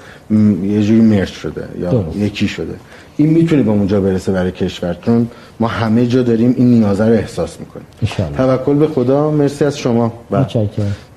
یه 0.63 0.83
جوری 0.83 1.01
مرج 1.01 1.27
شده 1.27 1.67
یا 1.81 1.91
درست. 1.91 2.17
یکی 2.17 2.47
شده. 2.47 2.73
این 3.17 3.29
می‌تونه 3.29 3.63
به 3.63 3.71
اونجا 3.71 4.01
برسه 4.01 4.31
برای 4.31 4.51
کشور. 4.51 4.97
چون 5.01 5.27
ما 5.63 5.69
همه 5.69 6.07
جا 6.07 6.21
داریم 6.21 6.51
این 6.57 6.67
نیازه 6.71 7.05
رو 7.05 7.13
احساس 7.13 7.59
می‌کنیم. 7.59 7.85
انشالله. 8.01 8.37
توکل 8.37 8.75
به 8.75 8.87
خدا. 8.87 9.31
مرسی 9.31 9.65
از 9.65 9.77
شما. 9.77 10.13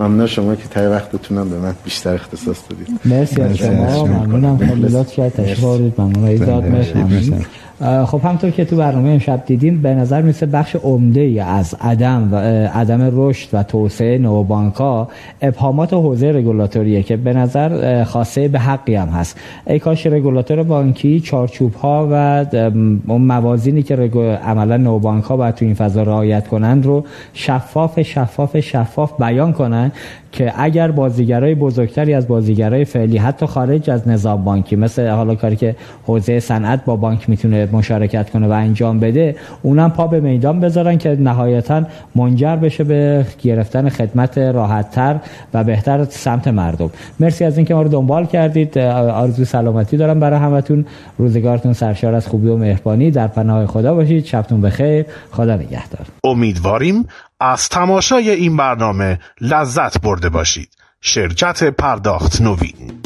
ممنون 0.00 0.26
شما 0.26 0.54
که 0.54 0.68
تای 0.68 0.86
وقتتونم 0.86 1.48
به 1.50 1.58
من 1.58 1.74
بیشتر 1.84 2.14
اختصاص 2.14 2.56
دادید. 2.70 2.88
مرسی 3.04 3.42
از 3.42 3.50
مرسی 3.50 3.64
از 3.64 3.76
شما. 3.76 4.06
شما. 4.06 4.06
ممنونم. 4.06 4.58
خیلی 4.58 4.82
لطف 4.82 5.12
کرد. 5.12 5.32
تشریف 5.32 6.00
ممنون. 6.00 6.22
مرسی. 6.22 6.44
مرسی. 6.44 6.94
ممنون. 6.94 7.32
اه، 7.32 7.46
خب 7.80 8.20
همطور 8.24 8.50
که 8.50 8.64
تو 8.64 8.76
برنامه 8.76 9.10
امشب 9.10 9.42
دیدیم 9.46 9.82
به 9.82 9.94
نظر 9.94 10.22
میسه 10.22 10.46
بخش 10.46 10.76
عمده 10.76 11.44
از 11.46 11.74
عدم 11.80 12.28
و 12.32 12.36
عدم 12.74 13.10
رشد 13.12 13.48
و 13.52 13.62
توسعه 13.62 14.18
نوبانک 14.18 14.74
ها 14.74 15.08
ابهامات 15.42 15.92
حوزه 15.92 16.32
رگولاتوریه 16.32 17.02
که 17.02 17.16
به 17.16 17.32
نظر 17.32 18.04
خاصه 18.04 18.48
به 18.48 18.58
حقی 18.58 18.94
هم 18.94 19.08
هست. 19.08 19.38
ای 19.66 19.78
کاش 19.78 20.06
رگولاتور 20.06 20.62
بانکی 20.62 21.20
چارچوب 21.20 21.74
ها 21.74 22.08
و 22.12 22.46
اون 23.06 23.22
موازینی 23.22 23.82
که 23.82 23.96
عملا 24.44 24.76
نوبانک 24.76 25.24
ها 25.24 25.36
باید 25.36 25.54
تو 25.54 25.64
این 25.64 25.74
فضا 25.74 26.02
رعایت 26.02 26.48
کنند 26.48 26.86
رو 26.86 27.04
شفاف 27.32 28.02
شفاف 28.02 28.60
شفاف 28.60 29.12
بیان 29.20 29.52
کنن 29.52 29.92
که 30.36 30.52
اگر 30.56 30.90
بازیگرای 30.90 31.54
بزرگتری 31.54 32.14
از 32.14 32.28
بازیگرای 32.28 32.84
فعلی 32.84 33.18
حتی 33.18 33.46
خارج 33.46 33.90
از 33.90 34.08
نظام 34.08 34.44
بانکی 34.44 34.76
مثل 34.76 35.08
حالا 35.08 35.34
کاری 35.34 35.56
که 35.56 35.76
حوزه 36.04 36.40
صنعت 36.40 36.84
با 36.84 36.96
بانک 36.96 37.30
می‌تونه 37.30 37.68
مشارکت 37.72 38.30
کنه 38.30 38.46
و 38.46 38.50
انجام 38.50 39.00
بده 39.00 39.36
اونم 39.62 39.90
پا 39.90 40.06
به 40.06 40.20
میدان 40.20 40.60
بذارن 40.60 40.98
که 40.98 41.16
نهایتا 41.20 41.82
منجر 42.14 42.56
بشه 42.56 42.84
به 42.84 43.26
گرفتن 43.42 43.88
خدمت 43.88 44.38
راحتتر 44.38 45.16
و 45.54 45.64
بهتر 45.64 46.04
سمت 46.04 46.48
مردم. 46.48 46.90
مرسی 47.20 47.44
از 47.44 47.56
اینکه 47.56 47.74
ما 47.74 47.82
رو 47.82 47.88
دنبال 47.88 48.26
کردید. 48.26 48.78
آرزو 48.78 49.44
سلامتی 49.44 49.96
دارم 49.96 50.20
برای 50.20 50.38
همتون. 50.38 50.86
روزگارتون 51.18 51.72
سرشار 51.72 52.14
از 52.14 52.28
خوبی 52.28 52.48
و 52.48 52.56
مهربانی. 52.56 53.10
در 53.10 53.26
پناه 53.26 53.66
خدا 53.66 53.94
باشید. 53.94 54.24
شبتون 54.24 54.60
بخیر. 54.60 55.06
خدا 55.30 55.54
نگهدار. 55.54 56.06
امیدواریم 56.24 57.06
از 57.40 57.68
تماشای 57.68 58.30
این 58.30 58.56
برنامه 58.56 59.20
لذت 59.40 60.00
برده 60.00 60.28
باشید. 60.28 60.68
شرکت 61.00 61.64
پرداخت 61.64 62.40
نوین. 62.40 63.00